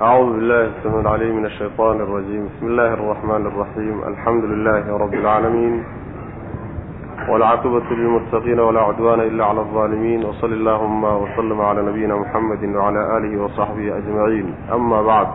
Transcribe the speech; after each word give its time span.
أعوذ 0.00 0.32
بالله 0.32 0.62
السميع 0.64 1.00
العليم 1.00 1.36
من 1.36 1.44
الشيطان 1.46 1.96
الرجيم 2.00 2.46
بسم 2.48 2.66
الله 2.66 2.94
الرحمن 2.94 3.46
الرحيم 3.46 4.02
الحمد 4.08 4.44
لله 4.44 4.96
رب 4.96 5.14
العالمين 5.14 5.84
والعاقبة 7.28 7.82
للمتقين 7.90 8.60
ولا 8.60 8.80
عدوان 8.80 9.20
إلا 9.20 9.44
على 9.44 9.60
الظالمين 9.60 10.24
وصل 10.24 10.52
اللهم 10.52 11.04
وسلم 11.04 11.60
على 11.60 11.82
نبينا 11.82 12.14
محمد 12.16 12.64
وعلى 12.64 13.16
آله 13.16 13.42
وصحبه 13.42 13.96
أجمعين 13.98 14.54
أما 14.72 15.02
بعد 15.02 15.26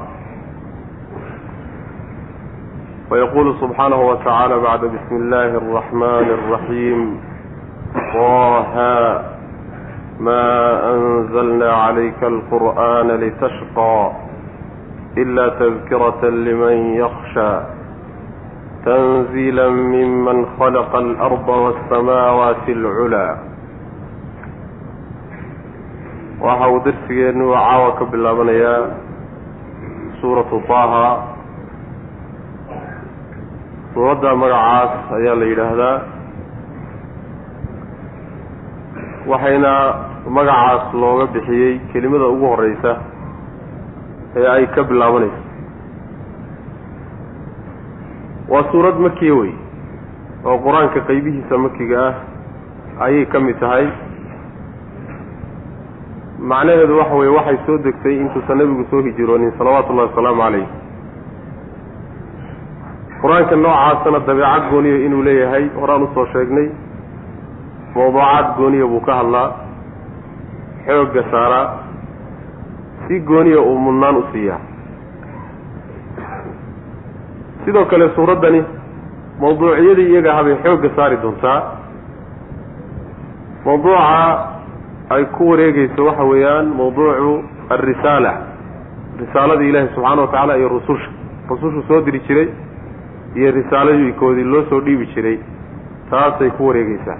ويقول 3.12 3.56
سبحانه 3.62 4.02
وتعالى 4.02 4.60
بعد 4.60 4.80
بسم 4.80 5.16
الله 5.16 5.46
الرحمن 5.46 6.28
الرحيم 6.38 7.20
طه 8.14 8.76
ما 10.20 10.46
أنزلنا 10.94 11.72
عليك 11.74 12.24
القرآن 12.24 13.08
لتشقى 13.08 14.12
إلا 15.18 15.46
تذكرة 15.50 16.22
لمن 16.30 16.76
يخشى 17.02 17.54
تنزيلا 18.86 19.68
ممن 19.70 20.38
خلق 20.60 20.92
الأرض 20.96 21.48
والسماوات 21.50 22.66
العلى 22.70 23.28
waxa 26.38 26.68
uu 26.70 26.80
darsigeenu 26.86 27.50
caawa 27.50 27.98
ka 27.98 28.06
bilaabanayaa 28.14 28.94
suuratu 30.22 30.62
taaha 30.70 31.08
suuradda 33.94 34.36
magacaas 34.42 34.92
ayaa 35.18 35.34
la 35.42 35.46
yidhaahdaa 35.52 35.96
waxayna 39.32 39.74
magacaas 40.38 40.94
looga 41.02 41.26
bixiyey 41.34 41.74
kelimada 41.92 42.28
ugu 42.34 42.46
horeysa 42.54 42.92
ee 44.37 44.47
ay 44.55 44.67
ka 44.75 44.83
bilaabanayso. 44.91 45.41
Waa 48.53 48.65
suurad 48.73 48.97
makiya 49.07 49.35
wey 49.41 49.53
oo 50.45 50.59
qur'aanka 50.65 51.01
qeybihiisa 51.09 51.59
makiga 51.65 51.99
ah 52.09 52.15
ayay 53.07 53.25
ka 53.33 53.41
mid 53.41 53.59
tahay. 53.61 53.87
Macnaheedu 56.51 56.99
waxa 56.99 57.15
weye 57.21 57.33
waxay 57.39 57.59
soo 57.67 57.79
degtay 57.79 58.17
intuusan 58.23 58.59
nebigu 58.59 58.85
soo 58.91 59.03
hijroonin 59.07 59.53
salawaatu 59.59 59.93
ullahi 59.93 60.09
wasalaamu 60.11 60.43
calayh 60.43 60.67
qur'aanka 63.23 63.57
noocaasana 63.57 64.19
dabeecad 64.29 64.65
gooniya 64.71 64.99
inuu 65.07 65.23
leeyahay 65.29 65.65
horaan 65.81 66.03
u 66.03 66.09
soo 66.15 66.27
sheegnay. 66.33 66.69
Mawduucaad 67.95 68.47
gooniya 68.59 68.87
buu 68.91 69.01
ka 69.07 69.13
hadlaa 69.21 69.49
xoogga 70.87 71.23
saaraa 71.31 71.67
si 73.09 73.21
gooniya 73.21 73.61
uu 73.61 73.79
mudnaan 73.79 74.17
u 74.17 74.23
siiyaa. 74.33 74.61
Sidoo 77.65 77.85
kale 77.85 78.09
suuraddani 78.15 78.65
mawduuciyadii 79.41 80.09
iyaga 80.13 80.33
habay 80.37 80.57
xoogga 80.65 80.91
saari 80.97 81.17
doontaa. 81.23 81.59
Mawduuca 83.65 84.49
ay 85.15 85.25
ku 85.37 85.51
wareegeyso 85.51 86.05
waxa 86.07 86.25
weeyaan 86.31 86.67
mawduucu 86.79 87.33
alrisaala 87.75 88.33
risaaladii 89.21 89.69
ilaahi 89.69 89.89
subxaana 89.95 90.23
wa 90.23 90.27
tacaala 90.29 90.57
iyo 90.57 90.69
rususha. 90.69 91.11
Rusushu 91.51 91.83
soo 91.89 92.01
diri 92.01 92.21
jiray 92.29 92.49
iyo 93.37 93.51
risaaladikoodii 93.51 94.45
loo 94.45 94.63
soo 94.71 94.81
dhiibi 94.81 95.07
jiray. 95.15 95.39
Taasay 96.11 96.51
ku 96.51 96.67
wareegeysaa 96.69 97.19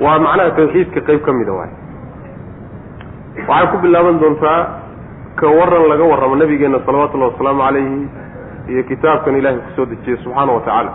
waa 0.00 0.18
macnaha 0.18 0.50
tawxiidka 0.50 1.00
qeyb 1.00 1.20
ka 1.26 1.32
mida 1.32 1.52
waay 1.52 1.70
waxay 3.38 3.66
ku 3.72 3.76
bilaaban 3.82 4.18
doontaa 4.22 4.60
ka 5.40 5.46
waran 5.58 5.84
laga 5.92 6.04
warramo 6.12 6.36
nabigeena 6.42 6.78
salawatullahi 6.86 7.32
wasalaamu 7.32 7.62
calayhi 7.66 8.08
iyo 8.70 8.82
kitaabkan 8.90 9.36
ilaahay 9.40 9.58
ku 9.64 9.70
soo 9.76 9.86
dejiyey 9.90 10.18
subxaana 10.24 10.52
wa 10.56 10.60
tacaala. 10.66 10.92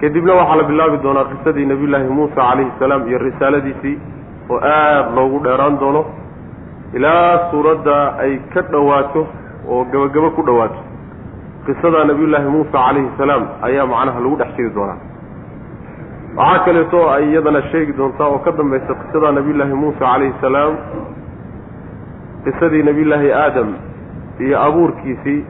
Kadibna 0.00 0.32
waxaa 0.40 0.56
la 0.60 0.64
bilaabi 0.70 0.96
doonaa 1.04 1.24
qisadii 1.32 1.66
nabiyullaahi 1.72 2.08
muusa 2.18 2.34
calayhi 2.36 2.72
salaam 2.78 3.02
iyo 3.08 3.18
risaaladiisii 3.26 3.96
oo 4.50 4.58
aada 4.58 5.10
loogu 5.16 5.38
dheeraan 5.46 5.78
doono. 5.80 6.02
Ilaa 6.96 7.50
suuradda 7.50 7.96
ay 8.24 8.32
ka 8.54 8.60
dhowaato 8.72 9.26
oo 9.68 9.84
gebagabo 9.92 10.30
ku 10.36 10.42
dhowaato 10.48 10.80
qisada 11.66 12.04
nabiyullaahi 12.10 12.48
muusa 12.56 12.72
calayhi 12.72 13.10
salaam 13.18 13.42
ayaa 13.68 13.86
macnaha 13.86 14.20
lagu 14.24 14.36
dhex 14.42 14.50
jiri 14.58 14.70
doonaa 14.76 14.98
waxaa 16.36 16.64
kaleeto 16.64 17.00
ay 17.14 17.24
iyadana 17.30 17.60
sheegi 17.70 17.92
doontaa 17.98 18.26
oo 18.32 18.38
ka 18.44 18.50
dambaysa 18.58 18.94
qisada 19.00 19.32
nabiyullaahi 19.38 19.74
muusa 19.82 19.98
calayhi 20.04 20.34
salaam 20.40 20.74
qisadii 22.44 22.82
nabiyullaahi 22.88 23.30
aadam 23.44 23.68
iyo 24.44 24.56
abuurkiisii 24.66 25.40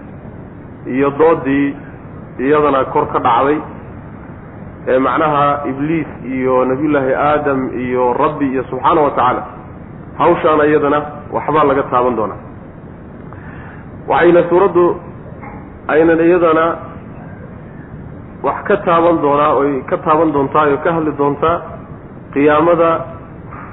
iyo 0.94 1.09
doodii 1.21 1.69
iyadana 2.47 2.81
kor 2.92 3.06
ka 3.12 3.19
dhacday 3.26 3.59
ee 4.92 4.98
macnaha 5.06 5.44
ibliis 5.71 6.06
iyo 6.37 6.65
nabiyullaahi 6.71 7.15
aadam 7.15 7.60
iyo 7.84 8.12
rabbi 8.22 8.47
iyo 8.53 8.62
subxaana 8.71 9.00
wa 9.06 9.10
tacaala. 9.10 9.42
Hawshaana 10.19 10.65
iyadana 10.71 10.98
waxbaa 11.34 11.65
laga 11.69 11.82
taaban 11.92 12.16
doonaa. 12.19 12.41
Waxayna 14.10 14.42
suuraddu 14.50 14.84
aynan 15.92 16.21
iyadana 16.28 16.65
wax 18.47 18.58
ka 18.69 18.76
taaban 18.86 19.16
doonaa 19.25 19.53
oy 19.60 19.72
ka 19.91 19.97
taaban 20.04 20.32
doontaa 20.34 20.66
oo 20.72 20.76
ka 20.84 20.91
hadli 20.97 21.12
doontaa 21.20 21.56
qiyaamada 22.34 22.91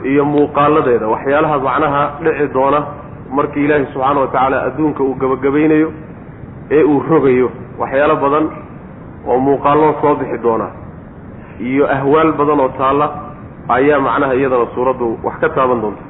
iyo 0.10 0.24
muuqaaladeeda. 0.34 1.06
Waxyaalaha 1.14 1.56
macnaha 1.68 2.02
dhici 2.24 2.46
doona 2.56 2.80
markii 3.38 3.66
ilaahi 3.66 3.86
subxaana 3.94 4.20
wa 4.24 4.28
tacaala 4.34 4.58
adduunka 4.68 5.02
uu 5.08 5.16
gebagabaynayo 5.22 5.90
ee 6.76 6.84
uu 6.92 7.00
rogayo 7.10 7.48
waxyaalo 7.82 8.16
badan 8.24 8.46
oo 9.30 9.38
muuqaallo 9.48 9.90
soo 10.02 10.14
bixi 10.20 10.38
doona. 10.46 10.68
Iyo 11.70 11.84
ahwaal 11.96 12.32
badan 12.40 12.60
oo 12.66 12.70
taalla 12.80 13.08
ayaa 13.76 14.00
macnaha 14.08 14.34
iyadana 14.40 14.66
suuraddu 14.76 15.08
wax 15.26 15.36
ka 15.44 15.50
taaban 15.58 15.80
doonta. 15.84 16.04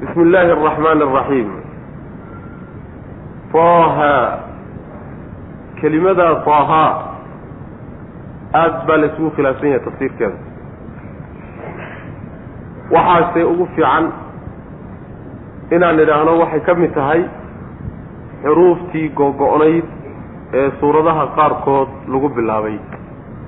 Bismi 0.00 0.22
illaahi 0.26 0.50
araxmaani 0.56 1.02
araxiim 1.08 1.48
taaha 3.52 4.12
kelimada 5.80 6.26
taaha 6.48 6.84
aada 8.60 8.78
baa 8.88 8.98
la 9.02 9.06
isugu 9.10 9.30
khilaafsan 9.36 9.68
yahay 9.72 9.84
tafsiirkeeda. 9.86 10.36
Waxaase 12.94 13.40
ugu 13.52 13.66
fiican 13.74 14.04
inaan 15.76 16.00
idhaahno 16.04 16.32
waxay 16.42 16.60
ka 16.66 16.72
mid 16.80 16.92
tahay 16.98 17.20
xuruuftii 18.44 19.08
googo-nayd 19.18 19.86
ee 20.60 20.68
suuradaha 20.80 21.24
qaarkood 21.38 21.90
lagu 22.12 22.28
bilaabay. 22.36 22.76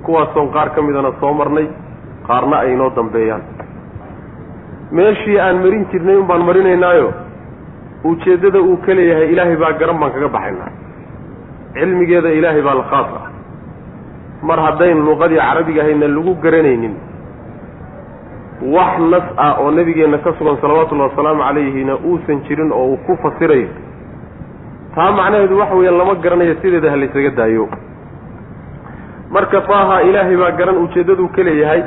Kuwaasoon 0.05 0.49
qaar 0.55 0.69
ka 0.75 0.81
midana 0.87 1.11
soo 1.21 1.33
marnay 1.41 1.67
qaarna 2.29 2.57
ay 2.63 2.73
inoo 2.75 2.91
dambeeyaan. 2.99 3.43
Meeshii 4.97 5.39
aan 5.41 5.57
marin 5.65 5.85
jirnay 5.91 6.17
un 6.21 6.27
baan 6.31 6.43
marinaynaayo 6.49 7.09
ujeeddada 8.11 8.61
uu 8.69 8.77
ka 8.87 8.93
leeyahay 8.99 9.29
ilaahay 9.33 9.57
baa 9.63 9.73
garan 9.81 9.99
baan 10.01 10.13
kaga 10.15 10.29
baxaynaa 10.37 10.71
cilmigeeda 11.75 12.31
ilaahay 12.39 12.63
baa 12.69 12.75
la 12.81 12.85
khaas 12.93 13.09
ah 13.21 13.25
mar 14.49 14.59
haddayn 14.67 14.99
luqadii 15.09 15.41
carabiga 15.47 15.81
ahayna 15.85 16.09
lagu 16.17 16.33
garanaynin 16.45 16.95
wax 18.75 18.93
nas 19.13 19.27
ah 19.47 19.53
oo 19.63 19.71
nebigeenna 19.79 20.19
ka 20.25 20.31
sugan 20.39 20.57
salawaatullahi 20.63 21.11
wasalaamu 21.11 21.43
calayhina 21.49 21.95
uusan 22.11 22.39
jirin 22.49 22.71
oo 22.73 22.87
uu 22.93 22.99
ku 23.07 23.17
fasirayo 23.23 23.69
taa 24.95 25.11
macnaheedu 25.19 25.59
waxa 25.63 25.75
weeyaan 25.81 25.99
lama 26.01 26.15
garanayo 26.25 26.55
sideeda 26.63 26.91
ha 26.93 26.97
laysaga 27.03 27.31
daayo. 27.39 27.65
Marka 29.35 29.61
taaha 29.69 30.03
ilaahay 30.09 30.37
baa 30.37 30.51
garan 30.61 30.77
ujeeddaduu 30.85 31.29
ka 31.37 31.43
leeyahay 31.49 31.83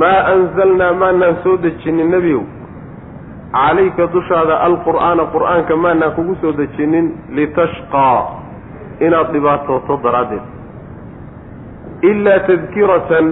maa 0.00 0.20
anzalnaa 0.32 0.92
maanaan 1.02 1.36
soo 1.44 1.56
dejinin 1.64 2.08
nebiyow. 2.14 2.42
Calayka 3.52 4.06
dushaada 4.14 4.54
alqur'aana 4.68 5.24
qur'aanka 5.34 5.76
maanaan 5.84 6.14
kugu 6.16 6.34
soo 6.42 6.52
dejinin 6.60 7.06
litashqaa 7.38 8.20
inaad 9.06 9.32
dhibaatooto 9.34 10.00
daraaddeed. 10.04 10.44
Ilaa 12.10 12.38
tadkiratan 12.48 13.26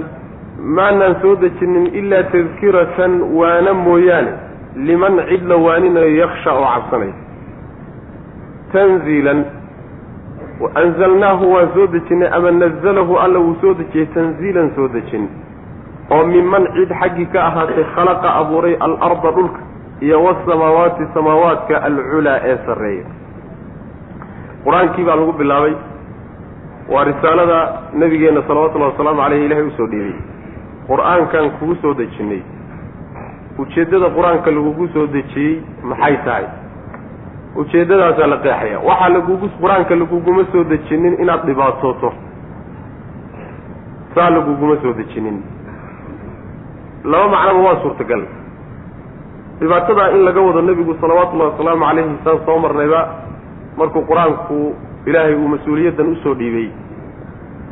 maanaan 0.77 1.17
soo 1.23 1.35
dejinin 1.43 1.87
ilaa 2.01 2.23
tadkiratan 2.35 3.13
waana 3.39 3.75
mooyaane 3.75 4.33
liman 4.89 5.15
cid 5.29 5.43
la 5.51 5.57
waaninayo 5.67 6.11
yaksha 6.23 6.51
oo 6.59 6.67
cabsanaya 6.75 7.15
tanziilan 8.73 9.41
anzalnaahu 10.83 11.53
waan 11.55 11.69
soo 11.75 11.87
dejinay 11.95 12.29
ama 12.37 12.51
nazalahu 12.51 13.19
alla 13.19 13.39
wuu 13.39 13.57
soo 13.61 13.75
dejiyey 13.75 14.07
tanziilan 14.15 14.71
soo 14.77 14.89
dejin. 14.89 15.29
Oo 16.11 16.25
miman 16.27 16.67
cid 16.77 16.91
xaggii 17.01 17.27
ka 17.33 17.41
ahaatay 17.49 17.85
khalaqa 17.95 18.29
abuuray 18.41 18.77
alarda 18.87 19.31
dhulka 19.37 19.61
iyo 20.01 20.23
wasamaawaati 20.25 21.05
samaawaadka 21.15 21.83
alculaa 21.89 22.39
ee 22.51 22.57
sarreeya 22.67 23.05
qur'aankii 24.65 25.05
baa 25.09 25.17
lagu 25.21 25.33
bilaabay. 25.41 25.75
Waa 26.93 27.05
risaalada 27.05 27.59
nabigeenna 28.01 28.43
salawatullahi 28.49 28.93
wasalaamu 28.93 29.21
caleyh 29.23 29.45
ilahay 29.47 29.65
u 29.65 29.71
soo 29.77 29.87
dhiibay 29.93 30.17
qur'aankan 30.89 31.51
kugu 31.59 31.75
soo 31.83 31.95
dejinnay 32.01 32.43
ujeeddada 33.63 34.09
qur'aanka 34.17 34.51
lagugu 34.57 34.89
soo 34.95 35.07
dejiyey 35.07 35.63
maxay 35.91 36.17
tahay? 36.25 36.47
Ujeeddadaasaa 37.61 38.27
la 38.33 38.37
qeexaya. 38.45 38.79
Waxaa 38.89 39.09
lagugu 39.17 39.47
qur'aanka 39.63 39.95
laguguma 40.03 40.43
soo 40.53 40.65
dejinin 40.73 41.15
inaad 41.23 41.43
dhibaatooto. 41.47 42.11
Saa 44.15 44.31
laguguma 44.31 44.77
soo 44.83 44.93
dejinin. 45.01 45.39
Laba 47.05 47.29
macnaba 47.35 47.61
waa 47.67 47.81
suurtagal. 47.83 48.23
Dhibaatadaa 49.61 50.11
in 50.15 50.25
laga 50.25 50.41
wado 50.41 50.63
nebigu 50.63 50.95
salawaatullahi 51.01 51.51
wasalaamu 51.53 51.85
calayhi 51.87 52.19
saan 52.25 52.39
soo 52.47 52.59
marnayba 52.65 53.01
markuu 53.81 54.03
qur'aanku 54.11 54.59
ilaahay 55.07 55.35
uu 55.35 55.49
mas'uuliyaddan 55.55 56.13
u 56.13 56.17
soo 56.23 56.35
dhiibay 56.41 56.69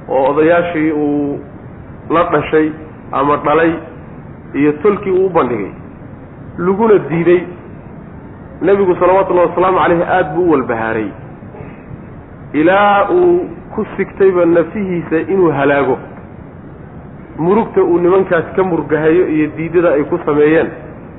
oo 0.08 0.22
odayaashii 0.30 0.90
uu 0.92 1.38
la 2.16 2.22
dhashay 2.32 2.66
ama 3.20 3.36
dhalay 3.46 3.72
iyo 4.54 4.72
tolkii 4.82 5.10
uu 5.12 5.26
u 5.26 5.30
bandhigay 5.38 5.72
laguna 6.58 6.98
diiday 7.10 7.40
nebigu 8.62 8.94
salawatullahi 9.00 9.48
wasalaamu 9.48 9.78
calayhi 9.78 10.02
aada 10.02 10.30
buu 10.34 10.44
u 10.48 10.50
walbahaaray. 10.50 11.08
Ilaa 12.52 13.08
uu 13.10 13.40
ku 13.74 13.86
sigtayba 13.96 14.44
nafihiisa 14.46 15.18
inuu 15.32 15.50
halaago 15.52 15.98
murugta 17.38 17.82
uu 17.82 17.98
nimankaas 17.98 18.44
ka 18.56 18.62
murgahayo 18.64 19.28
iyo 19.28 19.46
diidada 19.56 19.90
ay 19.94 20.02
ku 20.04 20.18
sameeyeen 20.26 20.68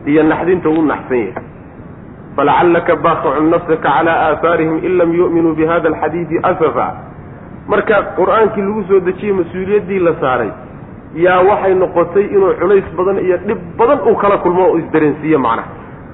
iyo 0.06 0.24
naxdinta 0.24 0.69
uu 0.69 0.81
naxsan 0.81 1.18
yahay 1.18 1.33
falacallaka 2.39 2.95
baaqicun 3.06 3.50
nafsaka 3.51 3.83
calaa 3.83 4.18
aahaarihim 4.31 4.77
in 4.88 4.94
lam 5.00 5.12
yu'minuu 5.19 5.53
bi 5.59 5.65
hada 5.71 5.89
alxadiidi 5.91 6.39
asafa 6.51 6.88
marka 7.71 7.97
qur'aankii 8.19 8.63
lagu 8.68 8.83
soo 8.89 9.00
dejiyey 9.07 9.33
mas'uuliyaddii 9.39 10.00
la 10.07 10.13
saaray 10.21 10.51
yaa 11.25 11.41
waxay 11.50 11.74
noqotay 11.81 12.25
inuu 12.36 12.53
culays 12.62 12.88
badan 12.97 13.19
iyo 13.25 13.38
dhib 13.47 13.59
badan 13.81 14.00
uu 14.09 14.15
kala 14.24 14.38
kulmo 14.45 14.63
oo 14.69 14.77
isdareensiiye 14.83 15.38
macnaha 15.38 15.68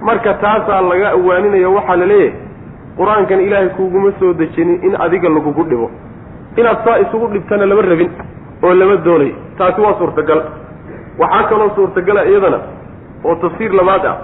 marka 0.10 0.34
taasaa 0.46 0.82
laga 0.90 1.08
awaaninayo 1.18 1.74
waxaa 1.78 1.96
la 2.02 2.06
leeyahay 2.06 2.34
qur'aankan 2.98 3.40
ilaahay 3.48 3.70
kuuguma 3.78 4.12
soo 4.20 4.34
dejinin 4.42 4.78
in 4.88 4.94
adiga 5.06 5.30
lagugu 5.38 5.64
dhibo 5.70 5.88
inaad 6.58 6.80
saa 6.86 6.98
isugu 7.06 7.28
dhibtana 7.34 7.66
lama 7.72 7.82
rabin 7.92 8.12
oo 8.66 8.74
lama 8.82 8.96
doonayo 9.06 9.36
taasi 9.58 9.82
waa 9.86 9.98
suurtagal 10.02 10.42
waxaa 11.22 11.44
kaloo 11.50 11.70
suurtagala 11.76 12.26
iyadana 12.32 12.60
oo 13.26 13.36
tafsiir 13.44 13.72
labaad 13.82 14.06
ah 14.12 14.16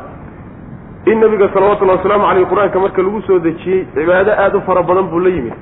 in 1.05 1.19
nabiga 1.19 1.49
salawatullahi 1.53 1.97
wasalaamu 1.97 2.25
caleyh 2.29 2.45
qur'aanka 2.51 2.79
marka 2.79 3.01
lagu 3.01 3.21
soo 3.27 3.39
dejiyey 3.39 3.85
cibaado 3.95 4.31
aada 4.31 4.57
u 4.57 4.61
fara 4.67 4.83
badan 4.83 5.07
buu 5.11 5.19
la 5.19 5.29
yimid. 5.29 5.53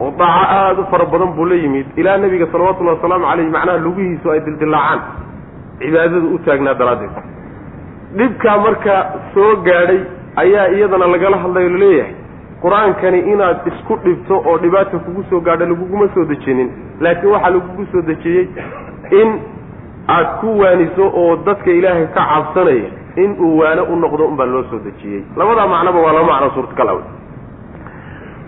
Oo 0.00 0.10
daaco 0.18 0.44
aada 0.58 0.80
u 0.82 0.86
fara 0.90 1.04
badan 1.12 1.30
buu 1.36 1.44
la 1.46 1.54
yimid. 1.54 1.86
Ilaa 1.96 2.16
nebiga 2.18 2.46
salawatullahi 2.52 2.96
wasalaamu 2.98 3.26
caleyh 3.30 3.48
macnaha 3.56 3.78
lugihiisu 3.86 4.30
ay 4.30 4.40
dildilaacaan 4.40 5.00
cibaadadu 5.78 6.34
u 6.34 6.38
taagnaa 6.46 6.74
daraaddeed. 6.74 7.14
Dhibkaa 8.18 8.58
marka 8.58 8.94
soo 9.34 9.56
gaadhay 9.66 10.00
ayaa 10.42 10.68
iyadana 10.76 11.06
lagala 11.06 11.36
hadlayo 11.44 11.68
la 11.68 11.78
leeyahay 11.84 12.14
qur'aankani 12.62 13.18
inaad 13.32 13.58
isku 13.70 13.94
dhibto 14.04 14.34
oo 14.46 14.58
dhibaata 14.58 14.98
kugu 14.98 15.22
soo 15.30 15.40
gaadho 15.40 15.66
laguguma 15.66 16.08
soo 16.14 16.24
dejinin. 16.24 16.68
Laakiin 17.00 17.30
waxaa 17.32 17.50
lagugu 17.54 17.86
soo 17.92 18.02
dejiyey 18.10 18.48
in 19.20 19.28
aad 20.08 20.28
ku 20.40 20.58
waaniso 20.58 21.04
oo 21.22 21.36
dadka 21.46 21.70
ilaahay 21.70 22.06
ka 22.14 22.22
cabsanaya 22.32 22.90
in 23.16 23.36
uu 23.40 23.58
waano 23.58 23.82
u 23.84 23.96
noqdo 23.96 24.24
unbaa 24.26 24.46
loo 24.46 24.64
soo 24.70 24.78
dejiyey. 24.78 25.22
Labadaa 25.36 25.66
macnoba 25.66 25.98
waa 26.00 26.12
laba 26.12 26.26
macno 26.32 26.50
suurtagal 26.54 26.88
aw 26.88 26.98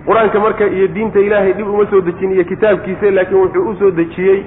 qur'aanka 0.06 0.38
marka 0.40 0.66
iyo 0.66 0.86
diinta 0.88 1.18
ilaahay 1.20 1.52
dhib 1.52 1.68
uma 1.68 1.86
soo 1.90 2.00
dejin 2.00 2.32
iyo 2.32 2.44
kitaabkiisa 2.44 3.10
laakiin 3.10 3.40
wuxuu 3.40 3.68
u 3.70 3.74
soo 3.78 3.90
dejiyey 3.90 4.44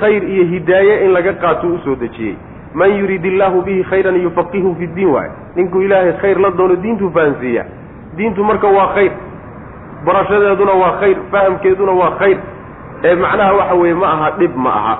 khayr 0.00 0.22
iyo 0.24 0.44
hidaaye 0.44 1.04
in 1.04 1.12
laga 1.12 1.32
qaato 1.32 1.66
u 1.66 1.78
soo 1.84 1.94
dejiyey. 1.96 2.36
Man 2.74 2.90
yurid 2.98 3.24
illaahu 3.24 3.62
bihi 3.62 3.84
khayran 3.84 4.16
yufaqihu 4.22 4.74
fi 4.78 4.86
ddiin 4.86 5.08
waay 5.14 5.30
ninkuu 5.56 5.82
ilaahay 5.82 6.12
khayr 6.22 6.38
la 6.40 6.50
doono 6.50 6.76
diintuu 6.76 7.10
fahansiiya. 7.10 7.64
Diintu 8.16 8.44
marka 8.44 8.66
waa 8.68 8.88
khayr. 8.94 9.12
Barashadeeduna 10.04 10.72
waa 10.72 10.92
khayr. 11.00 11.16
Fahamkeeduna 11.30 11.92
waa 11.92 12.10
khayr. 12.18 12.38
Ee 13.04 13.14
macnaha 13.14 13.52
waxa 13.52 13.74
weeye 13.74 13.94
ma 13.94 14.06
aha 14.12 14.30
dhib 14.38 14.56
ma 14.56 14.70
aha 14.70 14.94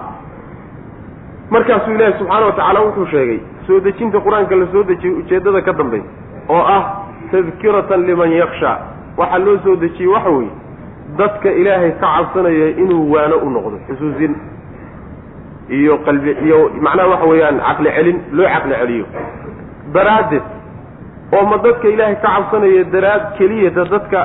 markaasuu 1.54 1.94
ilaahi 1.96 2.14
subxaana 2.18 2.46
watacaala 2.50 2.80
wuxuu 2.86 3.06
sheegay 3.14 3.38
soo 3.66 3.80
dejinta 3.86 4.18
qur'aanka 4.26 4.54
la 4.60 4.66
soo 4.72 4.82
dejiyey 4.90 5.14
ujeeddada 5.20 5.60
ka 5.66 5.72
dambaysa 5.72 6.08
oo 6.54 6.62
ah 6.76 6.82
tadkiratan 7.32 8.00
liman 8.08 8.32
yaksha 8.40 8.72
waxaa 9.20 9.38
loo 9.46 9.56
soo 9.64 9.76
dejiyey 9.84 10.10
waxa 10.14 10.30
weeye 10.36 10.52
dadka 11.18 11.48
ilaahay 11.60 11.92
ka 12.00 12.06
cabsanaya 12.16 12.68
inuu 12.82 13.04
waano 13.14 13.36
u 13.46 13.50
noqdo 13.56 13.76
xusuusin 13.88 14.32
iyo 15.78 15.94
qalbi 16.06 16.30
iyo 16.46 16.58
macnaha 16.86 17.08
waxa 17.12 17.26
weeyaan 17.32 17.58
caqli 17.68 17.90
celin 17.96 18.18
loo 18.36 18.46
caqli 18.54 18.74
celiyo. 18.80 19.06
Daraaddeed 19.94 20.42
oo 21.36 21.44
ma 21.50 21.56
dadka 21.64 21.86
ilaahay 21.94 22.16
ka 22.22 22.28
cabsanaya 22.36 22.82
daraad 22.94 23.22
keliyata 23.38 23.82
dadka 23.94 24.18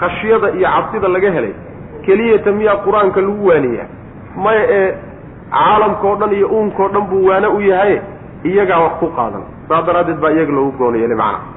khashyada 0.00 0.48
iyo 0.58 0.68
cabsida 0.74 1.08
laga 1.14 1.30
helay 1.36 1.54
keliyata 2.06 2.50
miyaa 2.58 2.76
qur'aanka 2.86 3.20
lagu 3.26 3.42
waaniyaa? 3.50 3.86
Maya 4.44 4.64
ee 4.78 4.88
caalamkao 5.54 6.14
dhan 6.20 6.32
iyo 6.38 6.48
uunkao 6.48 6.88
dhan 6.94 7.04
buu 7.10 7.24
waano 7.28 7.48
u 7.56 7.60
yahay 7.60 8.00
iyagaa 8.44 8.78
wax 8.84 8.92
ku 9.00 9.06
qaadan. 9.16 9.44
Saa 9.68 9.82
daraaddeed 9.86 10.18
baa 10.22 10.30
iyaga 10.36 10.52
loogu 10.52 10.72
goona 10.78 10.96
yeelay 10.98 11.16
macnaha 11.16 11.52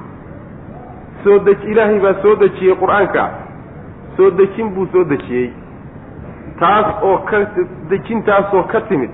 soo 1.24 1.38
dej 1.46 1.58
ilaahay 1.72 1.98
baa 2.04 2.14
soo 2.22 2.34
dejiyey 2.42 2.74
qur'aanka. 2.82 3.24
Soo 4.16 4.30
dejin 4.38 4.68
buu 4.74 4.86
soo 4.92 5.04
dejiyey. 5.04 5.50
Taas 6.60 6.86
oo 7.02 7.18
ka 7.28 7.38
dejintaasoo 7.90 8.62
ka 8.72 8.80
timid. 8.88 9.10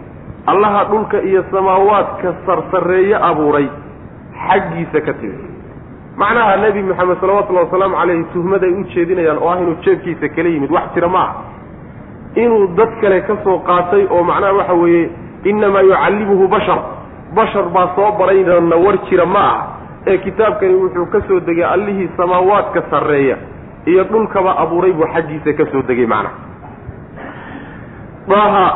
Allaha 0.46 0.84
dhulka 0.90 1.18
iyo 1.22 1.44
samaawaadka 1.50 2.34
sarsareeye 2.46 3.16
abuuray. 3.16 3.68
Xaggiisa 4.46 5.00
ka 5.06 5.12
timid. 5.20 5.40
Macnaha 6.16 6.56
nebi 6.56 6.82
maxamed 6.82 7.18
salawatullahi 7.20 7.66
wasalaamu 7.66 7.96
caleyhi 7.96 8.24
tuhmad 8.32 8.62
ay 8.64 8.72
u 8.80 8.84
jeedinayaan 8.94 9.38
oo 9.42 9.48
ah 9.50 9.58
inuu 9.62 9.76
jeebkiisa 9.84 10.28
kala 10.36 10.48
yimid. 10.48 10.70
Wax 10.70 10.94
jira 10.94 11.08
ma 11.08 11.24
inuu 12.42 12.66
dad 12.76 12.90
kale 13.00 13.20
ka 13.28 13.36
soo 13.44 13.58
qaatay 13.68 14.06
oo 14.10 14.22
macnaha 14.30 14.52
waxa 14.58 14.74
weeye 14.82 15.10
innamaa 15.44 15.82
yucallimuhu 15.82 16.48
bashar. 16.48 16.78
Bashar 17.34 17.64
baa 17.74 17.88
soo 17.96 18.10
baraynana 18.18 18.76
war 18.76 18.96
jira 19.10 19.26
ma 19.26 19.40
aha. 19.40 19.66
Ee 20.06 20.18
kitaabkani 20.18 20.74
wuxuu 20.74 21.06
ka 21.12 21.20
soo 21.28 21.40
degay 21.40 21.64
allihii 21.64 22.08
samaawaadka 22.16 22.82
sarreeya 22.90 23.36
iyo 23.86 24.04
dhulkaba 24.04 24.56
abuuray 24.58 24.92
buu 24.92 25.06
xaggiisa 25.14 25.52
ka 25.52 25.64
soo 25.72 25.82
degay 25.88 26.06
macnaha 26.06 26.34
daha 28.28 28.66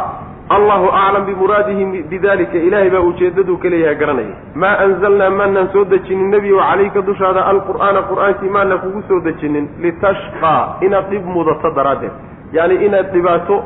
allahu 0.48 0.86
aclam 0.88 1.24
bimuraadihi 1.26 2.02
bidalika 2.08 2.56
ilaahay 2.58 2.90
baa 2.90 3.00
ujeeddaduu 3.10 3.56
ka 3.62 3.68
leeyahay 3.68 3.96
garanaya. 4.00 4.34
Maa 4.54 4.76
anzalnaa 4.84 5.30
maanaan 5.30 5.68
soo 5.72 5.84
dejinin 5.84 6.30
nebigo 6.30 6.60
calayka 6.60 7.02
dushaada 7.02 7.44
alqur'aana 7.52 8.00
qur'aankii 8.10 8.48
maana 8.56 8.78
kugu 8.78 9.02
soo 9.08 9.20
dejinin 9.20 9.68
litashqaa 9.84 10.80
inaad 10.86 11.10
dhib 11.10 11.24
mudato 11.34 11.70
daraaddeed 11.76 12.12
yacni 12.52 12.76
inaad 12.86 13.12
dhibaato 13.12 13.56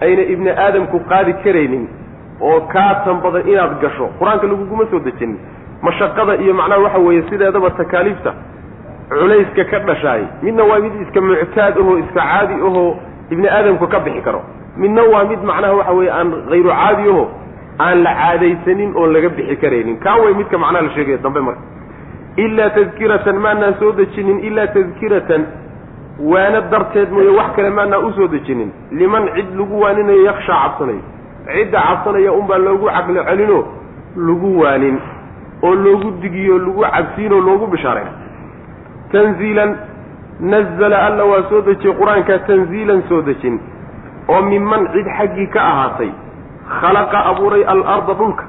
ayna 0.00 0.22
ibni 0.32 0.50
aadamku 0.50 0.96
qaadi 1.10 1.32
karaynin 1.44 1.84
oo 2.40 2.60
kaa 2.72 2.94
tan 3.04 3.20
badan 3.24 3.48
inaad 3.52 3.80
gasho. 3.82 4.06
Qur'aanka 4.18 4.46
laguguma 4.46 4.84
soo 4.90 5.00
dejinin. 5.06 5.38
Mashaqada 5.82 6.34
iyo 6.42 6.54
macnaha 6.54 6.80
waxa 6.84 6.98
weeye 6.98 7.22
sideedaba 7.30 7.70
takaaliifta 7.70 8.32
culayska 9.08 9.64
ka 9.70 9.78
dhashaay. 9.88 10.22
Midna 10.42 10.62
waa 10.64 10.78
mid 10.84 10.92
iska 11.02 11.20
muctaad 11.20 11.74
ahoo 11.78 11.98
iska 11.98 12.20
caadi 12.20 12.54
ahoo 12.54 12.96
ibni 13.30 13.48
aadamku 13.48 13.86
ka 13.88 14.00
bixi 14.00 14.22
karo. 14.26 14.40
Midna 14.76 15.02
waa 15.12 15.24
mid 15.30 15.42
macnaha 15.50 15.74
waxa 15.80 15.92
weeye 15.98 16.10
aan 16.18 16.28
hayru 16.50 16.70
caadi 16.70 17.08
aho 17.12 17.24
aan 17.78 18.02
la 18.02 18.12
caadaysanin 18.20 18.90
oon 18.96 19.12
laga 19.14 19.28
bixi 19.28 19.56
karaynin. 19.62 19.96
Kaa 20.04 20.16
way 20.22 20.34
midka 20.34 20.58
macnaha 20.58 20.82
la 20.86 20.90
sheegaya 20.94 21.18
dambe 21.24 21.40
marka. 21.40 21.62
Ilaa 22.36 22.70
tadkiratan 22.70 23.36
maanaan 23.44 23.74
soo 23.80 23.92
dejinin 23.98 24.38
ilaa 24.48 24.66
tadkiratan 24.76 25.42
waano 26.18 26.60
darteed 26.70 27.10
mooye 27.12 27.30
wax 27.38 27.54
kale 27.56 27.70
maanaa 27.70 27.98
u 27.98 28.12
soo 28.12 28.28
dejinin. 28.28 28.70
Liman 28.90 29.28
cid 29.34 29.54
lagu 29.58 29.80
waaninayo 29.80 30.24
yakshaa 30.24 30.62
cabsanayo 30.62 31.00
cidda 31.54 31.80
cabsanaya 31.80 32.32
unbaa 32.32 32.58
loogu 32.58 32.86
caqli 32.86 33.20
celino 33.28 33.58
lagu 34.16 34.60
waanin 34.60 34.98
oo 35.62 35.74
loogu 35.74 36.10
digiyo 36.22 36.58
lagu 36.58 36.80
cabsiinoo 36.82 37.40
loogu 37.40 37.66
bishaaray. 37.66 38.04
Tanziilan 39.12 39.76
nazala 40.40 40.98
alla 41.06 41.24
waa 41.24 41.42
soo 41.50 41.60
dejiyey 41.62 41.94
qur'aanka 41.98 42.38
tanziilan 42.46 43.02
soo 43.08 43.22
dejin. 43.22 43.60
Oo 44.28 44.42
minman 44.42 44.88
cid 44.92 45.06
xaggii 45.18 45.46
ka 45.54 45.60
ahaatay 45.70 46.10
khalaqa 46.80 47.18
abuuray 47.30 47.64
alarda 47.64 48.14
dhulka 48.14 48.44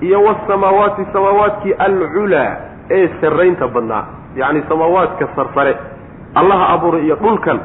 iyo 0.00 0.22
wasamaawaati 0.22 1.02
samaawaadkii 1.12 1.72
alculaa 1.86 2.56
ee 2.90 3.08
sarraynta 3.20 3.68
badnaa. 3.68 4.04
Yacni 4.36 4.62
samaawaadka 4.68 5.28
sarsare 5.36 5.76
allaha 6.40 6.64
abuuray 6.74 7.02
iyo 7.06 7.16
dhulkan 7.22 7.58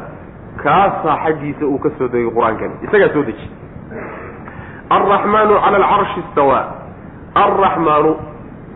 kaasaa 0.63 1.17
xaggiisa 1.25 1.65
uu 1.65 1.79
ka 1.83 1.89
soo 1.97 2.07
degay 2.13 2.29
qur'aankani. 2.35 2.73
Isagaa 2.85 3.11
soo 3.13 3.23
deji. 3.27 3.47
Alraxmaanu 4.89 5.53
cala 5.63 5.77
alcarshi 5.77 6.19
istawaa. 6.25 6.63
Alraxmaanu 7.43 8.11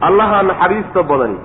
allaha 0.08 0.38
naxariista 0.50 1.04
badani 1.10 1.40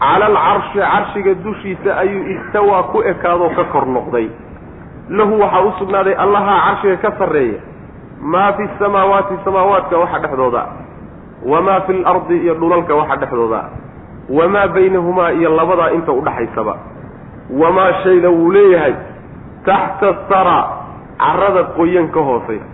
cala 0.00 0.26
alcarshi 0.30 0.78
carshiga 0.92 1.32
dushiisa 1.44 1.90
ayuu 2.02 2.24
istawaa 2.34 2.82
ku 2.92 2.98
ekaadoo 3.12 3.50
ka 3.56 3.64
kor 3.72 3.86
noqday. 3.96 4.26
Lahu 5.18 5.34
waxaa 5.42 5.64
u 5.68 5.72
sugnaaday 5.78 6.14
allaha 6.24 6.54
carshiga 6.66 6.96
ka 7.04 7.10
sarreeya. 7.18 7.60
Maa 8.32 8.52
fi 8.56 8.64
samaawaati 8.80 9.34
samaawaadka 9.44 9.94
waxa 10.02 10.18
dhexdooda. 10.24 10.62
Wamaa 11.52 11.80
fi 11.86 11.92
lardi 11.92 12.36
iyo 12.44 12.54
dhulalka 12.60 12.94
waxa 13.00 13.16
dhexdooda. 13.22 13.60
Wamaa 14.38 14.68
baynahumaa 14.74 15.30
iyo 15.38 15.48
labadaa 15.58 15.90
inta 15.96 16.12
udhaxaysaba 16.12 16.74
wamaa 17.60 17.92
shayna 18.02 18.28
wuu 18.38 18.50
leeyahay 18.56 18.94
taxta 19.68 20.08
sara 20.30 20.58
carrada 21.22 21.62
qoyan 21.76 22.06
ka 22.14 22.20
hooseeya. 22.28 22.64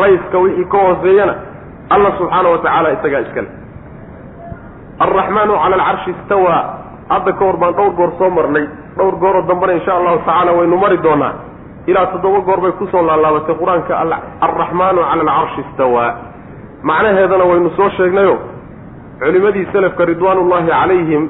Rayska 0.00 0.38
wixii 0.44 0.64
ka 0.72 0.78
hooseeyana 0.86 1.34
alla 1.94 2.10
subxaana 2.18 2.48
wa 2.52 2.58
tacaala 2.64 2.88
isagaa 2.96 3.20
iskale. 3.26 3.48
Alraxmaanu 5.04 5.52
cala 5.62 5.74
alcarshi 5.76 6.10
istawaa 6.16 6.62
hadda 7.12 7.32
ka 7.38 7.44
hor 7.46 7.56
baan 7.62 7.74
dhowr 7.78 7.92
goor 7.98 8.10
soo 8.18 8.30
marnay. 8.36 8.66
Dhowr 8.96 9.14
gooroo 9.22 9.42
dambana 9.48 9.72
insha 9.78 9.92
allahu 9.98 10.18
tacaala 10.26 10.52
waynu 10.58 10.76
mari 10.84 10.98
doonaa. 11.06 11.32
Ilaa 11.90 12.06
toddoba 12.12 12.40
goor 12.48 12.60
bay 12.64 12.72
ku 12.78 12.84
soo 12.92 13.02
laalaabatay 13.08 13.54
qur'aanka 13.60 13.92
alraxmaanu 14.46 15.00
cala 15.10 15.22
alcarshi 15.22 15.60
istawaa 15.70 16.10
macnaheedana 16.88 17.44
waynu 17.50 17.70
soo 17.76 17.88
sheegnayo 17.96 18.34
culimmadii 19.20 19.66
selafka 19.72 20.04
ridwaanullaahi 20.10 20.68
calayhim 20.72 21.22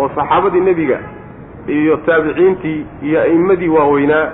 oo 0.00 0.08
saxaabadii 0.16 0.60
nebiga 0.68 0.98
iyo 1.66 1.96
taabiciintii 1.96 2.86
iyo 3.02 3.20
a'immadii 3.20 3.68
waaweynaa 3.68 4.26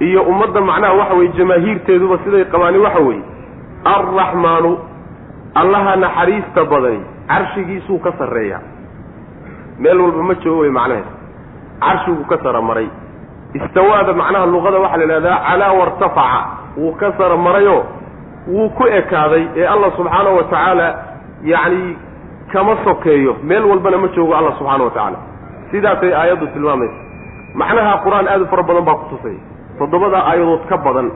iyo 0.00 0.22
ummadda 0.22 0.60
macnaha 0.60 0.92
waxa 1.00 1.14
weye 1.14 1.28
jamaahiirteeduba 1.38 2.18
siday 2.24 2.44
qabaani 2.44 2.78
waxa 2.78 2.98
weeye 3.08 3.22
alraxmaanu 3.84 4.78
allaha 5.54 5.96
naxariista 5.96 6.64
badani 6.64 7.00
carshigiisuu 7.28 7.98
ka 7.98 8.12
sarreeyaa. 8.18 8.60
Meel 9.78 10.00
walba 10.00 10.22
ma 10.22 10.34
joogo 10.34 10.60
wey 10.62 10.70
macnaheed 10.70 11.04
carshiguu 11.80 12.24
ka 12.30 12.38
sara 12.42 12.62
maray. 12.62 12.88
Istawaada 13.54 14.12
macnaha 14.12 14.46
luqada 14.46 14.78
waxaa 14.84 14.96
la 14.96 15.04
idhahdaa 15.04 15.38
calaa 15.48 15.72
wartafaca 15.72 16.40
wuu 16.76 16.92
ka 17.00 17.12
sara 17.18 17.36
marayoo 17.36 17.82
wuu 18.48 18.68
ku 18.76 18.86
ekaaday 18.98 19.44
ee 19.56 19.66
allah 19.66 19.90
subxaanahu 19.96 20.36
wa 20.36 20.42
tacaala 20.44 20.88
yacni 21.44 21.96
kama 22.52 22.76
sokeeyo. 22.84 23.36
Meel 23.42 23.64
walbana 23.64 23.98
ma 23.98 24.08
joogo 24.08 24.34
allah 24.36 24.52
subxaana 24.58 24.84
wa 24.84 24.90
tacaala 24.90 25.18
sidaasay 25.74 26.12
aayaddu 26.14 26.46
tilmaamaysa. 26.54 26.98
Macnaha 27.60 27.92
qur'aan 28.06 28.26
aad 28.32 28.42
u 28.42 28.46
fara 28.52 28.62
badan 28.68 28.84
baa 28.88 28.94
ku 29.02 29.06
tusaya 29.16 29.40
toddobadaa 29.78 30.22
aayadood 30.30 30.64
ka 30.70 30.76
badan 30.86 31.08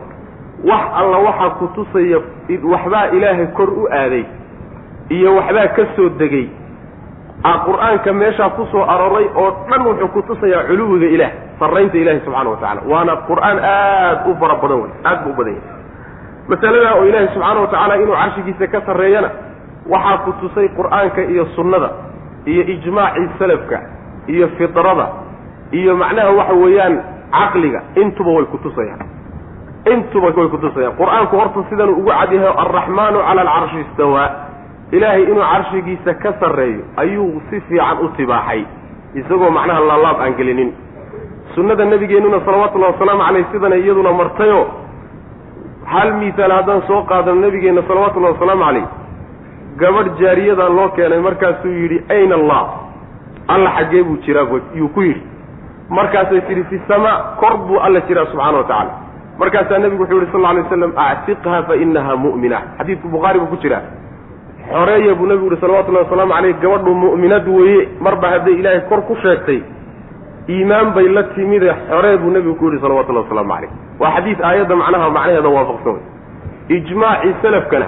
wax 0.70 0.84
alla 1.00 1.18
waxaa 1.26 1.50
ku 1.62 1.66
tusaya 1.78 2.18
waxbaa 2.72 3.06
ilaahay 3.16 3.46
kor 3.58 3.70
u 3.70 3.84
aaday 4.00 4.24
iyo 5.16 5.30
waxbaa 5.38 5.68
ka 5.76 5.82
soo 5.96 6.08
degay. 6.20 6.46
A 7.44 7.52
qur'aanka 7.66 8.10
meeshaa 8.20 8.50
ku 8.58 8.66
soo 8.72 8.82
arooray 8.92 9.26
oo 9.42 9.50
dhan 9.70 9.82
wuxuu 9.86 10.08
ku 10.14 10.20
tusayaa 10.28 10.66
culuwiga 10.68 11.06
ilaah 11.16 11.32
sarraynta 11.60 11.96
ilaahi 12.02 12.20
subxana 12.26 12.50
wa 12.50 12.56
tacala 12.62 12.80
waana 12.92 13.12
qur'aan 13.30 13.58
aad 13.72 14.18
u 14.30 14.34
fara 14.40 14.54
badan 14.62 14.78
wey 14.82 14.90
aad 15.10 15.18
buu 15.24 15.30
u 15.30 15.36
badan 15.38 15.54
yahay. 15.54 15.74
Masaladaa 16.50 16.94
oo 16.98 17.04
ilaahi 17.10 17.28
subxaana 17.34 17.60
wa 17.62 17.66
tacaala 17.72 17.94
inuu 18.02 18.16
carshigiisa 18.22 18.66
ka 18.72 18.78
sarreeyana 18.86 19.30
waxaa 19.92 20.18
ku 20.24 20.30
tusay 20.42 20.66
qur'aanka 20.78 21.20
iyo 21.32 21.44
sunnada 21.56 21.90
iyo 22.50 22.62
ijmaacii 22.74 23.28
salafka 23.38 23.78
iyo 24.32 24.48
fidrada 24.58 25.06
iyo 25.72 25.96
macnaha 25.96 26.30
waxa 26.38 26.54
weeyaan 26.62 26.94
caqliga 27.32 27.80
intuba 28.02 28.30
way 28.36 28.44
ku 28.52 28.58
tusayaan. 28.64 29.06
Intuba 29.92 30.28
way 30.36 30.48
ku 30.48 30.58
tusayaan. 30.64 30.96
Qur'aanku 31.00 31.34
horta 31.40 31.60
sidanuu 31.70 31.96
ugu 32.00 32.10
cadyahay 32.10 32.52
alraxmaanu 32.64 33.18
cala 33.26 33.40
alcarshi 33.42 33.80
istawaa. 33.84 34.28
Ilaahay 34.96 35.22
inuu 35.28 35.44
carshigiisa 35.52 36.14
ka 36.22 36.30
sarreeyo 36.40 36.82
ayuu 36.96 37.40
si 37.50 37.60
fiican 37.68 37.98
u 38.04 38.08
tibaaxay. 38.16 38.62
Isagoo 39.20 39.50
macnaha 39.50 39.80
laalaab 39.90 40.20
aan 40.24 40.34
gelinin. 40.38 40.70
Sunnada 41.54 41.84
nabigeennuna 41.84 42.40
salawatullahi 42.46 42.92
wasalaamu 42.96 43.22
caleyh 43.26 43.44
sidana 43.52 43.76
iyaduna 43.76 44.12
martayo. 44.12 44.60
Hal 45.92 46.12
miisaal 46.20 46.52
haddaan 46.52 46.82
soo 46.88 47.02
qaadano 47.10 47.40
nabigeenna 47.44 47.82
salawatullahi 47.88 48.34
wasalaamu 48.36 48.64
caleyh 48.64 48.86
gabadh 49.80 50.08
jaariyadan 50.20 50.72
loo 50.76 50.88
keenay 50.96 51.20
markaasuu 51.26 51.70
yidhi 51.80 51.98
ayna 52.16 52.34
allah 52.40 52.62
alla 53.48 53.70
xaggee 53.76 54.02
buu 54.02 54.16
jiraa 54.26 54.46
yuu 54.74 54.88
ku 54.88 55.02
yidhi. 55.02 55.22
Markaasay 55.90 56.40
tidhi 56.48 56.64
fi 56.70 56.80
samaa 56.88 57.16
kor 57.40 57.56
buu 57.66 57.78
alla 57.80 58.00
jiraa 58.08 58.26
subxana 58.32 58.58
wa 58.58 58.64
tacaala. 58.64 58.90
Markaasaa 59.38 59.78
nebigu 59.78 60.02
wuxuu 60.02 60.20
yihi 60.20 60.32
sal 60.32 60.40
lla 60.40 60.48
alay 60.50 60.62
waslam 60.62 60.92
actiqha 60.96 61.62
fa 61.68 61.76
inaha 61.76 62.16
mu'mina. 62.16 62.58
Xadiidku 62.78 63.08
bukhaari 63.08 63.38
buu 63.40 63.46
ku 63.46 63.56
jiraa. 63.62 63.82
Xoreeya 64.72 65.14
buu 65.14 65.26
nebigu 65.26 65.50
yihi 65.50 65.60
salawatullahi 65.60 66.04
wasalaamu 66.04 66.32
caleyh 66.32 66.54
gabadhu 66.62 66.94
mu'minad 66.94 67.48
weeye 67.48 67.88
marba 68.00 68.28
hadday 68.34 68.54
ilaahay 68.60 68.80
kor 68.88 69.00
ku 69.08 69.16
sheegtay 69.22 69.60
iimaan 70.48 70.92
bay 70.94 71.08
la 71.08 71.22
timide 71.34 71.70
xoree 71.88 72.16
buu 72.18 72.30
nebigu 72.30 72.54
ku 72.56 72.64
yidhi 72.68 72.80
salawatullahi 72.82 73.24
wasalaamu 73.24 73.52
caleyh 73.54 73.70
waa 74.00 74.10
xadiid 74.16 74.40
aayadda 74.48 74.76
macnaha 74.82 75.10
macnaheeda 75.16 75.48
waafaqsan 75.56 75.92
wey 75.96 76.78
ijmaacii 76.78 77.34
salafkana 77.42 77.86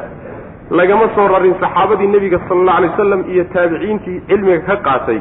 lagama 0.70 1.08
soo 1.14 1.28
rarin 1.28 1.54
saxaabadii 1.60 2.06
nebiga 2.14 2.38
sala 2.48 2.60
alla 2.60 2.74
alay 2.78 2.90
wasalam 2.90 3.20
iyo 3.32 3.44
taabiciintii 3.54 4.20
cilmiga 4.28 4.58
ka 4.68 4.76
qaatay 4.86 5.18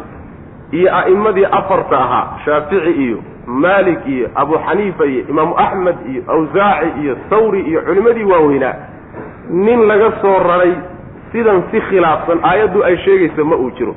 iyo 0.72 0.90
a'immadii 0.96 1.46
afarta 1.46 1.98
ahaa 2.00 2.28
shaafici 2.46 2.92
iyo 2.92 3.18
maalik 3.48 4.00
iyo 4.08 4.30
abu 4.36 4.58
xaniifa 4.68 5.06
iyo 5.06 5.22
imaamu 5.30 5.58
axmed 5.58 5.96
iyo 6.12 6.22
awsaaci 6.28 6.90
iyo 7.02 7.18
sawri 7.30 7.62
iyo 7.62 7.82
culimmadii 7.82 8.24
waaweynaa 8.24 8.74
nin 9.50 9.80
laga 9.88 10.12
soo 10.22 10.40
raray 10.50 10.74
sidan 11.32 11.64
si 11.72 11.82
khilaafsan 11.82 12.40
aayaddu 12.44 12.84
ay 12.84 12.98
sheegaysa 12.98 13.44
ma 13.44 13.56
uu 13.56 13.72
jiro. 13.72 13.96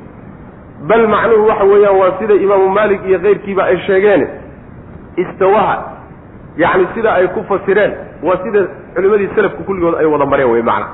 Bal 0.88 1.08
macnuhu 1.08 1.46
waxa 1.48 1.64
weeyaan 1.64 1.96
waa 1.96 2.12
sida 2.18 2.34
imaamu 2.34 2.68
maalik 2.68 3.00
iyo 3.08 3.18
keyrkiiba 3.18 3.64
ay 3.64 3.76
sheegeen 3.86 4.26
istawaha 5.16 5.76
yacni 6.56 6.86
sida 6.94 7.14
ay 7.14 7.28
ku 7.28 7.44
fasireen 7.48 7.92
waa 8.22 8.36
sida 8.44 8.66
culimmadii 8.94 9.28
selafku 9.34 9.64
kulligood 9.64 9.94
ay 10.00 10.06
wada 10.06 10.26
mareen 10.26 10.50
wey 10.50 10.62
macna. 10.62 10.86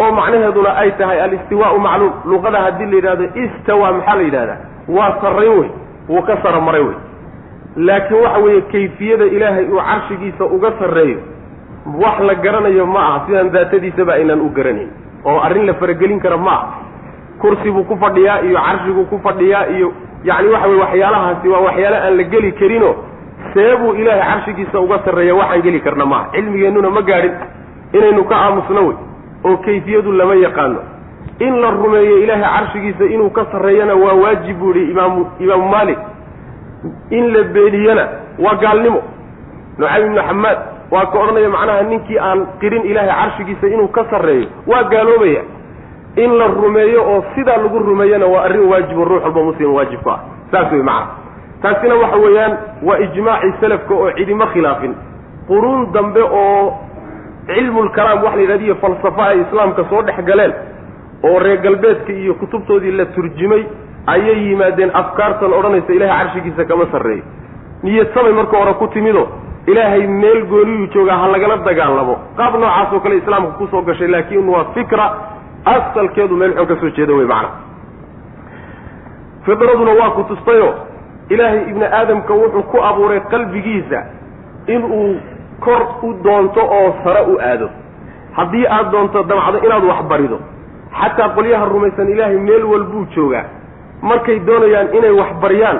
Oo 0.00 0.12
macnaheeduna 0.12 0.76
ay 0.76 0.90
tahay 0.98 1.20
alistiwaau 1.20 1.78
macluum 1.80 2.12
luqada 2.24 2.58
haddii 2.60 2.86
la 2.86 2.96
yidhahdo 2.96 3.24
istawa 3.44 3.92
maxaa 3.92 4.14
la 4.16 4.22
yidhahdaa 4.22 4.56
waa 4.88 5.16
sarrayn 5.22 5.58
wey 5.58 5.70
wuu 6.08 6.22
ka 6.22 6.36
sara 6.42 6.60
maray 6.60 6.82
wey 6.82 6.96
laakiin 7.76 8.20
waxa 8.24 8.38
weeye 8.44 8.60
kayfiyada 8.72 9.24
ilaahay 9.24 9.64
uu 9.68 9.80
carshigiisa 9.90 10.44
uga 10.44 10.72
sarreeyo 10.78 11.18
wax 12.02 12.20
la 12.20 12.34
garanayo 12.34 12.86
ma 12.86 13.00
aha 13.08 13.20
sidaan 13.26 13.50
daatadiisaba 13.52 14.12
aynaan 14.14 14.40
u 14.40 14.48
garanayn. 14.50 14.90
Oo 15.24 15.40
arrin 15.40 15.66
la 15.66 15.74
faragelin 15.74 16.20
kara 16.20 16.36
ma 16.36 16.50
aha. 16.52 16.68
Kursi 17.40 17.70
buu 17.70 17.84
ku 17.84 17.96
fadhiyaa 17.96 18.40
iyo 18.46 18.58
carshiguu 18.58 19.04
ku 19.10 19.18
fadhiyaa 19.24 19.66
iyo 19.76 19.92
yacni 20.24 20.48
waxa 20.54 20.68
weye 20.68 20.80
waxyaalahaasi 20.82 21.48
waa 21.48 21.60
waxyaale 21.66 21.96
aan 21.96 22.16
la 22.16 22.22
geli 22.22 22.52
karinoo 22.52 22.94
see 23.54 23.76
buu 23.80 23.94
ilaahay 23.94 24.22
carshigiisa 24.30 24.80
uga 24.80 24.98
sarreeya 25.04 25.34
waxaan 25.34 25.62
geli 25.62 25.80
karna 25.80 26.06
maaha 26.06 26.30
cilmigeennuna 26.34 26.90
ma 26.90 27.02
gaadhin 27.02 27.34
inaynu 27.92 28.24
ka 28.30 28.36
aamusno 28.36 28.80
wey 28.88 28.96
oo 29.44 29.56
kayfiyadu 29.66 30.12
lama 30.12 30.34
yaqaano 30.44 30.80
in 31.46 31.54
la 31.62 31.70
rumeeyo 31.70 32.16
ilaahay 32.22 32.50
carshigiisa 32.56 33.04
inuu 33.14 33.30
ka 33.30 33.46
sarreeyana 33.52 33.94
waa 33.94 34.14
waajib 34.22 34.56
buu 34.58 34.72
yihi 34.74 34.90
imaamu 34.90 35.26
imaamu 35.40 35.68
maalik. 35.68 35.98
In 37.10 37.24
la 37.34 37.42
beeniyana 37.54 38.04
waa 38.38 38.54
gaalnimo. 38.62 39.00
Nucaym 39.78 40.06
ibnu 40.06 40.22
xamaad 40.28 40.58
waa 40.90 41.06
ka 41.12 41.18
odhanaya 41.22 41.48
macnaha 41.48 41.82
ninkii 41.82 42.18
aan 42.18 42.46
qirin 42.60 42.84
ilaahay 42.90 43.14
carshigiisa 43.20 43.66
inuu 43.66 43.88
ka 43.88 44.04
sarreeyo. 44.10 44.46
Waa 44.66 44.82
gaaloobaya. 44.92 45.42
In 46.16 46.30
la 46.38 46.46
rumeeyo 46.46 47.00
oo 47.12 47.24
sidaa 47.34 47.56
lagu 47.56 47.78
rumeeyana 47.78 48.26
waa 48.26 48.44
arrin 48.44 48.68
waajibo 48.70 49.04
ruux 49.04 49.22
walba 49.22 49.42
muslim 49.42 49.74
waajib 49.74 50.00
ku 50.02 50.10
ah. 50.10 50.20
Saas 50.50 50.72
wey 50.72 50.82
macana 50.82 51.06
taasina 51.62 51.94
waxa 51.94 52.16
weeyaan 52.16 52.56
waa 52.82 52.98
ijmaacii 52.98 53.52
salafka 53.60 53.94
oo 53.94 54.10
cidima 54.12 54.46
khilaafin. 54.46 54.94
Quruun 55.48 55.92
dambe 55.92 56.20
oo 56.22 56.74
cilmulkalaam 57.46 58.22
wax 58.24 58.34
la 58.36 58.40
yidhahda 58.42 58.64
iyo 58.64 58.74
falsafa 58.74 59.26
ay 59.26 59.40
islaamka 59.40 59.84
soo 59.90 60.02
dhex 60.02 60.16
galeen 60.24 60.52
oo 61.28 61.38
reer 61.38 61.58
galbeedka 61.66 62.12
iyo 62.12 62.34
kutubtoodii 62.34 62.90
la 63.00 63.06
turjumay 63.14 63.62
ayay 64.06 64.38
yimaadeen 64.48 64.90
afkaartan 65.00 65.52
odhanaysa 65.58 65.92
ilaahay 65.92 66.18
carshigiisa 66.26 66.64
kama 66.64 66.86
sarreeyo. 66.92 67.22
Niyad 67.82 68.08
samay 68.14 68.32
marka 68.32 68.56
hore 68.58 68.74
ku 68.74 68.86
timido 68.94 69.28
ilaahay 69.66 70.06
meel 70.06 70.40
gooniyuu 70.52 70.86
joogaa 70.94 71.16
ha 71.22 71.28
lagala 71.34 71.56
dagaalamo. 71.68 72.14
Qaab 72.36 72.54
noocaas 72.60 72.92
oo 72.92 73.00
kale 73.00 73.16
islaamka 73.16 73.52
ku 73.58 73.66
soo 73.70 73.82
gashay 73.82 74.08
laakiin 74.08 74.48
waa 74.48 74.64
fikra 74.74 75.06
asalkeedu 75.74 76.36
meel 76.36 76.54
xun 76.56 76.66
ka 76.66 76.76
soo 76.80 76.90
jeeda 76.96 77.14
wey 77.18 77.26
macana 77.26 77.50
fidraduna 79.46 79.92
waa 80.00 80.10
ku 80.16 80.22
tustayo 80.30 80.74
ilaahay 81.28 81.62
ibni 81.70 81.84
aadamka 81.84 82.34
wuxuu 82.34 82.62
ku 82.70 82.78
abuuray 82.88 83.20
qalbigiisa 83.30 84.00
inuu 84.66 85.16
kor 85.60 85.82
u 86.02 86.12
doonto 86.24 86.60
oo 86.60 86.94
sare 87.04 87.22
u 87.32 87.38
aado. 87.40 87.68
Haddii 88.36 88.66
aad 88.66 88.90
doonto 88.92 89.22
damcdo 89.22 89.58
inaad 89.66 89.84
wax 89.84 90.02
barido 90.10 90.38
xataa 91.00 91.28
qolyaha 91.36 91.64
rumaysan 91.74 92.08
ilaahay 92.14 92.38
meel 92.48 92.64
walbuu 92.72 93.04
joogaa 93.14 93.44
markay 94.10 94.38
doonayaan 94.48 94.88
inay 94.98 95.10
wax 95.20 95.30
baryaan 95.42 95.78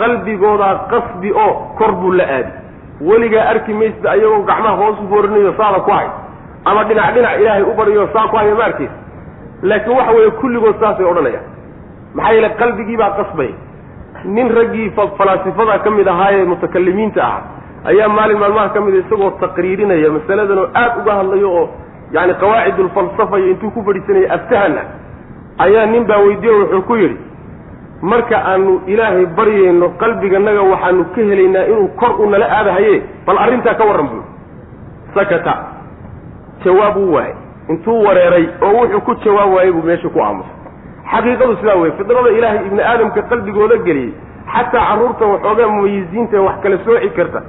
qalbigoodaa 0.00 0.74
qasbi 0.92 1.30
oo 1.44 1.52
kor 1.78 1.92
buu 2.00 2.12
la 2.18 2.24
aadi 2.36 2.52
weligaa 3.08 3.44
arki 3.52 3.72
maysta 3.80 4.06
ayagoo 4.14 4.42
gacmaha 4.50 4.76
hoos 4.82 4.96
u 5.04 5.06
boorinayo 5.12 5.52
saada 5.60 5.80
ku 5.86 5.90
hay. 5.90 6.08
Ama 6.64 6.84
dhinac 6.88 7.14
dhinac 7.14 7.40
ilaahay 7.40 7.62
u 7.62 7.72
baryo 7.78 8.08
saa 8.14 8.28
ku 8.30 8.36
haya 8.36 8.54
ma 8.54 8.64
arkaysa 8.64 8.96
laakiin 9.62 9.96
waxa 9.98 10.12
weeye 10.16 10.30
kulligood 10.40 10.76
saasay 10.80 11.06
odhanayaan. 11.12 11.44
Maxaa 12.14 12.32
yeele 12.34 12.48
qalbigii 12.60 12.96
baa 13.02 13.10
qasbaya 13.18 13.54
nin 14.36 14.48
raggii 14.58 14.88
falaasifada 15.18 15.78
ka 15.84 15.90
mid 15.90 16.06
ahaayee 16.14 16.44
mutakalimiinta 16.52 17.20
ah 17.24 17.40
ayaa 17.90 18.08
maalin 18.08 18.38
maalmaha 18.42 18.68
ka 18.74 18.80
mida 18.80 18.98
isagoo 19.04 19.30
taqriirinaya 19.42 20.10
masaladan 20.16 20.58
oo 20.62 20.68
aada 20.80 20.96
uga 21.02 21.12
hadlayo 21.20 21.48
oo 21.60 21.64
yacni 22.14 22.34
qawaacid 22.42 22.78
ulfalsafa 22.84 23.38
iyo 23.38 23.48
intuu 23.54 23.70
ku 23.70 23.80
fadhiisanayay 23.86 24.28
aftahana 24.36 24.82
ayaa 25.64 25.86
nin 25.86 26.04
baa 26.10 26.18
weydiiye 26.26 26.54
wuxuu 26.60 26.82
ku 26.88 26.96
yidhi 26.96 27.16
marka 28.02 28.36
aanu 28.52 28.80
ilaahay 28.86 29.26
baryayno 29.38 29.88
qalbiganaga 30.02 30.62
waxaanu 30.72 31.04
ka 31.14 31.20
helaynaa 31.30 31.64
inuu 31.72 31.88
kor 32.00 32.12
u 32.20 32.30
nala 32.30 32.46
aadahaye 32.58 33.02
bal 33.26 33.38
arrintaa 33.44 33.74
ka 33.74 33.84
warran 33.90 34.08
buu. 34.12 34.22
Sakata. 35.14 35.54
Jawaab 36.64 36.96
uu 36.96 37.12
waayay 37.14 37.34
intuu 37.68 38.02
wareeray 38.06 38.46
oo 38.62 38.72
wuxuu 38.80 39.00
ku 39.06 39.14
jawaab 39.24 39.52
waayey 39.54 39.72
buu 39.72 39.82
meesha 39.88 40.08
ku 40.08 40.20
aamusay. 40.20 40.56
Xaqiiqadu 41.12 41.56
sidaa 41.60 41.74
weye 41.80 41.92
fidrada 41.98 42.30
ilaahay 42.38 42.66
ibni 42.66 42.82
aadamka 42.82 43.22
qalbigooda 43.30 43.76
geliyey 43.86 44.12
xataa 44.54 44.84
carruurta 44.88 45.24
waxoogaa 45.32 45.68
mumayisiinta 45.74 46.40
wax 46.46 46.56
kala 46.62 46.76
sooci 46.84 47.10
karta 47.16 47.40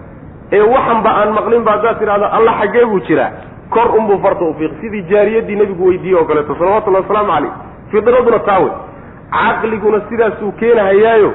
ee 0.51 0.61
waxanba 0.73 1.09
aan 1.19 1.29
maqlin 1.37 1.63
ba 1.67 1.71
haddaad 1.75 1.99
tidhahda 1.99 2.27
alla 2.37 2.51
xaggee 2.61 2.85
buu 2.91 2.99
jiraa 3.07 3.31
kor 3.75 3.87
unbuu 3.97 4.17
farta 4.23 4.45
ufiiq 4.45 4.71
sidii 4.81 5.01
jaariyaddii 5.11 5.55
nebigu 5.61 5.87
weydiiyey 5.87 6.19
oo 6.19 6.25
kaleeto 6.25 6.55
salawatullahi 6.59 7.03
wasalaamu 7.03 7.31
calayh. 7.33 7.51
Fidraduna 7.91 8.39
taawe 8.39 8.69
caqliguna 9.31 10.01
sidaasuu 10.09 10.51
keenahayaayo. 10.51 11.31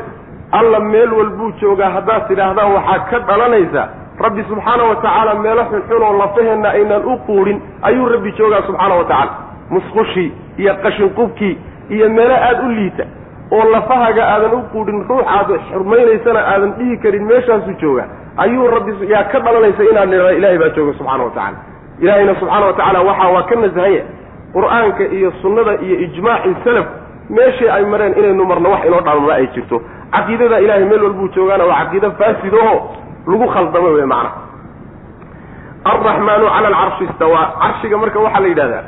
Alla 0.52 0.80
meel 0.80 1.12
walbuu 1.12 1.50
joogaa 1.60 1.90
haddaad 1.96 2.28
tidhaahdaan 2.28 2.72
waxaa 2.74 2.98
ka 3.10 3.18
dhalanaysa 3.28 3.88
rabbi 4.24 4.42
subxaana 4.48 4.84
wa 4.90 4.96
tacaala 4.96 5.34
meelo 5.34 5.64
xunxun 5.70 6.02
oo 6.02 6.12
lafaheenna 6.18 6.68
aynaan 6.70 7.04
u 7.04 7.16
quudhin 7.26 7.58
ayuu 7.82 8.08
rabbi 8.14 8.32
joogaa 8.38 8.62
subxaana 8.66 8.94
wa 8.94 9.04
tacaala. 9.04 9.32
Musqushii 9.70 10.32
iyo 10.58 10.74
qashinqubkii 10.82 11.58
iyo 11.90 12.08
meelo 12.10 12.34
aada 12.34 12.62
u 12.62 12.68
liita 12.78 13.04
oo 13.52 13.64
lafahaga 13.72 14.22
aadan 14.34 14.52
u 14.54 14.62
quudhin 14.72 15.04
ruux 15.08 15.24
aad 15.36 15.50
xurmaynaysana 15.72 16.40
aadan 16.52 16.72
dhihi 16.78 16.96
karin 17.02 17.24
meeshaasuu 17.30 17.74
joogaa 17.82 18.06
ayuu 18.36 18.66
rabbi 18.74 18.92
yaa 19.12 19.24
ka 19.32 19.38
dhalanaysa 19.40 19.82
inaad 19.90 20.08
nidhahda 20.10 20.32
ilahay 20.38 20.58
baa 20.62 20.68
jooga 20.76 20.92
subxana 20.98 21.24
wa 21.24 21.30
tacala 21.30 21.56
ilaahayna 22.02 22.34
subxaana 22.40 22.66
wa 22.66 22.72
tacaala 22.72 23.00
waxa 23.08 23.26
waa 23.34 23.42
ka 23.50 23.54
nasahanya 23.64 24.02
qur'aanka 24.54 25.04
iyo 25.16 25.28
sunnada 25.42 25.72
iyo 25.86 25.96
ijmaacii 26.06 26.54
salaf 26.64 26.86
meeshii 27.36 27.68
ay 27.76 27.84
mareen 27.92 28.14
inaynu 28.20 28.44
marno 28.50 28.68
wax 28.74 28.82
inoo 28.88 29.00
dhaamama 29.06 29.34
ay 29.38 29.46
jirto. 29.54 29.76
Caqiidada 30.12 30.60
ilahay 30.64 30.84
meel 30.90 31.02
walbuu 31.06 31.28
joogaana 31.34 31.64
waa 31.70 31.78
caqiido 31.84 32.10
faasid 32.20 32.54
oo 32.54 32.76
lagu 33.30 33.46
khaldamo 33.54 33.88
wey 33.96 34.06
macna. 34.12 34.30
Alraxmaanu 35.84 36.46
cala 36.54 36.68
alcarshi 36.68 37.04
istawaa. 37.10 37.46
Carshiga 37.62 37.96
marka 38.02 38.18
waxaa 38.24 38.40
la 38.40 38.48
yidhahdaa 38.52 38.84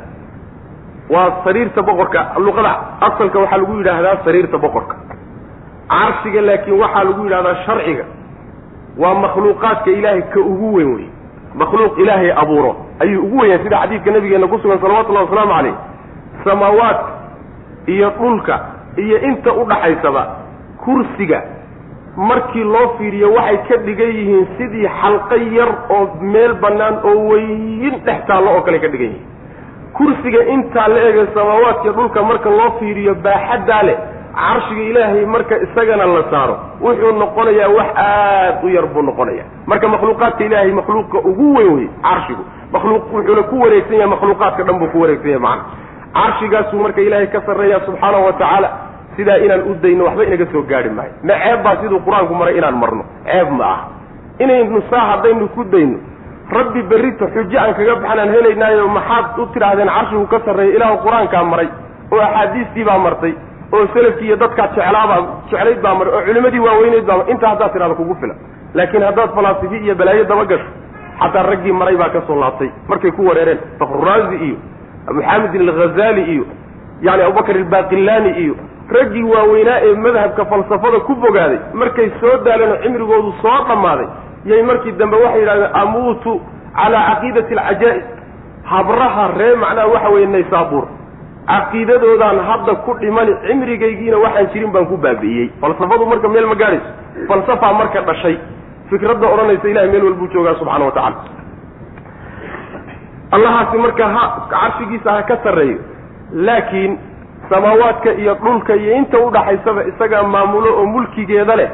waa 1.13 1.31
sariirta 1.43 1.81
boqorka. 1.87 2.21
Luqada 2.45 2.71
asalka 3.07 3.37
waxaa 3.43 3.57
lagu 3.61 3.73
yidhaahdaa 3.79 4.17
sariirta 4.25 4.57
boqorka. 4.65 4.95
Carshiga 5.93 6.41
laakiin 6.47 6.77
waxaa 6.83 7.03
lagu 7.07 7.21
yidhahdaa 7.25 7.55
sharciga. 7.65 8.05
Waa 9.01 9.13
makhluuqaadka 9.23 9.89
ilaahay 9.97 10.21
ka 10.33 10.39
ugu 10.51 10.67
weyn 10.75 10.91
wey 10.95 11.07
makhluuq 11.59 11.93
ilaahay 12.03 12.31
abuuro 12.41 12.71
ayuu 13.03 13.23
ugu 13.25 13.37
weyn 13.41 13.51
yahay 13.51 13.63
sida 13.65 13.77
xadiidka 13.83 14.11
nabigeena 14.15 14.47
ku 14.51 14.57
sugan 14.63 14.79
salawatullahi 14.83 15.25
wasalaamu 15.25 15.53
calayh. 15.57 15.75
Samaawaadka 16.43 17.11
iyo 17.93 18.09
dhulka 18.19 18.55
iyo 18.97 19.17
inta 19.29 19.53
udhaxaysaba 19.53 20.23
kursiga 20.83 21.39
markii 22.17 22.63
loo 22.63 22.87
fiiriyo 22.97 23.33
waxay 23.33 23.57
ka 23.67 23.75
dhigan 23.85 24.07
yihiin 24.17 24.47
sidii 24.57 24.87
xalqo 25.01 25.35
yar 25.57 25.71
oo 25.95 26.01
meel 26.33 26.53
bannaan 26.63 26.95
oo 27.03 27.17
weyn 27.31 27.95
dhex 28.05 28.19
taallo 28.27 28.49
oo 28.57 28.61
kale 28.61 28.79
ka 28.79 28.87
dhigan 28.87 29.07
yihiin. 29.13 29.27
Kursiga 29.97 30.41
intaa 30.53 30.87
la 30.87 30.99
ega 31.09 31.25
samaawaadkiyo 31.35 31.93
dhulka 31.97 32.23
marka 32.29 32.49
loo 32.49 32.71
fiiriyo 32.79 33.15
baaxaddaa 33.25 33.83
leh 33.89 33.97
carshiga 34.35 34.81
ilaahay 34.89 35.25
marka 35.25 35.55
isagana 35.65 36.05
la 36.05 36.23
saaro 36.31 36.55
wuxuu 36.83 37.11
noqonayaa 37.21 37.67
wax 37.77 37.87
aad 38.03 38.63
u 38.63 38.69
yar 38.75 38.85
buu 38.93 39.01
noqonaya 39.09 39.43
marka 39.67 39.87
makhluuqaadka 39.93 40.43
ilaahay 40.47 40.71
makhluuqa 40.79 41.17
ugu 41.29 41.47
weyn 41.57 41.73
wey 41.77 41.87
carshigu 42.05 42.43
makhluuq 42.73 43.03
wuxuuna 43.13 43.43
ku 43.49 43.55
wareegsan 43.63 43.95
yahay 43.99 44.09
makhluuqaadka 44.15 44.63
dhan 44.67 44.77
buu 44.81 44.89
ku 44.93 44.99
wareegsan 45.03 45.29
yahay 45.31 45.43
macana. 45.47 45.63
Carshigaasuu 46.15 46.79
marka 46.83 47.01
ilaahay 47.07 47.27
ka 47.33 47.39
sarreeya 47.47 47.79
subxaanahu 47.85 48.25
wa 48.27 48.33
tacaala 48.33 48.69
sidaa 49.15 49.37
inaan 49.45 49.61
u 49.69 49.73
dayno 49.83 50.03
waxba 50.07 50.23
inaga 50.29 50.45
soo 50.51 50.63
gaari 50.71 50.89
maayo 50.97 51.11
ma 51.27 51.33
ceeb 51.43 51.59
baa 51.65 51.75
siduu 51.81 51.99
qur'aanku 52.05 52.33
maray 52.41 52.57
inaan 52.59 52.75
marno? 52.83 53.03
Ceeb 53.27 53.49
ma 53.59 53.65
aha. 53.73 53.83
Inaynu 54.43 54.81
saa 54.89 55.03
haddaynu 55.11 55.47
ku 55.55 55.63
dayno 55.73 55.97
rabbi 56.57 56.81
berrita 56.91 57.25
xujo 57.35 57.57
aan 57.63 57.73
kaga 57.79 57.95
baxnaan 58.03 58.29
helaynaayo 58.35 58.87
maxaad 58.97 59.39
u 59.39 59.45
tidhaahdeen 59.53 59.89
carshigu 59.97 60.25
ka 60.33 60.39
sarreeya 60.45 60.75
ilaahu 60.77 60.97
qur'aankaa 61.05 61.43
maray 61.53 61.69
oo 62.13 62.19
axaadiistii 62.27 62.83
baa 62.89 62.97
martay 63.05 63.33
oo 63.75 63.83
selafkii 63.93 64.27
iyo 64.27 64.35
dadkaa 64.43 64.67
jeclaabaa 64.75 65.19
jeclayd 65.51 65.79
baa 65.85 65.95
maray 65.99 66.11
oo 66.17 66.21
culimadii 66.27 66.59
waaweyneyd 66.67 67.05
baa 67.09 67.19
intaa 67.33 67.49
haddaad 67.53 67.71
tidhahda 67.73 67.95
kugu 67.99 68.15
filan. 68.21 68.37
Laakiin 68.77 69.03
haddaad 69.09 69.31
falaasifi 69.35 69.77
iyo 69.85 69.95
balaayo 69.99 70.23
daba 70.31 70.45
gasho 70.51 70.67
xataa 71.21 71.43
raggii 71.49 71.71
maray 71.71 71.95
baa 72.01 72.09
ka 72.15 72.21
soo 72.27 72.35
laabtay. 72.43 72.69
Markay 72.87 73.11
ku 73.11 73.25
wareereen 73.29 73.59
fakruraazi 73.79 74.35
iyo 74.47 74.57
maxamedin 75.17 75.69
alghazali 75.69 76.21
iyo 76.33 76.45
yani 77.01 77.21
abubakar 77.23 77.55
albaqillani 77.57 78.31
iyo 78.43 78.55
raggii 78.95 79.23
waaweynaa 79.33 79.79
ee 79.87 79.95
madhabka 80.05 80.45
falsafada 80.45 80.99
ku 81.07 81.15
bogaaday 81.15 81.59
markay 81.73 82.09
soo 82.21 82.37
daaleen 82.45 82.71
oo 82.71 82.77
cimrigoodu 82.83 83.31
soo 83.41 83.59
dhammaaday 83.69 84.07
yay 84.45 84.61
markii 84.69 84.91
dambe 85.01 85.17
waxay 85.23 85.39
yidhahdeen 85.41 85.69
amuutu 85.81 86.33
calaa 86.75 87.03
caqiidati 87.09 87.53
alcajaa'ib. 87.57 88.03
Habraha 88.71 89.23
ree 89.37 89.55
macnaha 89.63 89.87
waxa 89.93 90.09
weeye 90.13 90.27
naysaabuur 90.35 90.85
caqiidadoodaan 91.47 92.39
hadda 92.49 92.73
ku 92.85 92.91
dhimani 93.01 93.33
cimrigaygiina 93.47 94.17
waxaan 94.25 94.47
jirin 94.53 94.71
baan 94.75 94.85
ku 94.91 94.97
baabi'iyey 94.97 95.47
falsafadu 95.61 96.05
marka 96.11 96.27
meel 96.33 96.47
ma 96.51 96.55
gaadhayso 96.55 96.89
falsafaa 97.29 97.73
marka 97.79 98.01
dhashay 98.09 98.35
fikradda 98.91 99.27
odhanaysa 99.33 99.67
ilahay 99.71 99.89
meel 99.93 100.03
walbuu 100.09 100.27
joogaa 100.33 100.55
subxana 100.59 100.85
wa 100.85 100.91
tacala 100.97 101.17
allahaasi 103.35 103.77
marka 103.85 104.07
ha 104.15 104.23
carshigiisa 104.53 105.09
ha 105.15 105.23
ka 105.29 105.37
sarreeyo 105.43 105.79
laakiin 106.47 106.97
samaawaadka 107.49 108.11
iyo 108.21 108.33
dhulka 108.43 108.73
iyo 108.81 108.91
inta 108.99 109.17
udhaxaysaba 109.27 109.81
isagaa 109.91 110.23
maamulo 110.33 110.69
oo 110.79 110.85
mulkigeeda 110.93 111.55
leh 111.61 111.69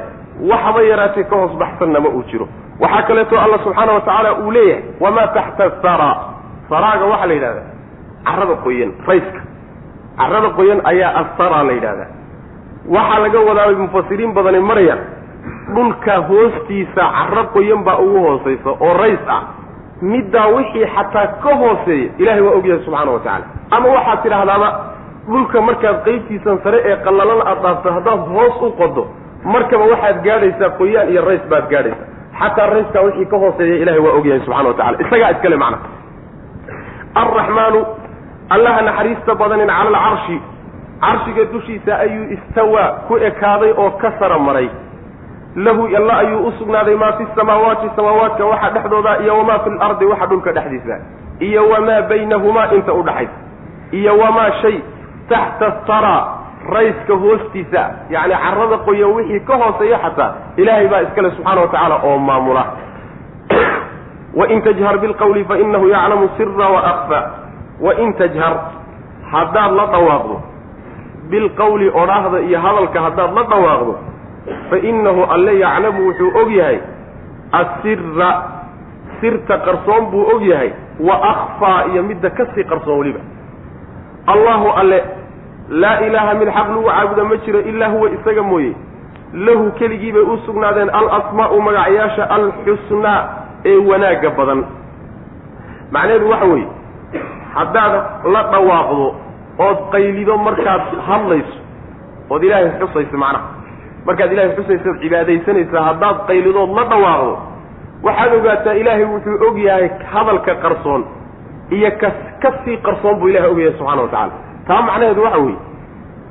waxba 0.52 0.82
yaraatee 0.92 1.24
ka 1.32 1.36
hoos 1.42 1.52
baxsanna 1.62 2.00
ma 2.06 2.10
uu 2.10 2.24
jiro. 2.30 2.48
Waxaa 2.82 3.02
kaleeto 3.08 3.36
alla 3.44 3.58
subxaana 3.66 3.92
wa 3.98 4.02
tacaala 4.02 4.32
uu 4.44 4.52
leeyahay 4.52 4.84
wamaa 5.04 5.28
taxta 5.38 5.66
sara 5.84 6.10
saraaga 6.70 7.06
waxaa 7.12 7.28
la 7.28 7.34
yidhahdaa 7.38 7.66
carrada 8.28 8.56
qoyan 8.66 8.92
rayska. 9.10 9.40
Carrada 10.20 10.50
qoyan 10.58 10.80
ayaa 10.92 11.12
assara 11.22 11.64
la 11.68 11.74
yidhahdaa. 11.78 12.10
Waxaa 12.96 13.20
laga 13.24 13.40
wadaabay 13.50 13.76
mufasiriin 13.84 14.32
badani 14.38 14.60
marayaan 14.70 15.00
dhulka 15.76 16.14
hoostiisa 16.30 17.04
carro 17.16 17.44
qoyan 17.56 17.82
baa 17.88 17.98
ugu 18.06 18.20
hoosaysa 18.28 18.70
oo 18.86 18.94
rays 19.04 19.20
ah. 19.36 19.42
Middaa 20.02 20.48
wixii 20.56 20.86
xataa 20.96 21.28
ka 21.44 21.52
hooseeya 21.62 22.10
ilahay 22.22 22.42
waa 22.48 22.56
ogyahay 22.60 22.82
subxaana 22.86 23.12
wa 23.12 23.20
tacala 23.20 23.46
ama 23.76 23.88
waxaad 23.96 24.20
tidhaahdaaba 24.24 24.70
dhulka 25.32 25.62
markaad 25.68 25.98
qaybtiisan 26.06 26.58
sare 26.64 26.80
ee 26.90 26.96
qallalan 27.06 27.42
aad 27.52 27.60
dhaafto 27.64 27.90
haddaad 27.98 28.22
hoos 28.36 28.62
u 28.62 28.72
qodo 28.82 29.04
markaba 29.54 29.86
waxaad 29.94 30.18
gaadhaysaa 30.28 30.70
qoyaan 30.80 31.10
iyo 31.14 31.22
rays 31.30 31.44
baad 31.52 31.66
gaadhaysaa. 31.74 32.08
Xataa 32.40 32.68
rayskaa 32.74 33.02
wixii 33.08 33.26
ka 33.32 33.38
hooseeya 33.44 33.76
ilahay 33.84 34.00
waa 34.06 34.14
ogyahay 34.20 34.40
subxana 34.46 34.70
wa 34.70 34.74
tacala 34.80 34.98
isagaa 35.06 35.32
iskale 35.36 35.58
macna. 35.64 35.78
Alraxmaanu 37.22 37.80
allaha 38.56 38.82
naxariista 38.88 39.32
badanin 39.42 39.68
cala 39.68 39.98
alcarshi 40.00 40.38
carshiga 41.02 41.44
dushiisa 41.54 41.92
ayuu 42.04 42.26
istawaa 42.36 42.90
ku 43.08 43.14
ekaaday 43.30 43.72
oo 43.82 43.90
ka 44.02 44.10
sara 44.20 44.38
maray 44.48 44.70
lahu 45.66 45.84
alla 46.00 46.14
ayuu 46.24 46.48
u 46.48 46.52
sugnaaday 46.60 46.96
maa 47.02 47.12
fi 47.18 47.26
samaawaati 47.36 47.88
samaawaadka 47.96 48.46
waxa 48.52 48.70
dhexdooda 48.76 49.12
iyo 49.24 49.34
wamaa 49.38 49.60
fi 49.64 49.70
lardi 49.82 50.06
waxa 50.12 50.26
dhulka 50.32 50.52
dhexdiisa. 50.58 50.96
Iyo 51.48 51.62
wamaa 51.70 52.02
baynahumaa 52.10 52.68
inta 52.78 52.94
udhaxaysa 52.94 53.38
iyo 54.00 54.12
wamaa 54.22 54.52
shay 54.62 54.78
taxta 55.30 55.68
sara 55.88 56.16
rayska 56.74 57.14
hoostiisa. 57.24 57.84
Yacni 58.14 58.36
carrada 58.44 58.78
qoyan 58.86 59.12
wixii 59.18 59.40
ka 59.48 59.54
hooseeya 59.62 59.98
xataa 60.04 60.32
ilaahay 60.62 60.88
baa 60.92 61.02
iskale 61.08 61.30
subxaana 61.36 61.62
wa 61.62 61.68
tacaala 61.74 61.96
oo 62.08 62.18
maamula. 62.28 62.64
Wain 64.40 64.62
tajhar 64.62 64.98
bilqawli 65.02 65.44
fainahu 65.50 65.88
yaclamu 65.90 66.30
sira 66.38 66.68
waakfa 66.76 67.20
wain 67.86 68.14
tajhar 68.20 68.54
haddaad 69.32 69.72
la 69.80 69.86
dhawaaqdo 69.94 70.38
bilqawli 71.32 71.88
odhaahda 72.02 72.40
iyo 72.48 72.60
hadalka 72.66 73.00
haddaad 73.06 73.32
la 73.38 73.44
dhawaaqdo 73.52 73.94
fainahu 74.70 75.24
alle 75.34 75.54
yaclamu 75.60 76.08
wuxuu 76.08 76.32
og 76.42 76.52
yahay 76.52 76.80
asira 77.60 78.32
sirta 79.22 79.58
qarsoon 79.66 80.12
buu 80.12 80.24
og 80.34 80.42
yahay 80.44 80.72
wa 81.00 81.16
akfaa 81.32 81.86
iyo 81.92 82.04
midda 82.04 82.30
ka 82.30 82.46
sii 82.56 82.64
qarsoon 82.64 83.00
weliba. 83.00 83.20
Allahu 84.28 84.68
alle 84.82 85.04
laa 85.70 86.00
ilaaha 86.08 86.34
mid 86.40 86.48
xaq 86.58 86.68
lagu 86.70 86.84
caabuda 86.90 87.24
ma 87.24 87.36
jiro 87.46 87.60
ilaa 87.60 87.90
huwa 87.90 88.10
isaga 88.10 88.44
mooye. 88.44 88.74
Lahu 89.34 89.72
keligii 89.80 90.12
bay 90.12 90.22
u 90.22 90.38
sugnaadeen 90.46 90.90
alasmaa'u 90.90 91.62
magacyaasha 91.62 92.24
alxusnaa 92.30 93.20
ee 93.66 93.78
wanaagga 93.90 94.30
badan. 94.38 94.64
Macnaheedu 95.92 96.30
waxa 96.30 96.46
weeye 96.46 96.68
haddaad 97.56 97.94
la 98.34 98.42
dhawaaqdo 98.52 99.08
ood 99.68 99.78
qaylido 99.92 100.38
markaad 100.38 100.82
hadlayso 101.08 101.58
ood 102.30 102.44
ilaahay 102.44 102.72
xusayso 102.80 103.18
macnaha 103.18 103.57
markaad 104.08 104.32
ilaahay 104.34 104.56
xusayso 104.58 104.90
ood 104.94 105.00
cibaadaysanaysa 105.04 105.78
haddaad 105.90 106.18
qaylidood 106.30 106.72
la 106.78 106.84
dhawaaqdo 106.92 107.34
waxaad 108.08 108.34
ogaataa 108.40 108.74
ilaahay 108.82 109.06
wuxuu 109.14 109.38
og 109.48 109.58
yahay 109.68 109.88
hadalka 110.14 110.54
qarsoon 110.64 111.02
iyo 111.78 111.92
ka 112.42 112.50
sii 112.66 112.78
qarsoon 112.88 113.16
buu 113.20 113.30
ilahay 113.32 113.50
ogyahay 113.54 113.74
subxana 113.80 114.02
wa 114.02 114.08
tacala 114.08 114.34
taa 114.68 114.82
macnaheedu 114.88 115.22
waxa 115.28 115.40
weeye 115.40 115.58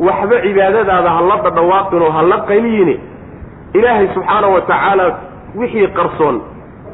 waxba 0.09 0.37
cibaadadaada 0.47 1.11
ha 1.17 1.21
la 1.31 1.37
dhadhawaaqin 1.47 2.03
oo 2.07 2.11
ha 2.17 2.23
la 2.33 2.39
qayliyine 2.51 2.95
ilaahay 3.79 4.09
subxaana 4.15 4.49
wa 4.55 4.61
tacaala 4.71 5.05
wixii 5.61 5.89
qarsoon 5.99 6.37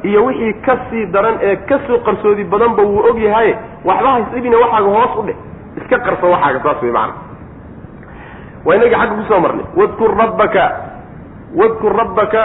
iyo 0.08 0.20
wixii 0.26 0.52
ka 0.66 0.74
sii 0.90 1.06
daran 1.14 1.36
ee 1.48 1.56
ka 1.70 1.76
soo 1.86 1.98
qarsoodi 2.08 2.44
badanba 2.52 2.82
wuu 2.90 3.02
og 3.10 3.18
yahaye 3.26 3.52
waxba 3.88 4.10
haysibine 4.16 4.56
waxaaga 4.62 4.90
hoos 4.96 5.12
u 5.20 5.22
dheh 5.28 5.36
iska 5.80 5.98
qarso 6.06 6.26
waxaaga 6.34 6.60
saas 6.66 6.82
wey 6.82 6.92
macana 6.92 7.14
waa 8.66 8.74
inagii 8.78 8.94
xagga 9.00 9.14
ku 9.20 9.24
soo 9.30 9.40
marnay. 9.44 9.66
Wadkur 9.80 10.10
rabbaka 10.22 10.64
wadkur 11.60 11.92
rabbaka. 12.00 12.42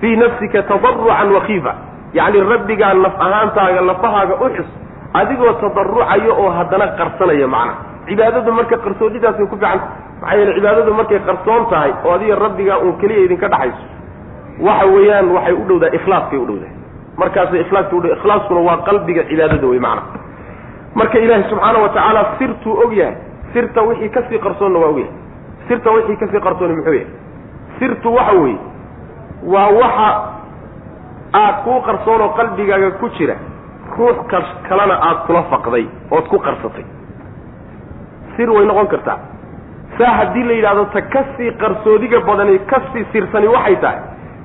Fii 0.00 0.16
nafsika 0.16 0.62
tadarucan 0.62 1.32
wakiifa 1.34 1.74
yacni 2.12 2.40
rabbigaa 2.40 2.94
laf 2.94 3.14
ahaantaaga 3.20 3.80
lafahaaga 3.80 4.34
u 4.34 4.48
xus 4.56 4.68
adigoo 5.14 5.52
tadarucayo 5.62 6.32
oo 6.42 6.50
haddana 6.50 6.86
qarsanaya 6.98 7.46
macna. 7.54 7.74
Cibaadadu 8.06 8.52
marka 8.52 8.76
qarsoodidaas 8.84 9.36
way 9.38 9.46
ku 9.46 9.56
fiicanta 9.56 9.84
maxaa 10.20 10.36
yeele 10.38 10.52
cibaadadu 10.56 10.92
markay 10.98 11.18
qarsoon 11.28 11.62
tahay 11.70 11.92
oo 12.04 12.12
adiga 12.16 12.34
rabbigaa 12.44 12.78
uun 12.84 12.96
keliya 13.00 13.24
idinka 13.26 13.48
dhaxayso 13.48 13.84
waxa 14.66 14.86
weeyaan 14.94 15.26
waxay 15.36 15.52
u 15.54 15.64
dhowdahay 15.68 15.94
ikhlaaskay 15.98 16.38
u 16.38 16.46
dhowdahay 16.48 16.74
markaasay 17.20 17.60
ikhlaaska 17.64 17.94
udhow 17.98 18.12
ikhlaaskuna 18.16 18.60
waa 18.68 18.76
qalbiga 18.88 19.22
cibaadada 19.30 19.66
wey 19.72 19.78
macna 19.86 20.02
marka 20.94 21.18
ilaahi 21.18 21.44
subxaana 21.50 21.78
wa 21.78 21.88
tacaala 21.88 22.22
og 22.84 22.92
yahay 22.92 23.16
sirta 23.52 23.82
wixii 23.82 24.10
ka 24.10 24.22
sii 24.28 24.38
qarsoonna 24.38 24.78
waa 24.78 24.88
ogyahay 24.88 25.12
sirta 25.68 25.90
wixii 25.90 26.16
ka 26.16 26.26
sii 26.32 26.40
qarsooni 26.40 26.74
muxuu 26.76 26.92
yahay? 26.94 27.06
Sirtu 27.78 28.14
waxa 28.14 28.32
weeye 28.32 28.58
waa 29.52 29.68
waxa 29.80 30.08
aad 31.34 31.54
kuu 31.64 31.80
qarsoon 31.86 32.20
oo 32.20 32.28
qalbigaaga 32.38 32.90
ku 33.00 33.08
jira 33.18 33.34
ruux 33.96 34.16
ka 34.30 34.38
kalena 34.68 34.94
aad 35.08 35.26
kula 35.26 35.42
faqday 35.50 35.86
ood 36.10 36.26
ku 36.28 36.38
qarsatay. 36.38 36.84
Sir 38.36 38.50
way 38.50 38.64
noqon 38.66 38.86
kartaa. 38.86 39.18
Saa 39.98 40.12
haddii 40.18 40.44
la 40.44 40.52
yidhahdo 40.52 40.84
ta 40.92 41.00
ka 41.02 41.24
sii 41.36 41.50
qarsoodiga 41.60 42.20
badani 42.20 42.58
ka 42.66 42.80
sii 42.92 43.04
sirsani 43.12 43.46
waxay 43.48 43.76
tahay 43.80 43.98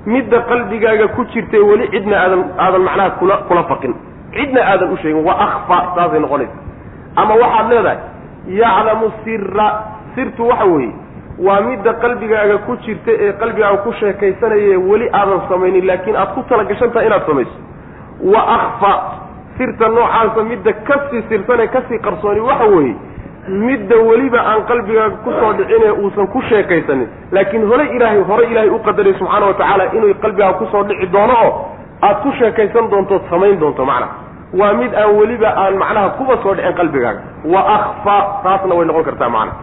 midda 0.05 0.41
qalbigaaga 0.49 1.08
ku 1.15 1.25
jirtay 1.34 1.60
weli 1.60 1.88
cidna 1.89 2.17
aadan 2.23 2.43
aadan 2.60 2.81
macnaha 2.81 3.10
kula 3.19 3.38
kula 3.47 3.63
faqin 3.63 3.93
cidna 4.36 4.62
aadan 4.71 4.91
u 4.93 4.98
sheegin 4.98 5.24
waa 5.28 5.38
akfa 5.48 5.78
saasay 5.95 6.19
noqonaysa. 6.19 6.54
Ama 7.15 7.34
waxaad 7.43 7.69
leedahay 7.71 7.98
yaclamu 8.62 9.12
sira 9.24 9.67
sirtu 10.15 10.48
waxa 10.48 10.65
weeye 10.65 10.93
waa 11.45 11.62
midda 11.62 11.93
qalbigaaga 11.93 12.58
ku 12.65 12.76
jirta 12.86 13.12
ee 13.12 13.32
qalbigaaga 13.41 13.78
ku 13.86 13.93
sheekaysanaye 14.00 14.78
weli 14.89 15.10
aadan 15.19 15.41
samaynin 15.50 15.86
laakiin 15.88 16.15
aad 16.15 16.34
ku 16.36 16.43
talagashantaha 16.50 17.06
inaad 17.06 17.26
samayso. 17.28 17.58
Wa 18.34 18.41
akfa 18.58 18.91
sirta 19.58 19.88
noocaasa 19.89 20.43
midda 20.43 20.74
ka 20.74 20.95
sii 21.10 21.21
sirsanee 21.30 21.67
ka 21.67 21.82
sii 21.89 22.00
qarsooni 22.00 22.39
waxa 22.39 22.65
weeye 22.76 22.95
midda 23.48 23.95
weliba 24.10 24.39
aan 24.52 24.63
qalbigaaga 24.69 25.15
ku 25.24 25.32
soo 25.39 25.54
dhicine 25.54 25.91
uusan 25.91 26.28
ku 26.28 26.41
sheekaysanin. 26.50 27.08
Laakiin 27.32 27.67
hore 27.67 27.86
ilaahay 27.95 28.21
hore 28.30 28.45
ilaahay 28.52 28.69
u 28.69 28.80
qadaray 28.80 29.13
subxaana 29.19 29.45
wa 29.45 29.54
tacaala 29.54 29.86
inuu 29.93 30.13
qalbigaaga 30.21 30.54
ku 30.60 30.65
soo 30.71 30.84
dhici 30.84 31.08
doono 31.08 31.34
oo 31.45 31.52
aad 32.02 32.17
ku 32.24 32.32
sheekaysan 32.39 32.89
doontood 32.89 33.21
samayn 33.30 33.60
doonto 33.60 33.86
macnaha 33.86 34.12
waa 34.59 34.73
mid 34.79 34.91
aan 35.01 35.11
weliba 35.19 35.49
aan 35.63 35.73
macnaha 35.83 36.09
kuba 36.17 36.37
soo 36.43 36.53
dhicin 36.57 36.73
qalbigaaga 36.79 37.21
wa 37.53 37.61
akfa 37.77 38.17
taasna 38.43 38.75
way 38.77 38.85
noqon 38.89 39.03
kartaa 39.09 39.29
macnaha 39.29 39.57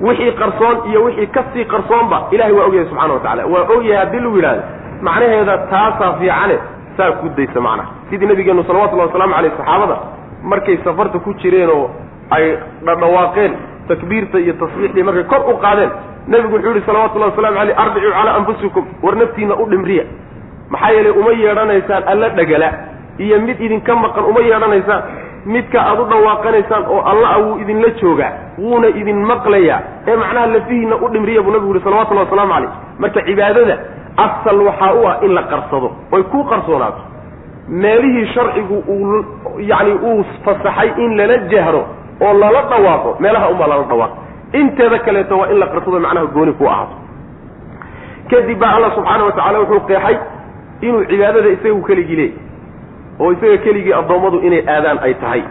wixii 0.00 0.32
qarsoon 0.40 0.76
iyo 0.90 1.00
wixii 1.04 1.26
ka 1.36 1.42
sii 1.52 1.64
qarsoonba 1.64 2.18
ilahay 2.30 2.52
waa 2.58 2.66
ogyahay 2.68 2.88
subxana 2.88 3.14
wa 3.14 3.20
tacala 3.20 3.46
waa 3.52 3.64
ogyahay 3.76 3.98
haddii 4.04 4.20
lagu 4.24 4.36
yidhahdo 4.36 4.62
macnaheeda 5.06 5.58
taasaa 5.72 6.12
fiicane 6.20 6.56
saa 6.96 7.12
ku 7.20 7.28
daysa 7.36 7.60
macnaha 7.60 7.88
sidii 8.10 8.26
nabigeenu 8.26 8.64
salawatullahi 8.68 9.08
wasalaamu 9.08 9.34
caleyh 9.34 9.52
saxaabada 9.58 9.96
markay 10.52 10.76
safarta 10.84 11.18
ku 11.18 11.34
jireen 11.42 11.70
oo 11.76 11.86
ay 12.36 12.46
dhadhawaaqeen 12.86 13.52
takbiirta 13.88 14.38
iyo 14.44 14.52
tasbiixdii 14.62 15.02
markay 15.08 15.24
kor 15.32 15.42
u 15.52 15.56
qaadeen 15.64 15.90
nebigu 16.28 16.54
wuxuu 16.56 16.72
yihi 16.74 16.86
salawatullahi 16.86 17.30
wasalamu 17.32 17.58
aleyh 17.62 17.80
arbicuu 17.82 18.12
calaa 18.18 18.34
anfusikum 18.40 18.84
war 19.02 19.14
naftiina 19.16 19.54
u 19.56 19.66
dhimriya. 19.70 20.04
Maxaa 20.70 20.90
yeelay 20.96 21.12
uma 21.20 21.32
yeedhanaysaan 21.42 22.02
alla 22.12 22.28
dhagala 22.38 22.68
iyo 23.24 23.36
mid 23.46 23.58
idinka 23.66 23.92
maqan 24.04 24.24
uma 24.30 24.40
yeedhanaysaan 24.48 25.02
midka 25.54 25.78
aada 25.88 26.02
u 26.02 26.06
dhawaaqanaysaan 26.12 26.84
oo 26.94 27.00
alla 27.10 27.28
a 27.34 27.38
wuu 27.44 27.58
idinla 27.62 27.88
joogaa 28.00 28.32
wuuna 28.58 28.88
idin 29.00 29.18
maqlayaa 29.30 29.80
ee 30.08 30.16
macnaha 30.22 30.46
lafihiina 30.54 30.96
u 30.96 31.08
dhimriya 31.14 31.42
buu 31.44 31.52
nabigu 31.56 31.72
yihi 31.74 31.84
salawatullahi 31.84 32.26
wasalaamu 32.28 32.52
caleyh 32.54 32.70
marka 33.02 33.20
cibaadada 33.28 33.76
asal 34.26 34.58
waxaa 34.68 34.92
u 35.00 35.06
ah 35.10 35.14
in 35.26 35.32
la 35.38 35.42
qarsado 35.52 35.88
oy 36.16 36.22
ku 36.32 36.38
qarsoonaato 36.52 37.00
meelihii 37.82 38.26
sharcigu 38.34 38.76
uu 38.94 39.24
yacni 39.70 39.94
uu 40.10 40.24
fasaxay 40.44 40.88
in 41.04 41.16
lala 41.20 41.36
jahro 41.52 41.82
oo 42.26 42.32
lala 42.42 42.62
dhawaaqo 42.72 43.10
meelaha 43.24 43.48
unbaa 43.52 43.66
lala 43.72 43.82
dhawaaqo. 43.92 44.16
Inteeda 44.60 44.98
kaleeto 45.06 45.34
waa 45.40 45.48
in 45.52 45.58
la 45.62 45.66
qarsado 45.72 45.98
macnaha 46.04 46.26
gooni 46.36 46.52
ku 46.58 46.64
ahaato. 46.72 46.94
Kadib 48.30 48.58
baa 48.62 48.72
alla 48.76 48.90
subxaana 48.96 49.24
wa 49.28 49.32
tacala 49.38 49.58
wuxuu 49.62 49.80
qeexay 49.88 50.16
inuu 50.86 51.04
cibaadada 51.10 51.48
isagu 51.56 51.82
keligii 51.88 52.16
leeyay 52.16 52.34
oo 53.20 53.32
isaga 53.32 53.56
keligii 53.64 53.92
addoommadu 54.00 54.38
inay 54.46 54.62
aadaan 54.74 54.98
ay 55.06 55.14
tahay. 55.14 55.42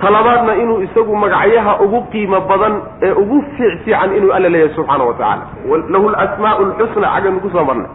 Talabaadna 0.00 0.54
inuu 0.62 0.80
isagu 0.82 1.16
magacyaha 1.16 1.80
ugu 1.84 2.00
qiimo 2.12 2.40
badan 2.40 2.74
ee 3.02 3.12
ugu 3.12 3.44
fiic 3.56 3.78
fiican 3.84 4.16
inuu 4.16 4.32
alla 4.32 4.48
leeyahay 4.48 4.74
subxaana 4.76 5.04
wa 5.04 5.14
tacaala. 5.14 5.42
Lahu 5.92 6.08
lasmaau 6.14 6.62
lxusna 6.70 7.08
xaggaynu 7.14 7.40
ku 7.44 7.50
soo 7.50 7.64
marnay. 7.64 7.86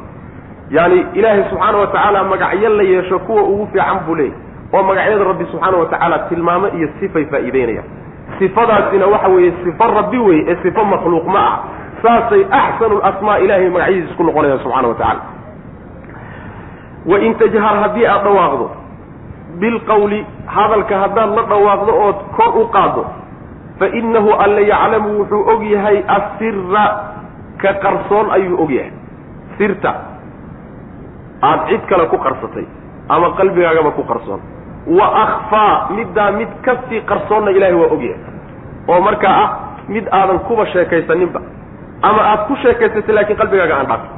Yaani 0.75 0.99
ilaahay 1.19 1.43
subxaana 1.49 1.77
wa 1.81 1.87
tacaala 1.87 2.23
magacyo 2.23 2.69
la 2.69 2.83
yeesho 2.83 3.19
kuwa 3.19 3.43
ugu 3.43 3.67
fiican 3.71 3.99
buu 4.05 4.15
leeyahy 4.15 4.35
oo 4.73 4.83
magacyada 4.83 5.23
rabbi 5.23 5.45
subxaana 5.51 5.77
wa 5.77 5.85
tacaala 5.85 6.19
tilmaamo 6.29 6.67
iyo 6.77 6.87
sifay 6.99 7.25
faa'iideynayaan 7.25 7.85
sifadaasina 8.39 9.05
waxa 9.13 9.27
weeye 9.27 9.53
sifo 9.63 9.83
rabbi 9.97 10.17
weye 10.17 10.43
ee 10.47 10.55
sifo 10.63 10.83
makhluuq 10.85 11.27
ma 11.35 11.39
ah 11.51 11.59
saasay 12.03 12.43
axsanu 12.51 12.99
lasmaa 13.05 13.37
ilahay 13.45 13.69
magacyadiis 13.69 14.09
isku 14.09 14.23
noqonayaan 14.23 14.59
subxana 14.63 14.87
wa 14.87 14.95
tacala 15.01 15.21
wain 17.11 17.33
tajhar 17.41 17.75
haddii 17.83 18.05
aada 18.07 18.23
dhawaaqdo 18.29 18.67
bilqawli 19.61 20.19
hadalka 20.55 20.95
haddaad 21.03 21.29
la 21.37 21.43
dhawaaqdo 21.51 21.91
ood 22.07 22.17
kor 22.37 22.51
u 22.61 22.63
qaaddo 22.75 23.03
fa 23.79 23.87
innahu 23.99 24.29
alla 24.43 24.61
yaclamu 24.71 25.09
wuxuu 25.19 25.43
og 25.53 25.61
yahay 25.73 25.97
assira 26.17 26.85
ka 27.61 27.73
qarsoon 27.83 28.31
ayuu 28.37 28.57
og 28.63 28.71
yahay. 28.71 28.91
Sirta 29.57 29.91
aada 31.41 31.63
cid 31.69 31.81
kale 31.89 32.05
ku 32.11 32.17
qarsatay 32.17 32.65
ama 33.09 33.27
qalbigaagaba 33.37 33.91
ku 33.97 34.03
qarsoon. 34.11 34.41
Wa 34.87 35.05
akhfaa 35.23 35.89
middaa 35.95 36.31
mid 36.39 36.49
ka 36.65 36.75
sii 36.89 37.01
qarsoonna 37.11 37.51
ilaahay 37.51 37.75
waa 37.81 37.91
og 37.95 38.01
yahay. 38.03 38.21
Oo 38.87 38.99
markaa 39.01 39.35
ah 39.43 39.49
mid 39.87 40.05
aadan 40.11 40.39
kuba 40.47 40.65
sheekaysaninba 40.73 41.39
ama 42.01 42.21
aada 42.31 42.43
ku 42.47 42.55
sheekaysatay 42.63 43.15
laakiin 43.15 43.37
qalbigaaga 43.41 43.75
aan 43.79 43.87
dhaafin 43.91 44.11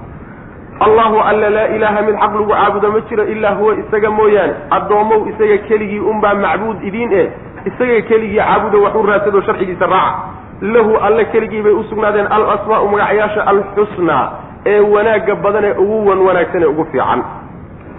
allahu 0.80 1.20
alla 1.20 1.50
laa 1.50 1.68
ilaaha 1.76 2.02
mid 2.02 2.16
xaq 2.16 2.34
lagu 2.36 2.50
caabudo 2.52 2.92
ma 2.92 3.00
jiro 3.10 3.24
ilaa 3.24 3.56
huwa 3.56 3.76
isaga 3.76 4.10
mooyaane. 4.12 4.54
Addoomow 4.72 5.28
isaga 5.30 5.58
keligii 5.58 6.00
unbaa 6.00 6.34
macbuud 6.36 6.84
idiin 6.84 7.14
eh. 7.14 7.30
Isaga 7.66 8.02
keligii 8.02 8.38
caabudo 8.38 8.82
wax 8.84 8.96
u 8.96 9.06
raadsado 9.06 9.42
sharcigiisa 9.42 9.86
raaca. 9.86 10.20
Lahu 10.62 10.98
alle 10.98 11.26
keligii 11.26 11.62
bay 11.62 11.72
usugnaadeen 11.72 12.28
al 12.28 12.50
asmaau 12.50 12.90
magacyaasha 12.90 13.48
alxusnaa 13.48 14.30
ee 14.66 14.80
wanaagga 14.80 15.36
badan 15.36 15.64
ee 15.66 15.78
ugu 15.78 16.10
wan 16.10 16.20
wanaagsan 16.20 16.64
ee 16.64 16.66
ugu 16.66 16.86
fiican. 16.92 17.24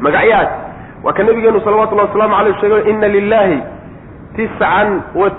Magacyahaas 0.00 0.48
waa 1.04 1.12
ka 1.12 1.22
nabigeenu 1.22 1.60
salawatullahi 1.60 2.08
wasalaamu 2.08 2.36
aleyh 2.36 2.60
sheegay 2.60 2.90
ina 2.90 3.08
lilahi 3.08 3.58
tiscan 4.36 5.02
wa 5.14 5.30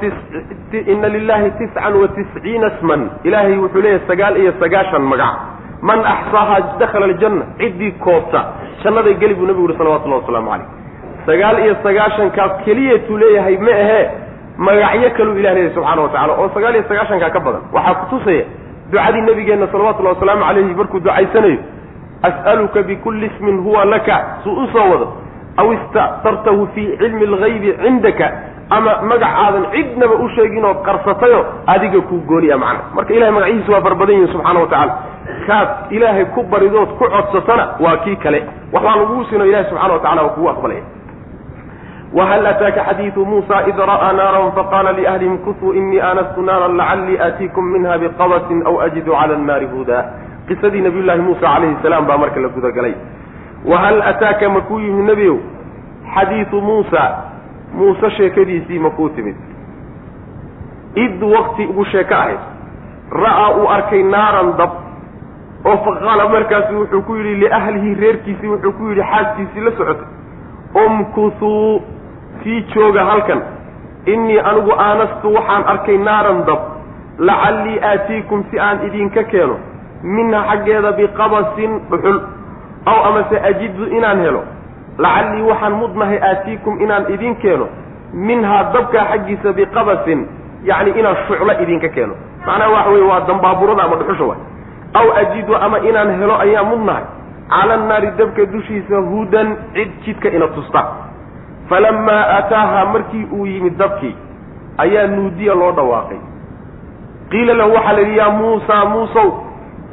ina 0.88 1.08
lilahi 1.10 1.52
tiscan 1.52 1.94
wa 1.96 2.08
tisciina 2.08 2.72
sman 2.80 3.10
ilaahay 3.24 3.58
wuxuu 3.58 3.82
leeyahay 3.82 4.08
sagaal 4.08 4.38
iyo 4.38 4.54
sagaashan 4.60 5.02
magac 5.02 5.57
man 5.82 6.00
axsaaha 6.06 6.58
dakhala 6.80 7.06
aljanna 7.06 7.46
ciddii 7.60 7.92
koobta 7.92 8.46
jannaday 8.84 9.14
geli 9.14 9.34
buu 9.36 9.46
nabigu 9.46 9.68
yuhi 9.68 9.78
salawatullahi 9.78 10.22
wasalaamu 10.22 10.50
caleyh 10.50 10.68
sagaal 11.26 11.60
iyo 11.66 11.76
sagaashankaas 11.84 12.52
keliyatuu 12.66 13.18
leeyahay 13.18 13.58
ma 13.58 13.72
ahee 13.72 14.10
magacyo 14.58 15.10
kaluu 15.18 15.36
ilah 15.40 15.54
leeyahay 15.54 15.74
subxana 15.76 16.02
wa 16.02 16.10
tacala 16.10 16.34
oo 16.34 16.50
sagaal 16.54 16.76
iyo 16.76 16.84
sagaashankaa 16.90 17.30
ka 17.30 17.40
badan 17.40 17.62
waxaa 17.74 17.96
kutusaya 18.02 18.44
ducadii 18.92 19.22
nabigeenna 19.22 19.68
salawatullahi 19.72 20.16
wasalaamu 20.16 20.44
calayhi 20.46 20.74
markuu 20.80 21.00
ducaysanayo 21.00 21.60
as'aluka 22.24 22.84
bikulli 22.84 23.26
ismin 23.26 23.58
huwa 23.64 23.86
laka 23.86 24.26
suu 24.44 24.56
u 24.64 24.68
soo 24.74 24.90
wado. 24.92 25.08
Aw 25.58 25.74
ista'tartahu 25.74 26.68
fii 26.74 26.98
cilmi 26.98 27.26
algaybi 27.26 27.74
cindaka 27.84 28.32
ama 28.70 29.02
magacaadan 29.10 29.66
cidnaba 29.74 30.16
u 30.16 30.30
sheegin 30.36 30.66
oo 30.66 30.74
qarsatayo 30.88 31.46
adiga 31.68 32.02
kuu 32.02 32.20
gooniya 32.28 32.58
macna. 32.58 32.80
Marka 32.96 33.14
ilahay 33.14 33.32
magacihiisu 33.32 33.72
waa 33.72 33.82
farbadan 33.82 34.16
yihiin 34.16 34.32
subxana 34.34 34.60
wa 34.60 34.68
tacala 34.68 34.94
kaad 35.48 35.70
ilaahay 35.96 36.26
ku 36.36 36.44
baridood 36.52 36.90
ku 37.00 37.06
codsatana 37.14 37.66
waa 37.80 37.98
kii 38.04 38.16
kale. 38.16 38.44
Waxbaa 38.74 38.96
lagugu 38.96 39.24
sino 39.30 39.46
ilahi 39.46 39.70
subxana 39.70 39.94
wa 39.94 40.00
tacala 40.00 40.22
waa 40.24 40.30
kugu 40.36 40.50
aqbalaya. 40.50 40.84
Whal 42.14 42.46
ataaka 42.48 42.84
xadiidu 42.88 43.26
muusa 43.26 43.68
id 43.68 43.78
ra'aa 43.92 44.12
naaran 44.20 44.52
faqala 44.56 44.92
liahlihim 44.92 45.38
kutuu 45.46 45.74
inii 45.74 46.00
aanastu 46.02 46.42
naaran 46.42 46.78
lacallii 46.80 47.18
aatiikum 47.20 47.66
minha 47.74 47.98
biqabasin 48.04 48.64
aw 48.68 48.76
ajidu 48.86 49.12
cala 49.12 49.36
annaari 49.36 49.68
hudaa 49.74 50.04
qisadii 50.48 50.82
nabiy 50.82 51.04
llaahi 51.08 51.22
muusa 51.22 51.42
calayhi 51.42 51.76
salaam 51.84 52.08
baa 52.08 52.18
marka 52.18 52.40
la 52.40 52.48
gudagalay. 52.48 52.94
Wahal 53.66 54.02
ataaka 54.12 54.50
makuu 54.50 54.80
yimid 54.80 55.06
nebiow 55.10 55.38
xadiidu 56.16 56.62
muusa 56.62 57.04
muuse 57.74 58.10
sheekadiisii 58.18 58.80
makuu 58.80 59.10
timid. 59.10 59.36
Id 60.96 61.24
wakti 61.24 61.66
ugu 61.66 61.86
sheeko 61.86 62.14
ahayd. 62.16 62.40
Ra'aa 63.12 63.50
uu 63.58 63.68
arkay 63.70 64.04
naaran 64.04 64.54
dab. 64.58 64.72
Oo 65.66 65.78
faqaala 65.86 66.30
markaasu 66.30 66.80
wuxuu 66.80 67.02
ku 67.02 67.16
yidhi 67.16 67.36
liahlihi 67.36 67.94
reerkiisii 68.02 68.48
wuxuu 68.48 68.72
ku 68.72 68.90
yidhi 68.90 69.02
xaaskiisii 69.12 69.62
la 69.66 69.72
socotay 69.72 70.08
umkuthuu 70.86 71.82
sii 72.44 72.62
jooga 72.74 73.06
halkan. 73.06 73.42
Innii 74.06 74.40
anigu 74.40 74.72
aanastu 74.80 75.34
waxaan 75.34 75.64
arkay 75.68 75.98
naaran 75.98 76.44
dab. 76.46 76.60
Lacallii 77.20 77.80
aatiikum 77.84 78.44
si 78.52 78.60
aan 78.60 78.86
idinka 78.88 79.24
keeno. 79.24 79.58
Minha 80.04 80.44
xaggeeda 80.50 80.92
biqabasin 80.92 81.80
dhuxul. 81.90 82.20
Aw 82.86 82.98
amase 83.10 83.40
ajidu 83.50 83.86
inaan 83.98 84.20
helo 84.22 84.44
lacallii 84.98 85.42
waxaan 85.50 85.74
mudnahay 85.82 86.20
aatiikum 86.30 86.82
inaan 86.82 87.06
idin 87.14 87.36
keeno 87.44 87.68
minhaa 88.14 88.64
dabkaa 88.74 89.06
xaggiisa 89.12 89.54
biqabasin 89.58 90.28
yacni 90.70 90.92
inaan 91.00 91.18
shuclo 91.28 91.54
idinka 91.64 91.90
keeno. 91.96 92.14
Macnaha 92.48 92.70
waxa 92.76 92.90
weye 92.90 93.04
waa 93.12 93.20
dambaaburada 93.28 93.84
ama 93.84 93.96
dhuxusha 94.00 94.26
waay. 94.30 94.40
Aw 95.00 95.08
ajidu 95.22 95.56
ama 95.56 95.78
inaan 95.90 96.10
helo 96.20 96.36
ayaa 96.46 96.64
mudnahay. 96.64 97.04
Cala 97.52 97.74
annaari 97.74 98.10
dabka 98.18 98.46
dushiisa 98.46 98.98
hudan 99.12 99.48
cid 99.74 99.92
jidka 100.06 100.30
ina 100.30 100.48
tusta. 100.56 100.82
Falamaa 101.70 102.24
ataaha 102.38 102.86
markii 102.86 103.26
uu 103.32 103.46
yimid 103.46 103.78
dabkii 103.78 104.16
ayaa 104.78 105.08
nuudiya 105.08 105.54
loo 105.56 105.72
dhawaaqay. 105.72 106.18
Qiila 107.30 107.54
lahu 107.54 107.74
waxaa 107.76 107.94
la 107.94 108.00
yidhi 108.00 108.18
yaa 108.18 108.30
muusaa 108.40 108.86
muusow 108.86 109.30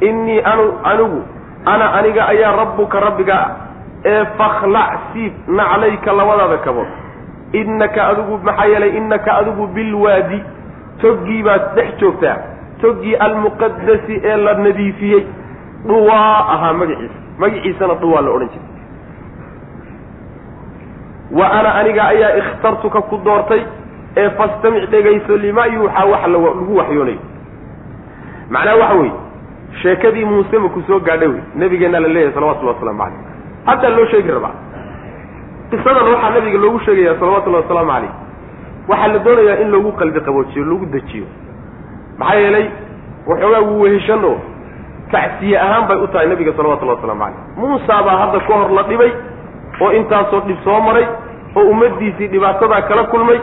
innii 0.01 0.39
anu 0.51 0.65
anigu 0.83 1.21
ana 1.65 1.93
aniga 1.99 2.27
ayaa 2.27 2.51
rabbuka 2.55 2.99
rabbiga 2.99 3.35
ah 3.35 3.49
ee 4.05 4.25
fakhlac 4.37 4.91
siib 5.13 5.33
naclayka 5.47 6.11
labadaada 6.19 6.57
kabood 6.57 6.87
innaka 7.61 8.07
adigu 8.07 8.37
maxaa 8.47 8.65
yeelay 8.71 8.91
innaka 8.99 9.29
adigu 9.39 9.67
bilwaadi 9.67 10.39
toggii 11.01 11.43
baad 11.47 11.61
dhex 11.75 11.89
joogtaa 12.01 12.37
toggii 12.81 13.15
almuqadasi 13.15 14.15
ee 14.23 14.37
la 14.45 14.53
nadiifiyey 14.53 15.23
dhuwaa 15.87 16.37
ahaa 16.53 16.73
magaciisa 16.73 17.19
magaciisana 17.39 17.93
dhuwaa 18.01 18.21
la 18.21 18.29
odhan 18.35 18.49
jiray. 18.53 18.71
Wa 21.31 21.51
ana 21.51 21.75
aniga 21.75 22.03
ayaa 22.07 22.37
ikhtartuka 22.37 23.01
ku 23.01 23.17
doortay 23.17 23.61
ee 24.17 24.29
fastamic 24.29 24.89
dhegayso 24.89 25.37
limaa 25.37 25.65
yuuxaa 25.65 26.05
wax 26.05 26.27
lagu 26.27 26.77
waxyoonayo. 26.77 27.19
Macnaha 28.49 28.77
waxa 28.77 28.95
weeye 28.95 29.13
sheekadii 29.81 30.25
muuse 30.25 30.57
ma 30.57 30.69
ku 30.69 30.81
soo 30.87 30.99
gaadhay 30.99 31.27
wey 31.27 31.41
nabigeenna 31.55 31.99
la 31.99 32.07
leeyahay 32.07 32.33
salawatullahi 32.33 32.77
waslamu 32.77 32.99
caleyh 32.99 33.34
haddaa 33.65 33.89
loo 33.97 34.05
sheegi 34.11 34.31
rabaa. 34.37 34.53
Qisadan 35.71 36.07
waxaa 36.13 36.29
nabiga 36.35 36.57
loogu 36.63 36.79
sheegaya 36.85 37.15
salawatullahi 37.19 37.63
wasalaamu 37.63 37.91
caleyh 37.91 38.11
waxaa 38.89 39.07
la 39.13 39.19
doonayaa 39.25 39.57
in 39.63 39.69
loogu 39.73 39.91
qalbi 39.99 40.19
qaboojiyo 40.27 40.63
lagu 40.71 40.85
dejiyo 40.95 41.25
maxaa 42.19 42.39
yeelay 42.43 42.65
waxoogaa 43.29 43.61
wuu 43.69 43.81
weheshan 43.83 44.23
oo 44.29 44.37
tacsiye 45.11 45.57
ahaan 45.65 45.87
bay 45.89 45.97
u 45.97 46.07
tahay 46.07 46.27
nabiga 46.33 46.53
salawatullahi 46.57 46.97
waslamu 46.99 47.23
caleyh 47.23 47.39
muusa 47.57 47.95
baa 48.07 48.17
hadda 48.21 48.39
ka 48.47 48.53
hor 48.59 48.71
la 48.77 48.83
dhibay 48.89 49.11
oo 49.81 49.91
intaasoo 49.99 50.39
dhib 50.47 50.57
soo 50.65 50.79
maray 50.87 51.05
oo 51.55 51.63
ummaddiisii 51.73 52.27
dhibaatadaa 52.33 52.81
kala 52.89 53.03
kulmay. 53.13 53.39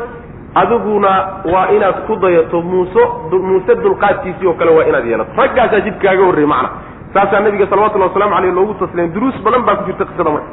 Adiguna 0.54 1.10
waa 1.52 1.66
inaad 1.74 1.98
ku 2.06 2.16
dayato 2.22 2.60
muuse 2.62 3.02
muuse 3.32 3.74
dulqaadkiisii 3.82 4.46
oo 4.46 4.52
kale 4.60 4.70
waa 4.76 4.84
inaad 4.90 5.06
yeelato. 5.10 5.32
Raggaasaa 5.36 5.80
jidkaaga 5.86 6.24
horrey 6.28 6.46
macna 6.46 6.68
saasaa 7.14 7.40
nabiga 7.40 7.66
salawatullahi 7.66 8.10
waslamu 8.12 8.34
aleyh 8.34 8.54
loogu 8.54 8.74
tasliyan 8.74 9.12
duruus 9.12 9.36
badan 9.44 9.62
baa 9.62 9.76
ku 9.76 9.84
jirta 9.84 10.04
qisada 10.04 10.30
marka. 10.30 10.50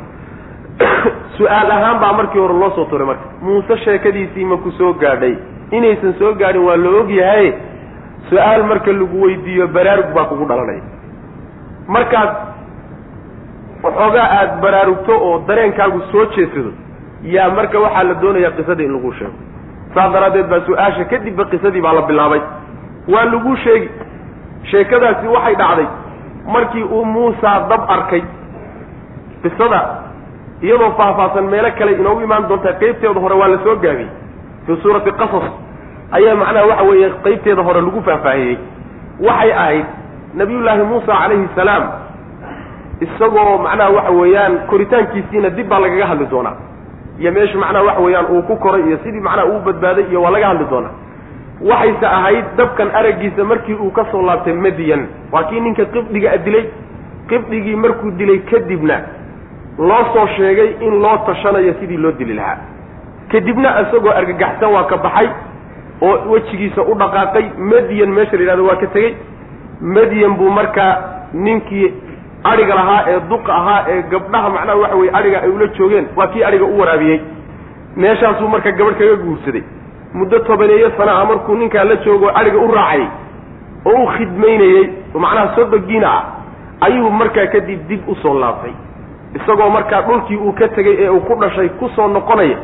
Su'aal 1.38 1.72
ahaan 1.72 2.00
baa 2.00 2.14
markii 2.14 2.40
hore 2.40 2.54
loo 2.54 2.72
soo 2.76 2.86
turay 2.92 3.08
marka. 3.08 3.28
Muuse 3.42 3.78
sheekadiisii 3.84 4.46
ma 4.46 4.58
ku 4.58 4.72
soo 4.72 4.94
gaadhay. 4.94 5.38
Inaysan 5.72 6.14
soo 6.20 6.34
gaadhin 6.42 6.66
waa 6.68 6.76
la 6.78 6.90
og 7.00 7.12
yahay. 7.12 7.54
Su'aal 8.30 8.64
marka 8.72 8.92
lagu 8.92 9.22
weydiiyo 9.22 9.68
baraarug 9.68 10.12
baa 10.16 10.26
kugu 10.32 10.48
dhalanaya. 10.50 10.84
Markaad 11.88 12.36
waxoogaa 13.84 14.28
aada 14.40 14.60
baraarugto 14.66 15.16
oo 15.30 15.40
dareenkaagu 15.48 16.02
soo 16.12 16.26
jeedsado 16.36 16.74
yaa 17.24 17.50
marka 17.62 17.80
waxaa 17.80 18.04
la 18.04 18.20
doonayaa 18.26 18.52
qisadii 18.60 18.90
in 18.90 18.94
lagu 18.98 19.14
sheego. 19.14 19.34
Saas 19.96 20.12
daraaddeed 20.14 20.52
baa 20.52 20.62
su'aasha 20.68 21.08
kadibba 21.16 21.46
qisadii 21.56 21.82
baa 21.88 21.94
la 21.94 22.02
bilaabay. 22.12 22.42
Waa 23.08 23.26
lagu 23.32 23.56
sheegi. 23.64 23.90
Sheekadaasi 24.72 25.28
waxay 25.28 25.56
dhacday 25.56 25.90
markii 26.54 26.84
uu 26.84 27.06
muusa 27.06 27.52
dab 27.70 27.82
arkay 27.96 28.22
qisada 29.44 29.80
iyadoo 30.62 30.92
faahfaahsan 30.98 31.46
meelo 31.54 31.72
kale 31.78 31.92
inoogu 32.02 32.22
imaan 32.28 32.48
doontaa 32.50 32.74
qeybteeda 32.82 33.20
hore 33.24 33.36
waa 33.42 33.48
la 33.54 33.58
soo 33.64 33.76
gaabiyey 33.84 34.10
fii 34.66 34.78
suurati 34.84 35.12
qasas 35.22 35.46
ayaa 36.18 36.36
macnaha 36.42 36.66
waxa 36.72 36.84
weeye 36.90 37.10
qeybteeda 37.24 37.62
hore 37.68 37.82
lagu 37.82 38.02
faahfaahiyey. 38.08 38.58
Waxay 39.28 39.52
ahayd 39.54 39.86
nabiyullaahi 40.40 40.84
muusa 40.90 41.14
calayhi 41.22 41.48
salaam 41.56 41.84
isagoo 43.06 43.58
macnaha 43.66 43.90
waxa 43.98 44.12
weeyaan 44.20 44.54
koritaankiisiina 44.70 45.50
dib 45.58 45.68
baa 45.70 45.80
lagaga 45.80 46.06
hadli 46.12 46.26
doonaa. 46.34 46.56
Iyo 47.20 47.32
meesha 47.32 47.58
macnaha 47.64 47.86
waxa 47.86 48.02
weeyaan 48.06 48.26
uu 48.36 48.42
ku 48.50 48.56
koray 48.64 48.82
iyo 48.88 48.98
sidii 49.04 49.20
macnaha 49.28 49.48
uu 49.52 49.60
badbaaday 49.68 50.06
iyo 50.12 50.22
waa 50.24 50.32
laga 50.36 50.48
hadli 50.48 50.66
doonaa 50.72 50.92
waxayse 51.62 52.06
ahayd 52.06 52.46
dabkan 52.58 52.90
araggiisa 52.96 53.44
markii 53.44 53.74
uu 53.76 53.92
ka 53.92 54.06
soo 54.12 54.22
laabtay 54.22 54.54
madiyan. 54.54 55.08
Waa 55.32 55.44
kii 55.44 55.60
ninka 55.60 55.86
qibdhiga 55.86 56.38
dilay. 56.46 56.66
Qibdhigii 57.30 57.76
markuu 57.76 58.12
dilay 58.12 58.40
kadibna 58.52 59.00
loo 59.78 60.04
soo 60.14 60.28
sheegay 60.38 60.76
in 60.82 61.02
loo 61.02 61.18
tashanayo 61.28 61.74
sidii 61.80 61.98
loo 61.98 62.12
dili 62.12 62.34
lahaa. 62.34 62.58
Kadibna 63.32 63.82
isagoo 63.82 64.12
argagaxsan 64.12 64.72
waa 64.74 64.84
ka 64.84 64.98
baxay 64.98 65.30
oo 66.02 66.16
wejigiisa 66.32 66.82
u 66.82 66.96
dhaqaaqay. 66.96 67.46
Madiyan 67.58 68.10
meesha 68.10 68.36
la 68.38 68.42
yidhahdo 68.44 68.66
waa 68.66 68.76
ka 68.76 68.88
tegey. 68.88 69.16
Madiyan 69.82 70.36
buu 70.38 70.50
markaa 70.50 70.94
ninkii 71.34 71.94
adhiga 72.44 72.76
lahaa 72.76 73.04
ee 73.08 73.20
duqa 73.30 73.54
ahaa 73.56 73.84
ee 73.90 74.02
gabdhaha 74.12 74.50
macnaha 74.50 74.78
waxa 74.78 74.96
weye 74.96 75.12
adhiga 75.14 75.42
ay 75.44 75.50
ula 75.50 75.68
joogeen. 75.68 76.08
Waa 76.16 76.28
kii 76.28 76.44
adhiga 76.44 76.66
u 76.66 76.80
waraabiyey. 76.80 77.20
Meeshaasuu 77.96 78.48
marka 78.48 78.72
gabadh 78.72 78.98
kaga 78.98 79.16
guursaday 79.16 79.64
muddo 80.14 80.40
tobaneeyo 80.40 80.92
sana 80.98 81.12
ah 81.22 81.26
markuu 81.26 81.56
ninkaa 81.56 81.84
la 81.84 81.96
joogo 82.06 82.30
adhiga 82.40 82.58
u 82.60 82.72
raacayay 82.72 83.08
oo 83.86 84.04
u 84.04 84.08
khidmaynayey 84.16 84.84
oo 85.16 85.20
macnaha 85.20 85.56
sodogiina 85.56 86.10
ah 86.18 86.24
ayuu 86.88 87.10
markaa 87.12 87.48
kadib 87.54 87.88
dib 87.88 88.02
u 88.10 88.16
soo 88.16 88.34
laabtay. 88.40 88.72
Isagoo 89.36 89.70
markaa 89.70 90.02
dhulkii 90.02 90.38
uu 90.38 90.52
ka 90.54 90.68
tegey 90.68 90.96
ee 91.04 91.10
uu 91.10 91.20
ku 91.28 91.36
dhashay 91.42 91.70
ku 91.70 91.90
soo 91.96 92.08
noqonaya 92.08 92.58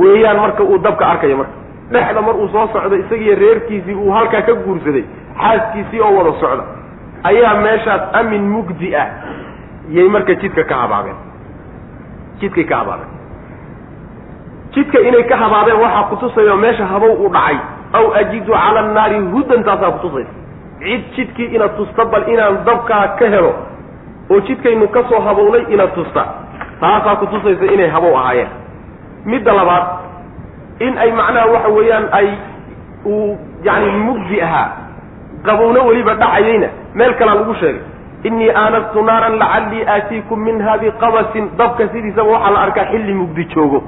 weeyaan 0.00 0.36
marka 0.40 0.62
uu 0.62 0.78
dabka 0.78 1.06
arkaya 1.06 1.36
marka. 1.36 1.52
Dhexda 1.92 2.20
mar 2.22 2.34
uu 2.36 2.48
soo 2.48 2.66
socdo 2.72 2.96
isagiiyo 2.96 3.34
reerkiisii 3.42 3.94
uu 3.94 4.10
halkaa 4.12 4.42
ka 4.42 4.52
guursaday 4.54 5.04
xaaskiisii 5.40 6.00
oo 6.00 6.12
wada 6.18 6.32
socda 6.40 6.64
ayaa 7.30 7.54
meeshaas 7.64 8.02
amin 8.20 8.42
mugdi 8.54 8.96
ah 8.96 9.06
yay 9.96 10.08
marka 10.08 10.34
jidka 10.34 10.64
ka 10.64 10.74
habaabeen 10.82 11.16
jidkay 12.40 12.64
ka 12.64 12.76
habaabeen 12.76 13.10
jidka 14.74 14.98
inay 15.08 15.24
ka 15.30 15.36
habaabeen 15.36 15.80
waxaa 15.84 16.02
kutusayo 16.10 16.56
meesha 16.56 16.86
habow 16.86 17.12
u 17.24 17.28
dhacay. 17.28 17.56
Aw 17.92 18.04
ajidu 18.20 18.52
cala 18.52 18.80
annaari 18.80 19.18
hudan 19.32 19.64
taasaa 19.64 19.90
kutusaysa 19.90 20.30
cid 20.82 21.02
jidkii 21.16 21.48
inaad 21.54 21.76
tusta 21.76 22.04
bal 22.04 22.24
inaan 22.28 22.64
dabkaa 22.66 23.08
ka 23.18 23.26
helo 23.34 23.52
oo 24.30 24.40
jidkaynu 24.40 24.88
ka 24.88 25.02
soo 25.08 25.20
habownay 25.26 25.64
inaad 25.74 25.92
tusta 25.94 26.22
taasaa 26.80 27.16
kutusaysa 27.16 27.64
inay 27.74 27.88
habow 27.88 28.16
ahaayeen. 28.18 28.48
Midda 29.24 29.52
labaad 29.52 29.84
in 30.80 30.98
ay 30.98 31.10
macnaha 31.12 31.46
waxa 31.54 31.68
weeyaan 31.68 32.06
ay 32.12 32.28
uu 33.06 33.38
yacni 33.64 33.92
mugdi 34.06 34.40
ahaa 34.42 34.68
qabowna 35.46 35.80
weliba 35.88 36.14
dhacayayna 36.14 36.68
meel 36.94 37.14
kalaa 37.14 37.34
lagu 37.34 37.54
sheegay 37.60 37.82
innii 38.24 38.50
aanastu 38.50 39.02
naaran 39.02 39.36
lacallii 39.42 39.84
aatiikum 39.94 40.40
minha 40.46 40.78
biqabasin 40.78 41.50
dabka 41.58 41.88
sidiisaba 41.92 42.30
waxaa 42.34 42.50
la 42.54 42.60
arkaa 42.66 42.84
xilli 42.92 43.14
mugdi 43.14 43.44
joogo 43.54 43.82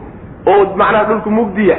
oo 0.46 0.64
macnaha 0.76 1.04
dhulku 1.08 1.30
mugdiya 1.30 1.76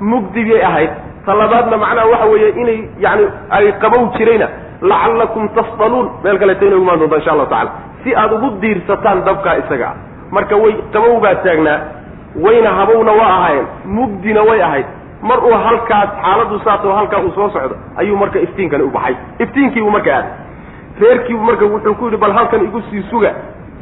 mugdi 0.00 0.44
bay 0.44 0.62
ahayd. 0.62 0.90
Ta 1.26 1.34
labaadna 1.34 1.76
macnaha 1.76 2.06
waxa 2.12 2.26
weeye 2.32 2.48
inay 2.60 2.78
yani 3.00 3.24
ay 3.50 3.72
qabow 3.82 4.10
jirayna. 4.16 4.48
Lacallakum 4.82 5.48
tasdaluun 5.56 6.06
meel 6.24 6.38
kaleeto 6.38 6.66
inay 6.66 6.78
umaan 6.78 6.98
doonta 6.98 7.16
insha 7.16 7.32
allahu 7.32 7.50
tacala 7.50 7.70
si 8.04 8.14
aada 8.14 8.34
ugu 8.36 8.50
diirsataan 8.60 9.24
dabkaa 9.24 9.56
isaga. 9.62 9.88
Ah 9.88 9.94
marka 10.34 10.56
way 10.56 10.74
qabow 10.92 11.20
baa 11.20 11.34
taagnaa. 11.46 11.78
Wayna 12.44 12.70
habowna 12.78 13.12
waa 13.12 13.30
ahaayeen. 13.36 13.66
Mugdina 13.96 14.42
way 14.42 14.60
ahayd. 14.62 14.86
Mar 15.22 15.38
uu 15.48 15.54
halkaas 15.66 16.10
xaaladdu 16.22 16.58
saasoo 16.64 16.92
halkaa 16.92 17.20
uu 17.26 17.32
soo 17.36 17.48
socdo 17.50 17.76
ayuu 17.96 18.16
marka 18.16 18.38
iftiinkani 18.46 18.82
u 18.84 18.90
baxay. 18.90 19.14
Iftiinkiibuu 19.38 19.90
marka 19.90 20.10
aaday. 20.16 20.30
Reerkiibu 21.00 21.42
marka 21.42 21.64
wuxuu 21.64 21.94
ku 21.94 22.04
yidhi 22.04 22.16
bal 22.16 22.32
halkan 22.32 22.64
igu 22.64 22.82
sii 22.90 23.02
suga. 23.10 23.30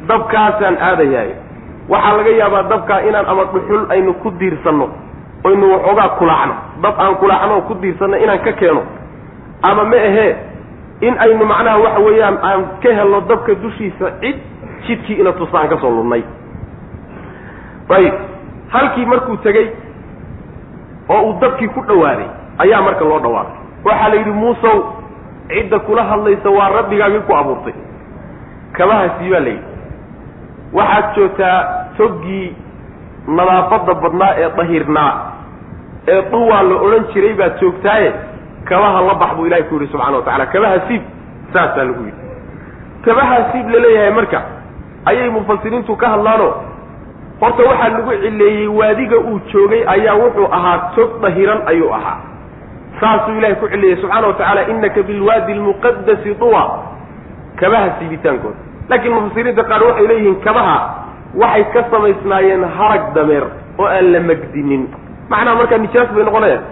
Dabkaasaan 0.07 0.77
aadayaay 0.87 1.31
waxaa 1.89 2.17
laga 2.17 2.31
yaabaa 2.41 2.63
dabkaa 2.71 2.99
inaan 3.09 3.25
ama 3.31 3.43
dhuxul 3.53 3.83
aynu 3.93 4.13
ku 4.23 4.31
diirsanno 4.39 4.87
oynu 5.47 5.65
waxoogaa 5.73 6.09
kulaacno 6.19 6.55
dab 6.83 6.95
aan 7.03 7.15
kulaacno 7.21 7.61
ku 7.67 7.73
diirsanno 7.81 8.17
inaan 8.17 8.39
ka 8.45 8.51
keeno. 8.59 8.81
Ama 9.61 9.83
ma 9.83 9.95
ahee 10.09 10.35
in 11.01 11.13
aynu 11.23 11.45
macnaha 11.45 11.77
waxa 11.85 11.99
weeyaan 12.05 12.37
aan 12.49 12.61
ka 12.83 12.89
helno 12.99 13.19
dabka 13.29 13.53
dushiisa 13.63 14.11
cid 14.21 14.37
jidkii 14.87 15.19
ina 15.21 15.31
tusa 15.39 15.57
aan 15.59 15.69
ka 15.69 15.77
soo 15.81 15.89
lunnay. 15.91 16.23
Ayib 17.89 18.13
halkii 18.69 19.05
markuu 19.05 19.37
tegey 19.43 19.67
oo 21.09 21.21
uu 21.27 21.39
dabkii 21.41 21.67
ku 21.67 21.81
dhawaaday 21.87 22.27
ayaa 22.63 22.81
marka 22.81 23.05
loo 23.05 23.19
dhawaaqay 23.19 23.57
waxaa 23.85 24.09
la 24.09 24.15
yidhi 24.15 24.31
muusow 24.31 24.77
cidda 25.51 25.79
kula 25.79 26.03
hadlaysa 26.03 26.49
waa 26.49 26.69
rabbigaagii 26.77 27.19
ku 27.27 27.35
abuurtay. 27.35 27.73
Kabahaasii 28.77 29.29
baa 29.31 29.39
la 29.39 29.49
yidhi 29.49 29.72
waxaad 30.73 31.15
joogtaa 31.15 31.57
toggii 31.97 32.55
nadaafadda 33.27 33.93
badnaa 34.03 34.31
ee 34.37 34.49
dahirnaa 34.57 35.13
ee 36.13 36.21
duwaa 36.31 36.61
la 36.69 36.75
odhan 36.85 37.05
jiray 37.13 37.33
baad 37.33 37.59
joogtaaye 37.61 38.13
kabaha 38.69 39.01
la 39.07 39.13
bax 39.21 39.31
buu 39.37 39.45
ilahay 39.47 39.63
ku 39.69 39.73
yidhi 39.75 39.87
subxana 39.91 40.17
wa 40.17 40.23
tacala 40.27 40.45
kabaha 40.45 40.79
siib 40.87 41.01
saasaa 41.53 41.83
lagu 41.83 42.03
yidhi. 42.05 42.21
Kabaha 43.05 43.37
siib 43.51 43.69
la 43.73 43.79
leeyahay 43.79 44.11
marka 44.19 44.39
ayay 45.05 45.29
mufasiriintu 45.29 45.95
ka 46.01 46.07
hadlaano 46.13 46.47
horta 47.41 47.63
waxaa 47.69 47.89
lagu 47.95 48.11
cileeyey 48.23 48.67
waadiga 48.79 49.17
uu 49.17 49.39
joogay 49.53 49.83
ayaa 49.95 50.15
wuxuu 50.21 50.47
ahaa 50.57 50.77
tog 50.95 51.09
dahiran 51.21 51.61
ayuu 51.71 51.93
ahaa. 51.97 52.17
Saasuu 52.99 53.37
ilahay 53.37 53.55
ku 53.55 53.67
cileeyey 53.73 53.97
subxaana 54.01 54.27
wa 54.27 54.33
tacaala 54.33 54.67
inaka 54.73 55.03
bilwaadi 55.03 55.51
almuqadasi 55.53 56.33
duwa 56.39 56.63
kabaha 57.59 57.87
siibitaankooda 57.99 58.59
laakiin 58.89 59.13
mufasiriinta 59.15 59.63
qaar 59.71 59.81
waxay 59.87 60.07
leeyihiin 60.11 60.35
kabaha 60.45 60.77
waxay 61.41 61.63
ka 61.73 61.81
samaysnaayeen 61.91 62.63
harag 62.77 63.03
dameer 63.15 63.43
oo 63.79 63.85
aan 63.95 64.07
la 64.13 64.19
magdinin. 64.29 64.83
Macnaha 65.29 65.55
markaa 65.59 65.77
nijaas 65.83 66.09
bay 66.15 66.23
noqonayaan. 66.27 66.63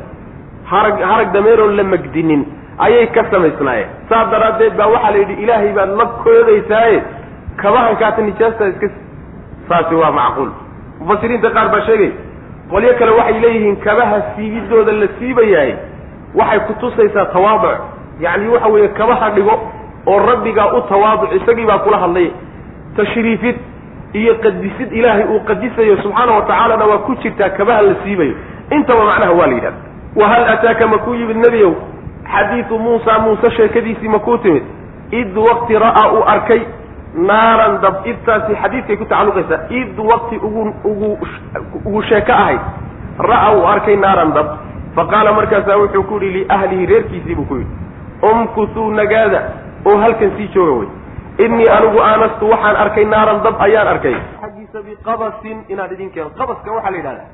Harag 0.72 0.98
harag 1.12 1.30
dameer 1.36 1.60
oo 1.64 1.68
la 1.80 1.84
magdinin 1.94 2.42
ayay 2.86 3.08
ka 3.16 3.22
samaysnaayeen. 3.32 3.90
Saas 4.10 4.28
daraaddeed 4.34 4.74
baa 4.80 4.88
waxaa 4.96 5.12
la 5.12 5.18
yidhi 5.22 5.36
ilaahay 5.44 5.72
baad 5.78 5.90
la 6.00 6.06
koodaysaaye 6.24 6.98
kabahankaata 7.62 8.22
nijaastaa 8.28 8.68
iska 8.74 8.88
saasi 9.70 9.96
waa 10.02 10.12
macquul. 10.20 10.50
Mufasiriinta 11.00 11.50
qaar 11.56 11.68
baa 11.74 11.82
sheegay 11.88 12.12
qolyo 12.72 12.92
kale 13.00 13.12
waxay 13.20 13.40
leeyihiin 13.44 13.76
kabaha 13.86 14.18
siibidooda 14.36 14.92
la 15.02 15.08
siibayahay 15.20 15.72
waxay 16.40 16.60
kutusaysaa 16.68 17.26
tawaaduc. 17.34 17.80
Yacni 18.24 18.48
waxa 18.54 18.68
weeye 18.74 18.88
kabaha 19.00 19.30
dhigo 19.36 19.56
oo 20.08 20.20
rabbigaa 20.20 20.74
u 20.78 20.82
tawaaduc 20.90 21.32
isagii 21.42 21.66
baa 21.66 21.78
kula 21.80 21.98
hadlay. 21.98 22.32
Tashriifid 22.98 23.56
iyo 24.14 24.36
qadisid 24.44 24.92
ilaahay 24.94 25.26
uu 25.26 25.40
qadisayo 25.40 25.98
subxaana 26.04 26.32
wa 26.32 26.42
tacaalana 26.42 26.86
waa 26.86 26.98
ku 26.98 27.16
jirtaa 27.16 27.50
kabaha 27.50 27.82
la 27.82 27.96
siibayo. 28.04 28.36
Intaba 28.72 29.06
macnaha 29.06 29.32
waa 29.32 29.48
la 29.48 29.54
yidhahda 29.54 29.78
wahal 30.16 30.44
ataaka 30.54 30.88
makuu 30.88 31.16
yimid 31.16 31.38
nebiyow? 31.38 31.74
Xadiidu 32.34 32.80
muusa 32.80 33.20
muuse 33.20 33.52
sheekadiisii 33.52 34.08
makuu 34.08 34.38
timid. 34.38 34.64
Id 35.12 35.38
waqti 35.38 35.74
ra'aa 35.80 36.12
uu 36.14 36.24
arkay. 36.28 36.62
Naaran 37.16 37.82
dab 37.82 38.06
idtaasi 38.08 38.56
xadiidkay 38.62 38.98
ku 38.98 39.06
tacalluqaysaa. 39.06 39.60
Id 39.70 40.00
waqti 40.00 40.36
ugu 40.38 40.74
ugu 40.84 41.18
ugu 41.86 42.04
sheeko 42.04 42.32
ahayd. 42.32 42.60
Ra'a 43.20 43.52
uu 43.58 43.66
arkay 43.68 43.96
naaran 43.96 44.32
dab. 44.34 44.48
Faqaala 44.96 45.34
markaasaa 45.34 45.78
wuxuu 45.78 46.04
ku 46.04 46.20
yidhi 46.20 46.40
liahlihi 46.40 46.86
reerkiisii 46.86 47.36
buu 47.36 47.46
ku 47.46 47.56
yidhi. 47.56 47.72
Umkusuu 48.32 48.92
nagaada 48.92 49.42
oo 49.86 49.98
halkan 50.04 50.32
sii 50.38 50.48
jooga 50.54 50.74
wey. 50.80 50.90
Innii 51.46 51.70
anigu 51.78 52.00
aanastu 52.02 52.50
waxaan 52.50 52.76
arkay 52.76 53.06
naaran 53.06 53.40
dab 53.44 53.56
ayaan 53.66 53.88
arkay. 53.88 54.16
Xaggiisa 54.42 54.80
biqabasin 54.88 55.58
inaan 55.70 55.92
idin 55.94 56.10
keeno 56.14 56.30
qabaska 56.40 56.70
waxaa 56.76 56.92
la 56.92 56.98
yidhahdaa 56.98 57.28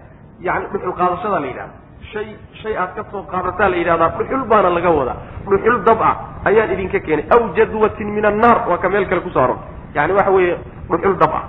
yani 0.47 0.65
dhuxul 0.71 0.93
qaadashada 0.99 1.39
la 1.43 1.47
yidhahda 1.47 1.73
shay 2.13 2.27
shay 2.61 2.73
aad 2.77 2.91
ka 2.95 3.03
soo 3.11 3.23
qaadataa 3.31 3.69
la 3.69 3.75
yidhahdaa 3.81 4.09
dhuxul 4.17 4.43
baana 4.51 4.69
laga 4.69 4.89
wadaa. 4.99 5.17
Dhuxul 5.49 5.77
dab 5.87 6.01
ah 6.01 6.15
ayaan 6.49 6.71
idinka 6.75 6.99
keenay. 6.99 7.25
Aw 7.35 7.41
jadwatin 7.57 8.07
min 8.15 8.25
annaar 8.25 8.57
waa 8.69 8.77
ka 8.77 8.89
meel 8.89 9.05
kale 9.09 9.21
ku 9.21 9.29
soo 9.29 9.43
aroor 9.43 9.59
yani 9.95 10.13
waxa 10.13 10.31
weeye 10.31 10.55
dhuxul 10.89 11.17
dab 11.23 11.33
ah. 11.39 11.43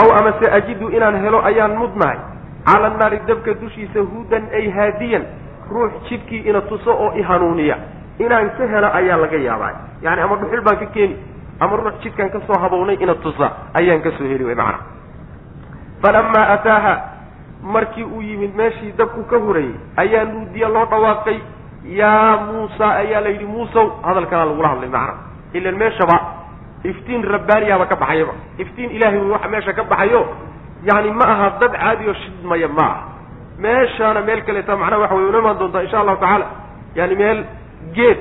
Aw 0.00 0.08
amase 0.18 0.46
ajidu 0.58 0.88
inaan 0.96 1.16
helo 1.24 1.40
ayaan 1.50 1.74
mudnahay. 1.80 2.18
Cala 2.66 2.86
annaari 2.92 3.18
dabka 3.26 3.54
dushiisa 3.54 4.00
hudan 4.12 4.44
ay 4.52 4.70
haadiyan. 4.70 5.24
Ruux 5.70 5.90
jidkii 6.08 6.46
ina 6.46 6.60
tuso 6.70 6.92
oo 6.94 7.12
i 7.18 7.22
hanuuniya 7.22 7.76
inaan 8.18 8.50
ka 8.56 8.64
helo 8.72 8.88
ayaa 8.98 9.16
laga 9.22 9.36
yaabaa. 9.48 9.72
Yani 10.02 10.20
ama 10.22 10.36
dhuxul 10.36 10.60
baan 10.66 10.78
ka 10.82 10.86
keeni 10.94 11.16
ama 11.60 11.76
ruux 11.76 11.96
jidkaan 12.02 12.30
ka 12.30 12.40
soo 12.46 12.58
habownay 12.62 12.96
ina 13.00 13.14
tusa 13.14 13.46
ayaan 13.74 14.02
ka 14.02 14.10
soo 14.18 14.24
heli 14.32 14.44
way 14.44 14.54
macana 14.54 14.78
falamaa 16.02 16.46
ataaha 16.54 16.94
markii 17.62 18.04
uu 18.04 18.22
yimid 18.22 18.54
meeshii 18.56 18.92
dabku 18.98 19.24
ka 19.30 19.36
hurayey 19.38 19.74
ayaa 19.96 20.24
nuudiya 20.24 20.68
loo 20.68 20.84
dhawaaqay 20.92 21.38
yaa 22.00 22.36
muusa 22.46 22.86
ayaa 23.02 23.20
la 23.20 23.28
yidhi 23.28 23.46
muusow 23.46 23.86
hadalkanaa 24.02 24.44
lagula 24.50 24.68
hadlay 24.68 24.88
macna. 24.88 25.14
Ilan 25.54 25.76
meeshaba 25.82 26.16
iftiin 26.84 27.22
rabbaaniyaaba 27.24 27.86
ka 27.86 27.96
baxayaba. 27.96 28.32
Iftiin 28.58 28.90
ilaahay 28.90 29.20
waxa 29.34 29.48
meesha 29.48 29.72
ka 29.72 29.84
baxayo 29.84 30.22
yani 30.88 31.10
ma 31.10 31.24
aha 31.32 31.48
dad 31.60 31.72
caadi 31.72 32.08
oo 32.08 32.14
shidmaya 32.14 32.68
ma 32.68 32.82
aha. 32.82 33.02
Meeshaana 33.58 34.20
meel 34.20 34.42
kaleeta 34.44 34.76
macnaha 34.76 35.00
waxa 35.02 35.14
way 35.14 35.24
una 35.30 35.54
doontaa 35.54 35.82
insha 35.82 35.98
allahu 36.00 36.20
tacaala. 36.20 36.46
Yani 36.94 37.14
meel 37.14 37.38
geed 37.94 38.18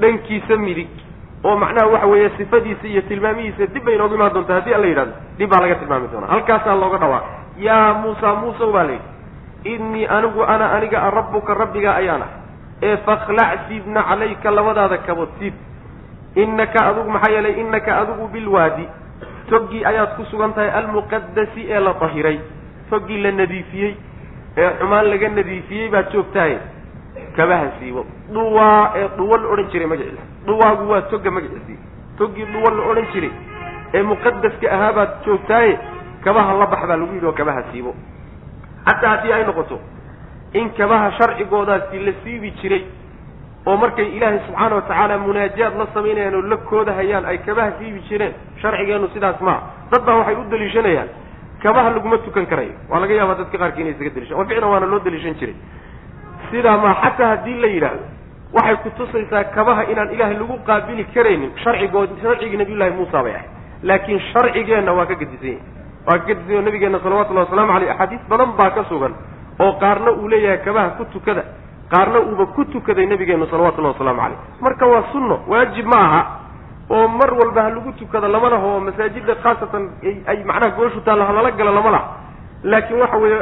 dhankiisa 0.00 0.56
midig 0.56 0.88
oo 1.44 1.56
macnaha 1.56 1.86
waxa 1.92 2.06
weeye 2.06 2.30
sifadiisa 2.36 2.86
iyo 2.86 3.02
tilmaamihiisa 3.02 3.66
dib 3.74 3.84
bay 3.84 3.94
inoogu 3.94 4.14
imaan 4.14 4.32
doontaa 4.34 4.54
haddii 4.60 4.74
alla 4.74 4.86
yidhahdo 4.86 5.12
dib 5.38 5.50
baa 5.50 5.60
laga 5.60 5.74
tilmaami 5.74 6.08
doonaa. 6.12 6.30
Halkaasaa 6.34 6.74
looga 6.82 6.98
dhawaaqay 6.98 7.30
yaa 7.66 7.94
muusa 8.02 8.34
muusow 8.34 8.72
baa 8.72 8.84
layidhi 8.84 9.74
innii 9.74 10.06
anigu 10.06 10.42
ana 10.44 10.72
aniga 10.76 10.98
a 11.02 11.10
rabbuka 11.10 11.54
rabbigaa 11.54 11.94
ayaan 12.00 12.22
ah 12.22 12.30
ee 12.82 12.96
fakhlac 13.06 13.58
siibna 13.68 14.02
calayka 14.08 14.50
labadaada 14.50 14.98
kabood 15.06 15.28
siib 15.38 15.54
innaka 16.42 16.86
adigu 16.88 17.10
maxaa 17.10 17.32
yeelay 17.34 17.54
innaka 17.62 17.90
adigu 18.00 18.28
bilwaadi 18.34 18.86
toggii 19.50 19.84
ayaad 19.90 20.16
ku 20.16 20.24
sugan 20.30 20.52
tahay 20.54 20.70
almuqadasi 20.70 21.62
ee 21.70 21.80
la 21.80 21.92
dahiray 22.02 22.38
toggii 22.90 23.18
la 23.24 23.30
nadiifiyey 23.32 23.92
ee 24.56 24.70
xumaan 24.78 25.06
laga 25.12 25.28
nadiifiyey 25.38 25.88
baad 25.94 26.12
joogtahay 26.12 26.58
kabaha 27.36 27.66
siibo 27.78 28.02
dhuwaa 28.32 28.92
ee 29.00 29.08
dhuwa 29.16 29.38
la 29.38 29.48
odhan 29.54 29.68
jiray 29.72 29.86
magaciisa 29.92 30.22
dhuwaagu 30.46 30.90
waa 30.90 31.02
togga 31.12 31.30
magaciisii 31.30 31.78
toggii 32.18 32.44
dhuwa 32.52 32.70
la 32.76 32.82
odhan 32.90 33.06
jiray 33.14 33.30
ee 33.94 34.02
muqadaska 34.02 34.66
ahaa 34.76 34.92
baad 34.98 35.10
joogtaaye 35.26 35.78
kabaha 36.24 36.54
la 36.60 36.66
bax 36.66 36.80
baa 36.88 36.96
lagu 36.96 37.12
yidhi 37.14 37.26
oo 37.26 37.32
kabaha 37.32 37.62
siibo 37.72 37.94
xataa 38.86 39.10
haddii 39.10 39.32
ay 39.32 39.44
noqoto 39.44 39.78
in 40.52 40.70
kabaha 40.78 41.12
sharcigoodaasi 41.18 41.98
la 42.06 42.12
siibi 42.24 42.50
jiray 42.62 42.82
oo 43.66 43.76
markay 43.76 44.08
ilaahay 44.16 44.38
subxaana 44.46 44.74
wa 44.74 44.82
tacaala 44.82 45.18
munaajaad 45.18 45.74
la 45.78 45.86
samaynayaan 45.94 46.34
oo 46.34 46.42
la 46.52 46.56
koodahayaan 46.56 47.24
ay 47.32 47.38
kabaha 47.38 47.72
siibi 47.78 48.00
jireen 48.08 48.32
sharcigeennu 48.62 49.08
sidaas 49.14 49.40
maa 49.40 49.60
dad 49.92 50.02
baa 50.06 50.16
waxay 50.20 50.34
u 50.34 50.44
daliishanayaan. 50.50 51.08
Kabaha 51.62 51.90
laguma 51.90 52.18
tukan 52.18 52.46
karayo. 52.46 52.72
Waa 52.90 53.00
laga 53.00 53.14
yaabaa 53.14 53.34
dadka 53.40 53.58
qaarkii 53.58 53.80
inay 53.82 53.92
isaga 53.96 54.10
daliishan 54.14 54.38
oo 54.38 54.44
ficlan 54.44 54.70
waana 54.72 54.86
loo 54.86 54.98
daliishan 55.06 55.34
jiray 55.40 55.54
sidaa 56.50 56.76
maa 56.84 56.94
xataa 57.02 57.28
haddii 57.28 57.60
la 57.60 57.68
yidhaahdo 57.74 58.04
waxay 58.56 58.76
kutusaysaa 58.76 59.44
kabaha 59.44 59.82
inaan 59.92 60.12
ilaahay 60.14 60.36
lagu 60.42 60.58
qaabili 60.66 61.04
karaynin 61.14 61.50
sharcigood 61.64 62.10
sharcigii 62.22 62.56
nabiyullahi 62.56 62.90
muusa 62.90 63.22
bay 63.22 63.34
ahayd. 63.34 63.50
Laakiin 63.82 64.20
sharcigeenna 64.32 64.92
waa 64.92 65.06
ka 65.06 65.14
gedisan 65.14 65.48
yahy 65.48 65.76
waa 66.06 66.18
ka 66.18 66.32
o 66.58 66.62
nabigeenna 66.62 66.98
salawatullahi 67.02 67.46
wasalaamu 67.46 67.72
aleyh 67.72 67.90
axaadiis 67.90 68.20
badan 68.28 68.52
baa 68.56 68.70
ka 68.70 68.84
sugan 68.88 69.14
oo 69.58 69.72
qaarna 69.72 70.10
uu 70.12 70.28
leeyahay 70.28 70.58
kabaha 70.64 70.90
ku 70.90 71.04
tukada 71.04 71.42
qaarna 71.90 72.20
uuba 72.20 72.46
ku 72.46 72.64
tukaday 72.64 73.06
nabigeenu 73.06 73.46
salawatullahi 73.50 73.94
wasalaamu 73.94 74.20
caleyh 74.20 74.38
marka 74.60 74.86
waa 74.86 75.02
sunno 75.12 75.40
waajib 75.48 75.86
ma 75.86 75.98
aha 75.98 76.20
oo 76.90 77.08
mar 77.08 77.34
walba 77.34 77.62
ha 77.62 77.70
lagu 77.70 77.92
tukado 77.92 78.28
lama 78.28 78.48
laha 78.50 78.66
oo 78.66 78.80
masaajida 78.80 79.34
khaasatan 79.42 79.90
ay 80.26 80.44
macnaha 80.44 80.76
gooshu 80.76 81.00
taalla 81.00 81.26
halala 81.26 81.50
galo 81.50 81.72
lama 81.74 81.90
laha 81.90 82.06
laakiin 82.62 83.00
waxa 83.00 83.16
weeye 83.16 83.40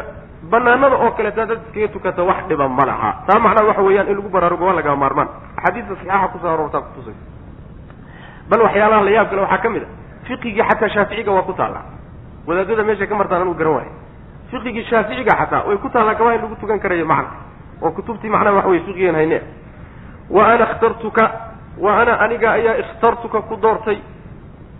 banaanada 0.50 0.96
oo 0.96 1.10
kaleeta 1.16 1.46
dad 1.46 1.60
iskaga 1.66 1.88
tukata 1.88 2.22
wax 2.22 2.46
dhiba 2.48 2.68
ma 2.68 2.84
laha. 2.86 3.10
Taa 3.26 3.38
macnaha 3.38 3.66
waxa 3.68 3.82
weeyaan 3.82 4.08
in 4.08 4.16
lagu 4.16 4.28
baraarugo 4.28 4.64
waa 4.66 4.74
lagama 4.78 4.96
maarmaan. 4.96 5.28
Axaadiista 5.56 5.94
saxiixa 5.94 6.28
ku 6.32 6.38
soo 6.38 6.48
aroortaa 6.54 6.80
kutusay 6.80 7.14
bal 8.50 8.60
waxyaalaha 8.66 9.02
la 9.04 9.10
yaab 9.10 9.28
kale 9.30 9.40
waxaa 9.42 9.58
ka 9.62 9.68
mid 9.70 9.82
a. 9.82 9.86
Fiqigii 10.28 10.62
xataa 10.70 10.88
shaaficiga 10.88 11.32
waa 11.32 11.42
ku 11.42 11.52
taalla. 11.52 11.80
Wadaadada 12.46 12.82
meeshay 12.84 13.06
ka 13.06 13.14
martaan 13.14 13.42
anuu 13.42 13.54
garan 13.54 13.74
waayo 13.74 13.92
fiqigii 14.50 14.84
shaaficiga 14.90 15.32
xataa 15.40 15.64
way 15.68 15.76
ku 15.78 15.88
taallaa 15.88 16.14
kabaha 16.14 16.34
in 16.36 16.42
lagu 16.42 16.56
tukan 16.60 16.78
karayo 16.80 17.06
macna. 17.06 17.30
Oo 17.82 17.90
kutubtii 17.90 18.28
macnaha 18.30 18.56
waxa 18.56 18.68
weye 18.70 18.80
fiqigeen 18.86 19.14
hayne 19.14 19.40
wa 20.30 20.42
ana 20.52 20.64
ikhtartuka 20.72 21.24
wa 21.78 21.90
ana 22.00 22.12
aniga 22.20 22.52
ayaa 22.52 22.76
ikhtartuka 22.82 23.40
ku 23.48 23.56
doortay. 23.56 23.98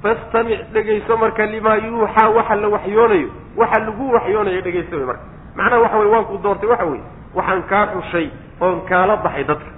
Fastamic 0.02 0.60
dhegayso 0.72 1.16
marka 1.16 1.46
limaa 1.46 1.76
yuuxaa 1.76 2.28
waxa 2.36 2.54
la 2.56 2.68
waxyoonayo 2.68 3.28
waxa 3.56 3.80
lagu 3.80 4.12
waxyoonayo 4.12 4.60
dhegayso 4.60 4.96
wey 4.96 5.06
marka 5.06 5.24
macnaha 5.56 5.80
waxa 5.82 5.98
weye 5.98 6.10
waan 6.14 6.24
ku 6.24 6.38
doortay 6.42 6.68
waxa 6.68 6.84
weye 6.92 7.02
waxaan 7.34 7.62
kaa 7.70 7.86
xushay 7.94 8.26
oon 8.60 8.80
kaala 8.88 9.16
baxay 9.16 9.44
dadka. 9.44 9.70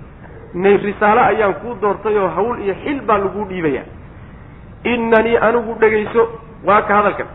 Nay 0.54 0.76
risaalo 0.76 1.20
ayaan 1.20 1.54
kuu 1.60 1.74
doortay 1.80 2.16
oo 2.18 2.28
hawl 2.28 2.58
iyo 2.64 2.74
xil 2.84 3.00
baa 3.08 3.18
laguu 3.18 3.44
dhiibaya 3.48 3.82
inanii 4.84 5.36
anigu 5.36 5.74
dhegayso 5.80 6.28
waa 6.64 6.82
ka 6.82 6.94
hadalkan. 6.96 7.26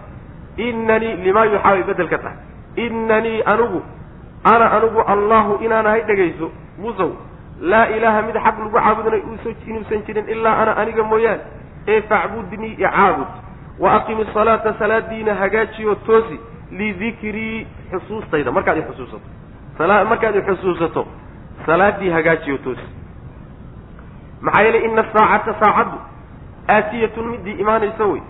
Inanii 0.58 1.16
limaa 1.24 1.46
yuuxaa 1.46 1.72
bay 1.76 1.84
bedel 1.84 2.08
ka 2.10 2.18
tahay. 2.18 2.38
Inanii 2.76 3.42
anigu 3.46 3.82
ana 4.44 4.72
anigu 4.78 5.02
allahu 5.08 5.58
inaan 5.66 5.86
ahay 5.88 6.02
dhegayso 6.02 6.52
musow 6.78 7.12
laa 7.62 7.86
ilaaha 7.88 8.22
mid 8.22 8.36
xaq 8.36 8.56
lagu 8.60 8.72
caabudnay 8.78 9.22
uusa 9.30 9.50
inuusan 9.68 10.02
jirin 10.06 10.28
ilaa 10.30 10.56
ana 10.62 10.78
aniga 10.82 11.04
mooyaane. 11.04 11.42
Ee 11.88 12.02
facbudnii 12.02 12.74
icaabud 12.78 13.28
wa 13.80 13.94
aqimi 13.94 14.26
salaata 14.34 14.74
salaadiina 14.80 15.36
hagaajiyo 15.36 15.96
toosi 15.96 16.40
lidikrii 16.72 17.68
xusuustayda 17.92 18.52
markaad 18.52 18.78
i 18.78 18.82
xusuusato 18.82 19.28
markaad 20.10 20.36
i 20.36 20.42
xusuusato 20.42 21.08
salaadii 21.66 22.10
hagaajiyo 22.10 22.58
toosi 22.58 22.88
maxaa 24.42 24.62
yeelay 24.62 24.86
ina 24.86 25.02
asaacata 25.02 25.54
saacaddu 25.60 25.98
aatiyatun 26.76 27.28
midii 27.28 27.60
imaanaysa 27.64 28.06
wey 28.06 28.22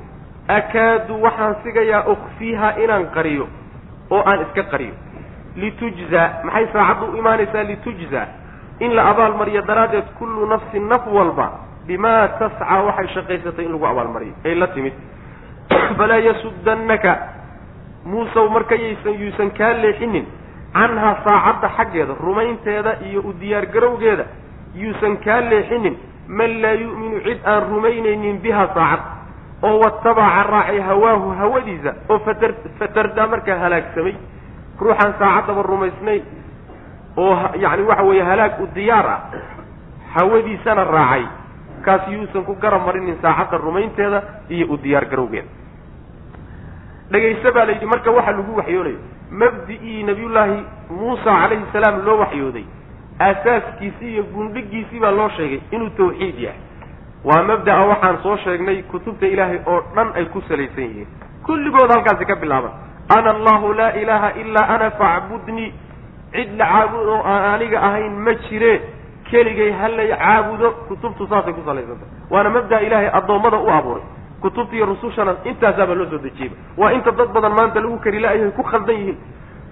akaadu 0.48 1.22
waxaan 1.24 1.56
sigayaa 1.64 2.04
ukfiiha 2.14 2.70
inaan 2.84 3.06
qariyo 3.16 3.48
oo 4.10 4.24
aan 4.26 4.42
iska 4.42 4.64
qariyo 4.64 4.94
litujzaa 5.56 6.30
maxay 6.44 6.68
saacaddu 6.74 7.12
u 7.14 7.18
imaanaysaa 7.18 7.64
litujzaa 7.64 8.28
in 8.80 8.96
la 8.96 9.10
abaalmariyo 9.10 9.62
daraaddeed 9.68 10.08
kullu 10.20 10.46
nafsin 10.46 10.88
naf 10.90 11.08
walba 11.18 11.52
bimaa 11.88 12.28
tascaa 12.40 12.82
waxay 12.88 13.08
shaqaysatay 13.16 13.66
in 13.66 13.72
lagu 13.72 13.86
abaalmariyo 13.86 14.34
ay 14.46 14.56
la 14.56 14.68
timid 14.68 14.94
falaa 15.98 16.18
yasuddannaka 16.30 17.18
muusow 18.06 18.50
marka 18.50 18.76
yaysan 18.76 19.14
yuusan 19.22 19.52
kaa 19.58 19.74
leexinin 19.84 20.26
canhaa 20.74 21.16
saacadda 21.26 21.70
xaggeeda 21.78 22.14
rumaynteeda 22.26 22.92
iyo 23.10 23.22
u 23.22 23.34
diyaargarowgeeda 23.40 24.26
yuusan 24.76 25.18
kaa 25.26 25.42
leexinin 25.52 25.96
man 26.28 26.62
laa 26.62 26.74
yu'minu 26.84 27.22
cid 27.26 27.40
aan 27.46 27.64
rumaynaynin 27.70 28.38
biha 28.42 28.68
saacad 28.74 29.02
oo 29.68 29.80
watabaca 29.84 30.44
raacay 30.52 30.80
hawaahu 30.80 31.30
hawadiisa 31.40 31.92
oo 32.10 32.20
fatar 32.20 32.52
fatardaa 32.80 33.28
markaa 33.28 33.58
halaagsamay. 33.64 34.16
Ruuxaan 34.82 35.14
saacaddaba 35.20 35.62
rumaysnayn 35.62 36.24
oo 37.18 37.36
yacni 37.64 37.84
waxa 37.90 38.04
weeye 38.04 38.24
halaag 38.24 38.54
u 38.64 38.68
diyaar 38.76 39.08
ah 39.16 39.20
hawadiisana 40.16 40.84
raacay. 40.84 41.26
Kaas 41.86 42.08
yuusan 42.14 42.44
ku 42.46 42.56
garab 42.62 42.86
marinin 42.86 43.18
saacadda 43.22 43.58
rumaynteeda 43.58 44.20
iyo 44.50 44.66
u 44.74 44.78
diyaar 44.78 45.06
dhegayso 47.12 47.52
baa 47.56 47.66
la 47.66 47.72
yidhi 47.74 47.86
marka 47.94 48.12
waxa 48.18 48.32
lagu 48.38 48.56
waxyoonayo 48.60 49.00
mabdi'ii 49.42 50.04
nabiyullaahi 50.10 50.60
muusa 50.90 51.24
calayhi 51.42 51.66
salaam 51.74 52.06
loo 52.06 52.18
waxyooday. 52.24 52.66
Aasaaskiisii 53.20 54.12
iyo 54.14 54.24
gundhigiisii 54.34 55.00
baa 55.00 55.12
loo 55.12 55.30
sheegay 55.38 55.60
inuu 55.72 55.90
tawxiid 55.90 56.40
yahay. 56.40 56.60
Waa 57.24 57.44
mabda'a 57.44 57.86
waxaan 57.92 58.18
soo 58.24 58.38
sheegnay 58.44 58.82
kutubta 58.92 59.26
ilaahay 59.28 59.60
oo 59.66 59.80
dhan 59.96 60.10
ay 60.16 60.26
ku 60.26 60.42
salaysan 60.48 60.84
yihiin. 60.84 61.08
Kulligood 61.46 61.90
halkaasi 61.92 62.26
ka 62.26 62.36
bilaaban. 62.36 62.72
Ana 63.18 63.30
allahu 63.36 63.74
laa 63.74 63.92
ilaaha 64.02 64.30
ilaa 64.42 64.68
ana 64.76 64.92
facbudnii 64.92 65.74
cid 66.34 66.50
la 66.58 66.66
caabudo 66.66 67.12
oo 67.18 67.24
aan 67.34 67.44
aniga 67.54 67.82
ahayn 67.88 68.14
ma 68.26 68.34
jire. 68.48 68.82
Keligay 69.30 69.72
halay 69.72 70.10
caabudo. 70.18 70.72
Kutubtu 70.88 71.28
saasay 71.28 71.54
ku 71.54 71.62
salaysantah 71.66 72.08
waana 72.32 72.50
mabda'a 72.50 72.82
ilaahay 72.88 73.10
addoommada 73.20 73.58
u 73.58 73.70
abuuray 73.78 74.04
kutubta 74.42 74.74
iyo 74.76 74.86
rusushana 74.92 75.34
intaasaabaa 75.50 75.96
loo 76.00 76.08
soo 76.12 76.18
dejiyeyba 76.26 76.56
waa 76.82 76.92
inta 76.98 77.12
dad 77.20 77.30
badan 77.36 77.54
maanta 77.58 77.80
lagu 77.84 77.98
kari 78.04 78.20
la-yahay 78.24 78.52
ku 78.58 78.64
khaldan 78.64 78.96
yihiin. 79.00 79.18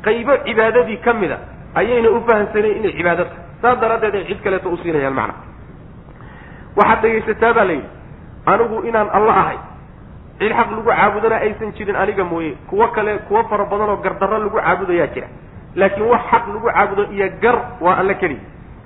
Qaybo 0.06 0.34
cibaadadii 0.46 0.98
ka 1.06 1.12
mid 1.14 1.32
a 1.32 1.38
ayayna 1.80 2.10
u 2.10 2.20
fahamsanayn 2.28 2.78
inay 2.80 2.94
cibaado 2.98 3.24
tahay. 3.24 3.44
Saas 3.62 3.78
daraaddeed 3.82 4.16
ay 4.16 4.26
cid 4.30 4.40
kaleeto 4.44 4.70
usiinayaan 4.76 5.14
macna. 5.20 5.34
Waxaad 6.78 7.02
dhegaysataa 7.04 7.54
baa 7.58 7.66
la 7.70 7.74
yidhi 7.74 7.90
anigu 8.52 8.78
inaan 8.90 9.10
alla 9.18 9.34
ahay 9.42 9.58
cid 10.40 10.52
xaq 10.58 10.70
lagu 10.72 10.84
caabudana 10.90 11.36
aysan 11.46 11.72
jirin 11.78 11.96
aniga 11.96 12.24
mooye. 12.24 12.54
Kuwo 12.70 12.88
kale 12.96 13.18
kuwo 13.28 13.44
fara 13.50 13.66
badan 13.72 13.90
oo 13.90 13.98
gardarro 14.06 14.38
lagu 14.44 14.58
caabudayaa 14.58 15.08
jira. 15.14 15.28
Laakiin 15.76 16.08
wax 16.12 16.22
xaq 16.32 16.44
lagu 16.54 16.68
caabudo 16.70 17.04
iyo 17.16 17.28
gar 17.44 17.58
waa 17.82 17.98
alla 18.02 18.14
keliya 18.22 18.40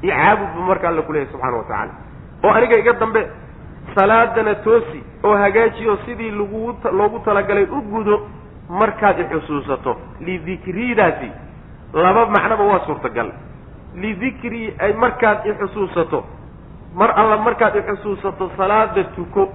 iyo 0.04 0.14
caabudba 0.16 0.62
marka 0.70 0.88
alla 0.90 1.02
kuleeyahy 1.08 1.32
subxana 1.32 1.58
wa 1.58 1.64
tacaala 1.64 1.94
oo 2.44 2.52
aniga 2.58 2.76
iga 2.82 2.94
dambe 3.02 3.22
salaadana 3.96 4.56
toosi 4.56 5.04
oo 5.24 5.36
hagaajiyo 5.38 5.98
sidii 6.06 6.32
lagu 6.32 6.76
loogu 6.92 7.20
talagalay 7.20 7.64
u 7.64 7.82
gudo 7.82 8.28
markaad 8.70 9.20
ixusuusato 9.20 9.98
lidikridaasi 10.20 11.32
laba 11.94 12.26
macnoba 12.26 12.64
waa 12.64 12.86
suurtagal. 12.86 13.32
Lidikrii 13.96 14.74
ay 14.80 14.94
markaad 14.94 15.46
ixusuusato 15.46 16.24
mar 16.96 17.14
alla 17.16 17.38
markaad 17.38 17.76
ixusuusato 17.76 18.52
salaada 18.58 19.04
tuko 19.04 19.50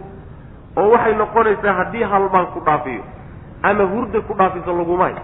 oo 0.76 0.91
waxay 0.91 1.14
noqonaysaa 1.14 1.72
haddii 1.72 2.03
halmaan 2.03 2.47
ku 2.47 2.61
dhaafiyo 2.61 3.03
ama 3.62 3.85
hurda 3.85 4.20
ku 4.20 4.35
dhaafiso 4.35 4.76
lagumay. 4.79 5.14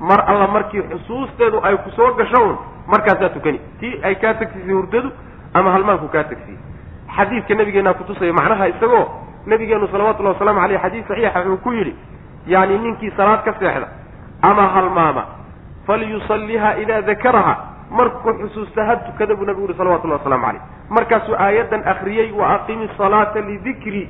Mar 0.00 0.20
alla 0.26 0.46
markii 0.46 0.82
xusuusteedu 0.82 1.60
ay 1.62 1.76
ku 1.76 1.90
soo 1.90 2.12
gasho 2.14 2.42
un 2.48 2.56
markaasaa 2.86 3.28
tukani. 3.28 3.60
Tii 3.80 4.00
ay 4.02 4.14
kaa 4.14 4.34
tagsiisay 4.34 4.72
hurdadu 4.74 5.10
ama 5.54 5.70
halmaanku 5.72 6.08
kaa 6.08 6.24
tagsiyey 6.24 6.58
xadiidka 7.16 7.54
nabigeenaa 7.54 7.94
kutusaya 7.94 8.32
macnaha 8.32 8.68
isagoo 8.68 9.04
nabigeenu 9.46 9.88
salawatullahi 9.88 10.34
wasalaamu 10.34 10.60
aleyh 10.60 10.80
xadiis 10.82 11.06
saxiixa 11.08 11.38
wuxuu 11.40 11.56
ku 11.64 11.72
yidhi 11.72 11.94
yani 12.46 12.78
ninkii 12.78 13.10
salaad 13.16 13.42
ka 13.44 13.54
seexda 13.58 13.88
ama 14.42 14.68
halmaama 14.68 15.24
falyusalliha 15.86 16.76
idaa 16.78 17.02
dakaraha. 17.02 17.56
Markuu 17.90 18.32
xusuusta 18.32 18.84
ha 18.84 18.96
tukada 18.96 19.34
buu 19.34 19.44
nabigu 19.44 19.64
uhi 19.64 19.74
salawatullahi 19.78 20.20
waslamu 20.24 20.44
caleyh 20.46 20.62
markaasuu 20.88 21.34
aayaddan 21.38 21.82
akriyey 21.88 22.32
wa 22.32 22.54
aqimi 22.54 22.88
salaata 22.98 23.40
lidikri. 23.40 24.08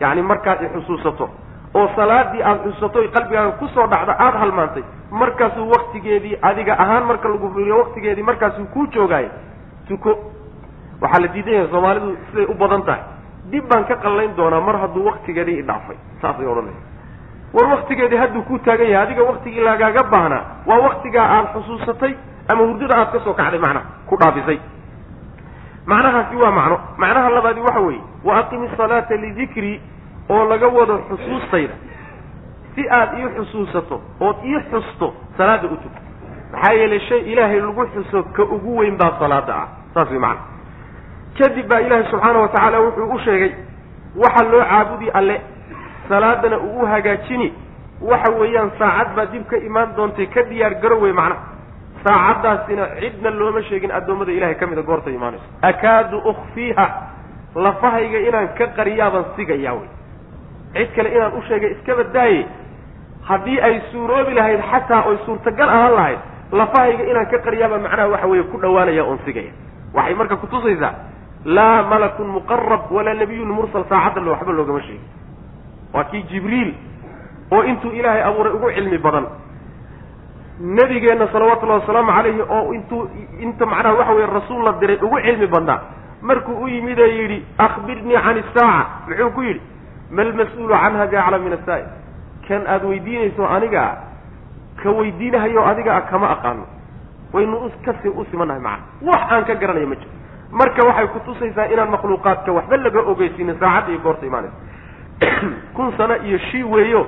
Yani 0.00 0.22
markaad 0.22 0.62
ixusuusato 0.62 1.30
oo 1.74 1.88
salaadii 1.96 2.42
aada 2.42 2.62
xusuusato 2.64 2.98
oy 2.98 3.08
qalbigaaga 3.08 3.50
ku 3.58 3.68
soo 3.74 3.86
dhacda 3.86 4.16
aada 4.18 4.38
halmaantay 4.38 4.82
markaasuu 5.10 5.68
waktigeedii 5.70 6.38
adiga 6.42 6.78
ahaan 6.78 7.04
marka 7.04 7.28
lagu 7.28 7.50
fiiriyo 7.54 7.78
waktigeedii 7.78 8.22
markaasuu 8.22 8.64
kuu 8.64 8.86
joogaayo 8.86 9.30
tuko 9.88 10.18
waxaa 11.00 11.20
la 11.24 11.28
diidan 11.34 11.54
yahay 11.54 11.68
soomaalidu 11.70 12.16
siday 12.30 12.46
u 12.50 12.54
badan 12.54 12.82
tahay. 12.82 13.02
Dib 13.50 13.64
baan 13.70 13.84
ka 13.84 13.96
qallayn 13.96 14.36
doonaa 14.36 14.60
mar 14.60 14.76
hadduu 14.82 15.04
waktigeedii 15.06 15.58
idhaafay 15.62 15.96
saasay 16.22 16.46
odhanaysa 16.46 16.82
war 17.54 17.66
waktigeedii 17.74 18.16
hadduu 18.22 18.42
ku 18.42 18.58
taagan 18.58 18.90
yahay 18.90 19.06
adiga 19.06 19.22
waktigii 19.22 19.60
lagaaga 19.60 20.02
baahnaa 20.12 20.42
waa 20.66 20.78
waktigaa 20.86 21.26
aada 21.36 21.48
xusuusatay 21.54 22.14
ama 22.48 22.62
hurdada 22.64 22.94
aada 22.98 23.10
ka 23.12 23.20
soo 23.24 23.34
kacday 23.34 23.60
macnaha 23.60 23.86
ku 24.08 24.16
dhaafisay. 24.16 24.58
Macnahaasi 25.86 26.36
waa 26.36 26.50
macno. 26.50 26.78
Macnaha 26.98 27.30
labaadi 27.30 27.60
waxa 27.60 27.80
weeye 27.80 28.00
wa 28.24 28.36
aqimi 28.38 28.68
salaata 28.76 29.14
lidikri 29.16 29.80
oo 30.30 30.44
laga 30.48 30.66
wado 30.68 30.98
xusuustayda. 31.08 31.74
Si 32.74 32.88
aada 32.90 33.18
ii 33.18 33.28
xusuusato 33.36 34.00
ood 34.20 34.36
ii 34.44 34.60
xusto 34.70 35.14
salaada 35.38 35.66
u 35.68 35.76
tuko 35.76 35.98
maxaa 36.52 36.72
yeelay 36.72 37.00
shay 37.08 37.20
ilaahay 37.32 37.60
lagu 37.60 37.86
xuso 37.94 38.22
ka 38.22 38.42
ugu 38.42 38.76
weyn 38.78 38.96
baa 38.96 39.12
salaada 39.18 39.54
ah. 39.54 39.68
Saas 39.94 40.10
way 40.10 40.18
macana 40.18 40.55
kadib 41.38 41.66
baa 41.70 41.80
ilaahay 41.86 42.06
subxaana 42.10 42.38
wa 42.44 42.48
tacaala 42.48 42.80
wuxuu 42.86 43.12
u 43.14 43.18
sheegay 43.24 43.52
waxa 44.24 44.44
loo 44.52 44.62
caabudi 44.70 45.10
alle 45.18 45.40
salaadana 46.08 46.58
uu 46.58 46.80
u 46.82 46.86
hagaajini 46.92 47.48
waxa 48.10 48.30
weeyaan 48.40 48.70
saacad 48.78 49.14
baa 49.16 49.26
dib 49.32 49.44
ka 49.50 49.56
imaan 49.68 49.94
doontay 49.96 50.26
ka 50.34 50.42
diyaar 50.50 50.74
garo 50.82 50.98
wey 51.04 51.12
macnaha 51.12 51.40
saacaddaasina 52.06 52.84
cidna 53.00 53.30
looma 53.40 53.62
sheegin 53.68 53.90
addoommada 53.98 54.32
ilahay 54.32 54.54
ka 54.54 54.66
mida 54.66 54.82
goorta 54.82 55.10
imaanayso. 55.10 55.44
Akaadu 55.62 56.18
ukfiiha 56.30 56.86
lafahayga 57.54 58.18
inaan 58.28 58.48
ka 58.58 58.66
qariyaaban 58.76 59.24
sigayaa 59.36 59.74
wey 59.80 59.88
cid 60.76 60.90
kale 60.96 61.08
inaan 61.16 61.32
u 61.38 61.42
sheegay 61.48 61.70
iskaba 61.76 62.04
daaye 62.16 62.46
haddii 63.28 63.58
ay 63.68 63.80
suuroobi 63.92 64.34
lahayd 64.38 64.60
xataa 64.72 65.02
oy 65.10 65.16
suurtagal 65.26 65.68
ahaan 65.68 65.94
lahayd 65.98 66.18
lafahayga 66.60 67.04
inaan 67.10 67.26
ka 67.32 67.38
qariyaabaan 67.46 67.82
macnaha 67.86 68.08
waxa 68.14 68.26
weeye 68.32 68.44
ku 68.52 68.56
dhawaanaya 68.64 69.04
oon 69.04 69.18
sigaya 69.26 69.52
waxay 69.96 70.14
marka 70.20 70.36
kutusaysaa 70.36 70.92
laa 71.46 71.82
malakun 71.86 72.26
muqarab 72.36 72.90
walaa 72.90 73.14
nabiyun 73.14 73.48
mursal 73.48 73.86
saacadda 73.88 74.30
waxba 74.30 74.52
loogama 74.52 74.80
sheegin. 74.82 75.06
Waa 75.94 76.04
kii 76.10 76.22
jibriil 76.30 76.74
oo 77.54 77.62
intuu 77.62 77.94
ilaahay 77.94 78.22
abuuray 78.26 78.52
ugu 78.52 78.70
cilmi 78.74 78.98
badan. 78.98 79.26
Nebigeenna 80.60 81.28
salawatullahi 81.32 81.80
wasalaamu 81.80 82.12
calayhi 82.12 82.42
oo 82.42 82.72
intuu 82.74 83.08
inta 83.40 83.66
macnaha 83.66 83.94
waxa 83.94 84.12
weye 84.12 84.26
rasuul 84.26 84.64
la 84.64 84.72
diray 84.80 84.98
ugu 85.02 85.20
cilmi 85.20 85.46
badnaa 85.46 85.80
markuu 86.22 86.64
u 86.64 86.68
yimid 86.68 86.98
ee 86.98 87.12
yidhi 87.18 87.44
akhbirnii 87.58 88.18
can 88.24 88.36
isaaca 88.42 88.86
muxuu 89.08 89.30
ku 89.30 89.42
yidhi 89.42 89.60
malmas-uulu 90.10 90.74
canha 90.74 91.06
biaclam 91.06 91.42
min 91.44 91.52
asaa'il 91.52 91.86
kan 92.48 92.66
aada 92.66 92.86
weydiinayso 92.88 93.46
aniga 93.46 93.82
ah 93.82 93.94
ka 94.82 94.90
weydiinahayo 94.90 95.60
ah 95.62 96.00
kama 96.10 96.26
aqaano. 96.30 96.64
Waynu 97.32 97.70
kasi 97.84 98.08
u 98.08 98.24
simanahay 98.30 98.60
macana 98.60 98.82
wax 99.02 99.20
aan 99.30 99.44
ka 99.44 99.54
garanaya 99.54 99.86
ma 99.86 99.94
jiro 99.94 100.10
marka 100.50 100.86
waxay 100.86 101.06
kutusaysaa 101.06 101.66
inaan 101.74 101.90
makhluuqaadka 101.90 102.52
waxba 102.52 102.76
laga 102.76 103.00
ogeysiinin 103.00 103.58
saacadda 103.60 103.90
iyo 103.92 104.00
goorta 104.00 104.26
imaanaysa 104.26 104.56
kun 105.76 105.92
sano 105.96 106.16
iyo 106.16 106.38
shii 106.38 106.62
weeyo 106.62 107.06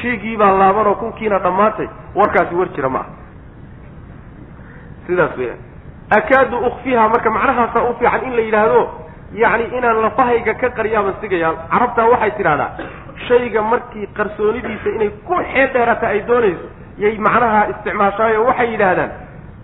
shiigii 0.00 0.36
baa 0.36 0.52
laabanoo 0.58 0.94
kunkiina 0.94 1.38
dhammaatay 1.38 1.88
warkaasi 2.14 2.54
war 2.54 2.68
jira 2.68 2.88
ma 2.88 2.98
aha. 2.98 3.10
Sidaas 5.06 5.36
weyaan 5.36 5.58
akaadu 6.10 6.56
ukfiha 6.56 7.08
marka 7.08 7.30
macnahaasa 7.30 7.82
u 7.82 7.94
fiican 7.98 8.24
in 8.24 8.36
la 8.36 8.42
yidhaahdo 8.42 8.82
yacni 9.32 9.64
inaan 9.78 10.02
lafahayga 10.02 10.54
ka 10.54 10.70
qariyaaban 10.70 11.14
sigayaan 11.20 11.56
carabtaa 11.70 12.08
waxay 12.08 12.30
tidhahdaa 12.30 12.70
shayga 13.28 13.62
markii 13.62 14.06
qarsoonidiisa 14.16 14.88
inay 14.96 15.10
ku 15.28 15.34
xeel 15.52 15.72
dheerata 15.72 16.08
ay 16.08 16.20
doonayso 16.28 16.68
yay 16.98 17.18
macnaha 17.18 17.66
isticmaashaayo 17.72 18.44
waxay 18.44 18.70
yidhaahdaan 18.72 19.10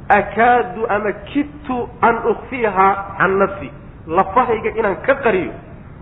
akaadu 0.09 0.87
ama 0.89 1.13
kidtu 1.33 1.89
an 2.03 2.17
ukfiha 2.33 2.89
can 3.19 3.39
nafsi 3.39 3.71
lafahayga 4.07 4.71
inaan 4.79 4.97
ka 5.07 5.15
qariyo 5.25 5.53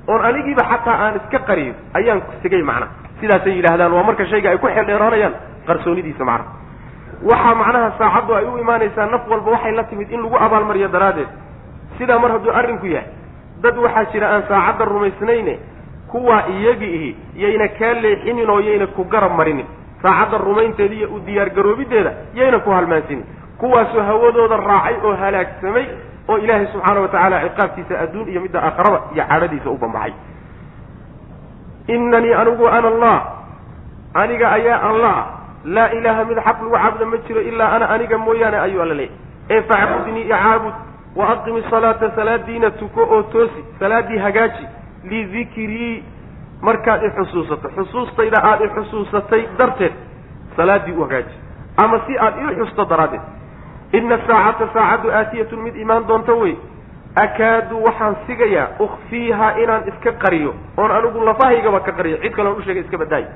oon 0.08 0.24
anigiiba 0.26 0.62
xataa 0.72 0.96
aan 1.04 1.14
iska 1.20 1.38
qariyo 1.48 1.74
ayaan 1.94 2.22
sigay 2.42 2.62
macnaha 2.62 2.90
sidaasay 3.20 3.54
yidhaahdaan 3.58 3.92
waa 3.92 4.02
marka 4.08 4.26
shayga 4.26 4.50
ay 4.50 4.58
ku 4.58 4.66
xeeldheeranayaan 4.66 5.34
qarsoonidiisa 5.66 6.24
macnaha 6.24 6.50
waxaa 7.30 7.54
macnaha 7.62 7.88
saacaddu 7.98 8.34
ay 8.38 8.44
u 8.44 8.58
imaanaysaa 8.58 9.06
naf 9.14 9.28
walba 9.30 9.50
waxay 9.54 9.72
la 9.78 9.84
timid 9.84 10.10
in 10.10 10.20
lagu 10.22 10.36
abaalmariyo 10.46 10.88
daraaddeed 10.88 11.28
sidaa 11.98 12.18
mar 12.18 12.30
hadduu 12.34 12.50
arrinku 12.60 12.86
yahay 12.86 13.06
dad 13.62 13.76
waxaa 13.78 14.04
jira 14.12 14.26
aan 14.34 14.42
saacadda 14.50 14.84
rumaysnayne 14.84 15.54
kuwaa 16.10 16.42
iyagi 16.58 16.88
ihi 16.96 17.10
yayna 17.44 17.68
kaa 17.78 17.94
leexinin 18.02 18.50
oo 18.50 18.60
yayna 18.60 18.86
ku 18.86 19.04
garab 19.04 19.32
marinin 19.38 19.66
saacadda 20.02 20.38
rumaynteeda 20.38 20.94
iyo 20.94 21.08
u 21.14 21.20
diyaargaroobideeda 21.26 22.12
yayna 22.34 22.58
ku 22.58 22.70
halmaansinin 22.70 23.24
kuwaasoo 23.62 24.02
hawadooda 24.10 24.56
raacay 24.56 24.96
oo 25.06 25.14
halaagsamay 25.22 25.86
oo 26.28 26.38
ilaahay 26.44 26.66
subxaana 26.74 27.00
wa 27.04 27.08
tacaala 27.14 27.36
ciqaabtiisa 27.46 27.94
adduun 28.04 28.28
iyo 28.32 28.40
midda 28.44 28.58
aakharaba 28.66 28.98
iyo 29.14 29.24
cadhadiisa 29.30 29.70
u 29.70 29.76
bambaxay. 29.82 30.12
Inanii 31.88 32.34
anigu 32.34 32.68
ana 32.68 32.88
allah 32.88 33.18
aniga 34.14 34.52
ayaa 34.52 34.82
allah. 34.90 35.16
Laa 35.64 35.88
ilaaha 35.98 36.24
mid 36.24 36.38
xaq 36.46 36.58
lagu 36.62 36.74
caabuda 36.74 37.06
ma 37.06 37.16
jiro 37.26 37.40
ilaa 37.40 37.70
ana 37.76 37.86
aniga 37.94 38.18
mooyaane 38.18 38.58
ayuu 38.66 38.82
alla 38.82 38.94
leeyay 38.94 39.14
ee 39.50 39.62
facbudnii 39.62 40.22
icaabud 40.26 40.74
wa 41.16 41.28
aqimi 41.34 41.62
salaata 41.70 42.10
salaadiina 42.16 42.70
tuko 42.70 43.00
oo 43.14 43.22
toosi 43.22 43.64
salaadii 43.78 44.18
hagaaji 44.18 44.66
lidikrii 45.10 46.04
markaad 46.66 47.02
ixusuusato 47.08 47.68
xusuustayda 47.76 48.38
aada 48.44 48.64
ixusuusatay 48.64 49.42
darteed 49.58 49.92
salaaddii 50.56 50.92
u 50.98 51.02
hagaaji. 51.02 51.34
Ama 51.84 52.00
si 52.06 52.18
aad 52.18 52.34
ii 52.42 52.54
xusto 52.60 52.84
daraaddeed 52.84 53.22
ina 53.92 54.18
saacata 54.26 54.68
saacaddu 54.74 55.10
aatiyatun 55.12 55.60
mid 55.62 55.76
imaan 55.76 56.06
doonto 56.08 56.38
wey. 56.38 56.54
Akaadu 57.24 57.82
waxaan 57.84 58.16
sigayaa 58.26 58.68
ukfiiha 58.80 59.48
inaan 59.62 59.82
iska 59.88 60.12
qariyo. 60.12 60.54
Oon 60.78 60.90
anigu 60.90 61.20
lafahaygaba 61.24 61.80
ka 61.80 61.92
qariyo. 61.92 62.16
Cid 62.22 62.32
kaloon 62.36 62.56
u 62.58 62.62
sheegay 62.62 62.82
iska 62.82 62.98
badaayo 62.98 63.26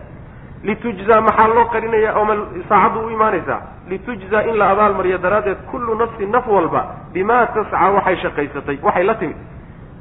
litujzaa 0.64 1.20
maxaa 1.20 1.48
loo 1.48 1.64
qarinayaa 1.74 2.14
ooma 2.20 2.34
saacaddu 2.68 3.00
u 3.06 3.10
imaanaysaa 3.10 3.60
litujzaa 3.88 4.42
in 4.48 4.56
la 4.58 4.70
abaalmariyo 4.70 5.18
daraaddeed 5.18 5.58
kullu 5.70 5.94
nafsin 5.94 6.30
naf 6.32 6.46
walba 6.48 6.82
bimaa 7.12 7.46
tascaa 7.46 7.90
waxay 7.96 8.16
shaqaysatay 8.22 8.78
waxay 8.82 9.04
la 9.04 9.14
timid. 9.14 9.36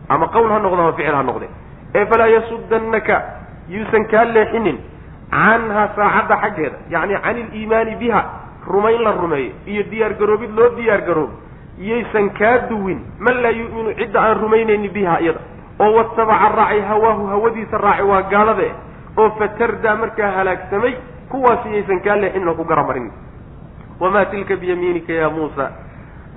Ama 0.10 0.28
qowl 0.28 0.50
ha 0.54 0.60
noqdo 0.60 0.82
ama 0.82 0.94
ficil 0.94 1.16
ha 1.16 1.24
noqde. 1.24 1.48
Ee 1.96 2.06
falaa 2.06 2.28
yasuddannaka 2.28 3.22
yuusan 3.70 4.06
kaa 4.12 4.24
leexinin 4.26 4.78
canha 5.32 5.84
saacadda 5.96 6.36
xaggeeda 6.44 6.78
yacni 6.90 7.16
can 7.24 7.38
iliimaani 7.38 7.96
biha 8.02 8.22
rumayn 8.68 9.02
la 9.04 9.12
rumeeyo 9.12 9.54
iyo 9.66 9.84
diyaar 9.92 10.14
garoobid 10.14 10.52
loo 10.58 10.70
diyaar 10.76 11.02
garoobo 11.02 11.46
yaysan 11.80 12.30
kaa 12.30 12.70
duwin. 12.70 13.04
Man 13.20 13.42
laa 13.42 13.52
yu'minu 13.52 13.94
cidda 13.96 14.22
aan 14.22 14.40
rumaynaynin 14.40 14.92
biha 14.92 15.20
iyada. 15.20 15.40
Oo 15.80 15.92
watabaca 15.96 16.50
raacay 16.56 16.82
hawaahu 16.82 17.28
hawadiisa 17.28 17.78
raacay 17.78 18.06
waa 18.06 18.22
gaalade. 18.32 18.72
Oo 19.18 19.30
fatardaa 19.40 19.96
markaa 19.96 20.32
halaagsamay 20.32 20.96
kuwaasi 21.30 21.70
yaysan 21.74 22.00
kaa 22.00 22.16
leexinin 22.16 22.48
oo 22.48 22.56
ku 22.56 22.64
garamarin 22.64 23.12
wamaa 24.00 24.26
tilka 24.26 24.56
biyamiinika 24.56 25.14
ya 25.14 25.30
muusa? 25.30 25.72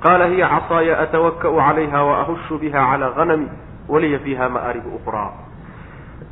Qaala 0.02 0.26
hiya 0.26 0.48
casaaya 0.48 0.98
atawaka'u 0.98 1.58
calayha 1.58 2.04
waahushu 2.04 2.58
biha 2.58 2.78
calaa 2.90 3.14
hanami 3.16 3.48
waliya 3.88 4.18
fiiha 4.18 4.48
ma'aaribu 4.48 4.94
ukhraa. 4.94 5.32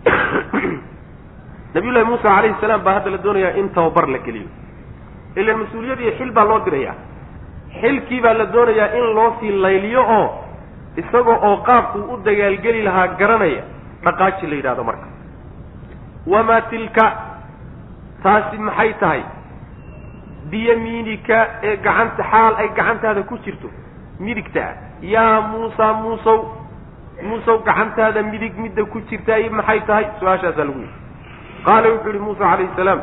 Nabiyullahi 1.74 2.07
muusa 2.07 2.22
calayhi 2.30 2.61
salaam 2.61 2.84
baa 2.84 2.94
hadda 2.94 3.11
la 3.11 3.18
doonayaa 3.18 3.59
in 3.59 3.68
tababar 3.74 4.07
la 4.09 4.18
geliyo 4.18 4.66
ilan 5.41 5.57
mas'uuliyad 5.62 6.01
iyo 6.01 6.12
xil 6.18 6.30
baa 6.37 6.45
loo 6.51 6.61
diraya. 6.66 6.95
Xilkii 7.80 8.20
baa 8.24 8.34
la 8.41 8.47
doonayaa 8.55 8.89
in 8.99 9.07
loo 9.16 9.30
sii 9.41 9.53
layliyo 9.64 10.03
oo 10.18 10.26
isagoo 10.97 11.39
oo 11.49 11.57
qaabkuu 11.68 12.05
u 12.12 12.16
dagaalgeli 12.24 12.82
lahaa 12.82 13.09
garanaya 13.20 13.62
dhaqaaji 14.05 14.47
la 14.51 14.55
yidhahdo 14.57 14.84
marka. 14.84 15.07
Wamaa 16.26 16.61
tilka 16.70 17.05
taasi 18.22 18.59
maxay 18.59 18.93
tahay? 19.01 19.22
Biyamiinika 20.51 21.39
ee 21.62 21.76
gacanta 21.76 22.22
xaal 22.30 22.53
ay 22.62 22.68
gacantaada 22.76 23.22
ku 23.22 23.39
jirto 23.45 23.68
midigta 24.20 24.61
ah. 24.68 24.74
Yaa 25.03 25.41
muusa 25.51 25.93
muusow 26.03 26.39
muusow 27.28 27.57
gacantaada 27.66 28.22
midig 28.22 28.55
midda 28.59 28.84
ku 28.84 29.01
jirtaay 29.11 29.49
maxay 29.51 29.80
tahay? 29.89 30.05
Su'aashaasaa 30.20 30.64
lagu 30.68 30.80
yidhi. 30.80 30.95
Qaala 31.66 31.89
wuxuu 31.93 32.12
yihi 32.14 32.22
muusa 32.26 32.45
calayhi 32.51 32.70
salaam 32.76 33.01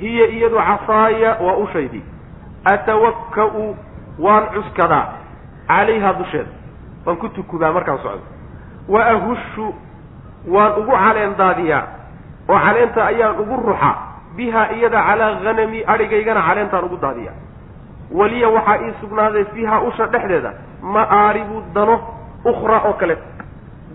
hiya 0.00 0.26
iyadu 0.26 0.56
casaaya 0.56 1.30
waa 1.44 1.56
ushaydii 1.64 2.04
atawakka-u 2.72 3.76
waan 4.18 4.44
cuskadaa 4.54 5.06
calayhaa 5.68 6.12
dusheeda 6.18 6.50
waan 7.06 7.16
ku 7.18 7.28
tukubaa 7.28 7.72
markaan 7.72 7.98
socdo. 7.98 8.26
Wa 8.88 9.06
ahushu 9.06 9.74
waan 10.48 10.72
ugu 10.80 10.92
caleen 10.92 11.34
daadiyaa 11.38 11.84
oo 12.48 12.58
caleenta 12.58 13.06
ayaan 13.06 13.40
ugu 13.40 13.56
ruxaa 13.66 13.94
bihaa 14.36 14.68
iyada 14.76 15.00
calaa 15.08 15.34
hanami 15.44 15.84
adhigaygana 15.86 16.42
caleentaan 16.48 16.84
ugu 16.84 16.96
daadiyaa 16.96 17.34
waliya 18.18 18.48
waxaa 18.48 18.78
ii 18.86 18.92
sugnaaday 19.00 19.44
fiihaa 19.44 19.80
usha 19.80 20.06
dhexdeeda. 20.06 20.52
Ma'aaribu 20.82 21.62
dano 21.74 21.96
ukhraa 22.44 22.82
oo 22.88 22.92
kaleeto 22.92 23.22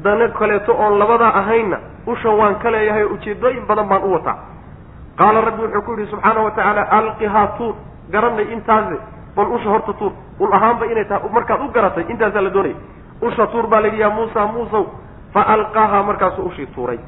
dano 0.03 0.27
kaleeto 0.39 0.71
oon 0.77 0.99
labadaa 0.99 1.33
ahaynna 1.41 1.77
ushan 2.07 2.35
waan 2.39 2.55
ka 2.55 2.71
leeyahay 2.71 3.03
oo 3.03 3.13
ujeedooyin 3.13 3.65
badan 3.67 3.87
baan 3.89 4.03
u 4.03 4.13
wataa 4.13 4.37
qaala 5.19 5.41
rabbi 5.47 5.61
wuxuu 5.63 5.81
ku 5.85 5.91
yidhi 5.97 6.11
subxaana 6.11 6.39
wa 6.45 6.51
tacaala 6.51 6.81
alqihaa 6.97 7.47
tuur 7.57 7.75
garanay 8.11 8.47
intaase 8.53 8.97
bal 9.35 9.47
usha 9.55 9.69
horta 9.69 9.93
tuur. 9.93 10.11
Ul 10.39 10.53
ahaanba 10.53 10.85
inay 10.85 11.05
tahay 11.05 11.29
markaad 11.33 11.61
u 11.61 11.67
garatay 11.75 12.05
intaasaa 12.09 12.41
la 12.41 12.49
doonaya 12.49 12.75
usha 13.21 13.47
tuur 13.47 13.67
baa 13.67 13.81
la 13.81 13.87
yidhi 13.87 14.01
yaa 14.01 14.09
muusa 14.17 14.45
muusow 14.53 14.85
fa 15.33 15.41
alqaahaa 15.53 16.03
markaasuu 16.03 16.45
ushii 16.49 16.65
tuuray. 16.75 16.99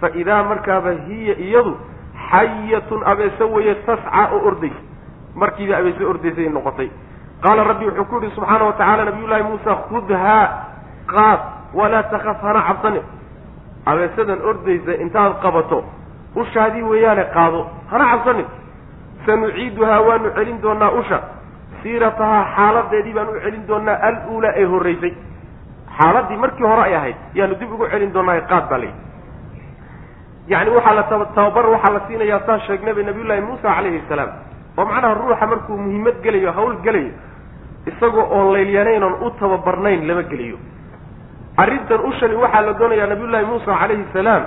Fa 0.00 0.08
idaa 0.14 0.42
markaaba 0.42 0.90
hiya 1.06 1.34
iyadu 1.46 1.72
xayatun 2.30 3.00
abeese 3.06 3.44
weeye 3.54 3.74
tascaa 3.86 4.28
oo 4.34 4.40
ordaysa. 4.48 4.80
Markiiba 5.34 5.76
abeese 5.80 6.04
ordaysay 6.04 6.48
noqotay. 6.48 6.90
Qaala 7.42 7.64
rabbi 7.70 7.84
wuxuu 7.86 8.04
ku 8.10 8.14
yidhi 8.20 8.34
subxaana 8.34 8.64
wa 8.64 8.72
tacaala 8.72 9.04
nabiyullaahi 9.04 9.42
muusa 9.50 9.72
khudhaa 9.88 10.44
qaad 11.12 11.40
walaa 11.74 12.02
takaf 12.12 12.38
hana 12.42 12.62
cabsani 12.68 13.00
abeesadan 13.86 14.40
ordaysa 14.50 14.92
intaad 15.04 15.32
qabato 15.42 15.78
ushaadii 16.40 16.82
weeyaane 16.82 17.24
qaado. 17.34 17.60
Hana 17.90 18.04
cabsanin 18.12 18.46
sanuciiduhaa 19.26 20.00
waanu 20.08 20.30
celin 20.36 20.58
doonaa 20.62 20.90
usha. 21.00 21.18
Siiratahaa 21.82 22.44
xaaladeedii 22.56 23.14
baan 23.16 23.28
u 23.28 23.40
celin 23.44 23.64
doonaa 23.68 23.98
al-uulaa 24.08 24.52
ee 24.60 24.64
horraysay. 24.72 25.12
Xaaladii 25.98 26.36
markii 26.44 26.66
hore 26.70 26.82
ay 26.88 26.94
ahayd 26.96 27.16
yaanu 27.34 27.54
dib 27.60 27.72
ugu 27.72 27.86
celin 27.92 28.12
doonaa 28.14 28.40
qaad 28.50 28.64
baa 28.70 28.78
layidhi. 28.78 29.00
Yacni 30.48 30.70
waxaa 30.76 30.94
la 30.98 31.02
taba 31.10 31.24
tababar 31.36 31.66
waxaa 31.74 31.92
la 31.96 32.00
siinayaa 32.08 32.40
saa 32.46 32.58
sheegnay 32.66 32.94
nabiyullaahi 33.08 33.40
muusa 33.48 33.68
calayhi 33.76 34.02
salaam. 34.08 34.30
Oo 34.78 34.84
macnaha 34.84 35.14
ruuxa 35.20 35.46
markuu 35.46 35.76
muhiimad 35.84 36.16
gelayo 36.24 36.52
hawl 36.52 36.76
gelayo 36.84 37.12
isagoo 37.90 38.24
oon 38.36 38.52
laylyanayn 38.54 39.02
oon 39.02 39.14
u 39.26 39.30
tababarnayn 39.40 40.06
lama 40.08 40.22
geliyo 40.32 40.56
arrintan 41.62 42.00
ushani 42.08 42.34
waxaa 42.42 42.62
la 42.66 42.72
doonayaa 42.80 43.06
nabiyullaahi 43.12 43.46
muusa 43.50 43.72
calayhi 43.80 44.06
salaam 44.12 44.42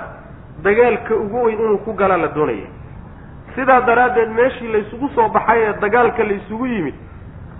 dagaalka 0.62 1.14
ugu 1.16 1.42
weyn 1.44 1.58
inuu 1.60 1.78
ku 1.84 1.92
galaa 1.92 2.16
la 2.16 2.28
doonaya 2.28 2.66
sidaa 3.54 3.80
daraaddeed 3.80 4.30
meeshii 4.38 4.72
laysugu 4.72 5.08
soo 5.14 5.28
baxay 5.28 5.62
ee 5.68 5.72
dagaalka 5.80 6.24
laysugu 6.24 6.66
yimid 6.66 6.94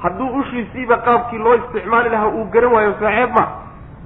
hadduu 0.02 0.28
ushiisiiba 0.40 0.96
qaabkii 1.06 1.38
loo 1.38 1.54
isticmaali 1.54 2.08
lahaa 2.08 2.28
uu 2.28 2.44
garan 2.54 2.72
waayo 2.72 2.94
saaceeb 3.00 3.30
ma. 3.38 3.46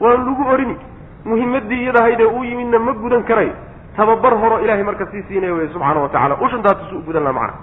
Waan 0.01 0.25
lagu 0.27 0.45
orini 0.53 0.77
muhimaddii 1.25 1.83
iyadahaydee 1.83 2.25
uu 2.27 2.45
yimidna 2.45 2.79
ma 2.79 2.93
gudan 2.93 3.23
karayo 3.25 3.53
tababar 3.97 4.35
horo 4.43 4.61
ilaahay 4.61 4.83
marka 4.85 5.07
sii 5.07 5.23
siinaya 5.29 5.55
wey 5.55 5.69
subxaana 5.69 6.01
wa 6.01 6.09
tacala 6.09 6.37
ushantaatusu 6.41 6.99
u 6.99 7.03
gudan 7.03 7.23
laha 7.25 7.33
macana 7.33 7.55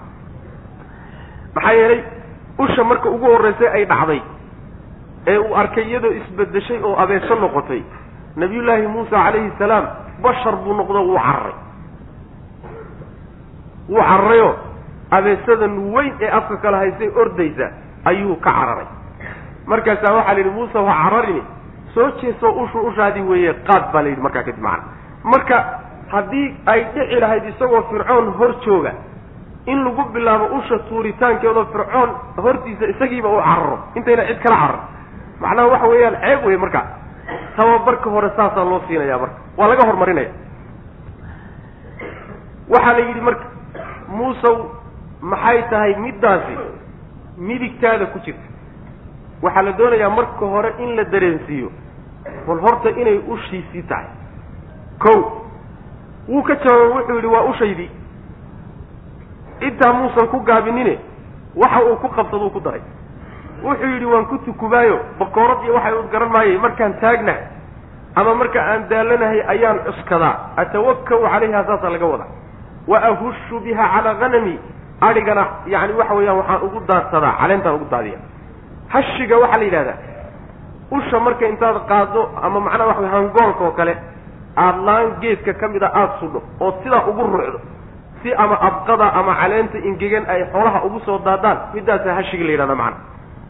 maxaa 1.54 1.72
yeelay 1.72 2.02
usha 2.58 2.84
marka 2.84 3.10
ugu 3.10 3.26
horraysay 3.32 3.68
ay 3.68 3.84
dhacday 3.84 4.20
ee 5.26 5.38
uu 5.38 5.54
arkay 5.56 5.84
iyadoo 5.84 6.10
isbedeshay 6.20 6.78
oo 6.84 6.96
abeeso 7.02 7.34
noqotay. 7.34 7.82
Nabiyullaahi 8.36 8.86
muusa 8.86 9.10
calayhi 9.24 9.52
salaam 9.58 9.86
bashar 10.22 10.56
buu 10.64 10.74
noqdo 10.80 11.00
wuu 11.08 11.18
cararay 11.26 11.54
wuu 13.88 14.02
cararayoo 14.02 14.54
abeesadan 15.16 15.74
weyn 15.94 16.12
ee 16.20 16.30
afka 16.38 16.56
kala 16.62 16.76
haysay 16.82 17.08
ordaysa 17.22 17.66
ayuu 18.04 18.36
ka 18.36 18.50
cararay. 18.52 18.86
Markaasaa 19.66 20.12
waxaa 20.16 20.32
la 20.34 20.38
yidhi 20.40 20.50
muuse 20.56 20.78
ha 20.78 20.94
cararini 21.04 21.42
soo 21.94 22.10
jeesoo 22.20 22.52
ushu 22.62 22.78
ushaadii 22.88 23.20
weeye 23.30 23.52
qaad 23.68 23.84
baa 23.92 24.02
la 24.02 24.08
yidhi 24.08 24.22
markaa 24.26 24.42
kadib 24.42 24.62
macana 24.62 24.84
marka 25.32 25.56
haddii 26.12 26.46
ay 26.72 26.80
dhici 26.94 27.20
lahayd 27.20 27.44
isagoo 27.52 27.82
fircoon 27.90 28.26
hor 28.38 28.52
jooga 28.64 28.92
in 29.66 29.78
lagu 29.84 30.02
bilaabo 30.14 30.44
usha 30.58 30.78
tuuritaankeedoo 30.88 31.64
fircoon 31.72 32.10
hortiisa 32.44 32.84
isagiiba 32.92 33.28
uu 33.28 33.40
cararo 33.48 33.78
intayna 33.94 34.22
cid 34.28 34.38
kala 34.44 34.56
carar 34.56 34.78
macnaha 35.42 35.68
waxa 35.72 35.86
weeyaan 35.92 36.16
ceeb 36.24 36.46
wey 36.46 36.56
marka 36.64 36.80
tababarka 37.56 38.10
hore 38.10 38.30
saasaa 38.36 38.64
loo 38.64 38.80
siinaya 38.88 39.18
marka. 39.18 39.36
Waa 39.56 39.68
laga 39.68 39.86
horumarinaya 39.86 40.30
waxaa 42.68 42.92
la 42.92 42.98
yidhi 43.08 43.20
marka 43.20 43.44
muusow 44.08 44.56
maxay 45.20 45.62
tahay 45.70 45.94
middaasi? 45.96 46.54
Midigtaada 47.38 48.06
ku 48.06 48.18
jirta. 48.24 48.46
Waxaa 49.42 49.62
la 49.62 49.72
doonayaa 49.72 50.10
marka 50.10 50.46
hore 50.46 50.70
in 50.78 50.96
la 50.96 51.04
dareensiiyo. 51.04 51.70
Bal 52.46 52.60
horta 52.60 52.90
inay 52.90 53.18
ushiisii 53.28 53.82
tahay. 53.88 54.06
Kow 54.98 55.18
wuu 56.28 56.42
ka 56.42 56.54
jawaabay 56.54 56.92
wuxuu 56.98 57.14
yidhi 57.14 57.26
waa 57.26 57.42
ushaydii. 57.50 57.90
Intaa 59.60 59.92
muusan 59.92 60.28
ku 60.28 60.40
gaabinine 60.40 60.98
waxa 61.56 61.84
uu 61.84 61.96
ku 61.96 62.08
qabsaduu 62.08 62.50
ku 62.50 62.60
daray 62.60 62.80
wuxuu 63.64 63.90
yidhi 63.94 64.06
waan 64.12 64.26
ku 64.30 64.38
tukubaayo 64.46 64.96
bakoorad 65.18 65.60
iyo 65.64 65.74
waxay 65.74 65.94
ud 66.00 66.08
garan 66.12 66.30
maayay 66.34 66.58
markaan 66.58 66.94
taagnahay 67.02 67.42
ama 68.14 68.34
marka 68.34 68.58
aan 68.70 68.88
daalanahay 68.90 69.40
ayaan 69.54 69.78
cuskadaa. 69.86 70.34
Atawakau 70.56 71.20
calayha 71.22 71.60
saasaa 71.68 71.90
laga 71.94 72.06
wadaa. 72.12 72.30
Wa 72.90 72.98
ahushu 73.10 73.60
biha 73.64 73.84
calaa 73.94 74.14
hanami 74.20 74.54
adhigana 75.00 75.44
yani 75.66 75.92
waxa 76.00 76.14
weeyaan 76.18 76.38
waxaan 76.40 76.62
ugu 76.66 76.78
daadsadaa 76.88 77.34
caleentaan 77.40 77.74
ugu 77.78 77.86
daadiya. 77.92 78.18
Hashiga 78.92 79.36
waxaa 79.42 79.58
la 79.60 79.64
yidhahdaa 79.68 79.98
usha 80.90 81.20
marka 81.20 81.44
intaad 81.52 81.76
qaado 81.90 82.22
ama 82.42 82.58
macnaha 82.60 82.88
waxa 82.90 83.00
wey 83.04 83.10
hangoolka 83.14 83.62
oo 83.64 83.74
kale 83.78 83.94
aada 84.56 84.80
laan 84.88 85.06
geedka 85.22 85.52
ka 85.60 85.68
mid 85.68 85.82
a 85.82 85.90
aada 86.00 86.14
sudho 86.20 86.40
ood 86.60 86.74
sidaa 86.82 87.02
ugu 87.10 87.22
ruucdo 87.22 87.60
si 88.22 88.32
ama 88.34 88.56
abqada 88.68 89.06
ama 89.20 89.32
caleenta 89.40 89.78
ingegan 89.78 90.24
ay 90.26 90.40
xoolaha 90.52 90.78
ugu 90.88 90.98
soo 91.06 91.18
daadaan 91.26 91.58
middaasa 91.74 92.14
hashiga 92.18 92.44
la 92.44 92.52
yidhahda 92.56 92.74
macana 92.74 92.96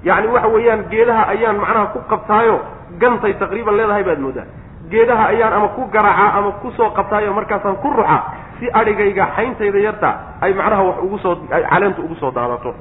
yacni 0.05 0.29
waxa 0.35 0.49
weeyaan 0.55 0.83
geedaha 0.91 1.23
ayaan 1.35 1.57
macnaha 1.63 1.87
ku 1.95 1.99
qabtaayo 2.13 2.57
gantay 3.03 3.33
taqriiban 3.43 3.77
leedahay 3.79 4.05
baad 4.09 4.21
moodaa 4.27 4.47
geedaha 4.91 5.25
ayaan 5.33 5.53
ama 5.53 5.69
ku 5.77 5.83
garaacaa 5.95 6.31
ama 6.39 6.51
ku 6.63 6.71
soo 6.77 6.91
qabtaayo 6.99 7.33
markaasaan 7.39 7.77
ku 7.83 7.89
ruxaa 7.99 8.23
si 8.61 8.67
adhigayga 8.81 9.25
xayntayda 9.37 9.79
yarta 9.87 10.11
ay 10.41 10.53
macnaha 10.55 10.83
wax 10.89 10.97
ugu 11.07 11.19
soo 11.19 11.35
caleentu 11.71 12.03
ugu 12.03 12.15
soo 12.21 12.31
daadato. 12.31 12.75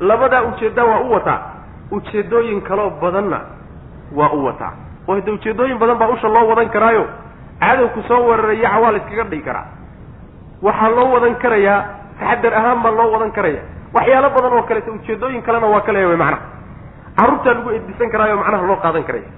Labadaa 0.00 0.42
ujeeddaa 0.42 0.84
waa 0.84 1.00
u 1.00 1.12
wataa. 1.12 1.40
Ujeeddooyin 1.90 2.62
kaloo 2.62 2.90
badanna 3.02 3.40
waa 4.16 4.30
u 4.34 4.44
wataa. 4.44 4.72
Oo 5.08 5.14
hadde 5.14 5.30
ujeeddooyin 5.30 5.78
badan 5.78 5.98
baa 5.98 6.08
usha 6.08 6.28
loo 6.28 6.48
wadan 6.50 6.68
karaayo 6.74 7.04
cadowku 7.60 8.02
soo 8.08 8.20
weerarayaca 8.28 8.78
waa 8.82 8.90
la 8.92 8.98
iskaga 8.98 9.24
dhigi 9.30 9.42
karaa. 9.42 9.66
Waxaa 10.62 10.88
loo 10.96 11.12
wadan 11.14 11.34
karayaa 11.42 11.80
taxadar 12.18 12.54
ahaan 12.54 12.82
baa 12.82 12.90
loo 12.98 13.08
wadan 13.14 13.30
karaya 13.36 13.62
waxyaalo 13.94 14.28
badan 14.30 14.52
oo 14.58 14.62
kaleeto 14.62 14.92
ujeedooyin 14.92 15.42
kalena 15.42 15.66
waa 15.66 15.80
ka 15.80 15.92
leeya 15.92 16.08
way 16.08 16.16
macnaha. 16.16 16.42
Carruurtaa 17.16 17.54
lagu 17.54 17.70
edbisan 17.70 18.10
karaayo 18.10 18.36
macnaha 18.36 18.66
loo 18.66 18.76
qaadan 18.76 19.04
karaya 19.04 19.28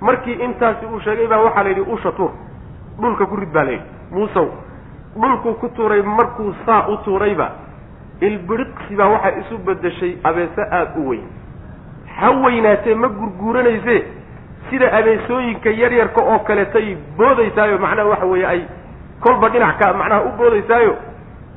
markii 0.00 0.32
intaasi 0.46 0.86
uu 0.86 1.00
sheegay 1.00 1.26
baa 1.26 1.38
waxaa 1.46 1.62
la 1.62 1.68
yidhi 1.68 1.80
usha 1.94 2.12
tuur. 2.12 2.30
Dhulka 3.00 3.26
ku 3.26 3.36
rid 3.36 3.52
baa 3.52 3.64
la 3.64 3.70
yidhi. 3.70 3.84
Muusow 4.10 4.48
dhulkuu 5.16 5.54
ku 5.54 5.68
tuuray 5.68 6.02
markuu 6.02 6.54
saa 6.66 6.86
u 6.88 6.96
tuurayba 7.04 7.50
ilbiriqsi 8.20 8.96
baa 8.96 9.08
waxaa 9.14 9.38
isu 9.40 9.58
bedeshay 9.58 10.16
abeese 10.24 10.62
aada 10.62 10.96
u 10.96 11.08
weyn. 11.08 11.24
Ha 12.20 12.30
weynaatee 12.30 12.94
ma 12.94 13.08
gurguuranayse 13.08 13.96
sida 14.70 14.92
abeesooyinka 14.98 15.70
yaryarka 15.70 16.20
oo 16.24 16.38
kaleetay 16.38 16.96
boodaysaayo 17.16 17.78
macnaha 17.78 18.08
waxa 18.08 18.26
weeye 18.26 18.46
ay 18.46 18.60
kolba 19.20 19.48
dhinac 19.48 19.78
ka 19.78 19.92
macnaha 19.92 20.22
u 20.22 20.30
boodaysaayo 20.38 20.96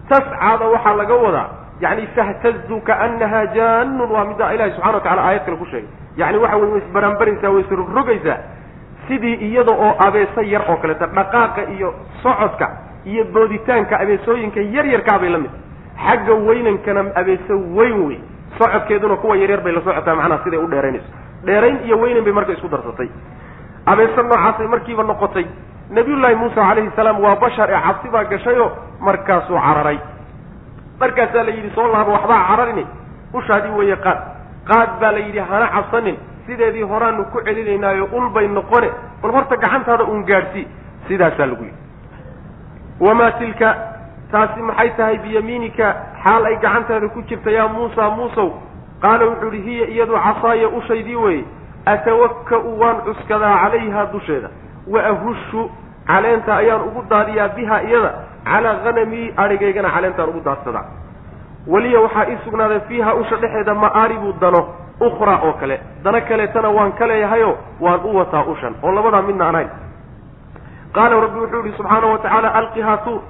tascaada 0.09 0.65
waxaa 0.73 0.95
laga 0.95 1.13
wadaa 1.25 1.49
yani 1.83 2.03
fahtazu 2.15 2.77
kaanaha 2.89 3.41
jaanun 3.57 4.09
waa 4.15 4.25
midda 4.29 4.53
ilahi 4.55 4.71
subxana 4.75 4.97
wa 4.97 5.01
tacala 5.05 5.21
aayad 5.27 5.43
kale 5.47 5.57
ku 5.61 5.65
sheegay 5.71 5.89
yani 6.21 6.37
waxa 6.43 6.57
wey 6.61 6.69
way 6.73 6.81
isbaranbaraysaa 6.85 7.49
way 7.55 7.61
isrogrogaysaa 7.65 8.37
sidii 9.07 9.35
iyada 9.47 9.73
oo 9.85 9.91
abeeso 10.07 10.41
yar 10.53 10.63
oo 10.71 10.77
kaleeta 10.83 11.07
dhaqaaqa 11.17 11.61
iyo 11.75 11.89
socodka 12.23 12.67
iyo 13.11 13.23
booditaanka 13.35 13.93
abeesooyinka 14.03 14.61
yar 14.75 14.85
yarkaa 14.93 15.19
bay 15.23 15.29
la 15.29 15.37
mid 15.45 15.51
xagga 16.05 16.33
weynankana 16.47 17.01
abeeso 17.21 17.53
weyn 17.77 17.97
wey 18.07 18.19
socodkeeduna 18.59 19.15
kuwa 19.23 19.35
yaryar 19.41 19.61
bay 19.65 19.73
la 19.77 19.81
socotaa 19.87 20.15
macnaha 20.19 20.43
siday 20.45 20.59
u 20.59 20.67
dheeraynayso 20.73 21.09
dheerayn 21.47 21.77
iyo 21.87 21.95
weynan 22.03 22.23
bay 22.27 22.33
marka 22.39 22.51
isku 22.57 22.67
darsatay 22.75 23.09
abeeso 23.91 24.21
noocaasay 24.29 24.67
markiiba 24.73 25.03
noqotay 25.11 25.45
nabiyullaahi 25.97 26.35
muusa 26.41 26.61
calayhi 26.69 26.91
salaam 26.99 27.17
waa 27.25 27.35
bashar 27.43 27.69
ee 27.75 27.81
cabsi 27.87 28.07
baa 28.15 28.23
gashayo 28.33 28.65
markaasuu 29.07 29.59
cararay 29.67 29.97
markaasaa 30.99 31.43
la 31.43 31.51
yidhi 31.51 31.71
soo 31.75 31.87
laaba 31.93 32.11
waxbaa 32.11 32.47
cararini 32.47 32.85
ushaadii 33.33 33.73
weeye 33.77 33.95
qaad 33.95 34.19
qaad 34.69 34.89
baa 34.99 35.11
la 35.11 35.19
yidhi 35.19 35.39
hana 35.39 35.67
cabsanin. 35.67 36.17
Sideedii 36.45 36.81
horaanu 36.83 37.25
ku 37.31 37.41
celinaynaayo 37.45 38.05
ul 38.11 38.29
bay 38.29 38.47
noqone. 38.47 38.89
Bal 39.21 39.31
horta 39.31 39.55
gacantaada 39.57 40.03
uun 40.03 40.23
gaadhsii 40.25 40.67
sidaasaa 41.07 41.45
lagu 41.45 41.63
yidhi. 41.63 41.77
Wamaa 42.99 43.31
tilka? 43.31 43.69
Taasi 44.31 44.61
maxay 44.61 44.89
tahay 44.97 45.17
biyamiinika? 45.17 45.95
Xaal 46.23 46.45
ay 46.45 46.55
gacantaada 46.57 47.07
ku 47.09 47.21
jirta 47.21 47.51
yaa 47.51 47.67
muusa 47.67 48.09
muusow. 48.09 48.49
Qaala 49.01 49.25
wuxuu 49.25 49.47
idhi 49.53 49.61
hiya 49.69 49.87
iyadu 49.87 50.13
casaaya 50.25 50.67
ushaydii 50.67 51.15
weeye. 51.15 51.45
Atawaka'u 51.85 52.79
waan 52.79 53.01
cuskadaa 53.05 53.57
calayhaa 53.63 54.05
dusheeda. 54.11 54.49
Wa 54.87 54.99
ahushu 55.05 55.71
caleenta 56.07 56.55
ayaan 56.55 56.81
ugu 56.87 57.01
daadiyaa 57.09 57.49
biha 57.55 57.81
iyada 57.83 58.11
calaa 58.45 58.75
hanamii 58.83 59.33
adhigaygana 59.37 59.89
caleentaan 59.95 60.29
ugu 60.29 60.41
daadsadaa 60.45 60.85
weliya 61.67 61.99
waxaa 62.05 62.25
ii 62.31 62.37
sugnaaday 62.45 62.79
fiiha 62.87 63.15
usha 63.15 63.35
dhexeeda 63.35 63.73
ma'aaribu 63.75 64.33
dano 64.41 64.61
ukhraa 64.99 65.39
oo 65.43 65.53
kale. 65.53 65.79
Dano 66.03 66.21
kaleetana 66.21 66.69
waan 66.69 66.91
ka 66.93 67.07
leeyahayo 67.07 67.57
waan 67.79 67.99
u 68.03 68.15
wataa 68.17 68.43
ushan 68.45 68.75
oo 68.83 68.91
labadaa 68.91 69.21
midna 69.21 69.45
aan 69.47 69.69
qaala 70.95 71.21
rabbi 71.21 71.39
wuxuu 71.39 71.63
yihi 71.65 71.77
subxaana 71.77 72.07
wa 72.07 72.17
tacaala 72.17 72.53
alqihaa 72.53 72.97
tuur. 72.97 73.21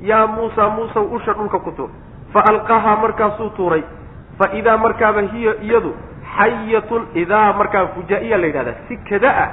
Yaa 0.00 0.26
muusa 0.26 0.68
muusaw 0.68 1.04
usha 1.16 1.32
dhulka 1.32 1.58
ku 1.58 1.70
tuur. 1.72 1.90
Fa 2.32 2.40
alqahaa 2.50 2.96
markaasuu 2.96 3.50
tuuray. 3.50 3.82
Fa 4.38 4.48
idaa 4.52 4.76
markaaba 4.76 5.20
hiya 5.20 5.54
iyadu 5.62 5.94
xayatun 6.36 7.06
idaa 7.14 7.52
markaa 7.52 7.86
fujaa-iya 7.94 8.38
la 8.38 8.46
yidhahdaa 8.46 8.74
si 8.88 8.96
kada 8.96 9.30
ah 9.44 9.48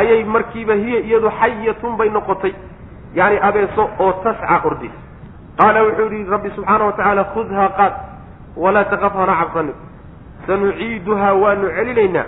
ayay 0.00 0.24
markiiba 0.24 0.74
hiya 0.74 1.00
iyadu 1.08 1.30
xayatun 1.40 1.96
bay 1.96 2.08
noqotay. 2.10 2.54
Yani 3.14 3.36
abeeso 3.48 3.82
oo 3.98 4.12
tasca 4.24 4.60
ordis 4.64 4.92
qaala 5.60 5.82
wuxuu 5.86 6.08
yihi 6.12 6.30
rabbi 6.34 6.50
subxaana 6.56 6.84
wa 6.84 6.92
tacaala 6.92 7.24
khudhaa 7.34 7.68
qaad 7.78 7.94
walaa 8.56 8.84
taqaf 8.92 9.12
hana 9.20 9.34
cabsanin 9.40 9.74
sanuciiduhaa 10.46 11.34
waanu 11.42 11.66
celinaynaa. 11.76 12.24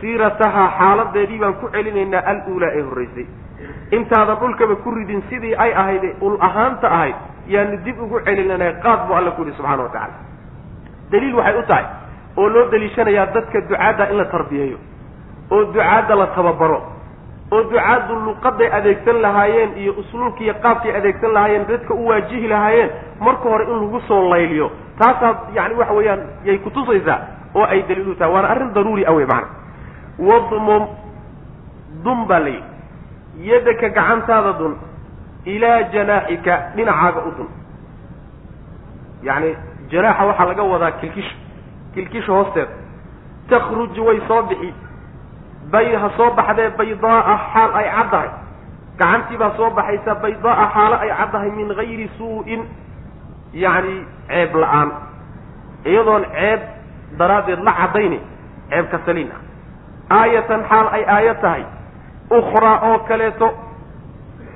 Siiratahaa 0.00 0.68
xaaladeedii 0.78 1.38
baan 1.42 1.54
ku 1.60 1.66
celinaynaa 1.74 2.22
al-uulaa 2.32 2.72
ee 2.78 2.82
horraysay. 2.88 3.26
Intaadan 3.96 4.36
dhulkaba 4.40 4.74
ku 4.84 4.90
ridin 4.94 5.22
sidii 5.30 5.54
ay 5.64 5.72
ahayd 5.82 6.04
ul 6.20 6.36
ahaanta 6.48 6.88
ahayd 6.96 7.16
yaanu 7.54 7.76
dib 7.84 7.98
ugu 8.04 8.20
celinanay 8.26 8.72
qaad 8.84 9.00
buu 9.08 9.14
alla 9.18 9.30
ku 9.36 9.42
yihi 9.42 9.56
subxana 9.56 9.82
wa 9.82 9.88
tacala 9.88 10.14
daliil 11.10 11.34
waxay 11.34 11.58
u 11.58 11.62
tahay 11.70 11.84
oo 12.36 12.48
loo 12.54 12.64
daliishanayaa 12.72 13.26
dadka 13.34 13.60
ducaadda 13.68 14.04
in 14.12 14.16
la 14.20 14.24
tarbiyeeyo 14.34 14.78
oo 15.50 15.64
ducaadda 15.64 16.14
la 16.16 16.26
tababaro 16.26 16.78
oo 17.52 17.62
ducaaddu 17.70 18.14
luqaday 18.26 18.68
adeegsan 18.78 19.18
lahaayeen 19.22 19.70
iyo 19.82 19.92
usluubkiiyo 20.00 20.54
qaabkay 20.64 20.92
adeegsan 20.96 21.32
lahaayeen 21.36 21.66
dadka 21.68 21.94
u 21.94 22.06
waajihi 22.08 22.48
lahaayeen 22.48 22.90
marka 23.20 23.48
hore 23.48 23.64
in 23.64 23.80
lagu 23.82 24.00
soo 24.08 24.28
layliyo. 24.32 24.70
Taasaa 24.98 25.34
yani 25.54 25.74
waxa 25.74 25.92
weeyaan 25.94 26.20
yay 26.44 26.58
kutusaysaa 26.58 27.18
oo 27.54 27.64
ay 27.64 27.82
daliil 27.88 28.08
u 28.08 28.14
tahay. 28.14 28.32
Waana 28.34 28.48
arrin 28.48 28.72
daruuri 28.74 29.04
ah 29.06 29.12
wey 29.12 29.26
macana 29.26 29.48
wadmum 30.18 30.86
dun 32.04 32.26
baa 32.28 32.38
la 32.38 32.48
yidhi 32.48 33.50
yadaka 33.50 33.88
gacantaada 33.88 34.52
dun 34.58 34.74
ilaa 35.44 35.82
janaaxika 35.92 36.54
dhinacaaga 36.76 37.20
u 37.28 37.30
dun. 37.38 37.48
Yacni 39.22 39.50
janaaxa 39.90 40.24
waxaa 40.26 40.46
laga 40.50 40.62
wadaa 40.72 40.90
kilkisha 41.00 41.34
kilkisha 41.94 42.32
hoosteeda. 42.32 42.72
Takhruju 43.50 44.04
way 44.06 44.20
soo 44.28 44.42
bixi 44.42 44.74
bay 45.72 45.94
ha 46.02 46.08
soo 46.16 46.30
baxdee 46.38 46.70
baydaaa 46.78 47.36
xaal 47.52 47.70
ay 47.80 47.86
caddahay. 47.96 48.30
Gacantii 48.98 49.36
baa 49.40 49.52
soo 49.56 49.70
baxaysa 49.78 50.14
baydaaa 50.22 50.66
xaalo 50.74 50.96
ay 51.04 51.10
caddahay 51.18 51.50
min 51.58 51.68
gayri 51.78 52.06
suu-in 52.18 52.62
yacni 53.62 53.96
ceeb 54.28 54.54
la'aan. 54.62 54.88
Iyadoon 55.90 56.24
ceeb 56.34 56.60
daraaddeed 57.18 57.60
la 57.66 57.72
caddayni 57.80 58.20
ceeb 58.70 58.86
ka 58.92 58.98
saliin 59.06 59.30
ah 59.36 59.40
aayatan 60.20 60.62
xaal 60.70 60.86
ay 60.96 61.04
aayad 61.14 61.38
tahay. 61.40 61.64
Ukhraa 62.38 62.76
oo 62.88 62.98
kaleeto 63.08 63.48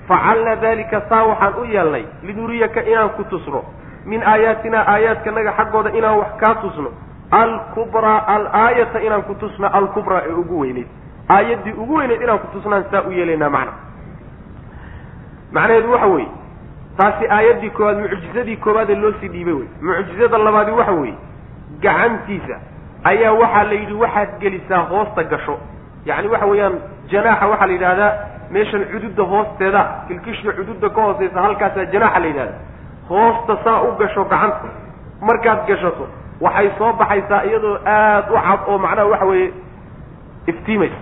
facalna 0.08 0.56
dalika 0.56 1.00
saa 1.08 1.24
waxaan 1.30 1.54
u 1.60 1.64
yeelnay 1.64 2.04
linuriyaka 2.22 2.80
inaan 2.90 3.10
ku 3.16 3.24
tusno. 3.24 3.64
Min 4.04 4.22
aayaatinaa 4.22 4.84
aayaadkanaga 4.92 5.52
xaggooda 5.58 5.90
inaan 5.98 6.18
wax 6.18 6.30
kaa 6.40 6.54
tusno. 6.54 6.90
Alkubraa 7.30 8.18
alaayata 8.34 8.98
inaan 9.06 9.22
ku 9.22 9.34
tusno 9.34 9.66
alkubraa 9.72 10.22
ee 10.28 10.32
ugu 10.42 10.60
weyneyd 10.60 10.86
aayaddii 11.28 11.72
ugu 11.72 11.94
weyneyd 11.96 12.22
inaan 12.22 12.38
ku 12.38 12.46
tusnaan 12.52 12.84
saa 12.90 13.02
u 13.08 13.12
yeelaynaa 13.12 13.50
macna 13.50 13.72
macnaheedu 15.52 15.92
waxa 15.92 16.06
weeye 16.06 16.28
taasi 16.98 17.24
aayaddii 17.36 17.70
koowaad 17.70 17.98
mucjizadii 18.00 18.56
koowaadee 18.56 18.94
loo 18.94 19.12
sii 19.20 19.28
dhiibay 19.28 19.54
wey 19.54 19.68
mucjizada 19.82 20.38
labaadi 20.38 20.70
waxa 20.70 20.92
weeye 20.92 21.14
gacantiisa 21.80 22.56
ayaa 23.04 23.32
waxaa 23.32 23.64
la 23.64 23.72
yidhi 23.80 23.94
waxaad 23.94 24.28
gelisaa 24.40 24.78
hoosta 24.90 25.22
gasho. 25.24 25.58
Yacni 26.06 26.28
waxa 26.28 26.46
weeyaan 26.46 26.74
janaaxa 27.10 27.46
waxaa 27.46 27.66
la 27.66 27.72
yidhahdaa 27.72 28.12
meeshan 28.50 28.84
cududda 28.92 29.22
hoosteeda 29.22 29.80
kilkishka 30.08 30.52
cududda 30.52 30.88
ka 30.90 31.02
hooseysa 31.02 31.40
halkaasaa 31.42 31.84
janaaxa 31.92 32.20
la 32.20 32.26
yidhahda 32.26 32.54
hoosta 33.08 33.56
saa 33.64 33.82
u 33.82 33.92
gasho 33.98 34.24
gacanta. 34.24 34.68
Markaad 35.20 35.66
gashato 35.68 36.06
waxay 36.40 36.70
soo 36.78 36.92
baxaysaa 36.92 37.42
iyadoo 37.44 37.76
aada 37.86 38.30
u 38.32 38.36
cad 38.46 38.60
oo 38.68 38.78
macnaha 38.78 39.08
waxa 39.12 39.24
weeye 39.24 39.52
iftiimaysa 40.46 40.94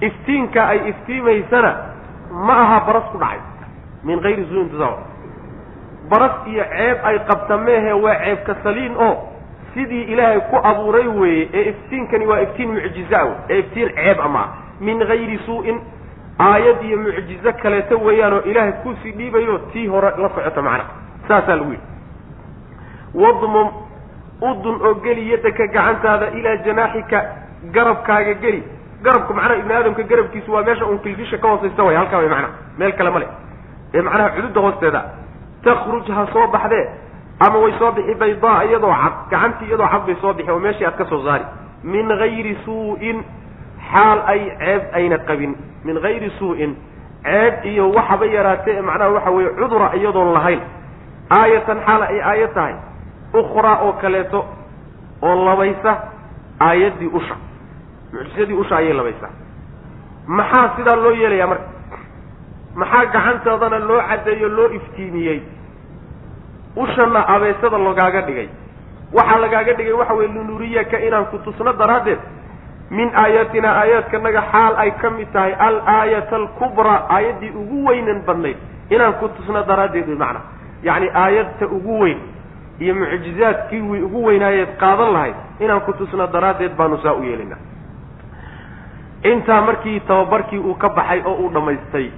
iftiinka 0.00 0.60
ay 0.68 0.78
iftiimaysana 0.90 1.70
ma 2.46 2.54
aha 2.64 2.78
baras 2.86 3.04
ku 3.12 3.18
dhacay. 3.18 3.40
Min 4.04 4.20
hayri 4.24 4.44
suuin 4.50 4.68
tusaa 4.70 4.96
baras 6.10 6.32
iyo 6.46 6.64
ceeb 6.64 6.98
ay 7.04 7.18
qabta 7.28 7.56
meehe 7.58 7.92
waa 7.92 8.14
ceebka 8.24 8.54
saliin 8.62 8.94
oo 8.96 9.14
sidii 9.74 10.02
ilaahay 10.12 10.40
ku 10.50 10.56
abuuray 10.70 11.06
weeye 11.06 11.48
ee 11.54 11.64
iftiinkani 11.70 12.26
waa 12.26 12.40
iftiin 12.40 12.70
mucjiza 12.74 13.18
wey 13.24 13.34
ee 13.50 13.58
iftiin 13.58 13.90
ceeb 13.94 14.18
ama 14.20 14.42
min 14.80 15.06
hayri 15.06 15.38
suu-in 15.46 15.78
aayad 16.38 16.82
iyo 16.82 16.96
mucjizo 16.98 17.52
kaleeto 17.62 17.98
weeyaanoo 18.06 18.40
ilaahay 18.50 18.72
ku 18.82 18.94
sii 19.02 19.12
dhiibayo 19.12 19.58
tii 19.72 19.86
hore 19.86 20.10
la 20.22 20.28
socota 20.34 20.62
macnaha 20.62 20.90
saasaa 21.28 21.56
lagu 21.56 21.70
yidhi. 21.70 21.86
Wadmum 23.14 23.68
udun 24.40 24.76
oo 24.86 24.94
geli 25.04 25.30
yadaka 25.30 25.66
gacantaada 25.66 26.26
ilaa 26.38 26.56
janaaxika 26.66 27.18
garabkaaga 27.74 28.34
geli 28.34 28.62
garabka 29.04 29.34
macnaha 29.34 29.56
ibni 29.60 29.72
aadamka 29.74 30.02
garabkiisu 30.10 30.52
waa 30.52 30.62
meesha 30.62 30.84
uun 30.86 30.98
kilkisha 30.98 31.38
ka 31.38 31.48
hoosaysa 31.48 31.82
way 31.82 31.96
halkaa 31.96 32.18
way 32.18 32.28
macnaha 32.28 32.52
meel 32.78 32.92
kale 32.98 33.10
ma 33.10 33.18
le 33.18 33.28
ee 33.94 34.02
macnaha 34.02 34.28
cududda 34.36 34.60
hoosteeda 34.60 35.00
takhruj 35.64 36.08
ha 36.16 36.26
soo 36.32 36.46
baxdee 36.54 36.84
ama 37.46 37.58
way 37.64 37.72
soo 37.78 37.92
bixi 37.96 38.14
baydaa 38.22 38.62
iyadoo 38.64 38.92
cad 39.02 39.12
gacantii 39.30 39.66
iyadoo 39.68 39.88
cad 39.92 40.02
bay 40.06 40.16
soo 40.20 40.32
bixi 40.38 40.50
oo 40.50 40.58
meeshii 40.58 40.86
aad 40.86 40.96
ka 41.00 41.04
soo 41.10 41.22
saari. 41.24 41.44
Min 41.92 42.08
hayri 42.20 42.54
suu-in 42.64 43.18
xaal 43.92 44.18
ay 44.32 44.40
ceeb 44.60 44.82
ayna 44.98 45.18
qabin. 45.28 45.52
Min 45.84 45.96
hayri 46.04 46.30
suu-in 46.38 46.76
ceeb 47.24 47.64
iyo 47.64 47.90
waxaba 47.96 48.26
yaraatee 48.26 48.74
ee 48.78 48.82
macnaha 48.88 49.10
waxa 49.16 49.30
weeye 49.30 49.50
cudura 49.60 49.88
iyadoon 49.96 50.32
lahayn. 50.36 50.60
Aayatan 51.38 51.78
xaal 51.86 52.02
ay 52.02 52.20
aayad 52.30 52.52
tahay 52.54 52.74
ukhraa 53.40 53.76
oo 53.86 53.92
kaleeto 54.02 54.40
oo 55.22 55.34
labaysa 55.48 55.92
aayaddii 56.60 57.10
usha 57.18 57.34
mucjisadii 58.12 58.54
usha 58.62 58.76
ayay 58.76 58.92
labaysaa 58.92 59.30
maxaa 60.26 60.70
sidaa 60.76 60.96
loo 60.96 61.12
yeelayaa 61.20 61.46
marka? 61.46 61.68
Maxaa 62.74 63.04
gacantoodana 63.14 63.78
loo 63.78 64.00
caddeeyo 64.08 64.48
loo 64.48 64.68
iftiimiyey? 64.78 65.40
Ushana 66.76 67.28
abeesada 67.28 67.78
lagaaga 67.78 68.20
dhigay. 68.26 68.48
Waxaa 69.12 69.38
lagaaga 69.38 69.72
dhigay 69.72 69.92
waxa 69.92 70.14
weye 70.14 70.28
linuriyaka 70.28 70.98
inaan 71.00 71.26
ku 71.26 71.38
tusno 71.38 71.72
daraaddeed. 71.72 72.18
Min 72.90 73.10
aayatina 73.14 73.68
aayaadkanaga 73.80 74.42
xaal 74.52 74.74
ay 74.76 74.90
ka 75.00 75.10
mid 75.10 75.28
tahay 75.32 75.52
al 75.58 75.76
aayata 75.86 76.36
alkubraa 76.36 77.06
aayaddii 77.10 77.50
ugu 77.60 77.84
weynan 77.88 78.22
badnayd. 78.26 78.56
Inaan 78.90 79.14
ku 79.20 79.28
tusno 79.28 79.62
daraaddeed 79.62 80.06
wey 80.08 80.16
macnaa 80.16 80.42
yacni 80.82 81.08
aayadta 81.14 81.66
ugu 81.66 82.00
weyn 82.00 82.18
iyo 82.80 82.94
mucjizaadkii 82.94 83.80
wi 83.80 84.02
ugu 84.02 84.24
weynaayeed 84.26 84.76
qaadan 84.78 85.12
lahayd. 85.12 85.34
Inaan 85.60 85.80
ku 85.80 85.92
tusno 85.92 86.26
daraaddeed 86.26 86.74
baanu 86.76 86.98
saa 87.02 87.14
u 87.14 87.22
yeelina 87.24 87.56
intaa 89.22 89.60
markii 89.62 90.00
tababarkii 90.00 90.58
uu 90.58 90.74
ka 90.74 90.88
baxay 90.88 91.22
oo 91.24 91.34
uu 91.44 91.50
dhammaystay 91.54 92.10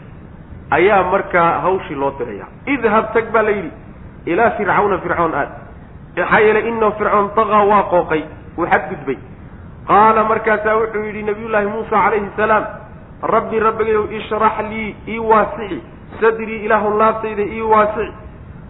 ayaa 0.71 1.03
markaa 1.11 1.61
hawshii 1.61 1.95
loo 1.95 2.13
diraya 2.19 2.47
idhab 2.67 3.13
tag 3.15 3.33
baa 3.33 3.43
la 3.43 3.51
yidhi. 3.51 3.73
Ilaa 4.27 4.51
fircawna 4.51 4.99
fircoon 4.99 5.35
aad. 5.35 5.49
Maxaa 6.17 6.41
yeelay 6.41 6.69
inahu 6.69 6.93
fircoon 6.99 7.31
dagaa 7.37 7.65
waa 7.71 7.83
qooqay 7.93 8.23
uu 8.59 8.67
xadgudbay. 8.73 9.19
Qaala 9.89 10.25
markaasaa 10.25 10.77
wuxuu 10.81 11.03
yidhi 11.07 11.23
nabiyullaahi 11.23 11.67
muusa 11.67 11.91
calayhi 12.05 12.31
salaam 12.37 12.65
rabbi 13.35 13.59
rabbigayow 13.67 14.05
ishrax 14.19 14.57
lii 14.71 14.95
ii 15.09 15.19
waasici. 15.19 15.83
Sadrii 16.21 16.65
ilaahu 16.65 16.99
laabtayda 16.99 17.43
ii 17.43 17.63
waasici. 17.63 18.13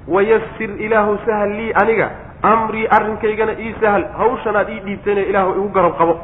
Wayasir 0.08 0.70
ilaahu 0.86 1.18
sahal 1.26 1.50
lii 1.58 1.72
aniga. 1.82 2.10
Amrii 2.42 2.86
arrinkaygana 2.86 3.52
ii 3.60 3.74
sahal 3.80 4.04
hawshanaad 4.18 4.68
ii 4.68 4.80
dhiibtayna 4.80 5.20
ilaahu 5.20 5.50
igu 5.58 5.68
garab 5.68 5.98
qabo 5.98 6.14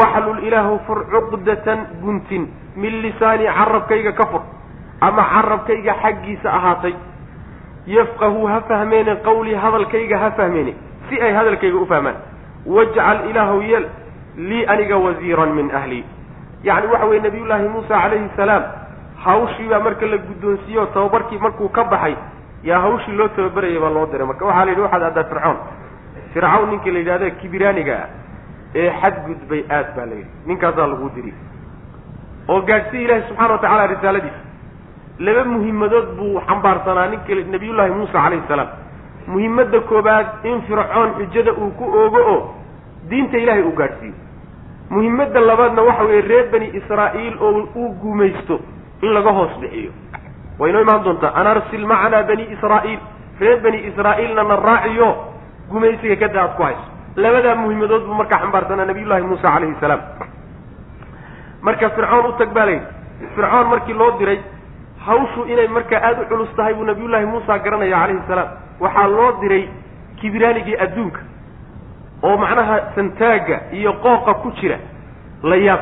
waxlul 0.00 0.40
ilaahu 0.48 0.78
fur 0.86 0.98
cuqdatan 1.12 1.78
guntin 2.02 2.48
min 2.76 2.92
lisaanii 3.04 3.46
carabkayga 3.58 4.12
ka 4.20 4.26
fur 4.32 4.42
ama 5.00 5.22
carabkayga 5.34 5.94
xaggiisa 6.02 6.48
ahaatay. 6.58 6.94
Yafqahuu 7.86 8.46
ha 8.46 8.60
fahmeene 8.68 9.16
qawlii 9.26 9.54
hadalkayga 9.64 10.18
ha 10.22 10.30
fahmeene 10.38 10.72
si 11.08 11.20
ay 11.20 11.32
hadalkayga 11.34 11.76
u 11.76 11.86
fahmaan. 11.86 12.14
Wajcal 12.66 13.18
ilaahu 13.30 13.60
yeel 13.62 13.86
lii 14.36 14.64
aniga 14.66 14.96
wasiiran 14.96 15.50
min 15.54 15.70
ahlii 15.74 16.04
yacni 16.64 16.86
waxa 16.92 17.06
weye 17.06 17.20
nabiyullaahi 17.20 17.68
muusa 17.68 17.88
calayhi 18.02 18.30
salaam 18.36 18.62
hawshii 19.24 19.68
baa 19.68 19.80
marka 19.80 20.06
la 20.06 20.16
guddoonsiiyo 20.18 20.86
tababarkii 20.94 21.38
markuu 21.38 21.68
ka 21.68 21.84
baxay 21.84 22.14
yaa 22.64 22.78
hawshii 22.80 23.12
loo 23.18 23.28
tababarayay 23.28 23.78
baa 23.82 23.90
loo 23.90 24.06
diray. 24.06 24.26
Marka 24.26 24.44
waxaa 24.46 24.64
la 24.64 24.70
yidhi 24.70 24.80
waxaad 24.86 25.02
addaa 25.02 25.24
fircawn 25.24 25.56
fircawn 26.32 26.70
ninkii 26.70 26.90
la 26.90 26.98
yidhahda 26.98 27.30
kibiraaniga 27.30 27.94
ah 27.98 28.08
ee 28.74 28.90
xadgudbay 29.00 29.62
aad 29.70 29.88
baa 29.96 30.06
la 30.06 30.14
yidhi. 30.14 30.30
Ninkaasaa 30.46 30.86
lagu 30.86 31.10
diri. 31.14 31.32
Oo 32.48 32.60
gaadhsiya 32.68 33.02
ilaahi 33.04 33.22
subxana 33.28 33.52
wa 33.54 33.58
tacala 33.58 33.86
risaaladiisa 33.86 34.40
laba 35.18 35.44
muhimadood 35.44 36.06
buu 36.18 36.40
xambaarsanaa 36.48 37.06
ninka 37.12 37.34
nabiyullaahi 37.54 37.92
muusa 37.98 38.12
calayhi 38.12 38.44
salaam. 38.48 38.68
Muhimadda 39.26 39.80
koobaad 39.80 40.26
in 40.44 40.62
fircoon 40.66 41.10
xujada 41.18 41.52
uu 41.52 41.70
ku 41.78 41.84
oogo 42.00 42.20
oo 42.34 42.40
diinta 43.10 43.36
ilaahay 43.38 43.62
uu 43.62 43.76
gaadhsiiyo 43.80 44.14
muhimadda 44.90 45.40
labaadna 45.40 45.82
waxa 45.88 46.04
weeye 46.04 46.22
reer 46.30 46.46
bani 46.52 46.66
israa'iil 46.78 47.34
oo 47.40 47.68
uu 47.80 47.88
gumaysto 48.02 48.60
in 49.02 49.10
laga 49.14 49.30
hoos 49.32 49.54
bixiyo. 49.60 49.92
Way 50.58 50.70
inoo 50.70 50.82
imaan 50.82 51.04
doontaa 51.04 51.32
an 51.40 51.46
arsil 51.46 51.86
macanaa 51.86 52.22
bani 52.30 52.44
israa'iil. 52.54 52.98
Reer 53.40 53.60
bani 53.64 53.78
israa'iilna 53.88 54.42
na 54.50 54.56
raaciyo 54.56 55.08
gumaysiga 55.70 56.16
kada 56.16 56.42
aad 56.42 56.52
ku 56.56 56.62
hayso 56.62 56.88
labadaa 57.16 57.54
muhimadood 57.54 58.04
buu 58.06 58.14
markaa 58.14 58.38
xambaarsanaa 58.42 58.84
nabiyullaahi 58.90 59.22
muusa 59.22 59.42
calayhi 59.54 59.76
salaam. 59.80 60.00
Marka 61.62 61.90
fircoon 61.90 62.26
u 62.26 62.32
tag 62.38 62.50
baa 62.54 62.64
layidhi 62.66 62.86
fircoon 63.34 63.66
markii 63.72 63.94
loo 63.94 64.10
diray 64.18 64.38
hawshu 65.06 65.44
inay 65.52 65.68
markaa 65.68 66.00
aada 66.02 66.22
u 66.22 66.26
culus 66.30 66.54
tahay 66.56 66.74
buu 66.74 66.84
nabiyullaahi 66.84 67.26
muusa 67.26 67.58
garanaya 67.58 67.96
calayhi 68.00 68.22
salaam. 68.28 68.48
Waxaa 68.80 69.06
loo 69.08 69.32
diray 69.40 69.68
kibiraanigii 70.20 70.76
adduunka 70.84 71.20
oo 72.22 72.36
macnaha 72.36 72.76
santaagga 72.94 73.60
iyo 73.72 73.92
qooqa 73.92 74.34
ku 74.34 74.50
jira 74.60 74.76
la 75.42 75.56
yaab 75.56 75.80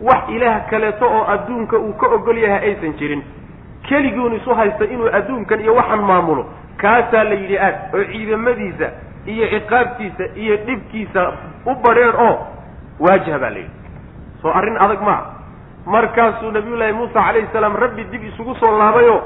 wax 0.00 0.28
ilaah 0.28 0.66
kaleeto 0.70 1.06
oo 1.06 1.24
adduunka 1.34 1.78
uu 1.78 1.92
ka 2.00 2.06
ogol 2.06 2.38
yahay 2.38 2.68
aysan 2.70 2.94
jirin. 2.98 3.22
Keliguun 3.88 4.34
isu 4.34 4.54
haysta 4.54 4.84
inuu 4.84 5.08
adduunkan 5.12 5.60
iyo 5.60 5.74
waxaan 5.74 6.02
maamulo. 6.02 6.46
Kaasaa 6.76 7.24
la 7.24 7.34
yidhi 7.34 7.58
aad 7.58 7.76
oo 7.94 8.04
ciidamadiisa 8.12 8.88
iyo 9.26 9.46
ciqaabtiisa 9.54 10.24
iyo 10.42 10.56
dhibkiisa 10.66 11.22
u 11.66 11.74
badheer 11.84 12.14
oo 12.26 12.36
waajah 13.00 13.38
baa 13.40 13.50
la 13.50 13.58
yidhi 13.58 13.74
soo 14.42 14.50
arrin 14.58 14.76
adag 14.84 15.00
maa 15.08 15.22
markaasuu 15.86 16.50
nabiyullaahi 16.50 16.92
muusa 16.92 17.20
calayhi 17.26 17.48
salaam 17.52 17.76
rabbi 17.76 18.04
dib 18.12 18.24
isugu 18.24 18.54
soo 18.60 18.78
laabayo 18.78 19.16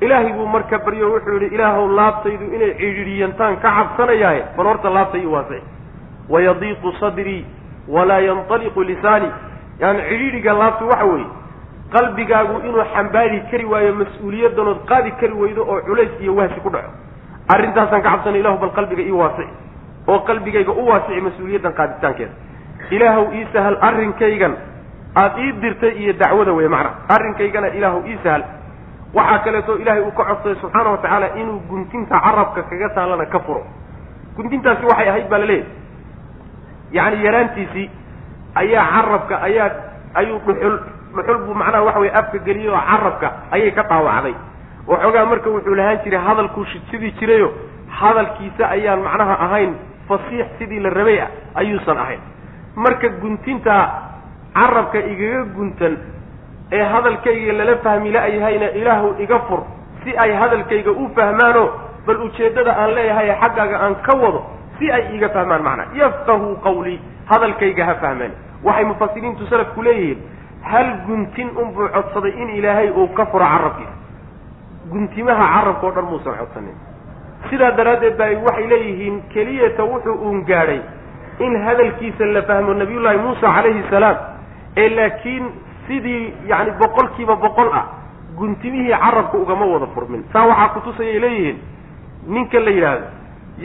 ilaahay 0.00 0.32
buu 0.32 0.46
marka 0.46 0.78
baryo 0.78 1.10
wuxuu 1.12 1.34
yidhi 1.40 1.54
ilaahow 1.54 1.88
laabtaydu 1.98 2.44
inay 2.54 2.72
cidhiidhiyantaan 2.80 3.56
ka 3.62 3.70
cabsanayaaye. 3.78 4.42
Bal 4.56 4.66
horta 4.66 4.90
laabtay 4.90 5.20
i 5.22 5.26
waasay. 5.26 5.60
Wayadiiqu 6.28 6.92
sadrii 7.00 7.44
walaa 7.88 8.20
yanطaliqu 8.20 8.82
lisaani. 8.90 9.28
Yani 9.80 10.02
cidhiidhiga 10.08 10.52
laabtu 10.52 10.88
waxa 10.88 11.04
weeye 11.04 11.26
qalbigaagu 11.92 12.60
inuu 12.68 12.84
xambaari 12.94 13.40
kari 13.50 13.64
waayo 13.64 13.94
mas'uuliyadanood 13.94 14.80
qaadi 14.90 15.10
kari 15.20 15.32
weydo 15.32 15.62
oo 15.72 15.80
culays 15.86 16.10
iyo 16.20 16.34
wahsi 16.36 16.60
ku 16.60 16.70
dhaco 16.70 16.90
arrintaasaan 17.54 18.02
ka 18.02 18.10
cabsanay 18.10 18.40
ilahu 18.40 18.58
bal 18.62 18.72
qalbiga 18.78 19.02
ii 19.02 19.12
waasici 19.20 19.52
oo 20.08 20.18
qalbigayga 20.28 20.72
u 20.72 20.82
waasici 20.90 21.20
mas'uuliyaddan 21.26 21.72
qaaditaankeeda. 21.78 22.32
Ilaahow 22.96 23.26
ii 23.38 23.44
sahal 23.52 23.76
arrinkaygan 23.88 24.54
aada 25.14 25.38
ii 25.44 25.52
dirtay 25.62 25.92
iyo 26.02 26.12
dacwada 26.12 26.52
wey 26.52 26.68
macna. 26.68 26.90
Arrinkaygana 27.14 27.68
ilaahu 27.78 28.00
ii 28.10 28.18
sahal 28.24 28.42
waxaa 29.14 29.38
kaleeto 29.44 29.72
ilaahay 29.82 30.02
uu 30.02 30.12
ka 30.18 30.24
codsaday 30.24 30.56
subxaana 30.62 30.90
wa 30.90 30.98
tacaala 31.02 31.28
inuu 31.40 31.60
guntinta 31.68 32.20
carabka 32.24 32.62
kaga 32.70 32.88
taalana 32.96 33.26
ka 33.26 33.38
furo. 33.46 33.62
Guntintaasi 34.36 34.84
waxay 34.90 35.08
ahayd 35.08 35.28
baa 35.32 35.38
laleeyahy 35.38 35.66
yacni 36.92 37.24
yaraantiisii 37.26 37.86
ayaa 38.54 38.84
carabka 38.94 39.34
ayaa 39.48 39.70
ayuu 40.20 40.38
dhuxul 40.46 40.76
dhuxul 41.16 41.38
buu 41.46 41.54
macnaha 41.54 41.84
waxa 41.88 42.00
weye 42.00 42.12
afka 42.20 42.38
geliyey 42.46 42.70
oo 42.72 42.80
carabka 42.90 43.28
ayay 43.54 43.70
ka 43.76 43.82
dhaawacday 43.90 44.34
waxoogaa 44.88 45.24
marka 45.32 45.50
wuxuu 45.50 45.74
lahaan 45.80 45.98
jiray 46.04 46.20
hadalkuu 46.28 46.64
shidsidii 46.72 47.12
jirayo 47.20 47.48
hadalkiisa 48.00 48.64
ayaan 48.76 49.00
macnaha 49.06 49.34
ahayn 49.46 49.72
fasiix 50.08 50.46
sidii 50.58 50.80
la 50.80 50.90
rabay 50.90 51.18
ah 51.20 51.28
ayuusan 51.60 51.98
ahayn. 52.04 52.20
Marka 52.76 53.08
guntinta 53.22 53.74
carabka 54.54 54.98
igaga 55.12 55.42
guntan 55.56 55.94
ee 56.72 56.82
hadalkayga 56.92 57.52
lala 57.58 57.76
fahmi 57.84 58.10
la-yahayna 58.16 58.68
ilaahu 58.80 59.08
iga 59.24 59.38
fur 59.48 59.60
si 60.04 60.16
ay 60.24 60.32
hadalkayga 60.40 60.90
u 60.90 61.08
fahmaano 61.16 61.62
bal 62.06 62.18
ujeeddada 62.26 62.72
aan 62.80 62.90
leeyahay 62.96 63.28
xaggaaga 63.42 63.76
aan 63.84 63.94
ka 64.06 64.16
wado 64.22 64.40
si 64.78 64.90
ay 64.96 65.04
iga 65.16 65.28
fahmaan 65.36 65.62
macnaa 65.68 65.88
yafqahuu 66.00 66.56
qawlii 66.66 66.98
hadalkayga 67.30 67.84
ha 67.88 67.94
fahmaan. 68.04 68.32
Waxay 68.64 68.84
mufasiriintu 68.84 69.46
salafku 69.52 69.82
leeyihiin 69.82 70.18
hal 70.70 70.88
guntin 71.06 71.48
unbuu 71.62 71.88
codsaday 71.96 72.32
in 72.42 72.48
ilaahay 72.58 72.90
uu 72.90 73.08
ka 73.18 73.26
furo 73.32 73.44
carabkiisa 73.54 73.94
guntimaha 74.92 75.44
carabka 75.54 75.86
o 75.86 75.90
dhan 75.96 76.04
muusan 76.10 76.34
codsanin. 76.40 76.76
Sidaa 77.50 77.70
daraaddeed 77.78 78.16
ba 78.18 78.24
waxay 78.46 78.66
leeyihiin 78.72 79.22
keliyata 79.32 79.84
wuxuu 79.84 80.14
uun 80.26 80.44
gaadhay 80.44 80.80
in 81.40 81.52
hadalkiisa 81.66 82.24
la 82.34 82.42
fahmo 82.42 82.74
nabiyullaahi 82.74 83.18
muusa 83.18 83.46
calayhi 83.56 83.82
salaam 83.90 84.16
ee 84.76 84.88
laakiin 84.88 85.44
sidii 85.86 86.34
yacni 86.50 86.72
boqol 86.80 87.08
kiiba 87.16 87.36
boqol 87.36 87.70
ah 87.80 87.84
guntimihii 88.38 88.90
carabka 89.04 89.38
ugama 89.38 89.66
wada 89.66 89.86
furmin. 89.94 90.24
Saa 90.32 90.46
waxaa 90.46 90.68
kutusayay 90.74 91.18
leeyihiin 91.20 91.58
ninka 92.26 92.58
la 92.60 92.70
yidhaahdo 92.70 93.06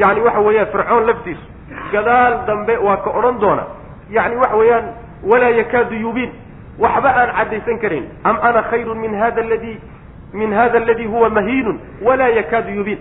yacni 0.02 0.22
waxa 0.28 0.40
weeyaan 0.48 0.68
fircoon 0.72 1.06
laftiisu 1.08 1.46
gadaal 1.92 2.34
dambe 2.48 2.78
waa 2.78 2.98
ka 2.98 3.10
odhan 3.20 3.40
doona 3.40 3.64
yacni 4.10 4.36
waxa 4.36 4.56
weeyaan 4.62 4.86
walaa 5.32 5.50
yakaadu 5.60 5.96
yubiin 5.96 6.32
waxba 6.80 7.10
aan 7.20 7.30
caddaysan 7.38 7.78
karin 7.80 8.06
am 8.24 8.38
ana 8.42 8.62
khayrun 8.70 8.98
min 9.00 9.14
hada 9.22 9.42
aladi 9.42 9.74
min 10.34 10.54
hada 10.54 10.78
aladi 10.78 11.06
huwa 11.06 11.30
mahiinun 11.30 11.80
walaa 12.02 12.28
yakaadu 12.40 12.72
yubiin 12.80 13.00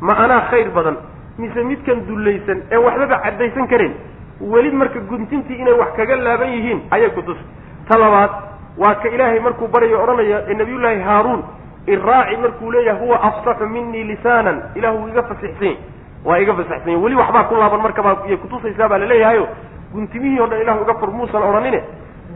ma 0.00 0.16
anaa 0.24 0.40
khayr 0.50 0.70
badan 0.70 0.96
mise 1.38 1.64
midkan 1.64 2.06
dullaysan 2.08 2.62
ee 2.70 2.76
waxbaba 2.86 3.18
caddaysan 3.24 3.66
karin 3.68 3.92
weli 4.40 4.70
marka 4.70 5.00
guntintii 5.10 5.58
inay 5.62 5.72
wax 5.80 5.92
kaga 5.96 6.16
laaban 6.16 6.52
yihiin 6.56 6.80
ayay 6.90 7.10
kutusi 7.10 7.44
ta 7.88 7.98
labaad 7.98 8.30
waa 8.78 8.94
ka 9.02 9.08
ilaahay 9.08 9.40
markuu 9.40 9.68
baryayo 9.68 10.02
odhanaya 10.02 10.38
ee 10.48 10.54
nabiyullaahi 10.54 11.00
haaruun 11.08 11.42
iraaci 11.86 12.36
markuu 12.36 12.70
leeyahay 12.72 13.00
huwa 13.06 13.22
afsaxu 13.22 13.66
minii 13.66 14.04
lisaanan. 14.04 14.62
Ilahu 14.74 15.08
iga 15.08 15.22
fasixsany 15.22 15.76
waa 16.24 16.38
iga 16.38 16.54
fasaxsanya 16.54 16.98
weli 16.98 17.16
waxbaa 17.16 17.44
ku 17.44 17.54
laaban 17.54 17.80
markabaa 17.80 18.16
iyay 18.26 18.36
kutusaysaa 18.36 18.88
baa 18.88 18.98
laleeyahayo 18.98 19.48
guntimihii 19.92 20.40
o 20.40 20.46
dhan 20.46 20.60
ilahu 20.60 20.82
iga 20.84 20.94
fur 21.00 21.10
muusan 21.10 21.42
odhanine 21.42 21.80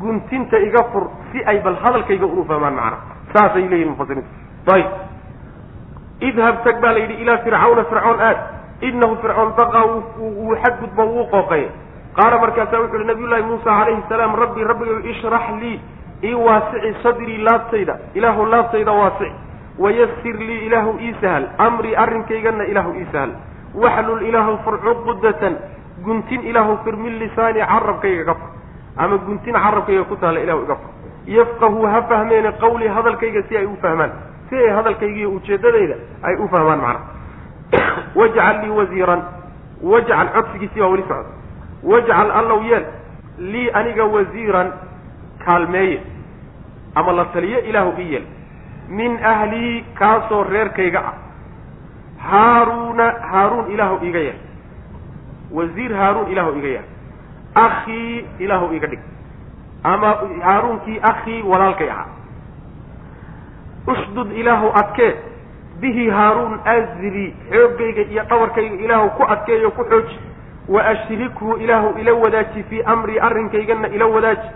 guntinta 0.01 0.59
iga 0.59 0.85
fur 0.93 1.05
si 1.33 1.45
ay 1.47 1.61
bal 1.61 1.77
hadalkayga 1.85 2.27
unu 2.27 2.45
fahmaan 2.45 2.79
saasay 3.33 3.69
leeyihiin 3.69 3.91
mufasiriintu 3.91 4.31
ayib 4.75 4.91
idhab 6.29 6.57
tag 6.65 6.81
baa 6.83 6.93
la 6.93 6.99
yidhi 6.99 7.15
ilaa 7.23 7.39
fircawna 7.45 7.85
fircoon 7.85 8.21
aad. 8.21 8.39
Inahu 8.89 9.17
fircoon 9.23 9.51
daqaa 9.57 9.85
wuu 10.21 10.55
xadgudbo 10.63 11.03
wuu 11.15 11.27
qooqay 11.35 11.65
qaala 12.17 12.39
markaasaa 12.43 12.81
wuxu 12.83 12.97
uhi 12.97 13.05
nabiy 13.11 13.27
llahi 13.33 13.43
muusa 13.49 13.65
calayhi 13.79 14.03
salaam 14.09 14.35
rabbi 14.43 14.65
rabbigow 14.71 14.99
ishrax 15.13 15.47
lii 15.61 15.81
ii 16.25 16.35
waasici 16.35 16.95
sadrii 17.03 17.39
laabtayda. 17.47 17.95
Ilaahu 18.15 18.47
laabtayda 18.47 18.93
waasici. 18.93 19.33
Wayasir 19.79 20.37
lii 20.49 20.67
ilaahu 20.67 20.99
ii 21.01 21.15
sahal. 21.21 21.45
Amrii 21.59 21.95
arrinkaygana 21.97 22.65
ilaahu 22.65 22.95
ii 23.01 23.07
sahal. 23.13 23.31
Waxlul 23.75 24.23
ilaahu 24.23 24.59
fur 24.65 24.79
cuqudatan 24.85 25.55
guntin 26.05 26.41
ilaahu 26.51 26.79
fir 26.85 26.97
min 26.97 27.19
lisaani 27.19 27.61
carabkayga 27.61 28.25
ka 28.25 28.35
fur. 28.35 28.51
Ama 28.97 29.17
guntin 29.27 29.55
carabkayga 29.55 30.05
ku 30.05 30.17
taalla 30.17 30.41
ilahu 30.41 30.63
iga 30.65 30.77
fur 30.77 30.91
yafqahuu 31.27 31.87
ha 31.87 32.03
fahmeene 32.03 32.53
qawlii 32.53 32.89
hadalkayga 32.89 33.43
si 33.49 33.57
ay 33.57 33.67
u 33.67 33.77
fahmaan 33.83 34.11
si 34.51 34.57
ay 34.57 34.71
hadalkaygiiyo 34.71 35.31
ujeeddadayda 35.31 35.95
ay 36.23 36.35
u 36.37 36.49
fahmaan 36.49 36.81
macnaha 36.81 37.01
wajcal 38.21 38.61
lii 38.63 38.71
wasiiran 38.71 39.23
wajcal 39.83 40.29
codsigiisii 40.35 40.81
baa 40.81 40.89
weli 40.89 41.05
socda 41.09 41.31
wajcal 41.83 42.31
allow 42.31 42.63
yeel 42.65 42.85
lii 43.39 43.71
aniga 43.71 44.05
wasiiran 44.05 44.73
kaalmeeye 45.45 46.01
ama 46.95 47.13
la 47.13 47.25
taliyo 47.25 47.61
ilaahu 47.61 48.01
ii 48.01 48.13
yeel. 48.13 48.27
Min 48.89 49.25
ahlii 49.25 49.85
kaasoo 49.95 50.45
reerkayga 50.45 51.01
ah. 51.01 51.15
Haaruuna 52.19 53.11
haaruun 53.31 53.71
ilaahu 53.71 54.05
iiga 54.05 54.19
yeel. 54.19 54.37
Wasiir 55.53 55.95
haaruun 55.97 56.31
ilaahu 56.33 56.59
iga 56.59 56.69
yeel. 56.69 56.85
Akhii 57.55 58.27
ilaahu 58.39 58.75
iga 58.75 58.87
dhig 58.87 59.01
ama 59.85 60.11
haaruunkii 60.45 61.01
akhii 61.03 61.43
walaalkay 61.43 61.91
ahaa. 61.91 62.07
Ushdud 63.87 64.33
ilaahu 64.33 64.71
adkee. 64.75 65.15
Bihi 65.81 66.11
haaruun 66.11 66.61
azri 66.65 67.35
xoogayga 67.51 68.03
iyo 68.13 68.23
dhabarkayga 68.31 68.77
ilaahu 68.85 69.11
ku 69.17 69.23
adkeeyo 69.35 69.71
ku 69.71 69.85
xooji. 69.85 70.19
Wa 70.69 70.81
ashrikhu 70.93 71.57
ilaahu 71.57 71.99
ila 72.01 72.13
wadaaji 72.15 72.63
fii 72.63 72.83
amrii 72.83 73.19
arrinkaygana 73.19 73.89
ila 73.89 74.07
wadaaji. 74.07 74.49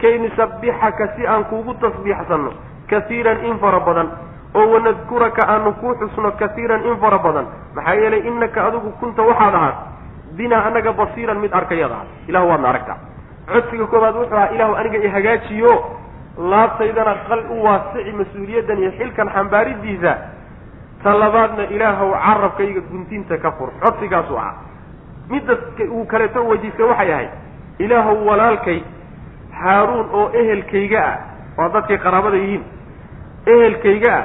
Kay 0.00 0.18
nusabbixaka 0.18 1.08
si 1.16 1.26
aan 1.26 1.44
kuugu 1.44 1.74
tasbiixsanno. 1.74 2.52
Kasiiran 2.90 3.44
in 3.44 3.58
fara 3.58 3.80
badan. 3.80 4.08
Oo 4.54 4.66
wanadkuraka 4.72 5.48
aanu 5.48 5.72
kuu 5.72 5.94
xusno 5.94 6.32
kasiiran 6.32 6.84
in 6.84 6.96
fara 7.00 7.18
badan. 7.18 7.46
Maxaa 7.74 7.94
yeelay 7.94 8.26
innaka 8.28 8.66
adigu 8.66 8.90
kunta 9.00 9.22
waxaad 9.22 9.54
ahaad 9.54 9.74
binaa 10.36 10.64
anaga 10.66 10.92
basiiran 10.92 11.38
mid 11.38 11.52
arkayaad 11.52 11.92
ahaad 11.92 12.08
ilahu 12.28 12.48
waadna 12.48 12.68
aragtaa 12.68 12.96
codsiga 13.50 13.86
koobaad 13.86 14.14
wuxuu 14.16 14.36
ahaa 14.36 14.50
ilaahu 14.54 14.74
aniga 14.80 14.98
i 14.98 15.08
hagaajiyo. 15.08 15.72
Laabtaydana 16.50 17.14
qal 17.28 17.40
u 17.50 17.62
waasici 17.64 18.12
mas'uuliyaddan 18.20 18.78
iyo 18.82 18.90
xilkan 18.98 19.28
xambaaridiisa. 19.34 20.12
Ta 21.02 21.10
labaadna 21.22 21.64
ilaahow 21.74 22.10
carabkayga 22.24 22.80
guntinta 22.90 23.36
ka 23.38 23.50
fur. 23.58 23.68
Codsigaasuu 23.82 24.36
ahaa. 24.38 24.54
Midda 25.30 25.54
uu 25.90 26.04
kaleeto 26.06 26.44
weydiistay 26.48 26.86
waxay 26.86 27.12
ahayd 27.12 27.30
ilaahow 27.78 28.26
walaalkay 28.28 28.80
haaruun 29.60 30.06
oo 30.12 30.30
ehelkayga 30.40 31.00
ah. 31.10 31.16
Waa 31.56 31.68
dadkay 31.68 31.98
qaraabada 31.98 32.36
yihiin. 32.36 32.64
Ehelkayga 33.46 34.12
ah 34.18 34.24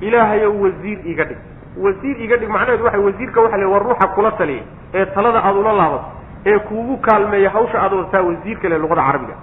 ilaahayow 0.00 0.52
wasiir 0.62 0.98
iga 1.12 1.24
dhig. 1.24 1.38
Wasiir 1.84 2.16
iga 2.24 2.36
dhig 2.36 2.48
macnaheedu 2.48 2.84
waxa 2.84 2.98
wasiirka 2.98 3.40
waxa 3.40 3.56
la 3.56 3.68
war 3.68 3.82
ruuxa 3.82 4.06
kula 4.14 4.30
taliya 4.32 4.62
ee 4.94 5.06
talada 5.14 5.38
aada 5.44 5.58
ula 5.58 5.72
laabato 5.72 6.04
ee 6.46 6.58
kuugu 6.68 6.96
kaalmeeya 7.06 7.50
hawsha 7.50 7.78
aada 7.82 7.96
wadataa 7.96 8.22
wasiir 8.28 8.58
kale 8.62 8.78
luqada 8.78 9.02
carabiga. 9.08 9.34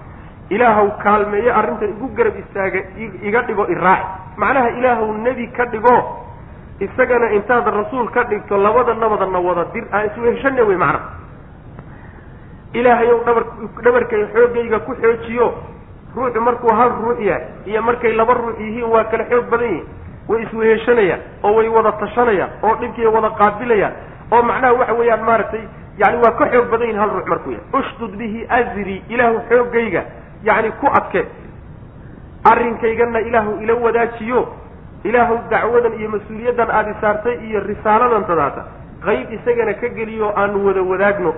Ilaahow 0.50 0.88
kaalmeeyo 1.04 1.52
arrintan 1.60 1.90
igu 1.96 2.08
garab 2.18 2.36
istaaga 2.44 2.80
iga 3.28 3.42
dhigo 3.48 3.66
iraaci 3.76 4.06
macnaha 4.38 4.70
ilaahow 4.80 5.10
nebi 5.26 5.48
ka 5.58 5.66
dhigo 5.66 5.96
isagana 6.80 7.32
intaad 7.38 7.66
rasuul 7.80 8.10
ka 8.16 8.24
dhigto 8.24 8.58
labada 8.58 8.94
nabadana 8.94 9.40
wada 9.48 9.66
dir 9.74 9.86
aan 9.92 10.06
isweheshane 10.10 10.62
wey 10.70 10.78
macnaha. 10.78 11.10
Ilaahayow 12.74 13.20
dhabar 13.26 13.44
dhabarkay 13.84 14.22
xoogayga 14.34 14.80
ku 14.86 14.92
xoojiyo 15.02 15.48
ruuxu 16.16 16.40
markuu 16.42 16.72
hal 16.80 16.90
ruux 17.04 17.20
yahay 17.20 17.44
iyo 17.66 17.82
markay 17.82 18.14
laba 18.14 18.34
ruux 18.34 18.56
yihiin 18.60 18.88
waa 18.94 19.04
kala 19.12 19.24
xoog 19.32 19.46
badan 19.52 19.68
yihiin 19.68 19.88
way 20.30 20.44
isweheshanayaan 20.44 21.22
oo 21.44 21.52
way 21.58 21.68
wada 21.68 21.92
tashanayaan 22.02 22.52
oo 22.64 22.76
dhibkay 22.82 23.08
wada 23.16 23.30
qaabilayaan 23.40 23.94
oo 24.32 24.42
macnaha 24.50 24.74
waxa 24.80 24.94
weeyaan 25.00 25.24
maaragtay 25.30 25.64
yani 25.98 26.18
waa 26.24 26.32
ka 26.40 26.46
xoog 26.52 26.70
badan 26.72 26.88
yihiin 26.88 27.00
hal 27.02 27.10
ruux 27.10 27.26
markuu 27.30 27.52
yahay 27.52 27.66
ushdud 27.80 28.16
bihi 28.18 28.46
azri 28.50 29.04
ilaahu 29.10 29.40
xoogayga 29.50 30.04
yacni 30.44 30.72
ku 30.82 30.88
adke. 30.88 31.26
Arrinkaygana 32.52 33.20
ilaahu 33.20 33.62
ila 33.64 33.74
wadaajiyo. 33.74 34.42
Ilaahu 35.04 35.36
dacwadan 35.50 35.94
iyo 36.00 36.10
mas'uuliyaddan 36.10 36.70
aada 36.70 36.92
isaartay 36.98 37.36
iyo 37.48 37.60
risaaladan 37.70 38.26
tadaata 38.26 38.62
qayb 39.06 39.32
isagana 39.34 39.74
ka 39.74 39.88
geliyo 39.90 40.30
aanu 40.38 40.66
wada 40.68 40.82
wadaagno. 40.82 41.34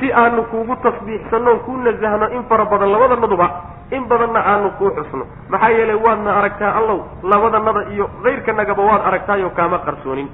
Si 0.00 0.12
aanu 0.12 0.42
kuugu 0.50 0.76
tasbiixsanno 0.82 1.56
kuu 1.64 1.76
nasahno 1.76 2.26
in 2.36 2.42
fara 2.48 2.64
badan 2.64 2.92
labadanaduba 2.92 3.46
in 3.92 4.04
badanna 4.08 4.40
aanu 4.52 4.70
kuu 4.78 4.90
xusno. 4.96 5.24
Maxaa 5.48 5.70
yeelay 5.70 5.96
waadna 5.96 6.36
aragtaa 6.40 6.72
allow 6.78 6.98
labadanada 7.22 7.82
iyo 7.92 8.08
kayrkanagaba 8.24 8.82
waad 8.82 9.02
aragtaayo 9.08 9.50
kaama 9.50 9.78
qarsoonin. 9.78 10.28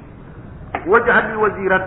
Wajcal 0.86 1.24
lii 1.30 1.42
wasiiran 1.44 1.82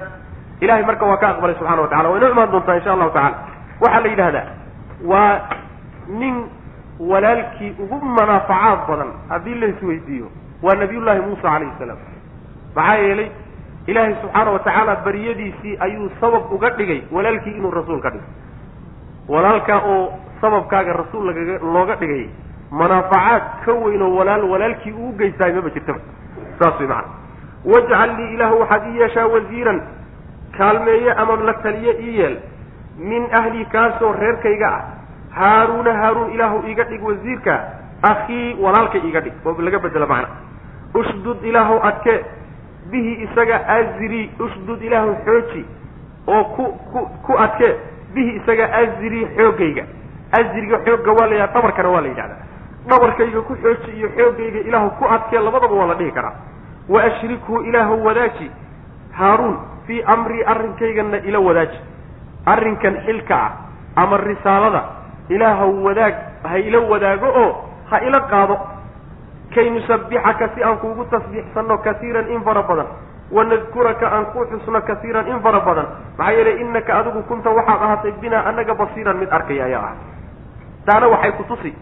ilahay 0.62 0.84
marka 0.90 1.06
waa 1.06 1.18
ka 1.24 1.28
aqbalay 1.34 1.56
subxana 1.60 1.82
wa 1.82 1.88
tacala 1.88 2.10
way 2.14 2.20
noo 2.22 2.32
imaan 2.36 2.52
doontaa 2.52 2.76
insha 2.80 2.94
allahu 2.94 3.12
tacala 3.18 3.38
waxaa 3.82 4.02
la 4.06 4.10
yidhahdaa 4.14 4.46
waa 5.12 5.40
nin 6.22 6.36
walaalkii 7.12 7.72
ugu 7.84 7.98
manaafacaad 8.18 8.80
badan 8.90 9.12
haddii 9.30 9.56
la 9.62 9.68
isweydiiyo 9.74 10.28
waa 10.64 10.76
nabiyullaahi 10.82 11.22
muusa 11.28 11.42
calayhi 11.42 11.72
salaam. 11.80 11.98
Maxaa 12.76 12.96
yeelay 13.04 13.30
ilaahay 13.88 14.16
subxaana 14.22 14.52
wa 14.52 14.60
tacaala 14.60 14.96
baryadiisii 15.06 15.78
ayuu 15.86 16.10
sabab 16.22 16.52
uga 16.56 16.70
dhigay 16.70 17.02
walaalkii 17.12 17.52
inuu 17.60 17.72
rasuul 17.72 18.02
ka 18.06 18.10
dhigo 18.10 18.28
walaalkaa 19.28 19.80
oo 19.94 20.14
sababkaaga 20.42 20.94
rasuul 20.94 21.26
lagaga 21.30 21.56
looga 21.76 21.96
dhigay 22.02 22.26
manaafacaad 22.72 23.44
ka 23.66 23.72
weynoo 23.74 24.12
walaal 24.20 24.44
walaalkii 24.52 24.92
uu 24.94 25.12
geystaay 25.22 25.54
maba 25.54 25.70
jirtaba. 25.70 26.00
Saas 26.60 26.80
way 26.80 26.88
macana 26.88 27.08
wajcal 27.66 28.12
lii 28.18 28.34
ilaahu 28.36 28.60
waxaad 28.62 28.84
ii 28.92 29.00
yeeshaa 29.02 29.28
wasiiran 29.36 29.80
kaalmeeye 30.58 31.12
ama 31.14 31.36
la 31.36 31.54
taliye 31.54 31.94
ii 32.02 32.18
yeel 32.20 32.38
min 32.98 33.28
ahlii 33.34 33.66
kaasoo 33.66 34.14
reerkayga 34.14 34.68
ah 34.78 34.84
haaruuna 35.40 35.94
haaruun 35.94 36.32
ilaahu 36.34 36.64
iiga 36.68 36.84
dhig 36.84 37.04
wasiirka 37.04 37.60
akhii 38.12 38.56
walaalkay 38.62 39.02
iiga 39.02 39.22
dhig 39.22 39.34
oo 39.46 39.62
laga 39.62 39.80
bedelo 39.80 40.08
macna. 40.08 40.28
Ushdud 40.94 41.44
ilaahu 41.44 41.80
adke 41.84 42.26
bihi 42.92 43.14
isaga 43.24 43.68
azri 43.68 44.32
ushdud 44.40 44.82
ilaahu 44.84 45.16
xooji 45.26 45.66
oo 46.28 46.44
ku 46.44 46.66
ku 46.92 47.00
ku 47.26 47.38
adke 47.38 47.76
bihi 48.14 48.36
isaga 48.42 48.66
azri 48.82 49.28
xoogayga. 49.38 49.84
Azriga 50.40 50.78
xoogga 50.86 51.12
waa 51.12 51.28
la 51.28 51.36
yidhaha 51.36 51.54
dhabarkana 51.54 51.90
waa 51.90 52.02
la 52.02 52.08
yidhahdaa. 52.08 52.42
Dhabarkayga 52.90 53.42
ku 53.42 53.56
xooji 53.56 53.92
iyo 53.98 54.10
xoogayga 54.18 54.60
ilaahu 54.60 54.90
ku 55.00 55.06
adkee 55.06 55.40
labadaba 55.40 55.76
waa 55.76 55.88
la 55.88 55.94
dhihi 55.94 56.12
karaa. 56.12 56.34
Wa 56.90 57.04
ashrikhu 57.04 57.62
ilaahu 57.62 58.06
wadaaji 58.06 58.52
haaruun 59.12 59.58
fii 59.90 60.04
amrii 60.06 60.44
arrinkaygana 60.54 61.18
ila 61.26 61.40
wadaaji 61.48 61.80
arrinkan 62.46 62.96
xilka 63.10 63.36
ah 63.36 63.52
ama 63.98 64.18
risaalada 64.22 64.82
ilaahaw 65.34 65.72
wadaag 65.88 66.16
ha 66.46 66.58
ila 66.68 66.80
wadaago 66.92 67.26
oo 67.44 67.52
ha 67.90 67.98
ila 68.08 68.20
qaado. 68.30 68.58
Kay 69.50 69.66
nusabbixaka 69.74 70.50
si 70.54 70.62
aan 70.64 70.78
kuugu 70.78 71.06
tasbiixsanno 71.10 71.78
kasiiran 71.82 72.30
in 72.30 72.42
fara 72.46 72.62
badan 72.70 72.86
wanadkuraka 73.34 74.06
aan 74.06 74.26
ku 74.30 74.46
xusno 74.46 74.78
kasiiran 74.86 75.26
in 75.26 75.42
fara 75.42 75.60
badan. 75.66 75.88
Maxaa 76.18 76.34
yeelay 76.38 76.62
innaka 76.62 76.92
adigu 77.02 77.24
kunta 77.26 77.50
waxaad 77.50 77.82
ahaatay 77.82 78.14
binaa 78.22 78.46
annaga 78.46 78.74
basiiran 78.78 79.18
mid 79.18 79.30
arkaya 79.34 79.66
ayaa 79.66 79.82
ah 79.90 79.96
taana 80.86 81.08
waxay 81.14 81.32
ku 81.34 81.44
tusi 81.50 81.74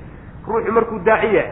ruuxu 0.48 0.72
markuu 0.72 1.00
daaci 1.04 1.28
yahay 1.36 1.52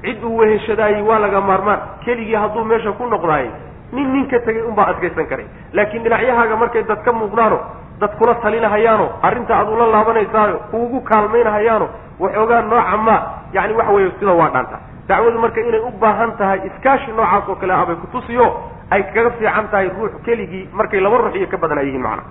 cid 0.00 0.24
uu 0.24 0.36
weheshadaayey 0.40 1.02
waa 1.04 1.18
laga 1.20 1.40
maarmaan. 1.40 1.80
Keligii 2.08 2.34
hadduu 2.40 2.64
meesha 2.64 2.92
ku 2.96 3.04
noqdaayey 3.06 3.50
nin 3.92 4.06
nin 4.12 4.26
ka 4.30 4.38
tegay 4.46 4.62
unbaa 4.62 4.86
adkaysan 4.92 5.26
karay. 5.26 5.46
Laakiin 5.72 6.02
dhinacyahaaga 6.04 6.56
markay 6.56 6.82
dad 6.84 7.02
ka 7.04 7.12
muuqdaano 7.12 7.58
dad 8.00 8.12
kula 8.18 8.34
talinahayaano 8.42 9.06
arrinta 9.22 9.54
aad 9.56 9.68
ula 9.68 9.86
laabanaysaayo 9.94 10.56
kuugu 10.70 11.00
kaalmaynahayaano 11.10 11.86
waxoogaa 12.20 12.62
nooca 12.62 12.96
maa 13.06 13.20
yacni 13.52 13.74
waxa 13.78 13.92
weeye 13.92 14.10
sida 14.18 14.32
waa 14.32 14.48
dhaanta. 14.54 14.78
Dacwadu 15.08 15.38
marka 15.38 15.60
inay 15.60 15.80
u 15.80 15.90
baahan 16.00 16.32
tahay 16.38 16.60
iskaashi 16.68 17.10
noocaas 17.12 17.48
oo 17.48 17.54
kale 17.60 17.72
abay 17.74 17.96
kutusiyo 17.96 18.46
ay 18.90 19.02
kaga 19.14 19.30
fiican 19.38 19.66
tahay 19.70 19.88
ruux 19.96 20.12
keligii 20.24 20.68
markay 20.72 21.00
laba 21.00 21.16
ruux 21.18 21.34
iyo 21.36 21.46
ka 21.50 21.56
badan 21.56 21.78
ay 21.78 21.86
yihiin 21.86 22.02
macna. 22.02 22.22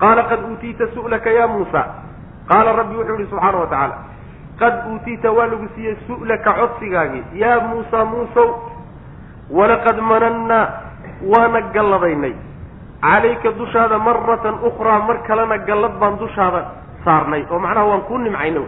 Qaala 0.00 0.22
qad 0.30 0.40
uutiita 0.48 0.86
su'laka 0.94 1.30
ya 1.30 1.46
muusa. 1.48 1.82
Qaala 2.48 2.72
rabbi 2.72 2.94
wuxuu 2.96 3.16
yihi 3.18 3.28
subxaana 3.30 3.58
wa 3.58 3.66
tacaala 3.66 3.96
qad 4.60 4.74
uutiita 4.92 5.28
waa 5.32 5.46
lagu 5.50 5.66
siiyey 5.74 5.96
su'laka 6.06 6.50
codsigaagii. 6.60 7.24
Yaa 7.42 7.60
muusa 7.68 8.04
muusow 8.04 8.48
walaqad 9.50 9.98
manannaa 10.10 10.66
waana 11.32 11.60
galladaynay. 11.74 12.34
Calayka 13.00 13.50
dushaada 13.58 13.98
maratan 13.98 14.60
ukhraa 14.68 15.00
mar 15.08 15.18
kalena 15.26 15.58
gallad 15.68 15.94
baan 16.00 16.18
dushaada 16.20 16.60
saarnay 17.04 17.42
oo 17.50 17.58
macnaha 17.58 17.86
waan 17.90 18.02
kuu 18.08 18.18
nimcaynay. 18.18 18.66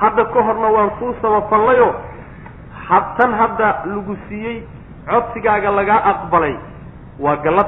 Hadda 0.00 0.24
ka 0.32 0.40
horna 0.42 0.68
waan 0.76 0.90
kuu 0.98 1.14
samafallayoo 1.22 1.92
tan 3.18 3.32
hadda 3.40 3.68
lagu 3.84 4.16
siiyey 4.28 4.62
codsigaaga 5.10 5.70
lagaa 5.70 6.00
aqbalay 6.12 6.54
waa 7.18 7.36
gallad. 7.36 7.66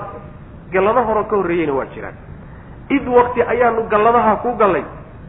Gallado 0.73 1.03
hore 1.03 1.25
ka 1.31 1.37
horreeyeyna 1.37 1.73
waa 1.75 1.87
jiraan. 1.95 2.15
Id 2.91 3.07
wakti 3.09 3.43
ayaanu 3.43 3.83
galladaha 3.91 4.37
ku 4.43 4.55
gallay 4.55 4.85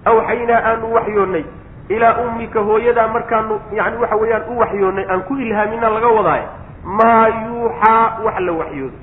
awxaynaa 0.05 0.61
aanu 0.69 0.93
waxyoonnay 0.93 1.43
ilaa 1.89 2.13
ummika 2.23 2.59
hooyadaa 2.61 3.07
markaanu 3.07 3.59
yani 3.73 3.97
waxa 3.97 4.15
weeyaan 4.15 4.43
u 4.49 4.59
waxyoonnay 4.59 5.05
aan 5.09 5.21
ku 5.27 5.35
ilhaamina 5.35 5.89
laga 5.89 6.07
wadaayo 6.17 6.47
maa 6.83 7.27
yuuxaa 7.27 8.19
wax 8.25 8.39
la 8.39 8.51
waxyoodo. 8.51 8.97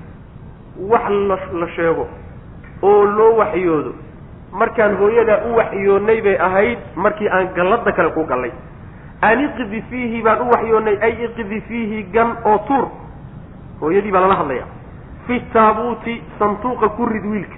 Wax 0.91 1.11
la 1.53 1.67
sheego 1.77 2.07
oo 2.83 3.05
loo 3.05 3.37
waxyoodo. 3.37 3.93
Markaan 4.53 4.97
hooyadaa 4.97 5.41
u 5.51 5.57
waxyoonnay 5.57 6.21
bay 6.23 6.37
ahayd 6.41 6.79
markii 6.97 7.29
aan 7.29 7.49
gallada 7.55 7.93
kale 7.93 8.11
ku 8.11 8.25
gallay. 8.25 8.53
An 9.23 9.41
iqdi 9.45 9.83
fiihi 9.91 10.23
baan 10.23 10.41
u 10.43 10.51
waxyoonnay 10.51 10.97
ay 11.03 11.25
iqdi 11.25 11.61
fiihi 11.69 12.03
gan 12.13 12.37
oo 12.45 12.59
tuur. 12.67 12.89
Hooyadii 13.81 14.13
baa 14.13 14.21
lala 14.21 14.35
hadlaya. 14.37 14.65
Fi 15.27 15.41
taabuuti 15.53 16.23
santuuqa 16.39 16.89
ku 16.89 17.07
rid 17.07 17.25
wiilka. 17.25 17.57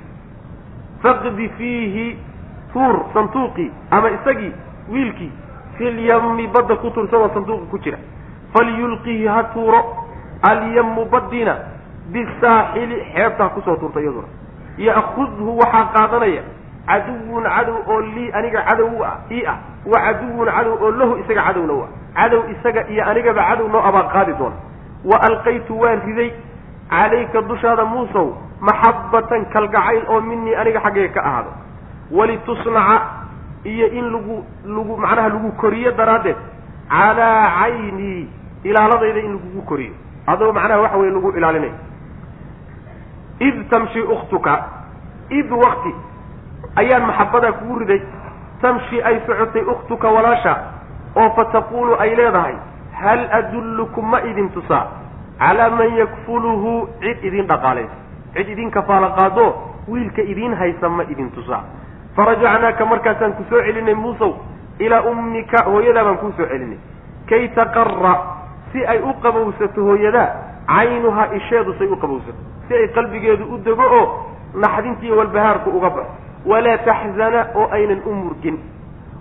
Faqdi 1.03 1.49
fiihi 1.59 2.19
tuur 2.73 3.05
santuuqii 3.15 3.71
ama 3.91 4.11
isagii 4.11 4.53
wiilkii. 4.93 5.33
Filyami 5.79 6.47
badda 6.47 6.77
ku 6.77 6.91
tuur 6.91 7.05
isagoo 7.07 7.31
santuuqa 7.35 7.67
ku 7.71 7.79
jira. 7.79 7.99
Falyulqihi 8.53 9.27
ha 9.27 9.43
tuuro 9.55 9.81
alyamu 10.43 11.05
badina 11.05 11.57
bisaaxili 12.13 12.97
xeebta 13.15 13.45
ha 13.45 13.49
ku 13.51 13.61
soo 13.63 13.77
tuurta 13.77 14.01
iyaduna. 14.01 14.29
Ya'khudhu 14.79 15.59
waxaa 15.59 15.85
qaadanaya 15.95 16.43
caduwun 16.87 17.45
cadow 17.45 17.77
oo 17.89 18.01
lii 18.01 18.33
aniga 18.33 18.63
cadow 18.69 19.05
ah 19.05 19.17
ii 19.31 19.47
ah 19.47 19.57
wa 19.87 20.01
caduwun 20.01 20.49
cadow 20.49 20.75
oo 20.83 20.91
lahu 20.91 21.19
isaga 21.19 21.43
cadowna 21.43 21.73
u 21.73 21.83
ah. 21.83 21.89
Cadow 22.15 22.43
isaga 22.51 22.89
iyo 22.89 23.05
anigaba 23.05 23.43
cadow 23.49 23.69
noo 23.69 23.83
abaa 23.89 24.09
qaadi 24.13 24.33
doona. 24.33 24.57
Wa 25.05 25.17
alqaytu 25.23 25.81
waan 25.81 26.01
riday 26.07 26.33
calayka 26.91 27.43
dushaada 27.43 27.85
muusow 27.85 28.35
maxabbatan 28.61 29.45
kalgacayl 29.53 30.03
oo 30.09 30.21
minii 30.21 30.55
aniga 30.55 30.81
xaggayga 30.81 31.15
ka 31.15 31.21
ahaado. 31.25 31.51
Walitusnaca 32.11 33.01
iyo 33.65 33.87
in 33.93 34.13
lagu 34.13 34.45
lagu 34.65 34.97
macnaha 34.97 35.29
lagu 35.29 35.53
koriyo 35.53 35.93
daraaddeed 35.93 36.37
calaa 36.89 37.51
caynii 37.61 38.29
ilaaladayda 38.65 39.21
in 39.21 39.33
lagugu 39.33 39.63
koriyo 39.63 39.93
adoo 40.27 40.53
macnaha 40.53 40.81
waxa 40.81 40.97
weye 40.99 41.13
lagu 41.13 41.31
ilaalinayo 41.39 41.75
id 43.41 43.69
tamshi 43.71 44.01
ukhtuka 44.01 44.65
id 45.31 45.51
wakti 45.53 45.95
ayaan 46.77 47.07
maxabbadaa 47.07 47.53
kugu 47.53 47.79
riday. 47.79 48.03
Tamshi 48.61 49.03
ay 49.03 49.21
socotay 49.27 49.63
ukhtuka 49.65 50.09
walaasha 50.09 50.57
oo 51.17 51.31
fataquulu 51.37 51.97
ay 52.01 52.15
leedahay 52.15 52.55
hal 52.93 53.21
adullukum 53.33 54.05
ma 54.11 54.21
idin 54.21 54.51
tusaa 54.53 54.87
calaa 55.39 55.71
man 55.71 55.97
yakfuluhu 55.97 56.89
cid 57.01 57.25
idin 57.25 57.47
dhaqaalaysa 57.49 57.97
cid 58.37 58.49
idin 58.49 58.71
kafaalo 58.71 59.09
qaado 59.17 59.47
wiilka 59.89 60.23
idiin 60.23 60.55
haysa 60.55 60.89
ma 60.89 61.03
idin 61.09 61.31
tusaa 61.33 61.65
farajacnaaka 62.17 62.85
markaasaan 62.85 63.33
ku 63.33 63.45
soo 63.49 63.63
celinay 63.65 63.95
muusow 63.95 64.37
ilaa 64.79 65.01
ummika 65.09 65.65
hooyadaa 65.65 66.05
baan 66.05 66.19
kuu 66.19 66.33
soo 66.37 66.47
celinay. 66.47 66.79
Kay 67.29 67.49
taqara 67.57 68.15
si 68.73 68.85
ay 68.87 68.99
u 69.03 69.13
qabowsato 69.23 69.81
hooyadaa 69.85 70.29
caynuhaa 70.67 71.29
isheedu 71.39 71.75
say 71.79 71.87
u 71.87 71.97
qabowsato. 71.97 72.39
Si 72.69 72.75
ay 72.75 72.89
qalbigeedu 72.89 73.45
u 73.55 73.59
dego 73.59 73.83
oo 73.83 74.07
naxdintiiyo 74.55 75.17
walbahaarku 75.17 75.71
uga 75.71 75.91
baxo. 75.91 76.11
Walaa 76.47 76.79
taxzana 76.79 77.47
oo 77.55 77.69
aynan 77.73 78.01
u 78.07 78.13
murgin. 78.15 78.59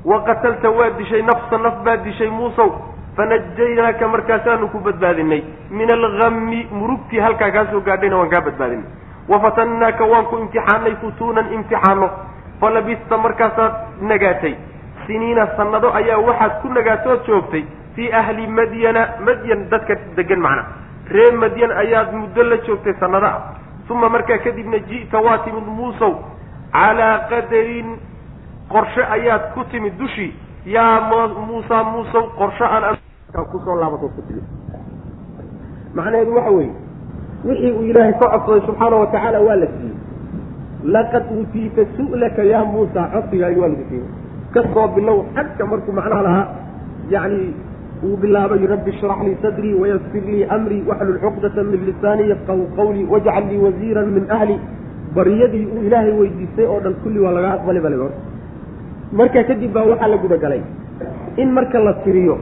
Wa 0.05 0.21
qatalta 0.23 0.69
waa 0.69 0.89
dishay 0.97 1.21
nafsa 1.21 1.57
naf 1.57 1.83
baad 1.85 2.03
dishay 2.03 2.29
muusow. 2.29 2.69
Fanajaynaaka 3.15 4.07
markaasaanu 4.07 4.67
ku 4.71 4.79
badbaadinay 4.79 5.43
min 5.71 5.91
alhammi 5.91 6.67
murugtii 6.71 7.19
halkaa 7.19 7.51
kaa 7.51 7.65
soo 7.71 7.81
gaadhayna 7.81 8.17
waan 8.17 8.29
kaa 8.29 8.41
badbaadinay 8.41 8.85
wafatannaaka 9.29 10.05
waan 10.05 10.25
ku 10.25 10.37
imtixaanay 10.37 10.95
futuunan 11.01 11.53
imtixaano 11.53 12.09
falabista 12.61 13.17
markaasaad 13.17 13.73
nagaatay. 14.01 14.55
Siniina 15.07 15.47
sanado 15.57 15.91
ayaa 15.93 16.17
waxaad 16.17 16.61
ku 16.61 16.67
nagaatood 16.69 17.25
joogtay 17.27 17.63
fii 17.95 18.11
ahli 18.11 18.47
madyana 18.47 19.01
madyan 19.25 19.69
dadka 19.71 19.95
degan 20.15 20.39
macna. 20.39 20.63
Ree 21.09 21.31
madyan 21.31 21.71
ayaad 21.71 22.13
muddo 22.13 22.43
la 22.43 22.57
joogtay 22.65 22.93
sanado 22.99 23.25
ah 23.25 23.39
uma 23.89 24.09
markaa 24.09 24.37
kadibna 24.45 24.77
ji'ta 24.89 25.17
waa 25.21 25.37
timid 25.45 25.65
muusow. 25.65 26.13
Calaa 26.71 27.25
qadarin 27.29 27.97
qorshe 28.69 29.01
ayaad 29.01 29.53
ku 29.53 29.63
timid 29.71 29.97
dushii 29.97 30.33
yaa 30.65 31.09
muusa 31.47 31.83
muusow 31.83 32.29
qorshe 32.37 32.63
aan 32.63 32.93
ku 33.51 33.57
soo 33.65 33.75
laabatoo 33.81 34.09
ku 34.15 34.21
timid 34.29 34.45
macnaheedu 35.95 36.35
waxa 36.37 36.51
weeye 36.51 36.73
wixii 37.45 37.71
uu 37.71 37.83
ilaahay 37.89 38.13
ka 38.21 38.27
codsaday 38.29 38.61
subxaana 38.67 38.95
wa 39.01 39.07
tacaala 39.07 39.39
waa 39.41 39.55
la 39.55 39.67
siiyey. 39.73 39.97
Laqad 40.83 41.25
uutiita 41.33 41.81
su'laka 41.97 42.43
yaa 42.43 42.65
muusa 42.65 43.09
codsigaagi 43.13 43.59
waa 43.59 43.67
lagu 43.73 43.85
siiyey. 43.89 44.07
Kasoo 44.53 44.87
bilow 44.95 45.25
xagka 45.35 45.65
markuu 45.65 45.93
macnaha 45.97 46.21
lahaa 46.21 46.47
yacni 47.09 47.53
uu 48.07 48.15
bilaabay 48.21 48.63
rabbi 48.73 48.89
ishrax 48.95 49.19
lii 49.27 49.37
sadrii 49.43 49.73
wayasir 49.81 50.23
lii 50.27 50.43
amrii 50.55 50.83
waxlul 50.89 51.19
cuqdata 51.23 51.63
min 51.71 51.81
lisaanii 51.89 52.27
yafqahu 52.33 52.63
qawlii 52.77 53.05
wajcal 53.13 53.43
lii 53.51 53.59
waziiran 53.65 54.07
min 54.17 54.25
ahli. 54.37 54.55
Baryadii 55.15 55.65
uu 55.73 55.81
ilaahay 55.87 56.13
weydiistay 56.19 56.65
oo 56.73 56.79
dhan 56.83 56.93
kulli 57.03 57.19
waa 57.25 57.31
laga 57.37 57.49
aqbali 57.57 57.79
bale 57.85 57.95
hor. 58.01 58.11
Marka 59.19 59.43
kadib 59.49 59.71
baa 59.75 59.85
waxaa 59.91 60.07
la 60.13 60.17
gudagalay 60.23 60.61
in 61.41 61.49
marka 61.57 61.79
la 61.87 61.93
tiriyo 62.03 62.35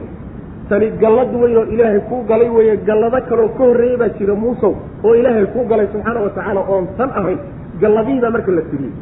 tani 0.68 0.86
gallad 1.02 1.32
weyn 1.42 1.56
oo 1.60 1.64
ilaahay 1.74 2.00
kuu 2.08 2.22
galay 2.30 2.48
weeye 2.56 2.76
gallado 2.88 3.18
kaloo 3.28 3.48
ka 3.58 3.62
horreeyey 3.64 3.96
baa 4.00 4.08
jira 4.18 4.34
muusow 4.42 4.72
oo 5.04 5.14
ilaahay 5.20 5.46
kuu 5.54 5.64
galay 5.70 5.86
subxaana 5.92 6.20
wa 6.26 6.30
tacaala 6.36 6.60
oon 6.72 6.84
tan 6.98 7.10
ahayn. 7.20 7.38
Galladihiibaa 7.80 8.30
marka 8.36 8.50
la 8.58 8.62
tiriyey 8.70 8.92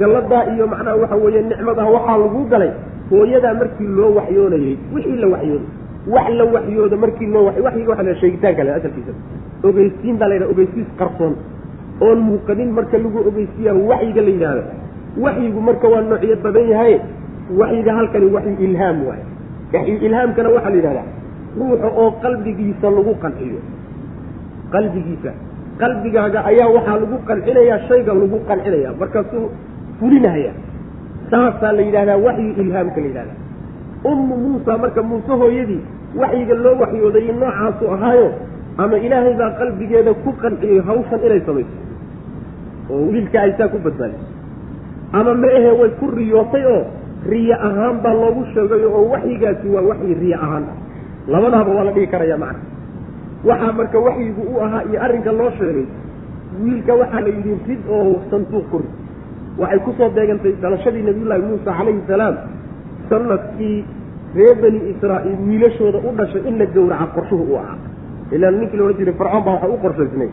galladaa 0.00 0.42
iyo 0.54 0.66
macnaha 0.72 0.96
waxa 1.02 1.16
weeye 1.24 1.42
nicmadaha 1.50 1.88
waxaa 1.96 2.18
lagu 2.24 2.40
galay 2.52 2.70
hooyadaa 3.10 3.54
markii 3.60 3.88
loo 3.98 4.10
waxyoonayey 4.18 4.74
wixii 4.94 5.18
la 5.22 5.28
waxyooday 5.34 5.68
wax 6.06 6.28
la 6.38 6.44
waxyoodo 6.54 6.96
markii 6.96 7.26
loo 7.34 7.44
wa 7.46 7.52
waxyiga 7.66 7.90
waxa 7.92 8.02
la 8.08 8.14
sheegitaanka 8.20 8.62
le 8.64 8.70
asalkiisa. 8.78 9.12
Ogeysiin 9.68 10.16
baa 10.18 10.28
la 10.28 10.34
yidhaha 10.34 10.50
ogeysiis 10.54 10.86
qarsoon. 10.98 11.34
Oon 12.00 12.18
muuqanin 12.28 12.70
marka 12.76 12.96
lagu 12.98 13.18
ogeysiiya 13.28 13.72
waxyiga 13.90 14.22
la 14.26 14.30
yidhahdo. 14.36 14.62
Waxyigu 15.24 15.60
marka 15.68 15.86
waa 15.92 16.00
noocyo 16.10 16.36
badan 16.44 16.66
yahay 16.72 16.94
waxyiga 17.60 17.92
halkani 17.98 18.26
waxyu 18.36 18.54
ilhaam 18.66 18.96
waaye 19.08 19.24
waxyu 19.74 19.96
ilhaamkana 20.06 20.48
waxaa 20.56 20.70
la 20.70 20.76
yidhahdaa 20.80 21.06
ruuxa 21.58 21.88
oo 22.00 22.10
qalbigiisa 22.22 22.86
lagu 22.96 23.12
qanciyo. 23.22 23.60
Qalbigiisa. 24.72 25.30
Qalbigaaga 25.80 26.38
ayaa 26.50 26.68
waxaa 26.76 26.96
lagu 27.02 27.16
qancinayaa 27.28 27.78
shayga 27.88 28.12
lagu 28.20 28.38
qancinaya 28.48 28.90
markaasuu 29.00 29.46
fulinahaya 30.00 30.52
saasaa 31.30 31.72
la 31.76 31.82
yidhahdaa 31.88 32.16
waxyu 32.26 32.50
ilhaamka 32.62 32.98
la 33.00 33.06
yidhahdaa 33.10 33.38
ummu 34.04 34.34
muusa 34.44 34.78
marka 34.78 35.02
muuse 35.02 35.32
hooyadii 35.42 35.80
waxyiga 36.20 36.54
loo 36.64 36.74
waxyooday 36.82 37.26
noocaasu 37.32 37.84
ahaayo 37.94 38.28
ama 38.82 38.96
ilaahay 39.06 39.34
baa 39.40 39.50
qalbigeeda 39.60 40.14
ku 40.24 40.30
qanciyey 40.42 40.80
hawshan 40.88 41.20
inay 41.26 41.40
samayso 41.46 41.76
oo 42.90 43.02
wiilka 43.12 43.38
aysaa 43.42 43.68
ku 43.72 43.78
badbaadiso 43.78 44.24
ama 45.18 45.34
ma 45.42 45.48
ahe 45.58 45.70
way 45.80 45.90
ku 46.00 46.06
riyootay 46.18 46.64
oo 46.74 46.82
riyo 47.32 47.56
ahaan 47.68 47.96
baa 48.04 48.14
loogu 48.20 48.42
sheegayo 48.54 48.88
oo 48.98 49.04
waxyigaasi 49.14 49.66
waa 49.74 49.84
waxyi 49.90 50.14
riyo 50.22 50.36
ahaan 50.46 50.64
labadaaba 51.32 51.70
waa 51.76 51.84
la 51.88 51.92
dhigi 51.96 52.06
karaya 52.14 52.36
macna. 52.42 52.60
Waxaa 53.48 53.72
marka 53.78 53.98
waxyigu 54.06 54.42
u 54.52 54.60
ahaa 54.64 54.82
iyo 54.90 54.98
arrinka 55.04 55.32
loo 55.32 55.50
sheegay 55.58 55.86
wiilka 56.64 56.92
waxaa 57.00 57.20
la 57.20 57.28
yidhi 57.36 57.52
rid 57.68 57.82
oo 57.96 58.16
sanduuq 58.30 58.64
ku 58.72 58.76
rid. 58.82 58.90
Waxay 59.60 59.80
ku 59.84 59.90
soo 59.98 60.08
beegantay 60.16 60.52
dhalashadii 60.62 61.04
nabiyullaahi 61.08 61.42
muusa 61.48 61.70
calayhi 61.78 62.00
salaam 62.08 62.34
sannadkii 63.10 63.78
reer 64.36 64.54
bani 64.62 64.80
israa'iil 64.92 65.38
wiilashooda 65.48 65.98
u 66.08 66.10
dhashay 66.18 66.42
in 66.48 66.54
la 66.60 66.66
gowraca 66.74 67.06
qorshuhu 67.16 67.44
u 67.52 67.56
ahaa. 67.60 67.76
Ilaan 68.34 68.54
ninkii 68.60 68.76
la 68.78 68.84
odhan 68.84 68.98
jiray 68.98 69.14
fircoon 69.20 69.42
baa 69.46 69.52
waxaa 69.54 69.68
u 69.74 69.78
qorshaysnay. 69.84 70.28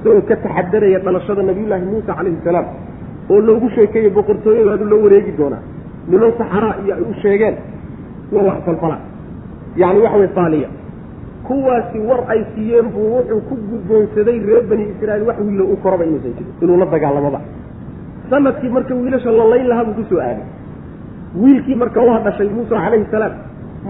Isagoo 0.00 0.22
ka 0.28 0.36
taxadaraya 0.44 0.98
dhalashada 1.04 1.42
nabiyullaahi 1.48 1.84
muusa 1.90 2.12
calayhi 2.18 2.38
salaam 2.44 2.66
oo 3.32 3.40
loogu 3.46 3.68
sheekeeyey 3.76 4.10
boqortooyadaadu 4.16 4.84
loo 4.90 5.00
wareegi 5.04 5.32
doonaa. 5.38 5.62
Niman 6.10 6.32
saxaraa 6.40 6.74
iyo 6.84 6.94
ay 6.98 7.02
u 7.10 7.14
sheegeen 7.22 7.56
waa 8.32 8.44
wax 8.48 8.58
falfala. 8.66 8.96
Yacni 9.80 10.00
waxa 10.04 10.16
weye 10.18 10.28
faaliya. 10.38 10.68
Kuwaasi 11.46 11.98
war 12.08 12.20
ay 12.32 12.40
siiyeen 12.54 12.88
buu 12.94 13.06
wuxuu 13.14 13.40
ku 13.48 13.54
guddoonsaday 13.70 14.38
reer 14.48 14.62
bani 14.70 14.84
israa'iil 14.92 15.26
wax 15.28 15.38
wiilo 15.46 15.64
u 15.64 15.76
koraba 15.84 16.04
inuusan 16.04 16.32
jirin 16.36 16.52
inuu 16.62 16.76
la 16.82 16.86
dagaalamaba. 16.94 17.40
Sanadkii 18.30 18.68
marka 18.76 18.94
wiilasha 18.94 19.30
la 19.30 19.44
layn 19.52 19.66
lahaa 19.70 19.84
buu 19.84 19.94
ku 19.98 20.04
soo 20.10 20.20
aaday 20.20 20.46
wiilkii 21.42 21.74
marka 21.82 22.00
waa 22.08 22.18
dhashay 22.26 22.48
muusa 22.56 22.76
calayhi 22.84 23.06
salaam 23.14 23.32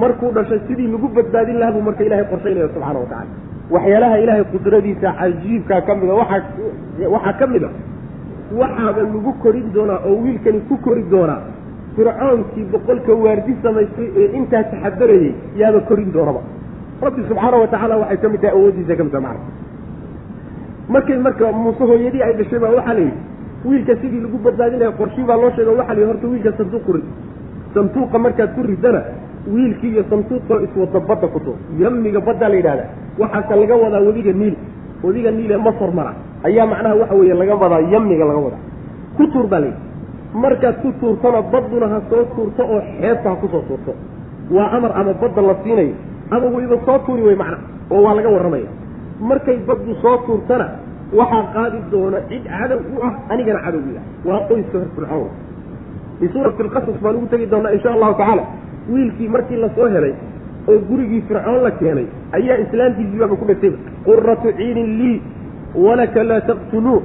markuu 0.03 0.31
dhashay 0.37 0.61
sidii 0.69 0.89
lagu 0.95 1.09
badbaadin 1.17 1.59
lahaa 1.61 1.73
buu 1.77 1.85
marka 1.89 2.03
ilahay 2.09 2.25
qorshaynaya 2.33 2.69
subxaana 2.75 2.99
wa 3.03 3.07
tacala 3.13 3.31
waxyaalaha 3.75 4.17
ilaahay 4.25 4.45
qudradiisa 4.55 5.09
cajiibkaa 5.21 5.81
ka 5.89 5.93
mida 6.01 6.15
waaa 6.21 6.41
waxaa 7.15 7.33
ka 7.41 7.47
mid 7.55 7.65
a 7.65 7.71
waxaaba 8.63 9.01
lagu 9.13 9.33
korin 9.45 9.67
doonaa 9.77 10.01
oo 10.09 10.17
wiilkani 10.25 10.61
ku 10.69 10.77
kori 10.87 11.03
doonaa. 11.15 11.41
Fircoonkii 11.97 12.65
boqolka 12.73 13.13
waardi 13.25 13.53
samaystay 13.65 14.09
ee 14.21 14.27
intaa 14.39 14.63
taxadarayay 14.73 15.31
yaaba 15.61 15.81
korin 15.89 16.11
doonaba. 16.17 16.41
Rabbi 17.07 17.23
subxaana 17.29 17.57
wa 17.63 17.69
tacaala 17.73 17.97
waxay 18.03 18.19
ka 18.25 18.29
mid 18.33 18.41
tahay 18.45 18.55
awooddiisa 18.59 18.95
ka 18.99 19.05
mid 19.07 19.13
taha 19.17 19.23
macna 19.27 19.45
markay 20.95 21.19
marka 21.27 21.53
muuse 21.63 21.83
hooyadii 21.91 22.23
ay 22.27 22.33
dhashay 22.41 22.59
baa 22.65 22.71
waxaa 22.79 22.95
la 22.95 23.01
yidhi 23.01 23.19
wiilka 23.69 23.95
sidii 24.03 24.21
lagu 24.25 24.39
badbaadinaya 24.47 24.93
qorshii 25.01 25.25
baa 25.31 25.37
loo 25.43 25.51
sheega 25.57 25.71
waxa 25.81 25.95
la 25.95 26.01
yidhi 26.01 26.11
horta 26.13 26.27
wiilka 26.33 26.53
sanduuq 26.59 26.85
ku 26.87 26.93
rid 27.77 27.93
sanduuqa 27.93 28.19
markaad 28.19 28.55
ku 28.55 28.63
ridana 28.63 29.03
wiilkii 29.53 29.91
iyo 29.93 30.05
sanduuqoo 30.11 30.61
iswada 30.61 31.01
badda 31.01 31.27
ku 31.29 31.41
tuur 31.41 31.57
yamiga 31.79 32.21
baddaa 32.21 32.49
la 32.49 32.57
yidhahdaa 32.57 32.89
waxaase 33.19 33.55
laga 33.61 33.77
wadaa 33.77 34.01
webiga 34.01 34.33
niil. 34.33 34.57
Niil 35.05 35.51
ee 35.53 35.57
masar 35.57 35.93
mara. 35.93 36.15
Ayaa 36.45 36.67
macnaha 36.67 36.95
waxa 36.95 37.15
weeye 37.15 37.35
laga 37.35 37.55
wadaa 37.55 37.81
yamiga 37.93 38.25
laga 38.25 38.39
wadaa. 38.39 38.63
Ku 39.17 39.27
tuur 39.33 39.47
baa 39.47 39.61
layidhi 39.61 39.79
markaad 40.35 40.77
ku 40.83 40.93
tuurtona 41.01 41.43
badduna 41.43 41.87
ha 41.89 42.01
soo 42.11 42.25
tuurto 42.35 42.63
oo 42.63 42.81
xeebta 42.81 43.31
ha 43.31 43.37
ku 43.37 43.49
soo 43.49 43.63
tuurto. 43.69 43.93
Waa 44.51 44.71
amar 44.77 44.93
ama 44.95 45.13
badda 45.15 45.43
la 45.43 45.55
siinayo. 45.63 45.95
Ama 46.31 46.47
weliba 46.47 46.77
soo 46.87 46.99
tuuri 47.07 47.23
wey 47.23 47.37
macna 47.37 47.59
oo 47.91 48.03
waa 48.03 48.15
laga 48.15 48.29
warramaya 48.29 48.69
markay 49.21 49.59
baddu 49.69 49.95
soo 50.03 50.17
tuurtana 50.27 50.67
waxaa 51.13 51.45
qaadi 51.55 51.79
doona 51.91 52.19
cid 52.29 52.43
cadow 52.45 52.81
u 52.81 53.03
ah 53.03 53.13
anigana 53.31 53.61
cadowgiga 53.63 54.01
waa 54.25 54.41
qoyska 54.49 54.79
hor 55.11 55.31
fircoon 56.21 56.21
fi 56.21 56.29
suurati 56.33 56.63
alqasas 56.63 56.99
baan 57.05 57.17
ugu 57.17 57.27
tegi 57.33 57.47
doonaa 57.53 57.73
insha 57.77 57.91
allahu 57.97 58.15
tacaala. 58.21 58.43
Wiilkii 58.93 59.29
markii 59.29 59.57
la 59.65 59.69
soo 59.77 59.89
helay 59.95 60.15
oo 60.69 60.79
gurigii 60.89 61.23
fircoon 61.29 61.63
la 61.67 61.71
keenay 61.81 62.07
ayaa 62.39 62.57
islaamtiisii 62.65 63.19
baaba 63.23 63.37
ku 63.41 63.45
dhasayba 63.51 63.77
quratu 64.07 64.49
ciinin 64.59 64.89
lii 65.01 65.17
walaka 65.85 66.23
laa 66.31 66.41
taqtuluu 66.51 66.99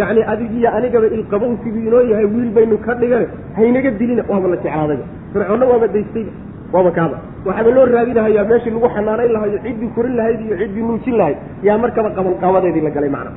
yacni 0.00 0.22
adigiyo 0.32 0.68
anigaba 0.76 1.06
ilqabowsiguu 1.16 1.82
inoo 1.88 2.02
yahay 2.10 2.26
wiil 2.34 2.50
baynu 2.56 2.76
ka 2.86 2.92
dhigane 3.00 3.26
haynaga 3.56 3.90
dilina 4.00 4.22
waaba 4.30 4.46
la 4.52 4.56
jeclaadayba 4.64 5.04
fircoonna 5.32 5.66
waaba 5.72 5.86
daystayba 5.94 6.32
waaba 6.74 6.90
kaaba. 6.98 7.16
Waxaaba 7.46 7.70
loo 7.76 7.84
raadinahayaa 7.94 8.44
meeshii 8.50 8.70
lagu 8.74 8.88
xanaanayn 8.96 9.32
lahayo 9.36 9.58
ciddii 9.64 9.90
korin 9.96 10.14
lahayd 10.18 10.40
iyo 10.46 10.56
ciddii 10.62 10.82
nuujin 10.88 11.16
lahayd 11.20 11.36
yaa 11.66 11.78
markaba 11.84 12.08
qabanqaabadeedii 12.16 12.84
la 12.86 12.90
galay 12.96 13.10
macna. 13.16 13.30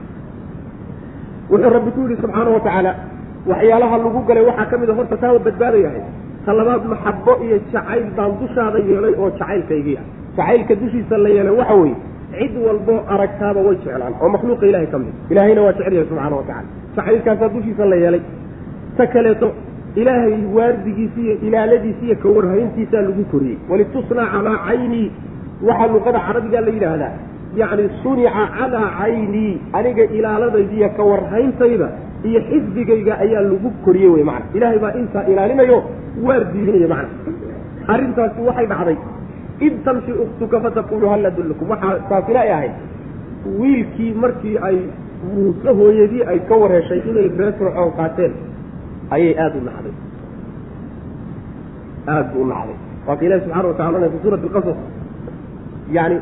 Wuxuu 1.51 1.69
rabbi 1.75 1.91
ku 1.95 1.99
yidhi 2.05 2.15
subxaana 2.21 2.49
wa 2.55 2.59
tacaala 2.65 2.91
waxyaalaha 3.51 3.95
lagu 4.03 4.19
galay 4.29 4.43
waxaa 4.49 4.65
ka 4.71 4.75
mid 4.81 4.89
a 4.89 4.93
horta 4.99 5.15
taa 5.23 5.39
badbaadayahay 5.47 6.03
ta 6.45 6.51
labaad 6.59 6.83
maxabo 6.93 7.33
iyo 7.45 7.57
jacayl 7.73 8.05
baan 8.17 8.31
dushaada 8.41 8.79
yeelay 8.89 9.13
oo 9.21 9.29
jacaylkaygii 9.39 9.97
ah. 10.01 10.05
Jacaylka 10.37 10.73
dushiisa 10.81 11.15
la 11.25 11.29
yeelay 11.37 11.55
waxa 11.61 11.75
weeye 11.81 11.95
cid 12.39 12.53
walboo 12.67 12.99
aragtaaba 13.13 13.59
way 13.67 13.75
jeclaan 13.83 14.13
oo 14.21 14.29
makhluuqa 14.35 14.65
ilahay 14.71 14.87
ka 14.93 14.97
mid 15.03 15.13
ilaahayna 15.33 15.61
waa 15.65 15.73
jecel 15.77 15.93
yahay 15.97 16.07
subxaana 16.11 16.35
wa 16.41 16.43
tacala 16.49 16.67
jacaylkaasaa 16.97 17.49
dushiisa 17.55 17.85
la 17.91 17.95
yeelay. 18.03 18.21
Ta 18.97 19.03
kaleeto 19.13 19.47
ilaahay 20.01 20.35
waardigiisa 20.57 21.19
iyo 21.25 21.35
ilaaladiisa 21.47 22.03
iyo 22.07 22.15
kawarhayntiisaa 22.23 23.01
lagu 23.07 23.23
koriyey. 23.31 23.57
Walitusnaa 23.69 24.27
calaa 24.33 24.57
caynii 24.67 25.07
waxaa 25.67 25.87
luqada 25.93 26.19
carabiga 26.27 26.59
la 26.65 26.71
yidhaahdaa 26.75 27.13
yacni 27.61 27.85
sunica 28.03 28.43
calaa 28.57 28.89
caynii 28.99 29.53
aniga 29.77 30.03
ilaaladayda 30.17 30.73
iyo 30.79 30.89
kawarhayntayda 30.97 31.87
iyo 32.29 32.39
xisbigayga 32.49 33.13
ayaa 33.23 33.43
lagu 33.51 33.69
koriyey 33.85 34.11
wey 34.15 34.23
macana 34.29 34.55
ilaahay 34.57 34.79
baa 34.83 34.93
intaa 35.01 35.23
ilaalinayo 35.31 35.77
waardiinaya 36.25 36.87
macna. 36.93 37.33
Arrintaasi 37.93 38.39
waxay 38.47 38.67
dhacday 38.71 38.97
id 39.65 39.73
tamshi 39.85 40.11
uktuka 40.23 40.57
fataqulu 40.65 41.05
hal 41.11 41.25
adullukum. 41.31 41.69
Waxaa 41.73 41.99
taasina 42.09 42.39
ay 42.45 42.51
ahayd 42.57 42.73
wiilkii 43.59 44.11
markii 44.23 44.57
ay 44.67 44.77
muuse 45.23 45.69
hooyadii 45.79 46.23
ay 46.31 46.39
ka 46.49 46.55
warheshay 46.61 46.99
inay 47.09 47.27
reer 47.39 47.53
fircoon 47.59 47.91
qaateen 47.99 48.33
ayay 49.15 49.33
aada 49.43 49.57
u 49.59 49.63
nacday. 49.69 49.95
Aada 52.07 52.35
u 52.41 52.45
nacday. 52.51 52.77
Waa 53.07 53.15
ka 53.19 53.25
ilahi 53.25 53.41
subxana 53.43 53.67
watacala 53.67 53.97
ohanay 53.97 54.11
fi 54.13 54.17
suurati 54.23 54.45
alqasas 54.49 54.77
yacni 55.97 56.17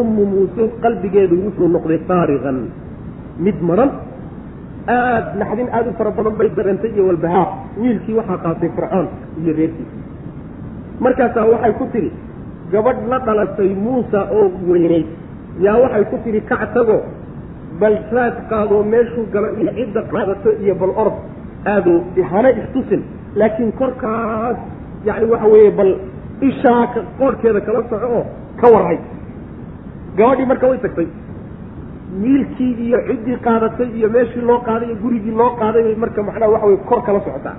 ummu 0.00 0.22
muuse 0.32 0.62
qalbigeedu 0.84 1.34
wuxuu 1.44 1.68
noqday 1.76 1.98
faarigan 2.08 2.58
mid 3.44 3.58
maran 3.68 3.90
aad 4.96 5.26
naxdin 5.40 5.68
aada 5.76 5.88
u 5.90 5.94
fara 5.98 6.10
badan 6.18 6.34
bay 6.38 6.48
dareentay 6.56 6.90
iyo 6.94 7.04
walbahaar. 7.10 7.48
Wiilkii 7.80 8.14
waxaa 8.18 8.38
qaatay 8.44 8.70
fircoon 8.76 9.06
iyo 9.42 9.52
reerkiisa 9.58 9.96
markaasaa 11.04 11.46
waxay 11.52 11.72
ku 11.80 11.84
tidhi 11.92 12.10
gabadh 12.72 13.00
la 13.10 13.18
dhalatay 13.26 13.70
muusa 13.84 14.20
oo 14.38 14.46
weynayd 14.70 15.06
yaa 15.66 15.76
waxay 15.84 16.04
ku 16.10 16.16
tidhi 16.24 16.40
kac 16.50 16.62
tago 16.74 16.98
bal 17.80 17.96
raad 18.16 18.36
qaadoo 18.50 18.82
meeshuu 18.92 19.26
galo 19.34 19.48
iyo 19.60 19.70
cidda 19.78 20.00
qaadato 20.12 20.50
iyo 20.64 20.74
bal 20.80 20.92
orod. 21.02 21.16
Aado 21.72 21.92
hana 22.30 22.50
istusin 22.60 23.02
laakiin 23.40 23.72
korkaas 23.80 24.56
yacni 25.06 25.26
waxa 25.32 25.46
weeye 25.52 25.70
bal 25.78 25.90
ishaa 26.48 26.82
qoorhkeeda 27.18 27.60
kala 27.66 27.80
soco 27.90 28.06
oo 28.18 28.22
ka 28.60 28.66
warhay 28.74 28.98
gabadhii 30.18 30.46
marka 30.50 30.66
way 30.70 30.78
tagtay. 30.84 31.08
Wiilkii 32.22 32.72
iyo 32.86 32.98
ciddii 33.08 33.36
qaadatay 33.46 33.88
iyo 33.98 34.08
meeshii 34.14 34.40
loo 34.48 34.58
qaaday 34.68 34.88
iyo 34.88 34.96
gurigii 35.02 35.34
loo 35.40 35.50
qaaday 35.60 35.82
bay 35.86 35.96
marka 36.02 36.20
macnaha 36.28 36.50
waxa 36.54 36.66
weye 36.66 36.78
kor 36.88 37.00
kala 37.06 37.20
socotaa. 37.26 37.56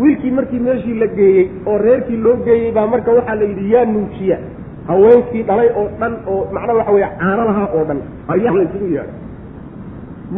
Wiilkii 0.00 0.30
markii 0.30 0.58
meeshii 0.66 0.94
la 1.02 1.06
geeyey 1.06 1.44
oo 1.66 1.78
reerkii 1.78 2.16
loo 2.16 2.36
geeyey 2.46 2.72
baa 2.76 2.86
marka 2.86 3.10
waxaa 3.18 3.34
la 3.40 3.44
yidhi 3.50 3.72
yaa 3.72 3.84
nuujiya 3.84 4.38
haweenkii 4.88 5.42
dhalay 5.48 5.68
oo 5.80 5.86
dhan 6.00 6.14
oo 6.32 6.40
macnaha 6.54 6.78
waxa 6.78 6.92
weye 6.96 7.08
caano 7.20 7.44
lahaa 7.50 7.68
oo 7.76 7.84
dhan 7.88 8.00
ayaa 8.34 8.54
la 8.58 8.62
isugu 8.68 8.86
yeedhay. 8.96 9.18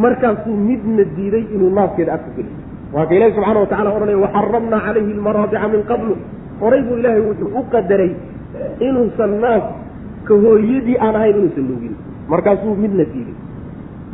Markaasuu 0.03 0.55
midna 0.67 1.03
diiday 1.15 1.45
inuu 1.55 1.69
naaskeeda 1.77 2.13
afka 2.13 2.31
geliyo 2.37 2.55
waa 2.93 3.05
ka 3.09 3.13
ilahi 3.15 3.31
subxana 3.35 3.59
watacala 3.59 3.89
odhanaya 3.95 4.17
waxaramna 4.25 4.77
calayhi 4.85 5.11
almaraadica 5.17 5.67
min 5.73 5.81
qablu. 5.91 6.15
Horay 6.59 6.81
buu 6.87 6.97
ilaahay 7.01 7.21
wuxuu 7.27 7.49
u 7.59 7.63
qadaray 7.73 8.11
inuusan 8.87 9.33
naas 9.43 9.63
ka 10.27 10.33
hooyadii 10.43 10.97
aan 11.05 11.15
ahayn 11.19 11.35
inuusan 11.39 11.65
nuugin 11.69 11.93
markaasuu 12.31 12.75
midna 12.83 13.05
diiday. 13.13 13.35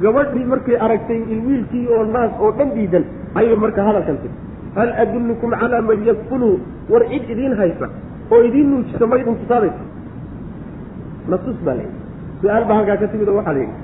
Gabadhii 0.04 0.46
markay 0.54 0.78
aragtay 0.86 1.20
wiilkii 1.48 1.86
oo 1.96 2.04
naas 2.16 2.32
oo 2.44 2.52
dhan 2.58 2.70
diidan 2.76 3.04
ayay 3.40 3.56
marka 3.64 3.82
hadalkan 3.88 4.18
tiri 4.22 4.36
hal 4.78 4.90
adullukum 5.04 5.52
calaa 5.62 5.82
man 5.90 6.00
yakfulu 6.10 6.50
war 6.92 7.04
cid 7.12 7.26
idiin 7.34 7.54
haysa 7.62 7.88
oo 8.34 8.40
idiin 8.48 8.68
nuujisa 8.72 9.06
ma 9.12 9.16
idin 9.22 9.36
tusaadaysa 9.42 9.84
nasus 11.32 11.58
baa 11.66 11.76
layidhi 11.80 12.00
su'aal 12.42 12.66
baa 12.70 12.78
halkaa 12.80 12.98
ka 13.02 13.08
timid 13.14 13.28
oo 13.32 13.36
waxaa 13.40 13.54
la 13.58 13.62
yidhi. 13.64 13.78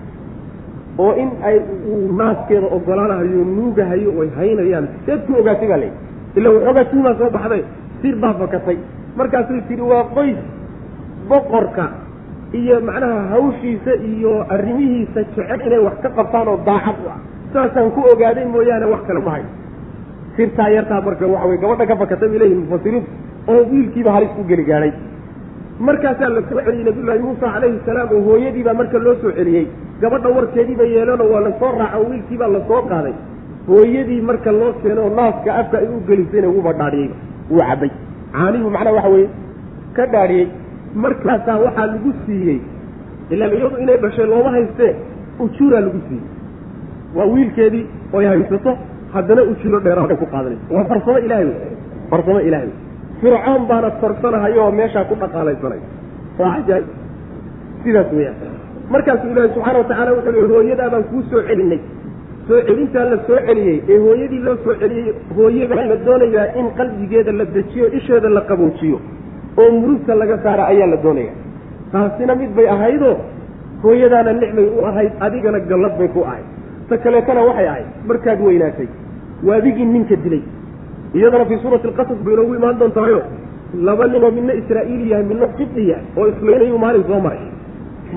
Oo 1.03 1.11
in 1.23 1.30
ay 1.49 1.56
uu 1.91 2.11
naaskeeda 2.19 2.68
ogolaanahayo 2.77 3.41
nuugahayo 3.56 4.10
oy 4.22 4.30
haynayaan 4.38 4.85
seed 5.06 5.22
ku 5.27 5.31
ogaatay 5.41 5.68
baa 5.72 5.80
layidhi 5.84 5.97
ila 6.41 6.49
waxoogaa 6.56 6.85
tuumaa 6.91 7.15
soo 7.22 7.30
baxday 7.38 7.64
sir 8.01 8.15
baa 8.23 8.34
fakatay. 8.41 8.77
Markaasay 9.18 9.61
tidhi 9.69 9.84
waa 9.91 10.03
qoys 10.18 10.39
boqorka 11.30 11.85
iyo 12.53 12.76
macnaha 12.81 13.19
hawshiisa 13.34 13.91
iyo 14.11 14.34
arrimihiisa 14.53 15.19
jecel 15.23 15.59
inay 15.67 15.80
wax 15.88 15.95
ka 16.03 16.09
qabtaan 16.17 16.47
oo 16.53 16.57
daacad 16.65 16.97
u 17.05 17.09
ah. 17.13 17.19
Saasaan 17.53 17.91
ku 17.95 18.01
ogaaday 18.13 18.45
mooyaane 18.45 18.85
wax 18.93 19.01
kale 19.07 19.19
ma 19.26 19.31
hayo 19.35 19.45
sirtaa 20.38 20.69
yartaa 20.76 21.01
marka 21.07 21.26
waxa 21.34 21.47
weye 21.49 21.59
gabadha 21.63 21.85
ka 21.91 21.95
fakatay 22.01 22.30
bay 22.31 22.39
leeyihiin 22.41 22.63
mufasiriintu 22.65 23.09
oo 23.51 23.61
wiilkiiba 23.71 24.11
halis 24.15 24.31
u 24.41 24.43
geli 24.49 24.63
gaadhay 24.69 24.91
markaasaa 25.88 26.30
la 26.35 26.41
soo 26.49 26.61
celiyey 26.65 26.84
nabiyullaahi 26.89 27.21
muusa 27.26 27.47
calayhi 27.53 27.80
salaam 27.88 28.09
oo 28.15 28.21
hooyadiibaa 28.27 28.73
marka 28.81 28.97
loo 29.05 29.15
soo 29.21 29.31
celiyey. 29.39 29.65
Gabadha 30.01 30.30
warkeediiba 30.38 30.84
yeeleenoo 30.93 31.30
waa 31.34 31.41
la 31.47 31.51
soo 31.59 31.71
raaca 31.80 31.97
oo 31.99 32.05
wiilkiibaa 32.11 32.47
la 32.55 32.61
soo 32.69 32.81
qaaday. 32.91 33.13
Hooyadii 33.69 34.21
marka 34.30 34.51
loo 34.59 34.71
keeno 34.81 35.01
oo 35.07 35.11
naaska 35.19 35.49
afka 35.61 35.76
ay 35.81 35.88
u 35.95 35.99
gelisayna 36.07 36.47
wuuba 36.55 36.71
dhaadhiyey 36.80 37.09
wuu 37.51 37.61
cabbay. 37.69 37.91
Caanihu 38.34 38.69
macnaha 38.76 38.95
waxa 38.97 39.09
weeye 39.15 39.30
ka 39.97 40.03
dhaadhiyey 40.13 40.45
markaasaa 40.95 41.57
waxaa 41.66 41.88
lagu 41.94 42.11
siiyey 42.26 42.60
ilaan 43.30 43.53
iyadu 43.57 43.78
inay 43.84 43.98
dhashay 44.03 44.26
looma 44.26 44.52
haystee 44.57 44.95
ujuuraa 45.40 45.82
lagu 45.88 45.99
siiyey. 46.07 46.26
Waa 47.16 47.26
wiilkeedii 47.34 47.86
oy 48.14 48.26
haysato 48.26 48.72
haddana 49.14 49.41
ujuuro 49.52 49.80
dheeraad 49.86 50.11
ay 50.11 50.18
ku 50.22 50.26
qaadanayso 50.34 50.74
waa 50.76 50.86
farsamo 50.91 51.18
ilahay 51.26 51.45
wey 51.45 51.60
farsamo 52.11 52.40
ilahay 52.49 52.68
wey. 52.68 52.78
Fircoon 53.22 53.61
baana 53.70 53.90
korsanahayo 54.02 54.61
oo 54.66 54.72
meeshaa 54.80 55.06
ku 55.10 55.16
dhaqaalaysanay 55.22 55.82
waa 56.40 56.52
cajaaib. 56.56 56.86
Sidaas 57.84 58.11
weeyaan. 58.18 58.57
Markaasuu 58.94 59.32
ilaahi 59.32 59.53
subxaana 59.56 59.80
watacaala 59.82 60.11
wuxuu 60.18 60.32
leey 60.36 60.48
hooyadaa 60.53 60.90
baan 60.94 61.03
kuu 61.11 61.22
soo 61.32 61.41
celinay 61.48 61.80
soo 62.48 62.61
celintaa 62.68 63.06
la 63.11 63.18
soo 63.28 63.40
celiyey 63.48 63.78
ee 63.94 63.98
hooyadii 64.06 64.40
loo 64.48 64.56
soo 64.64 64.76
celiyey 64.82 65.14
hooyada 65.38 65.76
la 65.91 65.98
doonayaa 66.07 66.48
in 66.60 66.68
qalbigeeda 66.80 67.32
la 67.40 67.45
dejiyo 67.56 67.86
isheeda 67.99 68.30
la 68.38 68.41
qaboojiyo 68.49 68.98
oo 69.61 69.69
murugta 69.81 70.14
laga 70.22 70.38
saara 70.44 70.64
ayaa 70.72 70.88
la 70.94 70.98
doonaya. 71.06 71.34
Taasina 71.91 72.34
mid 72.41 72.52
bay 72.57 72.68
ahaydoo 72.76 73.15
hooyadaana 73.84 74.31
nicmay 74.41 74.68
u 74.77 74.86
ahayd 74.90 75.11
adigana 75.26 75.60
gallad 75.72 75.94
bay 75.99 76.07
ku 76.15 76.22
ahayd. 76.30 76.45
Ta 76.90 76.98
kaleetana 77.03 77.41
waxay 77.49 77.68
ahayd 77.73 77.88
markaad 78.10 78.40
weynaatay 78.48 78.88
waadigii 79.48 79.86
ninka 79.94 80.15
dilay. 80.23 80.44
Iyadana 81.18 81.45
fii 81.49 81.60
suurati 81.64 81.88
alqasas 81.91 82.19
bay 82.26 82.34
inoogu 82.36 82.53
imaan 82.60 82.80
doontaayo 82.81 83.22
laba 83.88 84.07
ninoo 84.14 84.31
midna 84.38 84.53
israa'iili 84.61 85.06
yahay 85.11 85.26
midna 85.31 85.48
qibdi 85.57 85.81
yahay 85.91 86.06
oo 86.18 86.26
islaynayu 86.34 86.77
maalin 86.84 87.03
soo 87.10 87.19
maray. 87.26 87.48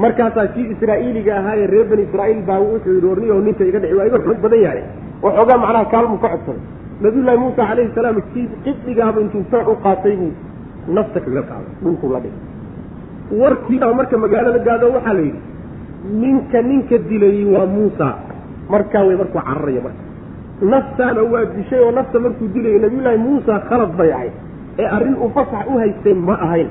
Markaasaa 0.02 0.46
kii 0.54 0.66
israa'iiliga 0.74 1.32
ahaa 1.40 1.56
ee 1.62 1.66
reer 1.72 1.86
bani 1.90 2.02
israa'iil 2.08 2.42
baa 2.48 2.60
wuxuu 2.66 2.92
yidhi 2.96 3.08
orniyo 3.14 3.34
ninka 3.46 3.64
iga 3.70 3.78
dhici 3.82 3.94
waa 3.98 4.06
iga 4.10 4.18
xoog 4.26 4.38
badan 4.44 4.60
yahay. 4.66 4.82
Waxoogaa 5.24 5.58
macnaha 5.64 5.84
kaalmu 5.94 6.16
ka 6.22 6.28
codsaday. 6.34 6.62
Nabiyullaahi 7.04 7.38
muusa 7.42 7.62
calayhi 7.68 7.90
salaam 7.96 8.16
kii 8.32 8.46
qibdigaaba 8.64 9.18
intuu 9.24 9.42
faac 9.52 9.68
u 9.68 9.76
qaatay 9.84 10.14
buu 10.20 10.30
nafta 10.96 11.18
kaga 11.24 11.42
qaaday 11.50 11.72
dhulkuu 11.84 12.10
la 12.14 12.20
dhigay 12.24 13.40
warkiibaa 13.40 13.92
marka 14.00 14.16
magaalada 14.24 14.58
gaado 14.68 14.86
waxaa 14.96 15.14
la 15.18 15.22
yidhi 15.28 15.40
ninka 16.22 16.58
ninka 16.70 16.96
dilayey 17.08 17.44
waa 17.54 17.66
muusa. 17.74 18.08
Markaa 18.72 19.02
way 19.06 19.16
markuu 19.20 19.40
cararaya 19.48 19.80
marka. 19.86 20.02
Naftaana 20.72 21.22
waa 21.32 21.44
dishay 21.56 21.80
oo 21.84 21.90
nafta 21.98 22.18
markuu 22.24 22.48
dilayo 22.54 22.78
nabiyullaahi 22.84 23.18
muusa 23.26 23.52
khalad 23.68 23.92
bay 23.98 24.10
ahayd. 24.12 24.32
Ee 24.78 24.86
arrin 24.96 25.14
uu 25.24 25.30
fasax 25.36 25.64
u 25.74 25.78
haystay 25.82 26.14
ma 26.14 26.34
ahayn. 26.46 26.68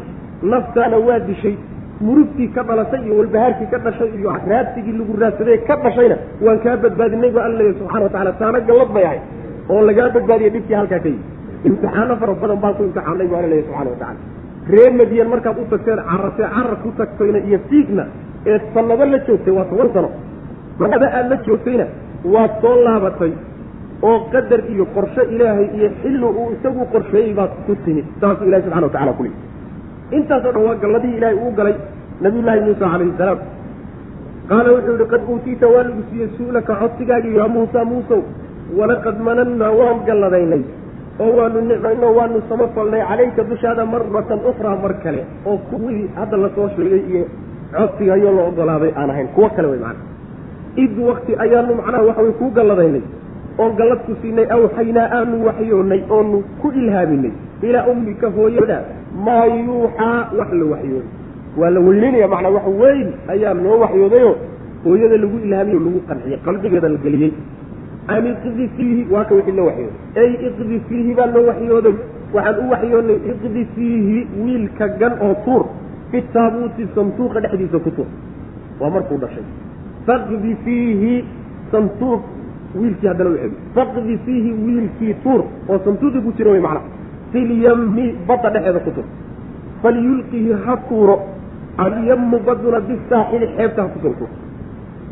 Naftaana 0.53 0.97
waa 1.07 1.19
dishay 1.29 1.55
murugtii 2.01 2.47
ka 2.55 2.61
dhalatay 2.63 3.01
iyo 3.05 3.13
walbahaarkii 3.19 3.67
ka 3.73 3.77
dhashay 3.85 4.09
iyo 4.19 4.29
raadsigii 4.51 4.95
lagu 4.99 5.13
raadsaday 5.21 5.57
ka 5.67 5.75
dhashayna 5.83 6.15
waan 6.45 6.59
kaa 6.65 6.77
badbaadinay 6.83 7.31
ba 7.35 7.41
alla 7.47 7.63
subxana 7.79 8.03
watacala 8.05 8.31
taana 8.41 8.59
gallad 8.69 8.89
bay 8.95 9.05
ahayd. 9.09 9.23
Oo 9.71 9.81
lagaa 9.89 10.09
badbaadiyay 10.15 10.51
dhibkii 10.55 10.77
halkaa 10.79 10.99
ka 11.05 11.09
yimi 11.09 11.23
imtixaano 11.67 12.13
fara 12.21 12.33
badan 12.41 12.59
baan 12.63 12.73
ku 12.77 12.81
imtixaanay 12.87 13.27
bu 13.31 13.35
alla 13.39 13.47
leeyahy 13.53 13.65
subxana 13.67 13.89
watacala 13.93 14.19
reer 14.73 14.91
madiyan 14.99 15.27
markaad 15.33 15.57
u 15.61 15.65
tagteen 15.73 15.99
carartee 16.09 16.47
carar 16.55 16.75
ku 16.83 16.89
tagtayna 16.99 17.39
iyo 17.47 17.59
fiigna 17.69 18.03
ee 18.51 18.57
sanado 18.73 19.05
la 19.13 19.19
joogtay 19.27 19.53
waa 19.57 19.65
toban 19.71 19.89
sano. 19.95 20.09
Sanado 20.79 21.05
aad 21.17 21.27
la 21.31 21.37
joogtayna 21.45 21.85
waad 22.33 22.51
soo 22.61 22.75
laabatay 22.85 23.31
oo 24.09 24.17
qadar 24.33 24.61
iyo 24.73 24.85
qorshe 24.95 25.21
ilaahay 25.35 25.67
iyo 25.77 25.89
xilli 26.01 26.25
uu 26.39 26.47
isagu 26.55 26.83
qorsheeyey 26.93 27.33
baad 27.39 27.51
ku 27.65 27.73
timid. 27.85 28.05
Saasuu 28.21 28.45
ilahi 28.49 28.63
subxana 28.65 28.85
watacala 28.89 29.13
ku 29.17 29.23
leeyay 29.23 30.17
intaasoo 30.17 30.51
dhan 30.55 30.63
waa 30.67 30.75
galladihii 30.83 31.17
ilaahay 31.19 31.37
uu 31.45 31.51
galay 31.59 31.75
nabiyullaahi 32.23 32.61
muusa 32.67 32.85
calayhi 32.93 33.13
salaam. 33.21 33.39
Qaala 34.49 34.69
wuxuu 34.75 34.95
yihi 34.99 35.07
qad 35.13 35.21
uutiita 35.31 35.65
waa 35.73 35.83
lagu 35.87 36.01
siiyey 36.09 36.29
su'laka 36.37 36.73
codsigaagii 36.81 37.35
yaa 37.39 37.47
muusa 37.55 37.79
muusow 37.91 38.21
walaqad 38.79 39.17
manannaa 39.27 39.71
waan 39.79 39.99
galladaynay 40.07 40.63
oo 41.23 41.31
waanu 41.37 41.59
nicmayno 41.69 42.07
waanu 42.17 42.37
samafalnay 42.49 43.01
calayka 43.09 43.43
dushaada 43.51 43.85
maratan 43.93 44.39
ukhraa 44.51 44.75
mar 44.83 44.93
kale 45.03 45.21
oo 45.49 45.57
kuwii 45.69 46.03
hadda 46.17 46.37
la 46.43 46.49
soo 46.55 46.67
sheegay 46.75 47.01
iyo 47.11 47.23
codsigayoo 47.75 48.33
la 48.37 48.43
ogolaaday 48.49 48.91
aan 48.99 49.09
ahayn. 49.13 49.27
Kuwo 49.35 49.49
kale 49.55 49.67
wey 49.71 49.79
macana 49.79 50.03
id 50.83 50.93
wakti 51.09 51.31
ayaanu 51.43 51.73
macnaha 51.79 52.03
waxaway 52.09 52.31
kuu 52.39 52.49
galladaynay 52.57 53.03
oon 53.61 53.71
gallad 53.79 53.99
ku 54.07 54.13
siinay 54.21 54.47
awxaynaa 54.55 55.07
aanu 55.17 55.35
waxyoonnay 55.47 56.01
oonu 56.15 56.37
ku 56.61 56.67
ilhaaminay. 56.81 57.31
Ilaa 57.67 57.85
ummika 57.91 58.27
hooyada 58.35 58.77
maa 59.25 59.45
yuuxaa 59.45 60.19
wax 60.39 60.49
la 60.59 60.65
waxyooday. 60.73 61.07
Waa 61.59 61.69
la 61.75 61.79
weyneynaya 61.87 62.27
macnaa 62.33 62.53
wax 62.57 62.65
weyn 62.81 63.07
ayaa 63.33 63.53
loo 63.63 63.77
waxyoodayoo 63.83 64.35
hooyada 64.83 65.17
lagu 65.23 65.37
ilhaamiyo 65.45 65.79
lagu 65.85 65.99
qanciyey 66.09 66.39
qalbigeeda 66.45 66.89
la 66.93 66.97
geliyey 67.05 67.31
an 68.07 68.25
iqdi 68.31 68.67
fiihi 68.77 69.05
waa 69.11 69.23
ka 69.25 69.35
wixii 69.35 69.55
loo 69.57 69.65
waxyooday. 69.65 69.93
Ey 70.23 70.31
iqdi 70.47 70.79
fiihi 70.89 71.13
baa 71.15 71.25
loo 71.35 71.45
waxyooday. 71.49 71.95
Waxaan 72.33 72.59
u 72.65 72.69
waxyoonnay 72.71 73.19
iqdi 73.31 73.65
fiihi 73.75 74.17
wiilka 74.43 74.87
gan 74.99 75.13
oo 75.21 75.33
tuur. 75.45 75.63
Fi 76.11 76.21
taabuuti 76.33 76.87
santuuqa 76.95 77.39
dhexdiisa 77.41 77.79
ku 77.79 77.91
tuur. 77.91 78.07
Waa 78.79 78.89
markuu 78.89 79.17
dhashay. 79.17 79.43
Faqdi 80.07 80.55
fiihi 80.65 81.23
santuuq 81.71 82.21
wiilkii 82.75 83.07
haddana 83.07 83.29
celi 83.37 83.55
faqdi 83.75 84.17
fiihi 84.25 84.51
wiilkii 84.65 85.13
tuur 85.23 85.41
oo 85.69 85.77
santuuqii 85.85 86.21
ku 86.25 86.31
jira 86.37 86.51
way 86.51 86.59
macnaa 86.59 86.83
filyammi 87.31 88.05
badda 88.27 88.49
dhexeeda 88.55 88.79
ku 88.79 88.91
tuur. 88.95 89.07
Falyulqihi 89.81 90.51
ha 90.65 90.77
tuuro. 90.89 91.19
Alyammu 91.77 92.37
baduna 92.45 92.79
bisaaxili 92.87 93.47
xeebta 93.55 93.81
ha 93.83 93.87
ku 93.93 93.99
soo 94.03 94.13
tuur 94.19 94.29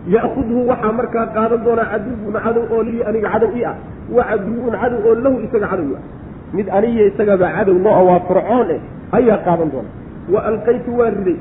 ya'khudhu 0.08 0.68
waxaa 0.72 0.94
markaa 1.00 1.26
qaadan 1.36 1.62
doonaa 1.66 1.88
caduwun 1.92 2.34
cadow 2.46 2.64
oo 2.72 2.82
lii 2.88 3.04
aniga 3.10 3.30
cadow 3.36 3.52
i 3.60 3.66
ah 3.66 3.76
wa 4.16 4.24
caduwun 4.30 4.74
cadow 4.82 5.00
oo 5.08 5.16
lahu 5.24 5.38
isaga 5.46 5.68
cadow 5.74 5.96
ah. 6.00 6.04
Mid 6.54 6.68
aniya 6.78 7.04
isagabaa 7.12 7.52
cadow 7.58 7.76
no 7.86 7.90
oo 8.00 8.06
waa 8.10 8.20
fircoon 8.28 8.70
eh 8.76 8.82
ayaa 9.18 9.38
qaadan 9.48 9.70
doona 9.74 9.90
wa 10.34 10.40
alqaytu 10.50 10.92
waa 11.00 11.10
riday. 11.16 11.40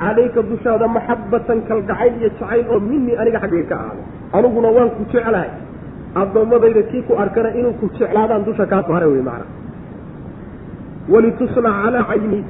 Calayka 0.00 0.40
dushaada 0.42 0.86
maxabbatan 0.88 1.58
kalgacayl 1.68 2.14
iyo 2.20 2.28
jacayl 2.32 2.64
oo 2.72 2.80
minii 2.80 3.16
aniga 3.20 3.38
xaggay 3.44 3.64
ka 3.70 3.76
ahaada 3.76 4.02
aniguna 4.36 4.68
waan 4.76 4.90
ku 4.96 5.02
jeclahay. 5.12 5.50
Addoommadayda 6.20 6.82
kii 6.90 7.02
ku 7.08 7.12
arkana 7.22 7.50
inuu 7.58 7.74
ku 7.80 7.86
jeclaadaan 7.98 8.42
dusha 8.48 8.64
kaa 8.66 8.82
saaray 8.88 9.08
wey 9.12 9.22
macana 9.28 9.46
walitusnaca 11.12 11.82
calaa 11.84 12.04
cayni. 12.10 12.40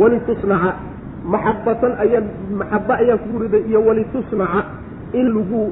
Walitusnaca 0.00 0.70
maxabbatan 1.24 1.92
ayaan 2.04 2.26
maxabba 2.60 2.92
ayaan 3.02 3.18
kugu 3.24 3.38
riday 3.46 3.62
iyo 3.70 3.80
walitusnaca 3.86 4.60
in 5.14 5.26
lagu 5.36 5.62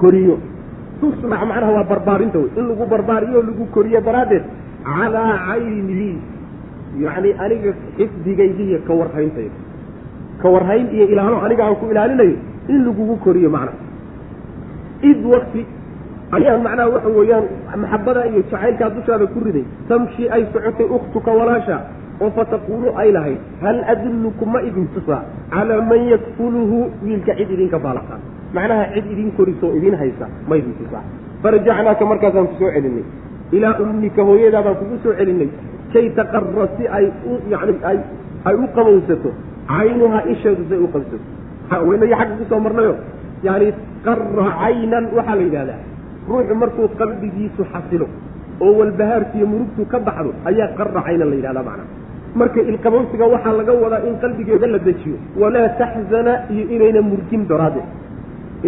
koriyo 0.00 0.36
tusnac 1.00 1.40
macnaha 1.50 1.72
waa 1.76 1.84
barbaarinta 1.92 2.38
wey 2.38 2.50
in 2.58 2.64
lagu 2.70 2.84
barbaariyo 2.92 3.40
lagu 3.48 3.64
koriyo 3.76 4.00
daraaddeed 4.08 4.44
calaa 4.84 5.32
caynihi 5.48 6.10
yacni 7.04 7.30
aniga 7.44 7.70
xifdigayga 7.98 8.62
iyo 8.68 8.78
ka 8.86 8.92
warhayntayda 9.00 9.56
ka 10.42 10.46
warhayn 10.54 10.86
iyo 10.96 11.04
ilaalo 11.12 11.36
aniga 11.46 11.62
aan 11.66 11.76
ku 11.80 11.86
ilaalinayo 11.92 12.36
in 12.68 12.78
lagugu 12.86 13.16
koriyo 13.24 13.48
macnaha 13.50 13.80
id 15.10 15.20
wakti 15.32 15.62
ayaan 16.36 16.60
macnaha 16.66 16.88
waxa 16.94 17.08
weeyaan 17.18 17.44
maxabada 17.82 18.20
iyo 18.30 18.40
jacaylkaa 18.52 18.90
dushaada 18.96 19.26
ku 19.32 19.38
riday 19.46 19.64
tamshi 19.88 20.28
ay 20.36 20.42
socotay 20.52 20.86
ukhtuka 20.96 21.30
walaasha 21.40 21.76
oo 22.22 22.30
fataquulu 22.36 22.88
ay 23.02 23.08
lahayd 23.16 23.40
hal 23.64 23.78
adulluku 23.92 24.44
ma 24.54 24.60
idin 24.68 24.86
tusaa 24.94 25.22
calaa 25.54 25.80
man 25.90 26.00
yakfuluhu? 26.12 26.78
Wiilka 27.04 27.32
cid 27.38 27.50
idinka 27.56 27.78
baalaqaa 27.86 28.18
macnaha 28.56 28.84
cid 28.94 29.06
idin 29.14 29.30
koriso 29.38 29.66
idin 29.78 29.94
haysa 30.00 30.26
ma 30.48 30.54
idin 30.60 30.74
tusaa. 30.80 31.02
Farajacnaaka 31.42 32.04
markaasaan 32.12 32.46
ku 32.50 32.54
soo 32.60 32.70
celinay. 32.74 33.04
Ilaa 33.56 33.74
ummika 33.82 34.22
hooyadaabaan 34.28 34.76
kugu 34.80 34.96
soo 35.04 35.14
celinay. 35.18 35.48
Kay 35.92 36.06
taqara 36.18 36.66
si 36.76 36.84
ay 36.98 37.06
u 37.30 37.32
yani 37.52 37.74
ay 37.90 37.98
ay 38.48 38.54
u 38.54 38.66
qabowsato 38.76 39.30
caynuhaa 39.72 40.22
isheedu 40.32 40.62
say 40.70 40.78
u 40.78 40.88
qabsato 40.94 41.26
weynaya 41.88 42.16
xagga 42.20 42.34
ku 42.40 42.44
soo 42.50 42.60
marnayo? 42.66 42.94
Yani 43.46 43.66
qara 44.06 44.46
caynan 44.62 45.04
waxaa 45.16 45.36
la 45.40 45.44
yidhahdaa 45.48 45.80
ruuxu 46.30 46.54
markuu 46.62 46.86
qalbigiisu 47.00 47.62
xasilo 47.72 48.06
oo 48.64 48.72
walbahaarkiiyo 48.80 49.46
murugtu 49.52 49.82
ka 49.92 49.98
baxdo 50.06 50.30
ayaa 50.50 50.68
qara 50.78 51.00
caynan 51.06 51.28
la 51.32 51.36
yidhahdaa 51.40 51.64
macnaa 51.68 51.88
marka 52.40 52.60
ilqabowsiga 52.70 53.24
waxaa 53.34 53.52
laga 53.60 53.72
wadaa 53.82 54.02
in 54.08 54.14
qalbigeeda 54.22 54.66
la 54.74 54.78
dejiyo. 54.78 55.16
Walaa 55.40 55.68
taxzana 55.80 56.32
iyo 56.52 56.64
inayna 56.74 57.00
murgin 57.10 57.42
daraaddeed 57.50 57.86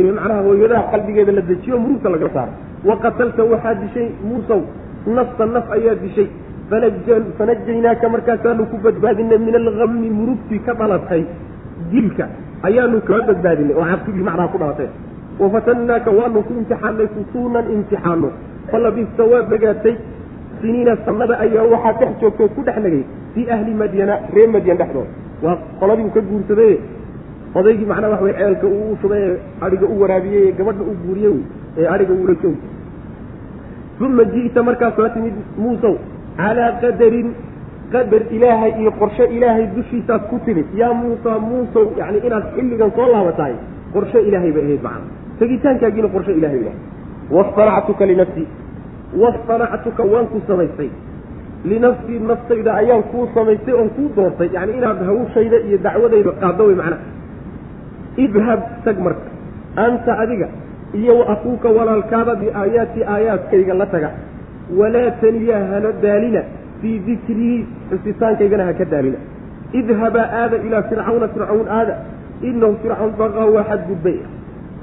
in 0.01 0.07
macnaha 0.17 0.43
hooyadaha 0.47 0.83
qalbigeeda 0.93 1.33
la 1.39 1.43
dejiyo 1.51 1.79
murugta 1.85 2.09
laga 2.15 2.29
saaro. 2.35 2.53
Wa 2.89 2.97
qatalta 3.05 3.43
waxaa 3.53 3.75
dishay 3.83 4.09
muusow 4.29 4.61
nafsa 5.17 5.47
naf 5.55 5.67
ayaa 5.77 5.95
dishay. 6.05 6.29
Fanajaynaaka 7.39 8.09
markaasaanu 8.15 8.67
ku 8.71 8.77
badbaadinay 8.85 9.39
min 9.39 9.55
alhammi 9.63 10.11
murugtii 10.11 10.61
ka 10.67 10.73
dhalatay. 10.75 11.23
Dilka 11.93 12.27
ayaanu 12.69 13.01
kaa 13.09 13.21
badbaadinay. 13.29 13.75
Oo 13.79 13.85
cabsigii 13.93 14.25
macnaha 14.29 14.49
ku 14.55 14.59
dhalatay. 14.63 14.89
Wafatannaaka 15.41 16.11
waanu 16.19 16.43
ku 16.47 16.53
imtixaanay 16.61 17.09
futuunan 17.15 17.67
imtixaano. 17.75 18.29
Falabista 18.71 19.23
waad 19.33 19.47
nagaatay 19.55 19.95
siniina 20.61 20.97
sanada 21.07 21.35
ayaa 21.45 21.65
waxaa 21.74 21.95
dhex 22.01 22.12
joogtoo 22.20 22.49
ku 22.57 22.62
dhex 22.66 22.77
nagay 22.87 23.03
fii 23.35 23.47
ahli 23.57 23.74
madyana 23.83 24.15
reer 24.35 24.49
madyan 24.57 24.77
dhexdooda 24.81 25.11
waa 25.45 25.57
qoladii 25.81 26.07
u 26.09 26.12
ka 26.16 26.20
guursaday. 26.20 26.74
Odaygii 27.59 27.87
macnaa 27.91 28.11
waxa 28.12 28.24
wey 28.24 28.35
ceelka 28.39 28.66
uu 28.66 28.93
u 28.93 28.97
shubay 29.03 29.23
adhiga 29.66 29.87
u 29.93 30.01
waraabiyey 30.03 30.49
ee 30.49 30.53
gabadha 30.59 30.83
u 30.91 30.95
guuriyey 31.05 31.33
wey 31.37 31.45
ee 31.78 31.87
adhiga 31.95 32.12
uula 32.20 32.35
joogtay 32.43 34.07
uma 34.07 34.24
ji'ta 34.35 34.62
markaas 34.69 34.97
timid 35.15 35.37
muusow 35.59 35.95
calaa 36.37 36.73
qadarin 36.83 37.28
qadar 37.93 38.23
ilaahay 38.37 38.73
iyo 38.81 38.91
qorshe 39.01 39.24
ilaahay 39.37 39.66
dushiisaad 39.77 40.23
ku 40.31 40.37
timid 40.47 40.66
yaa 40.81 40.93
muusa 41.03 41.39
muusow 41.49 41.87
yani 42.01 42.19
inaad 42.27 42.45
xilligan 42.57 42.91
soo 42.97 43.09
laabatahay 43.15 43.55
qorshe 43.95 44.19
ilaahay 44.28 44.53
bay 44.57 44.65
ahayd 44.66 44.83
macana 44.87 45.07
tegitaankaagiina 45.41 46.09
qorshe 46.15 46.33
ilahay 46.41 46.61
bay 46.65 46.73
ahayd. 46.73 46.95
Wastanactuka 47.37 48.07
linafsi 48.07 48.45
wastanactuka 49.15 50.03
waan 50.03 50.27
ku 50.33 50.41
samaystay. 50.47 50.91
Linafsii 51.65 52.19
naftayda 52.19 52.74
ayaan 52.74 53.03
kuu 53.12 53.28
samaystay 53.35 53.74
oon 53.74 53.91
kuu 53.97 54.09
doortay. 54.16 54.49
Yacni 54.53 54.73
inaad 54.78 55.01
hawshayda 55.07 55.57
iyo 55.66 55.78
dacwadayda 55.78 56.31
qaaddo 56.43 56.65
wey 56.66 56.77
macnaha 56.77 57.03
idhab 58.16 58.61
tag 58.85 58.99
marka. 58.99 59.28
Anta 59.77 60.19
adiga 60.19 60.49
iyo 60.95 61.19
wa 61.19 61.28
akuuka 61.35 61.69
walaalkaada 61.69 62.35
biaayaati 62.35 63.05
aayaadkayga 63.05 63.74
la 63.74 63.87
taga. 63.87 64.11
Walaa 64.78 65.11
taniya 65.20 65.59
hana 65.70 65.93
daalina. 66.03 66.43
Fii 66.81 66.99
dikrii 66.99 67.66
xusitaankaygana 67.91 68.65
ha 68.65 68.73
ka 68.73 68.85
daalina. 68.85 69.19
Idhabaa 69.73 70.28
aada 70.43 70.57
ilaa 70.57 70.83
fircawna 70.83 71.28
fircawn 71.28 71.69
aada. 71.69 71.95
Inahu 72.43 72.77
fircawn 72.83 73.12
baqaa 73.19 73.47
waa 73.55 73.65
xadgudbay 73.70 74.19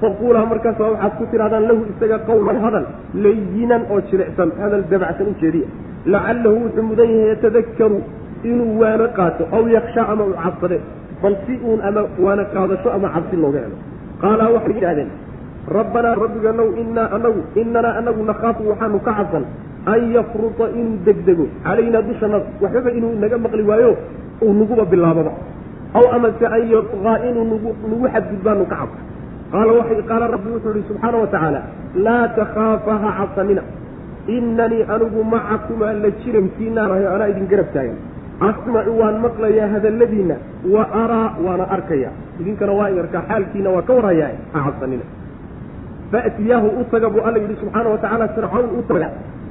faquulaa 0.04 0.46
markaasa 0.52 0.84
waxaad 0.94 1.14
ku 1.20 1.24
tidhahdaan 1.32 1.64
lahu 1.70 1.82
isaga 1.92 2.18
qawlan 2.30 2.58
hadal 2.66 2.86
layinan 3.26 3.82
oo 3.94 4.00
jilicsan. 4.10 4.50
Hadal 4.62 4.84
dabacsan 4.92 5.28
ujeediya 5.34 5.68
lacalahu 6.14 6.56
wuxuu 6.64 6.84
mudan 6.90 7.10
yahay 7.16 7.30
yatadakaru 7.34 8.00
inuu 8.50 8.72
waano 8.82 9.06
qaato 9.18 9.44
aw 9.56 9.64
yakshaa 9.76 10.06
ama 10.14 10.24
uu 10.30 10.36
cabsade. 10.44 10.78
Bal 11.24 11.36
si 11.48 11.54
uun 11.68 11.80
ama 11.88 12.02
waana 12.26 12.44
qaadasho 12.54 12.90
ama 12.96 13.08
cabsi 13.16 13.36
looga 13.44 13.60
helo. 13.66 13.78
Qaalaa 14.22 14.50
waxay 14.56 14.76
yidhahdeen 14.78 15.10
rabbanaa 15.78 16.16
rabbiganow 16.24 16.68
inaa 16.82 17.08
anagu 17.18 17.42
inanaa 17.62 17.94
anagu 18.00 18.22
nakhaafu 18.30 18.62
waxaanu 18.72 19.00
ka 19.08 19.12
cabsan 19.20 19.44
an 19.94 20.02
yafruta 20.16 20.66
inuu 20.80 20.98
degdego 21.08 21.46
calaynaa 21.66 22.02
dushana 22.08 22.38
waxbaba 22.64 22.90
inuu 22.98 23.14
naga 23.24 23.38
maqli 23.46 23.64
waayo 23.70 23.92
uu 24.44 24.54
naguba 24.60 24.84
bilaababa. 24.92 25.32
Aw 25.98 26.06
amase 26.18 26.46
an 26.56 26.64
yatqaa 26.76 27.16
inuu 27.30 27.46
nagu 27.52 27.70
nagu 27.92 28.06
xadgudbaanu 28.14 28.64
ka 28.72 28.76
cabsan 28.82 29.04
qaala 29.54 30.28
rabbi 30.36 30.50
wuxuu 30.56 30.76
yihi 30.76 30.88
subxaana 30.90 31.18
wa 31.24 31.28
tacaala 31.28 31.62
laa 32.08 32.28
takhaafa 32.40 32.94
ha 33.04 33.28
inanii 34.28 34.86
anigu 34.88 35.24
macakumaa 35.24 35.94
la 35.94 36.10
jirankiinaanahay 36.24 37.08
anaa 37.08 37.28
idin 37.28 37.48
garab 37.48 37.68
taagan 37.74 37.98
asmacu 38.50 38.92
waan 39.00 39.20
maqlayaa 39.26 39.68
hadalladiinna 39.76 40.36
wa 40.76 40.84
araa 41.04 41.30
waana 41.46 41.66
arkaya 41.76 42.10
idinkana 42.40 42.72
waa 42.80 42.88
arkaa 43.04 43.24
xaalkiina 43.28 43.70
waa 43.70 43.82
ka 43.82 43.94
warhayaa 43.94 44.32
ha 44.54 44.64
cabsanina 44.68 45.04
faatiyaahu 46.12 46.68
u 46.82 46.86
taga 46.92 47.10
buu 47.10 47.26
alla 47.28 47.44
yidhi 47.44 47.60
subxaana 47.60 47.90
wa 47.90 47.98
tacaala 47.98 48.28
fircawn 48.38 48.70
u 48.80 48.84
taga 48.94 49.10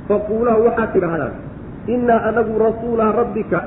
faquulaa 0.09 0.57
waxaad 0.67 0.93
tidhahdaan 0.97 1.35
innaa 1.87 2.21
anagu 2.33 2.59
rasuulaa 2.67 3.13
rabbika 3.21 3.63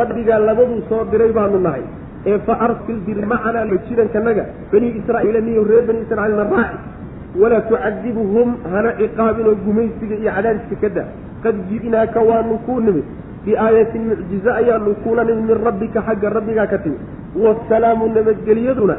rabbigaa 0.00 0.38
labaduu 0.38 0.82
soo 0.88 1.04
diray 1.12 1.32
baanu 1.32 1.64
nahay 1.66 1.84
ee 2.26 2.38
fa 2.46 2.54
arsil 2.66 2.98
dir 3.06 3.18
macanaa 3.26 3.64
la 3.70 3.76
jirankanaga 3.88 4.44
bani 4.72 4.88
israa'iila 5.00 5.40
reer 5.70 5.84
bani 5.88 6.00
israa'iilna 6.06 6.44
raaci. 6.54 6.78
Walaa 7.40 7.64
tucadibuhum 7.70 8.48
hana 8.72 8.92
ciqaabinoo 9.00 9.56
gumaysiga 9.64 10.16
iyo 10.20 10.30
cadaadiska 10.36 10.76
ka 10.82 10.88
da 10.96 11.04
qad 11.42 11.56
ji'naaka 11.70 12.20
waanu 12.20 12.58
kuu 12.66 12.80
nimid 12.80 13.06
biaayatin 13.44 14.02
mucjize 14.10 14.50
ayaanu 14.60 14.94
kula 15.04 15.24
nimid 15.24 15.44
min 15.48 15.58
rabbika 15.64 16.04
xagga 16.06 16.28
rabbigaa 16.36 16.66
ka 16.66 16.78
timid 16.84 17.00
waasalaamu 17.42 18.12
nabadgelyaduna 18.16 18.96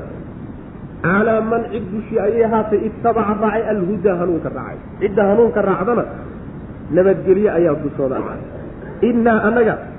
calaa 1.06 1.42
man 1.52 1.64
cid 1.72 1.86
dushii 1.94 2.20
ayay 2.26 2.44
ahaatay 2.50 2.82
ittabaca 2.90 3.38
raacay 3.44 3.64
alhudaa 3.74 4.18
hanuunka 4.22 4.50
raacay. 4.50 4.80
Cidda 5.00 5.24
hanuunka 5.30 5.62
raacdana 5.62 6.06
nabadgelye 6.92 7.50
ayaa 7.60 7.76
dushooda 7.84 8.18
innaa 9.10 9.40
annaga 9.48 9.93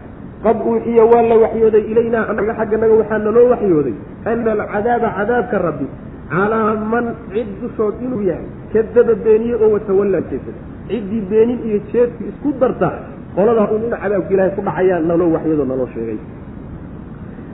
qad 0.45 0.57
uuxiya 0.71 1.05
waa 1.13 1.23
la 1.31 1.37
waxyooday 1.45 1.85
ilaynaa 1.93 2.25
annaga 2.31 2.53
xagganaga 2.61 2.95
waxaa 3.01 3.19
naloo 3.27 3.47
waxyooday 3.53 3.95
ana 4.31 4.51
alcadaaba 4.57 5.09
cadaabka 5.19 5.57
rabbi 5.67 5.87
calaa 6.33 6.75
man 6.93 7.07
cid 7.33 7.49
dushood 7.63 7.95
inuu 8.07 8.23
yahay 8.31 8.47
kadaba 8.73 9.15
beeniye 9.25 9.55
oo 9.65 9.71
watawallaa 9.77 10.23
jeesada. 10.31 10.61
Ciddii 10.89 11.23
beenin 11.31 11.59
iyo 11.69 11.79
jeedki 11.93 12.23
isku 12.31 12.49
darta 12.61 12.89
qoladaa 13.37 13.69
un 13.75 13.83
in 13.89 13.93
cadaabka 14.03 14.31
ilaahay 14.35 14.53
ku 14.57 14.63
dhacayaa 14.69 15.01
naloo 15.11 15.31
waxyadoo 15.37 15.67
naloo 15.73 15.89
sheegay. 15.95 16.19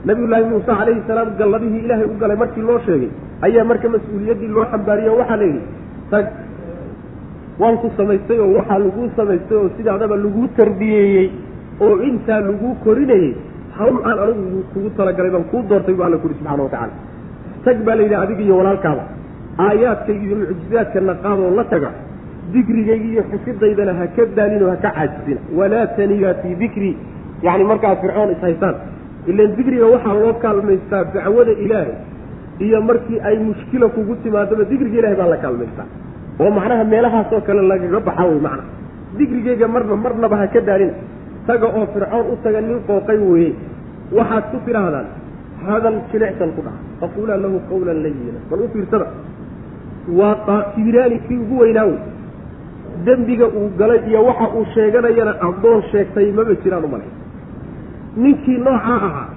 Nabiyullaahi 0.05 0.45
muuse 0.51 0.65
calayhi 0.79 1.01
salaam 1.07 1.29
galladihii 1.39 1.83
ilaahay 1.85 2.05
u 2.13 2.15
galay 2.21 2.37
markii 2.43 2.63
loo 2.69 2.79
sheegay 2.87 3.09
ayaa 3.47 3.63
marka 3.71 3.87
mas'uuliyaddii 3.95 4.49
loo 4.55 4.65
xambaariyo 4.71 5.11
waxaa 5.21 5.37
la 5.41 5.45
yidhi 5.49 5.61
tag 6.11 6.25
waan 7.61 7.77
ku 7.83 7.87
samaystay 7.97 8.39
oo 8.45 8.49
waxaa 8.57 8.79
laguu 8.85 9.07
samaystay 9.19 9.57
oo 9.61 9.69
sidaadaba 9.77 10.15
laguu 10.25 10.47
tarbiyeeyey 10.57 11.27
oo 11.85 11.95
intaa 12.09 12.39
laguu 12.49 12.73
korinayey 12.85 13.31
hawl 13.77 13.97
aan 14.09 14.17
anigu 14.25 14.59
kugu 14.73 14.89
talagalay 14.97 15.31
baan 15.35 15.45
kuu 15.51 15.61
doortay 15.69 15.95
bu 15.97 16.03
alla 16.07 16.17
ku 16.23 16.27
yihi 16.29 16.37
subxana 16.39 16.63
watacala 16.67 16.93
tag 17.65 17.77
baa 17.87 17.95
la 17.99 18.03
yidhi 18.05 18.17
adiga 18.23 18.43
iyo 18.47 18.55
walaalkaada 18.61 19.03
aayaadkayga 19.65 20.23
iyo 20.27 20.35
mucjizaadkana 20.41 21.13
qaadoo 21.23 21.51
la 21.59 21.63
taga 21.73 21.89
dikrigayga 22.53 23.07
iyo 23.13 23.23
xufidaydana 23.31 23.93
ha 23.99 24.05
ka 24.15 24.23
daalin 24.37 24.63
oo 24.65 24.69
ha 24.73 24.77
ka 24.83 24.89
caajisina. 24.95 25.39
Walaa 25.57 25.87
taniya 25.97 26.31
fii 26.41 26.55
dikri. 26.61 26.91
Yacni 27.45 27.63
markaad 27.71 27.97
fircoon 28.03 28.29
ishaysaan 28.35 28.75
ilan 29.31 29.49
dikriga 29.57 29.85
waxaa 29.93 30.15
loo 30.21 30.33
kaalmaystaa 30.43 31.03
dacwada 31.13 31.53
ilaahay 31.65 31.95
iyo 32.65 32.77
markii 32.89 33.19
ay 33.27 33.35
mushkila 33.47 33.87
kugu 33.95 34.13
timaadaba 34.23 34.63
dikriga 34.71 34.97
ilahay 34.99 35.15
baa 35.21 35.29
la 35.33 35.37
kaalmaystaa. 35.43 35.87
Oo 36.41 36.49
macnaha 36.57 36.83
meelahaasoo 36.93 37.41
kale 37.47 37.61
lagaga 37.71 37.99
baxa 38.07 38.23
wey 38.29 38.39
macna. 38.47 38.63
Dikrigeyga 39.17 39.67
marna 39.73 39.95
marnaba 40.03 40.35
ha 40.41 40.47
ka 40.53 40.59
daalina 40.69 40.93
taga 41.47 41.67
oo 41.77 41.85
fircoon 41.93 42.25
u 42.33 42.35
taga 42.43 42.61
nin 42.61 42.79
qooqay 42.87 43.17
weeye. 43.31 43.53
Waxaad 44.17 44.43
ku 44.51 44.57
tidhaahdaan 44.65 45.07
hadal 45.67 45.97
jilicsan 46.11 46.49
ku 46.55 46.61
dhaha 46.65 46.79
faquulaa 47.01 47.37
lahu 47.43 47.57
qawlan 47.69 47.97
layina 48.05 48.39
bal 48.49 48.61
u 48.65 48.67
fiirsada 48.73 49.07
waa 50.19 50.57
kibiraani 50.75 51.17
kii 51.27 51.37
ugu 51.43 51.55
weynaa 51.63 51.85
wey 51.85 51.99
dembiga 53.05 53.47
uu 53.47 53.69
galay 53.79 53.99
iyo 54.09 54.23
waxa 54.25 54.47
uu 54.57 54.65
sheeganayana 54.73 55.33
addoon 55.47 55.81
sheegtay 55.91 56.31
maba 56.37 56.53
jiraan 56.63 56.83
umalay 56.89 57.11
ninkii 58.17 58.57
noocaa 58.65 58.97
ahaa 59.07 59.27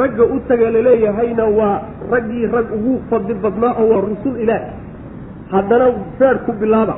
ragga 0.00 0.24
u 0.34 0.40
taga 0.48 0.70
laleeyahayna 0.76 1.44
waa 1.58 1.76
raggii 2.12 2.46
rag 2.56 2.66
ugu 2.78 2.94
fadli 3.10 3.34
badnaa 3.44 3.72
oo 3.80 3.86
waa 3.92 4.02
rusul 4.10 4.36
ilaah 4.44 4.62
haddana 5.54 5.86
feed 6.18 6.38
ku 6.46 6.52
bilaaba 6.60 6.94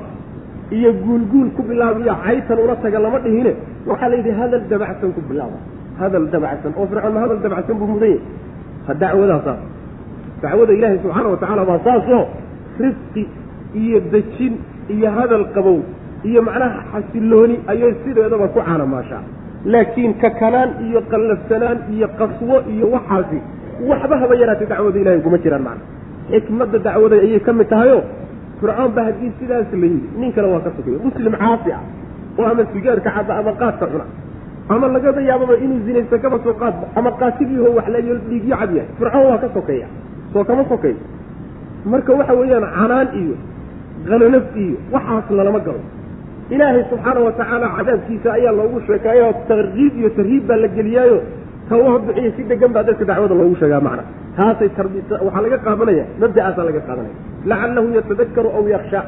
iyo 0.77 0.91
guulguul 1.05 1.49
ku 1.57 1.63
bilaaba 1.71 1.99
iyo 2.05 2.15
caytan 2.25 2.59
ula 2.65 2.75
taga 2.85 2.99
lama 3.05 3.19
dhihine 3.25 3.53
waxaa 3.91 4.09
la 4.13 4.17
yidhi 4.19 4.31
hadal 4.41 4.63
dabacsan 4.73 5.11
ku 5.17 5.21
bilaaba. 5.31 5.59
Hadal 6.01 6.25
dabacsan. 6.35 6.71
Oo 6.79 6.87
fircoon 6.91 7.13
ma 7.17 7.21
hadal 7.25 7.39
dabacsan 7.45 7.75
buu 7.81 7.87
mudan 7.93 8.09
yahay? 8.11 8.21
Ha 8.87 8.93
dacwadaa 9.03 9.41
saas 9.47 9.61
dacwada 10.43 10.73
ilaahay 10.79 10.99
subxaana 11.05 11.29
wa 11.33 11.37
tacaala 11.43 11.63
baa 11.71 11.79
saasoo 11.87 12.23
rifqi 12.85 13.23
iyo 13.83 13.99
dejin 14.13 14.55
iyo 14.95 15.09
hadal 15.17 15.45
qabow 15.57 15.79
iyo 16.29 16.41
macnaha 16.49 16.79
xasilooni 16.93 17.57
ayay 17.73 17.93
sideedaba 18.05 18.47
ku 18.55 18.59
caanamaashaa 18.67 19.23
laakiin 19.73 20.13
kakanaan 20.23 20.71
iyo 20.87 21.01
qallafsanaan 21.13 21.79
iyo 21.95 22.07
qaswo 22.21 22.57
iyo 22.75 22.87
waxaasi 22.95 23.39
waxba 23.91 24.15
haba 24.23 24.35
yaraatay 24.43 24.67
dacwada 24.73 24.99
ilahay 25.03 25.19
uguma 25.23 25.39
jiraan 25.45 25.63
macna 25.69 25.85
xikmadda 26.33 26.79
dacwada 26.89 27.17
ayay 27.27 27.41
ka 27.47 27.53
mid 27.59 27.69
tahayo 27.75 27.99
fircoon 28.61 28.91
ba 28.97 29.03
haddii 29.09 29.31
sidaas 29.41 29.69
la 29.83 29.87
yidhi 29.93 30.09
nin 30.21 30.33
kale 30.37 30.49
waa 30.53 30.61
ka 30.67 30.71
sokaya 30.77 30.99
muslim 31.07 31.33
caasi 31.43 31.71
ah 31.79 31.83
oo 32.39 32.47
ama 32.53 32.63
sigaarka 32.73 33.11
cadda 33.17 33.33
ama 33.41 33.53
qaadka 33.61 33.87
cuna 33.93 34.07
ama 34.75 34.87
lagaba 34.95 35.21
yaababa 35.29 35.55
inuu 35.65 35.81
zinaysto 35.87 36.17
kaba 36.25 36.37
soo 36.45 36.55
qaadba 36.63 36.85
ama 36.99 37.11
qaatiliiho 37.21 37.69
wax 37.77 37.87
layo 37.95 38.15
dhiigyo 38.29 38.57
cad 38.61 38.71
yahay. 38.77 38.89
Fircoon 38.99 39.25
waa 39.31 39.39
ka 39.45 39.49
sokeeya 39.57 39.87
soo 40.33 40.45
kama 40.49 40.63
sokeeyo 40.73 41.01
marka 41.93 42.13
waxa 42.19 42.35
weeyaan 42.41 42.67
canaan 42.79 43.09
iyo 43.21 43.37
qalanaf 44.09 44.47
iyo 44.65 44.77
waxaas 44.95 45.27
lalama 45.39 45.61
galo. 45.67 45.83
Ilaahay 46.55 46.83
subxaana 46.91 47.21
wa 47.27 47.33
tacaala 47.39 47.67
cadaabkiisa 47.77 48.29
ayaa 48.39 48.53
loogu 48.59 48.79
sheekeeyo 48.87 49.27
tarkiib 49.51 49.93
iyo 50.01 50.11
tarhiib 50.19 50.45
baa 50.49 50.57
la 50.65 50.69
geliyaayo. 50.77 51.19
Tawaduciyo 51.71 52.31
si 52.37 52.43
degan 52.51 52.73
baa 52.77 52.83
dadka 52.89 53.05
dacwada 53.11 53.35
loogu 53.41 53.57
sheegaa 53.61 53.81
macna 53.87 54.05
taasay 54.41 54.69
waxaa 55.27 55.43
laga 55.47 55.59
qaadanaya 55.67 56.05
mabda'aasaa 56.23 56.65
laga 56.69 56.81
qaadanaya. 56.89 57.15
Lacalahu 57.51 57.89
yatadakaru 57.99 58.49
aw 58.59 58.65
yaksha 58.75 59.01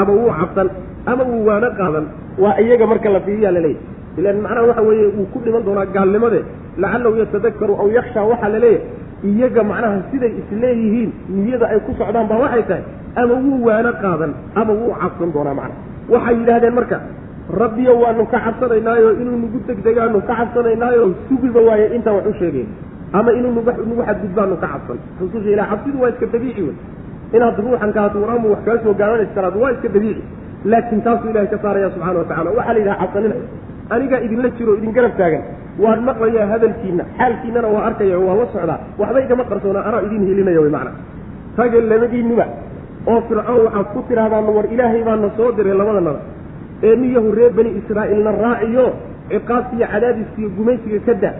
ama 0.00 0.12
wuu 0.18 0.30
cabsan 0.40 0.68
ama 1.10 1.22
wuu 1.30 1.42
waano 1.48 1.68
qaadan 1.80 2.04
waa 2.42 2.54
iyaga 2.64 2.86
marka 2.92 3.08
la 3.16 3.20
fiiriyaa 3.26 3.52
laleeyahy 3.56 4.20
ilan 4.20 4.36
macnaha 4.44 4.66
waxa 4.70 4.82
weeye 4.88 5.06
wuu 5.16 5.26
ku 5.32 5.38
dhiman 5.44 5.62
doonaa 5.66 5.86
gaalnimade. 5.96 6.40
Lacalahu 6.82 7.14
yatadakaru 7.22 7.72
aw 7.82 7.86
yaksha 7.98 8.20
waxaa 8.30 8.50
la 8.54 8.58
leeyahay 8.64 8.96
iyaga 9.30 9.62
macnaha 9.70 9.96
siday 10.10 10.32
isleeyihiin 10.40 11.10
niyada 11.42 11.66
ay 11.74 11.78
ku 11.86 11.92
socdaan 12.00 12.26
baa 12.30 12.38
waxay 12.44 12.62
tahay 12.70 12.84
ama 13.20 13.34
wuu 13.44 13.58
waano 13.68 13.90
qaadan 14.02 14.32
ama 14.60 14.72
wuu 14.80 14.92
cabsan 15.02 15.30
doonaa 15.36 15.54
macna 15.60 15.74
waxay 16.12 16.34
yidhahdeen 16.40 16.74
marka 16.78 16.96
rabbiyo 17.48 17.92
waanu 18.00 18.26
ka 18.32 18.38
cabsanaynaayo 18.46 19.08
inuu 19.20 19.36
nagu 19.42 19.58
degdegaanu 19.68 20.20
ka 20.28 20.34
cabsanaynaayo 20.40 21.04
sugiba 21.28 21.60
waaye 21.68 21.86
intaan 21.96 22.16
wax 22.16 22.26
u 22.26 22.34
sheegayn 22.40 22.68
ama 23.12 23.30
inuu 23.38 23.52
nagu 23.56 24.02
xadgudbaanu 24.08 24.54
ka 24.62 24.66
cabsan 24.72 24.98
rususha 25.20 25.50
ilah 25.54 25.66
cabsidu 25.72 25.96
waa 26.02 26.10
iska 26.12 26.26
dabiici 26.34 26.62
wey. 26.62 26.76
Inaad 27.36 27.56
ruuxan 27.64 27.92
kaatuuraamu 27.96 28.46
wax 28.52 28.60
kaga 28.66 28.80
soo 28.84 28.94
gaaranaysa 29.00 29.32
karaad 29.36 29.56
waa 29.62 29.70
iska 29.76 29.88
dabiici. 29.96 30.22
Laakiin 30.64 31.00
taasuu 31.06 31.30
ilahay 31.32 31.48
ka 31.52 31.58
saaraya 31.62 31.88
subxana 31.94 32.18
watacala 32.20 32.50
waxaa 32.58 32.72
la 32.74 32.78
yidhaha 32.80 32.98
cabsanina 33.02 33.34
anigaa 33.94 34.20
idinla 34.26 34.48
jiro 34.58 34.72
idin 34.78 34.92
garab 34.96 35.14
taagan. 35.20 35.42
Waan 35.82 36.00
maqlayaa 36.08 36.46
hadalkiina 36.52 37.04
xaalkiinana 37.18 37.68
waa 37.74 37.84
arkaya 37.88 38.18
waa 38.26 38.36
la 38.40 38.46
socdaa. 38.54 38.78
Waxba 39.00 39.20
igama 39.24 39.44
qarsoona 39.50 39.80
anaa 39.88 40.02
idin 40.06 40.22
helinaya 40.28 40.60
wy 40.64 40.70
macna. 40.76 40.92
Ragga 41.58 41.80
labadiinniba 41.92 42.46
oo 43.10 43.20
fircoon 43.28 43.60
waxaad 43.66 43.86
ku 43.94 44.00
tidhahdaan 44.08 44.44
war 44.56 44.66
ilaahay 44.74 45.02
baana 45.08 45.28
soo 45.36 45.48
diray 45.56 45.76
labadanada 45.80 46.20
ee 46.86 46.94
niyahu 47.02 47.28
reer 47.38 47.52
bani 47.58 47.70
israa'iilna 47.80 48.32
raaciyo 48.44 48.86
ciqaabtiiyo 49.32 49.86
cadaadiskiiyo 49.92 50.48
gumaysiga 50.58 51.00
ka 51.08 51.14
daa 51.22 51.34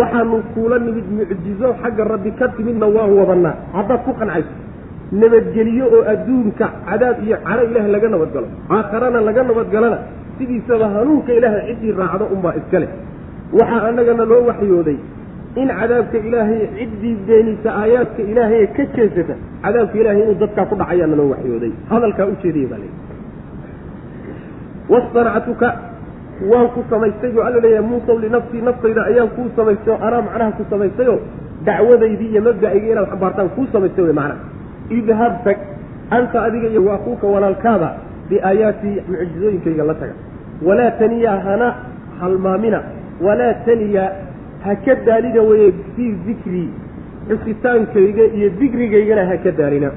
waxaanu 0.00 0.36
kuula 0.54 0.76
nimid 0.86 1.06
mucjizo 1.18 1.68
xagga 1.82 2.04
rabbi 2.12 2.30
ka 2.40 2.46
timidna 2.56 2.86
waan 2.96 3.12
wadanaa 3.20 3.54
haddaad 3.76 4.00
ku 4.06 4.12
qancayso 4.20 4.52
nabadgeliyo 5.22 5.84
oo 5.96 6.02
adduunka 6.12 6.66
cadaab 6.88 7.16
iyo 7.26 7.36
caro 7.46 7.62
ilaah 7.70 7.86
laga 7.94 8.08
nabadgalo. 8.14 8.46
Aakharana 8.76 9.20
laga 9.28 9.42
nabadgalana 9.50 9.98
sidiisaba 10.38 10.86
hanuunka 10.94 11.30
ilaahay 11.38 11.62
ciddii 11.70 11.92
raacdo 12.00 12.24
unbaa 12.34 12.54
iska 12.60 12.78
leh. 12.82 12.90
Waxaa 13.58 13.82
annagana 13.88 14.24
loo 14.30 14.42
waxyooday 14.50 14.98
in 15.60 15.68
cadaabka 15.80 16.18
ilaahay 16.28 16.60
ciddii 16.78 17.14
beenisa 17.26 17.68
aayaadka 17.80 18.22
ilaahay 18.32 18.66
ka 18.76 18.82
jeesata 18.96 19.34
cadaabka 19.64 19.96
ilaahay 20.02 20.22
inuu 20.24 20.38
dadkaa 20.42 20.66
ku 20.70 20.74
dhacayaana 20.80 21.16
loo 21.20 21.28
waxyooday. 21.34 21.72
Hadalkaa 21.92 22.26
ujeedaya 22.32 22.68
baa 22.72 22.80
leeyahy 22.82 23.13
wastanactuka 24.92 25.68
waan 26.50 26.68
ku 26.74 26.84
samaystay 26.90 27.30
buu 27.34 27.42
alla 27.48 27.60
leeyahay 27.64 27.86
muusaw 27.90 28.18
linafsii 28.24 28.62
naftayda 28.68 29.02
ayaan 29.10 29.28
kuu 29.36 29.48
samaystay 29.56 29.94
oo 29.94 30.00
anaa 30.06 30.22
macnaha 30.28 30.52
ku 30.58 30.64
samaystayo 30.70 31.14
dacwadaydii 31.66 32.28
iyo 32.32 32.42
mabda'aygii 32.48 32.90
inaad 32.94 33.08
xambaartaan 33.12 33.48
kuu 33.56 33.66
samaystay 33.72 34.04
wey 34.04 34.12
macnaha. 34.12 34.40
Idhab 34.98 35.34
tag 35.44 35.58
anta 36.10 36.42
adiga 36.46 36.68
iyo 36.68 36.84
waakuuka 36.88 37.26
walaalkaada 37.34 37.88
biaayaatii 38.28 38.96
mucjizooyinkayga 39.08 39.84
la 39.90 39.94
taga. 39.94 40.14
Walaa 40.66 40.90
taniya 41.00 41.32
hana 41.46 41.68
halmaamina 42.20 42.80
walaa 43.26 43.54
taniya 43.66 44.04
ha 44.64 44.74
ka 44.84 44.94
daalina 45.06 45.42
weye 45.42 45.72
fii 45.96 46.12
dikrii 46.26 46.68
xusitaankayga 47.28 48.24
iyo 48.36 48.48
dikrigaygana 48.60 49.24
ha 49.30 49.36
ka 49.44 49.50
daalina. 49.58 49.90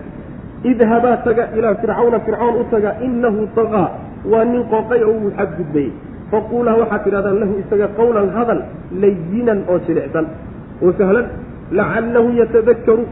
Idhabaa 0.64 1.18
taga 1.28 1.44
ilaa 1.58 1.76
fircawna 1.82 2.20
fircoon 2.20 2.56
u 2.62 2.64
taga 2.72 2.96
inahu 3.08 3.48
taqaa 3.56 3.90
waa 4.32 4.44
nin 4.52 4.64
qooqay 4.74 5.02
oo 5.10 5.14
uu 5.24 5.32
xadgudbayey 5.38 5.92
faquulaa 6.32 6.76
waxaad 6.82 7.02
tidhahdaan 7.06 7.38
lahu 7.42 7.54
isaga 7.64 7.88
qawlan 8.00 8.28
hadal 8.38 8.60
layinan 9.04 9.60
oo 9.72 9.78
jilicsan. 9.88 10.26
Oo 10.84 10.92
sahlan 11.00 11.26
lacalahu 11.78 12.30
yatadakaru 12.42 13.04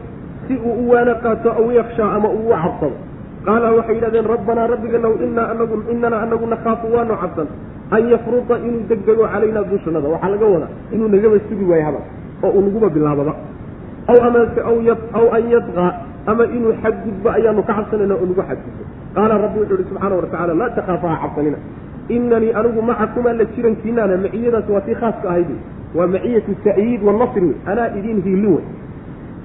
si 0.46 0.54
uu 0.68 0.74
u 0.82 0.90
waana 0.92 1.14
qaato 1.24 1.48
aw 1.60 1.66
yakshaa 1.78 2.10
ama 2.16 2.28
uu 2.38 2.48
u 2.50 2.54
cabsado. 2.62 2.96
Qaala 3.46 3.68
waxay 3.78 3.94
yidhahdeen 3.96 4.26
rabbanaa 4.34 4.66
rabbiganow 4.72 5.12
inaa 5.26 5.46
anagu 5.52 5.74
inanaa 5.94 6.20
anagu 6.26 6.46
nakhaafu 6.52 6.86
waanu 6.94 7.14
cabsan. 7.22 7.48
An 7.96 8.02
yafruta 8.12 8.54
inuu 8.66 8.82
degdego 8.90 9.24
calaynaa 9.32 9.64
dushanada 9.70 10.08
waxaa 10.14 10.30
laga 10.34 10.46
wadaa 10.54 10.70
inuu 10.94 11.08
nagaba 11.14 11.36
sugi 11.48 11.64
waayo 11.70 11.84
hadal 11.88 12.04
oo 12.44 12.50
uu 12.56 12.62
naguba 12.66 12.88
bilaababa. 12.96 13.34
Aw 14.10 14.18
amase 14.28 14.60
aw 15.18 15.26
an 15.36 15.44
yadqaa 15.54 15.90
ama 16.30 16.44
inuu 16.56 16.72
xadgudbo 16.82 17.28
ayaanu 17.36 17.62
ka 17.68 17.72
cabsanayna 17.78 18.14
oo 18.20 18.26
nagu 18.30 18.42
xadgudbo 18.50 18.82
qaala 19.16 19.34
rabbi 19.44 19.58
wuxuu 19.62 19.78
ihi 19.80 19.88
subxaana 19.90 20.14
watacala 20.20 20.54
laa 20.60 20.70
takhaafa 20.78 21.08
ha 21.12 21.16
cabsanina 21.24 21.58
inanii 22.16 22.52
anigu 22.60 22.82
macakumaa 22.90 23.34
la 23.40 23.44
jirankiinaana 23.54 24.16
maciyadaas 24.24 24.68
waa 24.74 24.84
tii 24.86 24.96
khaaska 25.02 25.26
ahayd 25.32 25.50
waa 25.98 26.06
maciyatu 26.14 26.52
ta'yiid 26.66 27.00
wanasri 27.08 27.46
wey 27.48 27.56
anaa 27.72 27.88
idiin 27.98 28.20
hiilin 28.26 28.52
wey 28.56 28.64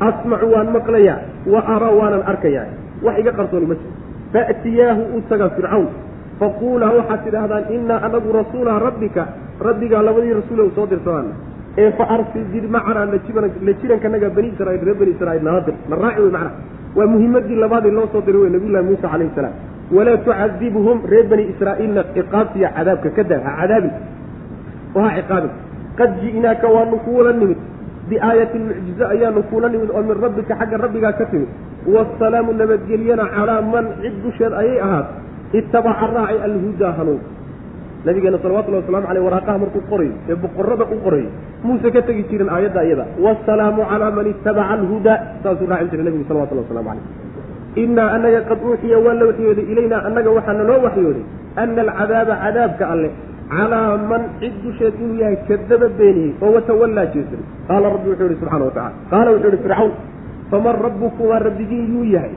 asmacu 0.09 0.47
waan 0.53 0.69
maqlayaa 0.77 1.19
wa 1.53 1.59
araa 1.75 1.93
waanan 1.99 2.23
arkayaa 2.31 2.67
wax 3.05 3.15
iga 3.21 3.31
qarsooni 3.39 3.67
ma 3.71 3.75
jiro 3.81 3.93
faatiyaahu 4.33 5.03
u 5.17 5.21
taga 5.29 5.47
fircawn 5.57 5.87
faquulaa 6.41 6.91
waxaad 6.97 7.23
tidhaahdaan 7.25 7.63
inaa 7.77 7.99
anagu 8.07 8.29
rasuula 8.39 8.79
rabbika 8.87 9.23
rabbigaa 9.67 10.01
labadii 10.09 10.33
rasuule 10.41 10.63
u 10.69 10.71
soo 10.77 10.87
dirsadaan 10.93 11.27
ee 11.77 11.89
fa 11.97 12.05
arsil 12.15 12.45
dir 12.53 12.65
macanaa 12.75 13.05
la 13.67 13.73
jirankanaga 13.81 14.29
bani 14.37 14.47
israiil 14.53 14.83
reer 14.87 14.97
bani 15.01 15.11
israiil 15.15 15.43
nala 15.47 15.61
dir 15.67 15.75
na 15.89 15.95
raaci 16.03 16.21
wey 16.21 16.31
macnaha 16.35 16.51
waa 16.97 17.07
muhimadii 17.13 17.55
labaadii 17.63 17.91
loo 17.97 18.07
soo 18.13 18.21
diray 18.25 18.41
wey 18.43 18.51
nabiyullahi 18.55 18.85
muusa 18.89 19.07
calayhi 19.13 19.31
salaam. 19.35 19.55
Walaa 19.95 20.17
tucadibhum 20.25 20.97
reer 21.11 21.25
bani 21.31 21.43
israa'iilna 21.53 22.03
ciqaabtiya 22.15 22.69
cadaabka 22.77 23.09
ka 23.17 23.23
daa 23.31 23.41
ha 23.45 23.51
cadaabin. 23.61 23.93
Oo 24.95 25.09
ciqaabin. 25.17 25.51
Qad 25.99 26.11
ji'naaka 26.21 26.67
waanu 26.75 26.97
kuula 27.05 27.31
nimid. 27.41 27.59
Biaayatin 28.09 28.61
mucjizo 28.69 29.05
ayaanu 29.13 29.43
kuula 29.49 29.67
nimid 29.73 29.89
oo 29.95 30.03
min 30.09 30.15
rabbika 30.23 30.53
xagga 30.59 30.77
rabbigaa 30.83 31.13
ka 31.19 31.25
timid. 31.31 31.49
Waasalaamu 31.93 32.51
nabadgelyana 32.61 33.25
calaa 33.35 33.61
man 33.73 33.85
cid 34.01 34.15
dusheed 34.23 34.53
ayay 34.61 34.79
ahaat 34.85 35.07
ittabaca 35.59 36.07
raacay 36.15 36.39
alhudaa 36.47 36.93
hanuun 36.97 37.21
nabigeena 38.05 38.37
salawatullahi 38.43 38.83
waslamu 38.83 39.07
aleyh 39.11 39.23
waraaqaha 39.27 39.57
markuu 39.63 39.81
qorayo 39.91 40.13
ee 40.31 40.35
boqorada 40.43 40.85
u 40.93 40.97
qorayo 41.05 41.29
muuse 41.65 41.87
ka 41.95 42.01
tegi 42.07 42.23
jirin 42.31 42.49
aayadda 42.55 42.81
iyada 42.87 43.05
waasalaamu 43.25 43.81
calaa 43.91 44.11
man 44.17 44.27
ittabaca 44.33 44.69
alhudaa 44.77 45.17
saasuu 45.43 45.67
raacin 45.71 45.89
jiray 45.91 46.05
nabigu 46.09 46.25
salawatullahi 46.29 46.65
waslamu 46.67 46.89
caleyh 46.89 47.83
inaa 47.83 48.07
anaga 48.17 48.39
qad 48.49 48.59
uuxiya 48.69 48.97
waa 49.05 49.15
la 49.19 49.25
waxyooday 49.29 49.65
ilaynaa 49.73 50.01
annaga 50.07 50.29
waxaana 50.37 50.63
loo 50.69 50.79
waxyooday 50.87 51.23
ana 51.63 51.81
alcadaaba 51.87 52.33
cadaabka 52.43 52.85
alleh 52.93 53.11
calaa 53.53 53.97
man 54.11 54.21
cid 54.41 54.55
dusheed 54.65 54.95
inuu 55.03 55.17
yahay 55.21 55.37
kadaba 55.49 55.87
beeniyey 55.99 56.31
oo 56.45 56.51
watawallaa 56.57 57.05
jeesaday 57.13 57.45
qaala 57.69 57.85
rabbi 57.95 58.07
wuxuu 58.11 58.27
yihi 58.29 58.39
subxana 58.41 58.65
wa 58.69 58.73
tacala 58.77 58.91
qaala 59.13 59.29
wuxuu 59.35 59.51
yihi 59.53 59.61
fircawn 59.65 59.91
faman 60.51 60.75
rabbukumaa 60.85 61.39
rabbigiin 61.47 61.85
yuu 61.93 62.05
yahay? 62.15 62.33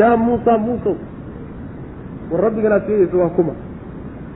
Yaa 0.00 0.14
muusa 0.24 0.52
muusow. 0.64 0.94
War 2.30 2.40
rabbiganaad 2.46 2.82
sheegaysa 2.86 3.16
waa 3.22 3.32
kuma 3.38 3.52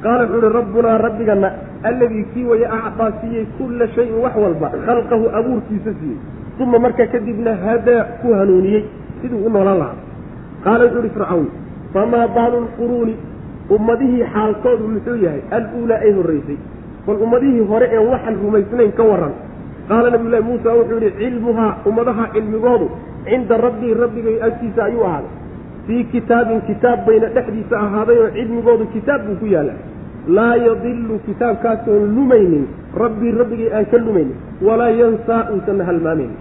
qaala 0.04 0.22
wuxuu 0.24 0.40
ihi 0.46 0.52
rabbunaa 0.58 0.98
rabbigana 1.06 1.48
alladii 1.90 2.24
kii 2.34 2.44
waya 2.50 2.68
acdaa 2.78 3.10
siiyey 3.20 3.44
kulla 3.58 3.88
shayin 3.96 4.16
wax 4.24 4.34
walba 4.44 4.68
khalqahu 4.86 5.26
abuurkiisa 5.40 5.92
siiyey 6.00 6.18
uma 6.64 6.78
marka 6.84 7.06
kadibna 7.14 7.52
hadaa 7.66 8.02
ku 8.22 8.34
hanuuniyey 8.38 8.82
siduu 9.22 9.40
u 9.46 9.50
noolaan 9.54 9.78
lahaa 9.82 9.96
qaala 10.64 10.84
wuxuu 10.84 11.04
ihi 11.06 11.14
fircawn 11.16 11.46
famaa 11.94 12.26
baalu 12.36 12.60
lquruuni 12.66 13.14
ummadihii 13.76 14.24
xaalkoodu 14.34 14.88
muxuu 14.94 15.16
yahay 15.24 15.42
al-uulaa 15.58 16.00
ay 16.06 16.12
horraysay 16.18 16.58
bal 17.06 17.18
ummadihii 17.26 17.64
hore 17.72 17.86
een 17.96 18.06
waxaan 18.12 18.36
rumaysnayn 18.44 18.92
ka 18.98 19.04
warran 19.10 19.34
qaala 19.88 20.10
nabiyullahi 20.14 20.44
muusa 20.50 20.76
wuxuu 20.80 21.00
yihi 21.04 21.16
cilmuhaa 21.22 21.72
ummadaha 21.90 22.28
cilmigoodu 22.34 22.86
cinda 23.30 23.56
rabbii 23.66 23.94
rabbigay 24.02 24.36
agtiisa 24.48 24.84
ayuu 24.84 25.04
ahaaday 25.08 25.32
fii 25.86 26.04
kitaabin 26.12 26.60
kitaab 26.68 27.06
bayna 27.06 27.28
dhexdiisa 27.36 27.80
ahaaday 27.86 28.18
oo 28.24 28.30
cilmigoodu 28.36 28.86
kitaab 28.94 29.26
buu 29.26 29.36
ku 29.42 29.46
yaalla 29.54 29.74
laa 30.28 30.56
yadilu 30.56 31.18
kitaabkaasoon 31.26 32.14
lumaynin 32.16 32.64
rabbii 33.02 33.32
rabbigay 33.40 33.70
aan 33.76 33.86
ka 33.92 33.98
lumaynin 33.98 34.36
walaa 34.66 34.90
yansaa 35.00 35.42
uusan 35.54 35.80
halmaamaynin 35.88 36.38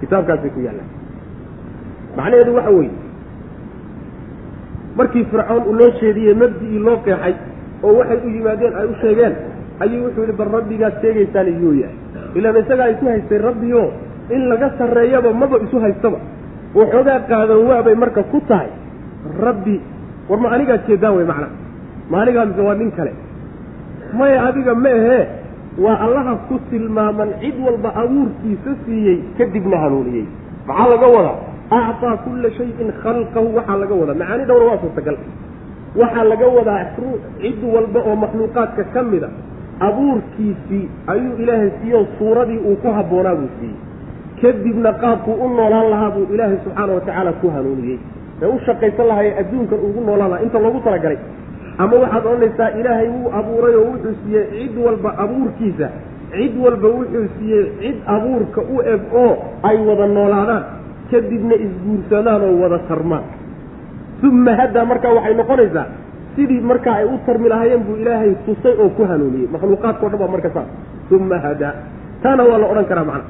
kitaabkaasay 0.00 0.50
ku 0.56 0.60
yaallaan 0.66 0.90
macnaheedu 2.16 2.54
waxa 2.58 2.70
weeye 2.78 2.92
markii 4.96 5.24
fircoon 5.32 5.62
uu 5.68 5.74
loo 5.80 5.90
jeediyey 6.00 6.34
mabdi-ii 6.42 6.78
loo 6.86 6.96
qeexay 7.06 7.34
oo 7.82 7.92
waxay 7.98 8.18
u 8.26 8.28
yimaadeen 8.36 8.74
ay 8.80 8.86
u 8.92 8.94
sheegeen 9.02 9.34
ayuu 9.84 10.04
wuxuu 10.06 10.22
yidhi 10.24 10.36
bal 10.38 10.50
rabbigaad 10.56 10.94
sheegaysaan 11.02 11.48
iyuu 11.52 11.74
yahay. 11.82 11.96
Ilaan 12.38 12.56
isagaa 12.62 12.88
isu 12.94 13.04
haystay 13.10 13.38
rabbiyo 13.38 13.82
in 14.34 14.42
laga 14.50 14.68
sarreeyaba 14.78 15.32
maba 15.32 15.56
isu 15.66 15.80
haystaba. 15.84 16.18
Waxoogaa 16.74 17.20
qaadan 17.30 17.60
waabay 17.68 17.94
marka 17.94 18.22
ku 18.32 18.40
tahay. 18.48 18.70
Rabbi 19.46 19.76
war 20.28 20.38
ma 20.40 20.48
anigaad 20.56 20.86
jeedaan 20.88 21.16
wey 21.18 21.26
macnaa 21.26 21.50
ma 22.10 22.16
anigaa 22.22 22.44
mise 22.50 22.60
waa 22.68 22.74
nin 22.80 22.90
kale. 22.98 23.12
Maya 24.18 24.38
adiga 24.48 24.74
ma 24.74 24.88
ahee 24.98 25.22
waa 25.84 25.96
allaha 26.06 26.34
ku 26.48 26.54
tilmaaman 26.70 27.30
cid 27.40 27.56
walba 27.66 27.90
abuurkiisa 28.02 28.70
siiyey 28.84 29.18
kadibna 29.38 29.76
hanuuniyey. 29.84 30.26
Maxaa 30.68 30.88
laga 30.92 31.06
wadaa? 31.16 31.36
Actaa 31.78 32.16
kulla 32.24 32.48
shayin 32.58 32.90
khalqahu 33.02 33.48
waxaa 33.56 33.76
laga 33.82 33.94
wadaa. 34.00 34.14
Macaani 34.20 34.44
dhowra 34.48 34.64
waa 34.70 34.78
suurtagal 34.82 35.16
waxaa 36.00 36.24
laga 36.32 36.46
wadaa 36.56 36.80
cid 37.42 37.60
walba 37.74 38.00
oo 38.08 38.16
makhluuqaadka 38.22 38.82
ka 38.94 39.02
mida. 39.10 39.28
Abuurkiisii 39.88 40.84
ayuu 41.12 41.34
ilaahay 41.42 41.70
siiyo 41.82 42.06
suuradii 42.18 42.58
uu 42.68 42.76
ku 42.82 42.88
habboonaa 42.96 43.34
buu 43.40 43.50
siiyey. 43.58 43.76
Kadibna 44.42 44.92
qaabkuu 45.02 45.34
u 45.44 45.48
noolaan 45.56 45.88
lahaa 45.92 46.10
buu 46.14 46.26
ilaahay 46.34 46.58
subxaana 46.64 46.92
watacaala 46.98 47.32
ku 47.40 47.46
hanuuniyey. 47.54 47.98
Ee 48.42 48.46
u 48.46 48.58
shaqaysan 48.66 49.06
lahaa 49.10 49.24
ee 49.28 49.34
adduunkan 49.42 49.78
ugu 49.88 50.00
noolaan 50.06 50.30
lahaa. 50.30 50.44
Inta 50.46 50.58
loogu 50.64 50.80
talagalay 50.86 51.18
ama 51.82 51.94
waxaad 52.02 52.24
odhanaysaa 52.32 52.70
ilaahay 52.80 53.08
wuu 53.14 53.30
abuuray 53.38 53.74
oo 53.80 53.84
wuxuu 53.90 54.14
siiyey 54.24 54.44
cid 54.54 54.74
walba 54.86 55.10
abuurkiisa. 55.24 55.88
Cid 56.34 56.54
walba 56.64 56.88
wuxuu 56.96 57.26
siiyey 57.38 57.64
cid 57.80 57.96
abuurka 58.14 58.60
u 58.74 58.76
eg 58.94 59.02
oo 59.22 59.32
ay 59.68 59.76
wada 59.88 60.06
noolaadaan. 60.16 60.62
Kadibna 61.10 61.54
isguursadaan 61.66 62.42
oo 62.48 62.54
wada 62.62 62.78
tarmaan. 62.88 63.24
Uma 64.28 64.52
haddaa 64.60 64.84
markaa 64.90 65.12
waxay 65.16 65.34
noqonaysaa 65.40 65.86
sidii 66.36 66.60
markaa 66.70 66.94
ay 67.00 67.06
u 67.06 67.18
tarmi 67.26 67.48
lahaayeen 67.52 67.82
buu 67.86 67.96
ilaahay 68.02 68.32
tusay 68.46 68.74
oo 68.82 68.88
ku 68.96 69.02
hanuuniyey. 69.10 69.48
Makhluuqaadkao 69.54 70.08
dhan 70.12 70.18
baa 70.22 70.30
marka 70.34 70.50
saas 70.54 70.68
uma 71.16 71.38
hadaa 71.46 71.74
taana 72.22 72.42
waa 72.48 72.58
la 72.62 72.66
odhan 72.72 72.86
karaa 72.90 73.04
macna. 73.10 73.26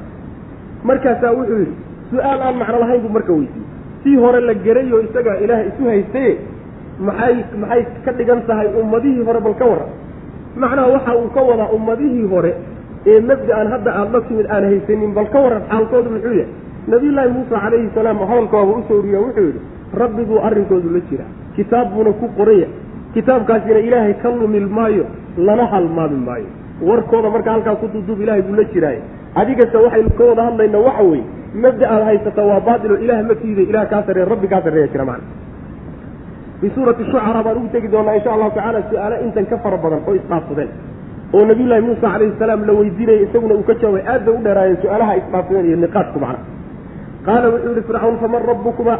Markaasaa 0.89 1.31
wuxuu 1.37 1.57
yidhi 1.61 1.75
su'aal 2.11 2.41
aan 2.47 2.55
macno 2.61 2.77
lahayn 2.83 3.01
buu 3.03 3.13
marka 3.17 3.33
weydiiyey. 3.33 3.67
Sii 4.03 4.15
hore 4.21 4.39
la 4.47 4.53
gerayo 4.65 4.97
isagaa 5.07 5.37
ilaahay 5.43 5.67
isu 5.73 5.83
haystaye 5.91 6.31
maxay 6.99 7.35
maxay 7.61 7.81
ka 8.05 8.11
dhigan 8.17 8.41
tahay 8.47 8.67
ummadihii 8.81 9.23
hore 9.27 9.39
bal 9.47 9.55
ka 9.61 9.65
warran 9.71 9.91
macnaha 10.55 10.87
waxa 10.95 11.11
uu 11.21 11.29
ka 11.35 11.41
wadaa 11.49 11.69
ummadihii 11.77 12.27
hore 12.33 12.51
ee 13.05 13.19
mabda-an 13.29 13.67
hadda 13.73 13.91
aada 13.99 14.11
la 14.17 14.21
timid 14.27 14.47
aan 14.55 14.63
haysanin 14.71 15.11
bal 15.17 15.27
ka 15.33 15.39
warran 15.45 15.63
xaalkoodu 15.71 16.09
muxuu 16.15 16.35
yahay? 16.39 16.51
Nabiyullaahi 16.87 17.29
muusa 17.33 17.57
calayhi 17.63 17.89
salaam 17.97 18.19
waaba 18.21 18.61
u 18.61 18.83
soo 18.87 18.99
oriya 19.01 19.19
wuxuu 19.25 19.45
yidhi 19.49 19.61
rabbiguu 20.01 20.39
arrinkoodu 20.47 20.89
la 20.95 20.99
jiraa. 21.09 21.29
Kitaab 21.55 21.87
buuna 21.93 22.11
ku 22.21 22.27
qoraya. 22.37 22.67
Kitaabkaasina 23.13 23.79
ilaahay 23.87 24.13
ka 24.23 24.29
lumil 24.29 24.67
maayo 24.77 25.05
lana 25.37 25.65
halmaami 25.73 26.19
maayo. 26.27 26.49
Warkooda 26.81 27.29
marka 27.29 27.51
halkaa 27.51 27.75
ku 27.81 27.87
duuduub 27.93 28.21
ilahay 28.21 28.41
buu 28.41 28.55
la 28.55 28.63
jiraaye. 28.73 29.01
Adigase 29.35 29.77
waxaynu 29.77 30.09
ka 30.17 30.23
wada 30.29 30.43
hadlayna 30.47 30.77
waxa 30.87 31.03
weeye 31.03 31.25
mabda 31.63 31.85
aad 31.89 32.03
haysata 32.09 32.41
waa 32.49 32.59
baatilo 32.67 32.95
ilaah 33.03 33.21
ma 33.29 33.35
tiiday 33.41 33.65
ilaah 33.71 33.85
kaa 33.89 34.03
sarreeya 34.07 34.29
rabbi 34.33 34.47
kaa 34.47 34.61
sarreeya 34.65 34.87
jira 34.93 35.05
macana 35.05 35.23
fi 36.65 36.71
suurati 36.75 37.03
shucara 37.05 37.43
baan 37.45 37.57
ugu 37.61 37.69
tegi 37.73 37.87
doonaa 37.93 38.15
insha 38.17 38.31
allahu 38.35 38.51
tacala 38.57 38.79
su'aalo 38.89 39.15
intan 39.25 39.45
ka 39.51 39.57
fara 39.63 39.77
badan 39.83 40.01
oo 40.07 40.13
isdhaafsadeen 40.19 40.69
oo 41.35 41.43
nabiyullahi 41.49 41.81
muusa 41.87 42.07
calayhi 42.13 42.33
salaam 42.39 42.61
la 42.69 42.73
weydiinayay 42.79 43.23
isaguna 43.27 43.53
uu 43.59 43.65
ka 43.69 43.73
jawaabay 43.81 44.03
aad 44.13 44.25
bay 44.25 44.33
u 44.37 44.43
dheeraayeen 44.45 44.77
su'aalaha 44.83 45.13
isdhaafsadeen 45.21 45.65
iyo 45.69 45.77
niqaadku 45.85 46.17
macna 46.23 46.39
qaala 47.27 47.47
wuxuu 47.53 47.69
yihi 47.73 47.83
fircawn 47.89 48.17
faman 48.23 48.41
rabbukuma 48.51 48.93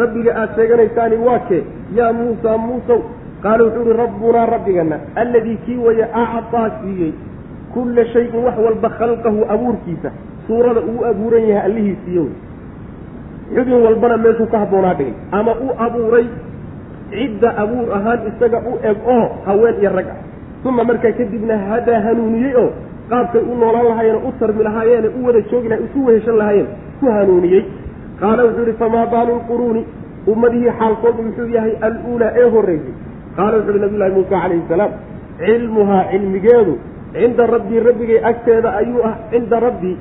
rabbiga 0.00 0.32
aad 0.42 0.50
sheeganaysaani 0.58 1.16
waa 1.28 1.38
kee 1.48 1.62
yaa 1.98 2.12
muusa 2.20 2.58
muusow 2.66 3.00
qaala 3.44 3.62
wuxuu 3.66 3.84
yihi 3.86 3.96
rabbunaa 4.02 4.46
rabbigana 4.54 4.96
alladii 5.22 5.56
kii 5.66 5.78
waya 5.86 6.06
actaa 6.24 6.68
siiyey 6.80 7.12
kulla 7.74 8.04
shayin 8.12 8.44
wax 8.46 8.56
walba 8.66 8.88
khalqahu 8.98 9.40
abuurkiisa 9.54 10.10
suurada 10.48 10.80
uu 10.92 11.00
abuuran 11.12 11.48
yahay 11.52 11.64
allihii 11.70 11.96
siiye 12.04 12.20
wey 12.26 12.34
xubin 13.56 13.78
walbana 13.86 14.16
meeshuu 14.24 14.46
ka 14.52 14.58
habboonaa 14.64 14.94
dhigay 15.00 15.14
ama 15.38 15.52
u 15.66 15.68
abuuray 15.86 16.26
cidda 17.10 17.48
abuur 17.62 17.88
ahaan 17.98 18.20
isaga 18.30 18.58
u 18.70 18.72
eg 18.90 18.98
oo 19.16 19.26
haween 19.46 19.76
iyo 19.80 19.90
rag 19.98 20.08
ah. 20.14 20.18
Uma 20.68 20.84
markaa 20.84 21.12
kadibna 21.18 21.58
hadaa 21.70 22.00
hanuuniyey 22.06 22.54
oo 22.62 22.70
qaabkay 23.10 23.42
u 23.52 23.54
noolaan 23.60 23.86
lahaayeen 23.90 24.18
u 24.28 24.32
tarmi 24.40 24.62
lahaayeene 24.68 25.08
u 25.18 25.26
wada 25.26 25.40
joogi 25.50 25.68
lahay 25.68 25.84
isu 25.88 26.06
weheshan 26.06 26.36
lahaayeen 26.40 26.68
ku 27.00 27.06
hanuuniyey. 27.16 27.62
Qaala 28.20 28.42
wuxuu 28.46 28.64
yihi 28.66 28.78
famaa 28.82 29.06
baalu 29.12 29.36
lquruuni 29.40 29.82
ummadihii 30.32 30.72
xaalkoodu 30.78 31.22
muxuu 31.28 31.48
yahay 31.56 31.74
aluulaa 31.88 32.32
ee 32.40 32.48
horreysay 32.54 32.94
qaala 33.36 33.56
wuxu 33.58 33.70
uhi 33.72 33.80
nabiy 33.84 33.98
llahi 34.00 34.12
muusa 34.18 34.30
calayhi 34.42 34.62
salaam 34.68 34.92
cilmuhaa 35.40 36.04
cilmigeedu 36.10 36.74
cinda 37.16 37.46
rabbii 37.54 37.80
rabbigay 37.88 38.20
agteeda 38.30 38.70
ayuu 38.80 39.02
ah 39.08 39.14
cinda 39.32 39.60
rabbii 39.66 39.96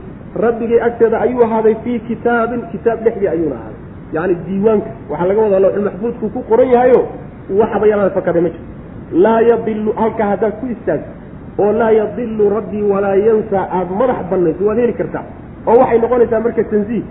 rabbigay 0.45 0.79
agteeda 0.87 1.17
ayuu 1.25 1.43
ahaaday 1.47 1.75
fii 1.83 1.99
kitaabin 2.09 2.61
kitaab 2.71 3.03
dhexdii 3.05 3.29
ayuuna 3.35 3.55
ahaaday 3.59 3.81
yacni 4.13 4.35
diiwaanka 4.47 4.89
waxaa 5.09 5.27
laga 5.29 5.41
wadaa 5.45 5.59
lawxul 5.65 5.83
maxfuudku 5.87 6.25
ku 6.35 6.39
qoran 6.49 6.69
yahayo 6.75 7.01
waxaba 7.61 7.85
yalaada 7.91 8.09
fakaday 8.17 8.41
ma 8.41 8.49
jirto. 8.49 8.67
Laa 9.23 9.41
yadilu 9.49 9.91
halkaa 10.01 10.27
haddaad 10.33 10.53
ku 10.59 10.65
istaagto 10.75 11.09
oo 11.63 11.71
laa 11.79 11.91
yadilu 11.99 12.49
rabbii 12.57 12.83
walaa 12.93 13.15
yansaa 13.27 13.65
aada 13.77 13.93
madax 13.99 14.19
bannayso 14.31 14.63
waad 14.67 14.77
heli 14.83 14.93
kartaa 14.93 15.23
oo 15.67 15.77
waxay 15.81 15.99
noqonaysaa 16.03 16.39
marka 16.45 16.63
tansiih 16.71 17.03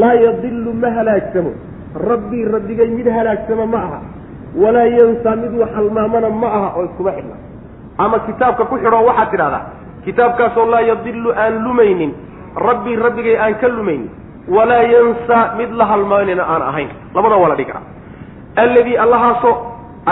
laa 0.00 0.14
yadilu 0.24 0.72
ma 0.82 0.90
halaagsamo 0.98 1.52
rabbii 2.10 2.44
rabbigay 2.54 2.88
mid 2.98 3.08
halaagsama 3.16 3.66
ma 3.74 3.78
aha 3.86 3.98
walaa 4.62 4.86
yansaa 4.98 5.36
mid 5.42 5.52
wax 5.60 5.70
halmaamana 5.78 6.28
ma 6.42 6.48
aha 6.58 6.68
oo 6.78 6.84
iskuma 6.88 7.12
xidhna. 7.16 7.36
Ama 8.04 8.18
kitaabka 8.26 8.64
ku 8.70 8.76
xidhoo 8.82 9.04
waxaad 9.10 9.30
tidhahdaa 9.34 9.62
kitaabkaasoo 10.04 10.66
laa 10.72 10.80
yadilu 10.90 11.30
aan 11.42 11.54
lumaynin 11.64 12.12
rabbii 12.66 12.96
rabbigay 13.06 13.36
aan 13.44 13.54
ka 13.60 13.68
lumaynin 13.68 14.08
walaa 14.56 14.82
yansaa 14.94 15.42
mid 15.58 15.70
la 15.80 15.84
halmaanina 15.92 16.42
aan 16.54 16.62
ahayn 16.70 16.88
labada 17.14 17.36
waa 17.42 17.48
la 17.52 17.56
dhigi 17.60 17.72
karaa 17.72 17.86
alladii 18.64 18.96
allahaasoo 19.04 19.54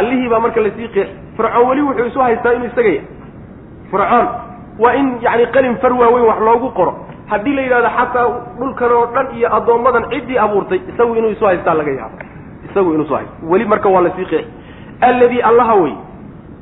allihii 0.01 0.29
baa 0.33 0.41
marka 0.47 0.61
la 0.67 0.71
sii 0.77 0.89
qeexi 0.97 1.15
fircoon 1.37 1.69
weli 1.71 1.83
wuxuu 1.89 2.07
isu 2.11 2.21
haystaa 2.27 2.53
inuu 2.59 2.67
isaga 2.73 2.89
yahay 2.89 3.05
fircoon 3.91 4.27
waa 4.85 4.95
in 5.01 5.07
yacni 5.27 5.47
qalin 5.57 5.77
far 5.85 5.93
waaweyn 6.01 6.27
wax 6.31 6.41
loogu 6.49 6.69
qoro 6.79 6.93
haddii 7.31 7.55
la 7.59 7.63
yidhahdo 7.67 7.91
xataa 7.99 8.27
dhulkan 8.59 8.93
oo 8.99 9.07
dhan 9.15 9.27
iyo 9.39 9.49
addoommadan 9.57 10.05
ciddii 10.13 10.39
abuurtay 10.47 10.81
isagu 10.93 11.15
inuu 11.21 11.31
isu 11.37 11.45
haystaa 11.51 11.75
laga 11.81 11.93
yaabo 12.01 12.17
isagu 12.71 12.91
inuu 12.95 13.05
isu 13.09 13.15
haysto 13.15 13.35
weli 13.53 13.65
marka 13.73 13.89
waa 13.95 14.03
la 14.07 14.11
sii 14.17 14.27
qeexi 14.33 14.51
alladii 15.09 15.43
allaha 15.51 15.75
wey 15.83 15.95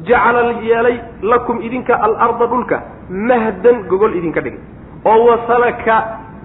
jacala 0.08 0.40
yeelay 0.68 0.96
lakum 1.32 1.60
idinka 1.68 1.94
alarda 2.06 2.46
dhulka 2.52 2.82
mahdan 3.30 3.76
gogol 3.90 4.16
idinka 4.20 4.40
dhigay 4.40 4.60
oo 5.10 5.18
wasalaka 5.28 5.96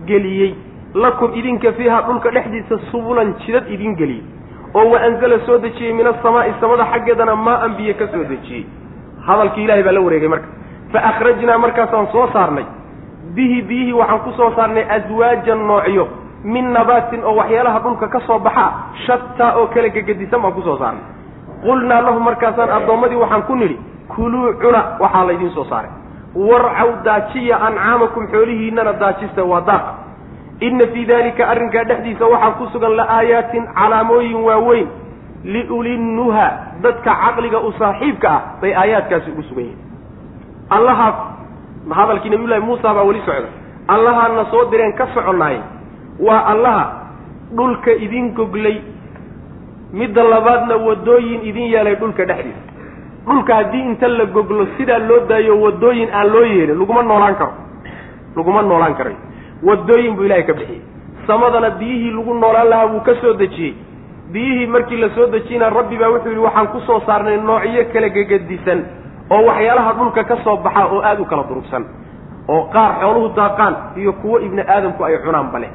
geliyey 0.09 0.51
lakum 0.93 1.33
idinka 1.33 1.71
fiiha 1.73 2.01
dhulka 2.01 2.31
dhexdiisa 2.31 2.79
subulan 2.91 3.33
jidad 3.45 3.67
idin 3.71 3.95
geliyey 3.95 4.23
oo 4.73 4.89
wa 4.91 4.99
anzala 4.99 5.39
soo 5.45 5.57
dejiyey 5.57 5.93
min 5.93 6.07
asamaa'i 6.07 6.53
samada 6.59 6.85
xaggeedana 6.91 7.35
maa 7.35 7.59
an 7.65 7.75
biyo 7.77 7.93
ka 7.95 8.07
soo 8.07 8.23
dejiyey. 8.23 8.65
hadalkii 9.27 9.63
ilahay 9.63 9.83
baa 9.83 9.91
la 9.91 10.01
wareegay 10.01 10.27
marka. 10.27 10.47
fa 10.91 10.99
akhrajnaa 10.99 11.57
markaasaan 11.57 12.07
soo 12.11 12.27
saarnay. 12.33 12.65
bihi 13.35 13.61
biyihii 13.61 13.93
waxaan 13.93 14.19
ku 14.19 14.31
soo 14.37 14.51
saarnay 14.55 14.83
aswaajan 14.83 15.67
noocyo. 15.67 16.07
min 16.43 16.71
nabaatin 16.73 17.23
oo 17.23 17.35
waxyaalaha 17.35 17.79
dhulka 17.79 18.07
ka 18.07 18.19
soo 18.27 18.39
baxa 18.39 18.65
shataa 19.07 19.55
oo 19.59 19.67
kala 19.67 19.89
gegedisan 19.89 20.41
baan 20.41 20.53
ku 20.53 20.61
soo 20.61 20.77
saarnay. 20.77 21.03
qulnaa 21.63 22.01
lahu 22.01 22.19
markaasaan 22.19 22.69
addoommadii 22.71 23.15
waxaan 23.23 23.43
ku 23.43 23.55
nidhi 23.55 23.77
kuluu 24.15 24.53
cuna 24.59 24.99
waxaa 24.99 25.25
laydiin 25.27 25.51
soo 25.55 25.65
saaray. 25.71 25.91
Warcaw 26.35 27.03
daajiya 27.03 27.59
ancaamakum 27.59 28.27
xoolihiinana 28.31 28.93
daajista 28.93 29.43
waa 29.43 29.61
daaqa 29.67 29.91
inna 30.67 30.85
fii 30.93 31.05
dalika 31.05 31.47
arrinkaa 31.53 31.83
dhexdiisa 31.89 32.25
waxaa 32.33 32.51
ku 32.59 32.65
sugan 32.73 32.93
la-aayaatin 32.99 33.63
calaamooyin 33.77 34.41
waaweyn 34.47 34.87
liulinnuha 35.53 36.47
dadka 36.83 37.11
caqliga 37.23 37.59
u 37.67 37.71
saaxiibka 37.79 38.29
ah 38.29 38.41
bay 38.61 38.73
aayaadkaasi 38.81 39.31
ugu 39.31 39.43
sugan 39.49 39.65
yihiin. 39.65 39.79
Allahaas 40.69 41.15
hadalkii 41.99 42.29
nabiyullahi 42.33 42.61
muusa 42.67 42.93
baa 42.93 43.03
weli 43.09 43.21
socda. 43.25 43.49
Allahaana 43.87 44.45
soo 44.51 44.65
direen 44.71 44.93
ka 44.99 45.07
soconnaay 45.13 45.57
waa 46.19 46.41
allaha 46.53 46.85
dhulka 47.57 47.91
idin 48.05 48.33
goglay. 48.37 48.77
Midda 49.93 50.23
labaadna 50.23 50.75
wadooyin 50.87 51.41
idin 51.49 51.67
yeelay 51.73 51.95
dhulka 51.95 52.25
dhexdiisa. 52.25 52.61
Dhulka 53.25 53.55
haddii 53.55 53.81
inta 53.89 54.07
la 54.07 54.25
goglo 54.25 54.67
sidaa 54.77 54.99
loo 55.09 55.19
daayo 55.29 55.57
wadooyin 55.61 56.09
aan 56.13 56.27
loo 56.33 56.45
yeelin 56.45 56.77
laguma 56.79 57.01
noolaan 57.03 57.35
karo. 57.35 57.53
Laguma 58.37 58.61
noolaan 58.61 58.95
karayo 58.95 59.17
wadooyin 59.63 60.15
buu 60.15 60.23
ilahay 60.25 60.43
ka 60.43 60.53
bixiyey. 60.53 60.81
Samadana 61.27 61.69
biyihii 61.79 62.11
lagu 62.17 62.33
noolaan 62.33 62.69
lahaa 62.69 62.87
buu 62.87 62.99
ka 63.05 63.13
soo 63.21 63.33
dejiyey. 63.33 63.73
Biyihii 64.31 64.67
markii 64.67 64.97
la 64.97 65.09
soo 65.15 65.27
dejiyna 65.27 65.69
rabbi 65.69 65.97
baa 65.97 66.09
wuxuu 66.09 66.29
yidhi 66.29 66.41
waxaan 66.45 66.67
ku 66.67 66.79
soo 66.87 66.99
saarnay 67.05 67.37
noocyo 67.37 67.83
kala 67.93 68.09
gegedisan 68.09 68.79
oo 69.29 69.41
waxyaalaha 69.45 69.93
dhulka 69.93 70.23
ka 70.23 70.35
soo 70.43 70.57
baxa 70.57 70.85
oo 70.85 71.01
aada 71.01 71.21
u 71.21 71.25
kala 71.25 71.43
durugsan 71.49 71.83
oo 72.47 72.61
qaar 72.73 72.91
xooluhu 73.01 73.29
daaqaan 73.35 73.75
iyo 73.95 74.13
kuwo 74.13 74.39
ibni 74.39 74.61
aadamku 74.61 75.03
ay 75.05 75.17
cunaan 75.25 75.51
bale 75.53 75.67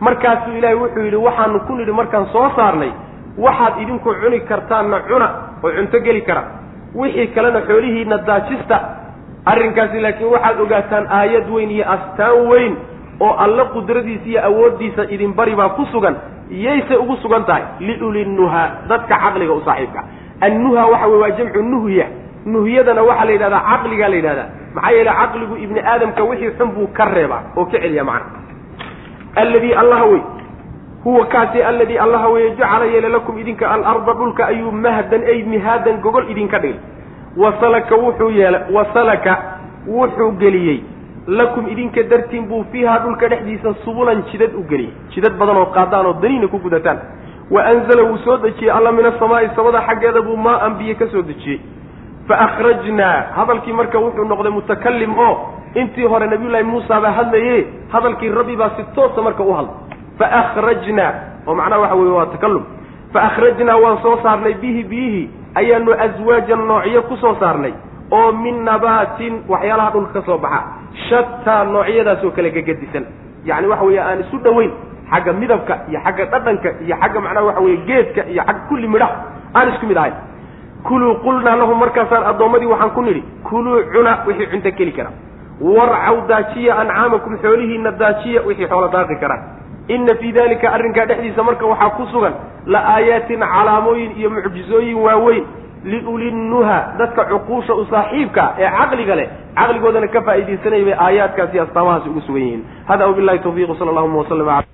markaasuu 0.00 0.56
ilaahay 0.58 0.78
wuxuu 0.78 1.02
yidhi 1.04 1.16
waxaanu 1.16 1.60
ku 1.66 1.72
nidhi 1.74 1.92
markaan 1.92 2.26
soo 2.32 2.48
saarnay 2.56 2.90
waxaad 3.38 3.74
idinku 3.82 4.14
cuni 4.22 4.40
kartaanna 4.40 5.00
cuna 5.08 5.28
oo 5.62 5.70
cunto 5.76 5.98
geli 6.00 6.22
kara. 6.22 6.42
Wixii 6.94 7.26
kalena 7.34 7.60
xoolihiina 7.66 8.18
daajista. 8.26 8.76
Arrinkaasi 9.46 10.00
laakiin 10.00 10.30
waxaad 10.32 10.60
ogaataan 10.60 11.06
aayad 11.10 11.50
weyn 11.50 11.70
iyo 11.70 11.84
astaan 11.94 12.46
weyn 12.50 12.76
oo 13.20 13.32
alle 13.44 13.64
qudradiisa 13.74 14.26
iyo 14.28 14.40
awooddiisa 14.48 15.02
idin 15.10 15.32
bari 15.34 15.54
baa 15.54 15.68
ku 15.68 15.86
sugan 15.92 16.16
yaysay 16.50 16.96
ugu 16.96 17.16
sugan 17.22 17.44
tahay 17.44 17.62
liulinnuha 17.80 18.62
dadka 18.88 19.14
caqliga 19.22 19.52
u 19.54 19.62
saaxiibka. 19.64 20.00
Annuha 20.40 20.86
waxa 20.92 21.06
wey 21.08 21.18
waa 21.22 21.30
jamcu 21.38 21.62
nuhya. 21.62 22.06
Nuhyadana 22.46 23.02
waxaa 23.02 23.24
la 23.24 23.32
yidhahdaa 23.32 23.62
caqligaa 23.70 24.08
la 24.08 24.16
yidhahdaa. 24.16 24.48
Maxaa 24.74 24.90
yeele 24.96 25.10
caqligu 25.20 25.54
ibni 25.64 25.80
aadamka 25.80 26.22
wixii 26.28 26.50
xun 26.58 26.68
buu 26.74 26.86
ka 26.96 27.04
reebaa 27.04 27.42
oo 27.56 27.64
ka 27.64 27.78
celiya 27.82 28.04
macna. 28.04 28.38
Alladii 29.36 29.72
allaha 29.74 30.04
wey 30.04 30.20
huwa 31.04 31.26
kaasi 31.26 31.62
alladii 31.62 31.98
allaha 31.98 32.28
weye 32.28 32.50
jacala 32.50 32.84
yeele 32.84 33.08
lakum 33.08 33.38
idinka 33.38 33.70
alarda 33.70 34.12
dhulka 34.12 34.46
ayuu 34.46 34.72
mahdan 34.72 35.22
ay 35.22 35.42
mihaadan 35.42 35.96
gogol 36.04 36.30
idinka 36.30 36.58
dhigay. 36.58 36.78
Wasalaka 37.36 37.94
wuxuu 37.96 38.30
yeela 38.30 38.60
wasalaka 38.72 39.32
wuxuu 39.88 40.30
geliyey 40.38 40.80
lakum 41.26 41.68
idinka 41.68 42.02
dartiin 42.10 42.46
buu 42.48 42.64
fiihaa 42.72 42.98
dhulka 43.04 43.28
dhexdiisa 43.28 43.74
subulan 43.84 44.22
jidad 44.32 44.54
u 44.54 44.62
geliyey 44.68 44.92
jidad 45.14 45.36
badan 45.38 45.56
oo 45.56 45.66
qaadaan 45.76 46.06
oo 46.06 46.12
daniina 46.22 46.48
ku 46.48 46.58
gudataan. 46.58 46.98
Wa 47.50 47.60
anzala 47.64 48.02
wuu 48.08 48.18
soo 48.24 48.36
dejiyey. 48.36 48.70
Alla 48.70 48.92
min 48.92 49.06
asamaa'i 49.06 49.48
samada 49.56 49.80
xaggeeda 49.86 50.22
buu 50.22 50.36
maa 50.36 50.58
an 50.66 50.74
biyo 50.78 50.94
ka 50.96 51.06
soo 51.12 51.22
dejiyey. 51.22 51.60
Fa 52.28 52.34
akhrajnaa 52.46 53.36
hadalkii 53.36 53.72
marka 53.72 53.98
wuxuu 53.98 54.24
noqday 54.24 54.50
mutakalim 54.52 55.18
oo 55.18 55.34
intii 55.74 56.04
hore 56.06 56.26
nabiyullaahi 56.26 56.64
muusa 56.64 57.00
baa 57.00 57.10
hadlaye 57.12 57.66
hadalkii 57.92 58.28
rabbi 58.28 58.56
baa 58.56 58.70
si 58.76 58.84
toosa 58.94 59.22
marka 59.22 59.42
u 59.42 59.52
hadlay. 59.52 59.74
Fa 60.18 60.26
akhrajnaa 60.40 61.12
oo 61.46 61.54
macnaha 61.54 61.80
waxa 61.80 61.94
weye 61.96 62.12
waa 62.12 62.26
takalum 62.26 62.64
fa 63.12 63.22
akhrajnaa 63.22 63.76
waan 63.76 63.98
soo 64.02 64.16
saarnay 64.22 64.54
bihi 64.54 64.84
biyihii 64.84 65.30
ayaanu 65.54 65.92
aswaajan 65.92 66.66
noocyo 66.68 67.02
ku 67.02 67.16
soo 67.16 67.36
saarnay 67.40 67.72
oo 68.10 68.32
min 68.32 68.64
nabaatin 68.64 69.42
waxyaalaha 69.48 69.90
dhulka 69.90 70.12
ka 70.20 70.26
soo 70.26 70.38
baxa. 70.38 70.60
Shataa 71.08 71.64
noocyadaasoo 71.64 72.30
kale 72.36 72.50
gegedisan 72.50 73.04
yacni 73.44 73.66
waxa 73.68 73.84
weeye 73.84 74.00
aan 74.00 74.20
isu 74.20 74.38
dhoweyn 74.44 74.70
xagga 75.10 75.32
midabka 75.32 75.74
iyo 75.90 76.00
xagga 76.04 76.24
dhadhanka 76.32 76.68
iyo 76.84 76.96
xagga 77.02 77.20
macnaha 77.20 77.46
waxa 77.46 77.60
weye 77.60 77.76
geedka 77.88 78.22
iyo 78.32 78.42
xagga 78.46 78.60
kulli 78.68 78.88
midhaha 78.88 79.16
aan 79.54 79.68
isku 79.72 79.86
mid 79.86 79.96
ahayn. 79.96 80.14
Kuluu 80.84 81.14
qulnaa 81.24 81.56
lahum 81.56 81.78
markaasaan 81.78 82.24
addoommadii 82.30 82.66
waxaan 82.72 82.90
ku 82.96 83.02
nidhi 83.02 83.22
kuluu 83.48 83.82
cuna 83.92 84.12
wixii 84.26 84.46
cunto 84.52 84.70
keli 84.78 84.92
kara. 84.92 85.10
Warcaw 85.60 86.16
daajiya 86.28 86.72
ancaamakum 86.82 87.38
xoolihiina 87.42 87.90
daajiya 88.00 88.42
wixii 88.46 88.66
xoolo 88.68 88.88
daaqi 88.92 89.16
karaan 89.22 89.42
inna 89.88 90.14
fii 90.20 90.32
dalika 90.32 90.72
arrinkaa 90.76 91.06
dhexdiisa 91.06 91.42
marka 91.42 91.66
waxaa 91.66 91.90
ku 91.96 92.06
sugan 92.12 92.34
la 92.66 92.80
aayaatin 92.94 93.40
calaamooyin 93.40 94.12
iyo 94.18 94.30
mucjizooyin 94.30 94.96
waaweyn 95.06 95.44
liulinnuha 95.84 96.78
dadka 96.98 97.24
cuquusha 97.32 97.74
u 97.74 97.84
saaxiibka 97.90 98.44
ee 98.58 98.70
caqliga 98.78 99.14
leh. 99.20 99.28
Caqligoodana 99.58 100.08
ka 100.14 100.20
faa'iidaysanaya 100.26 100.84
bay 100.84 100.96
aayaadkaasi 101.06 101.60
astaamahaasi 101.64 102.08
ugu 102.08 102.20
sugan 102.26 102.42
yihiin. 102.42 102.62
Hada 102.88 103.06
wabillahi 103.08 103.38
tawfiiq 103.38 103.78
sala 103.78 103.90
allahuma 103.90 104.18
waslama 104.22 104.73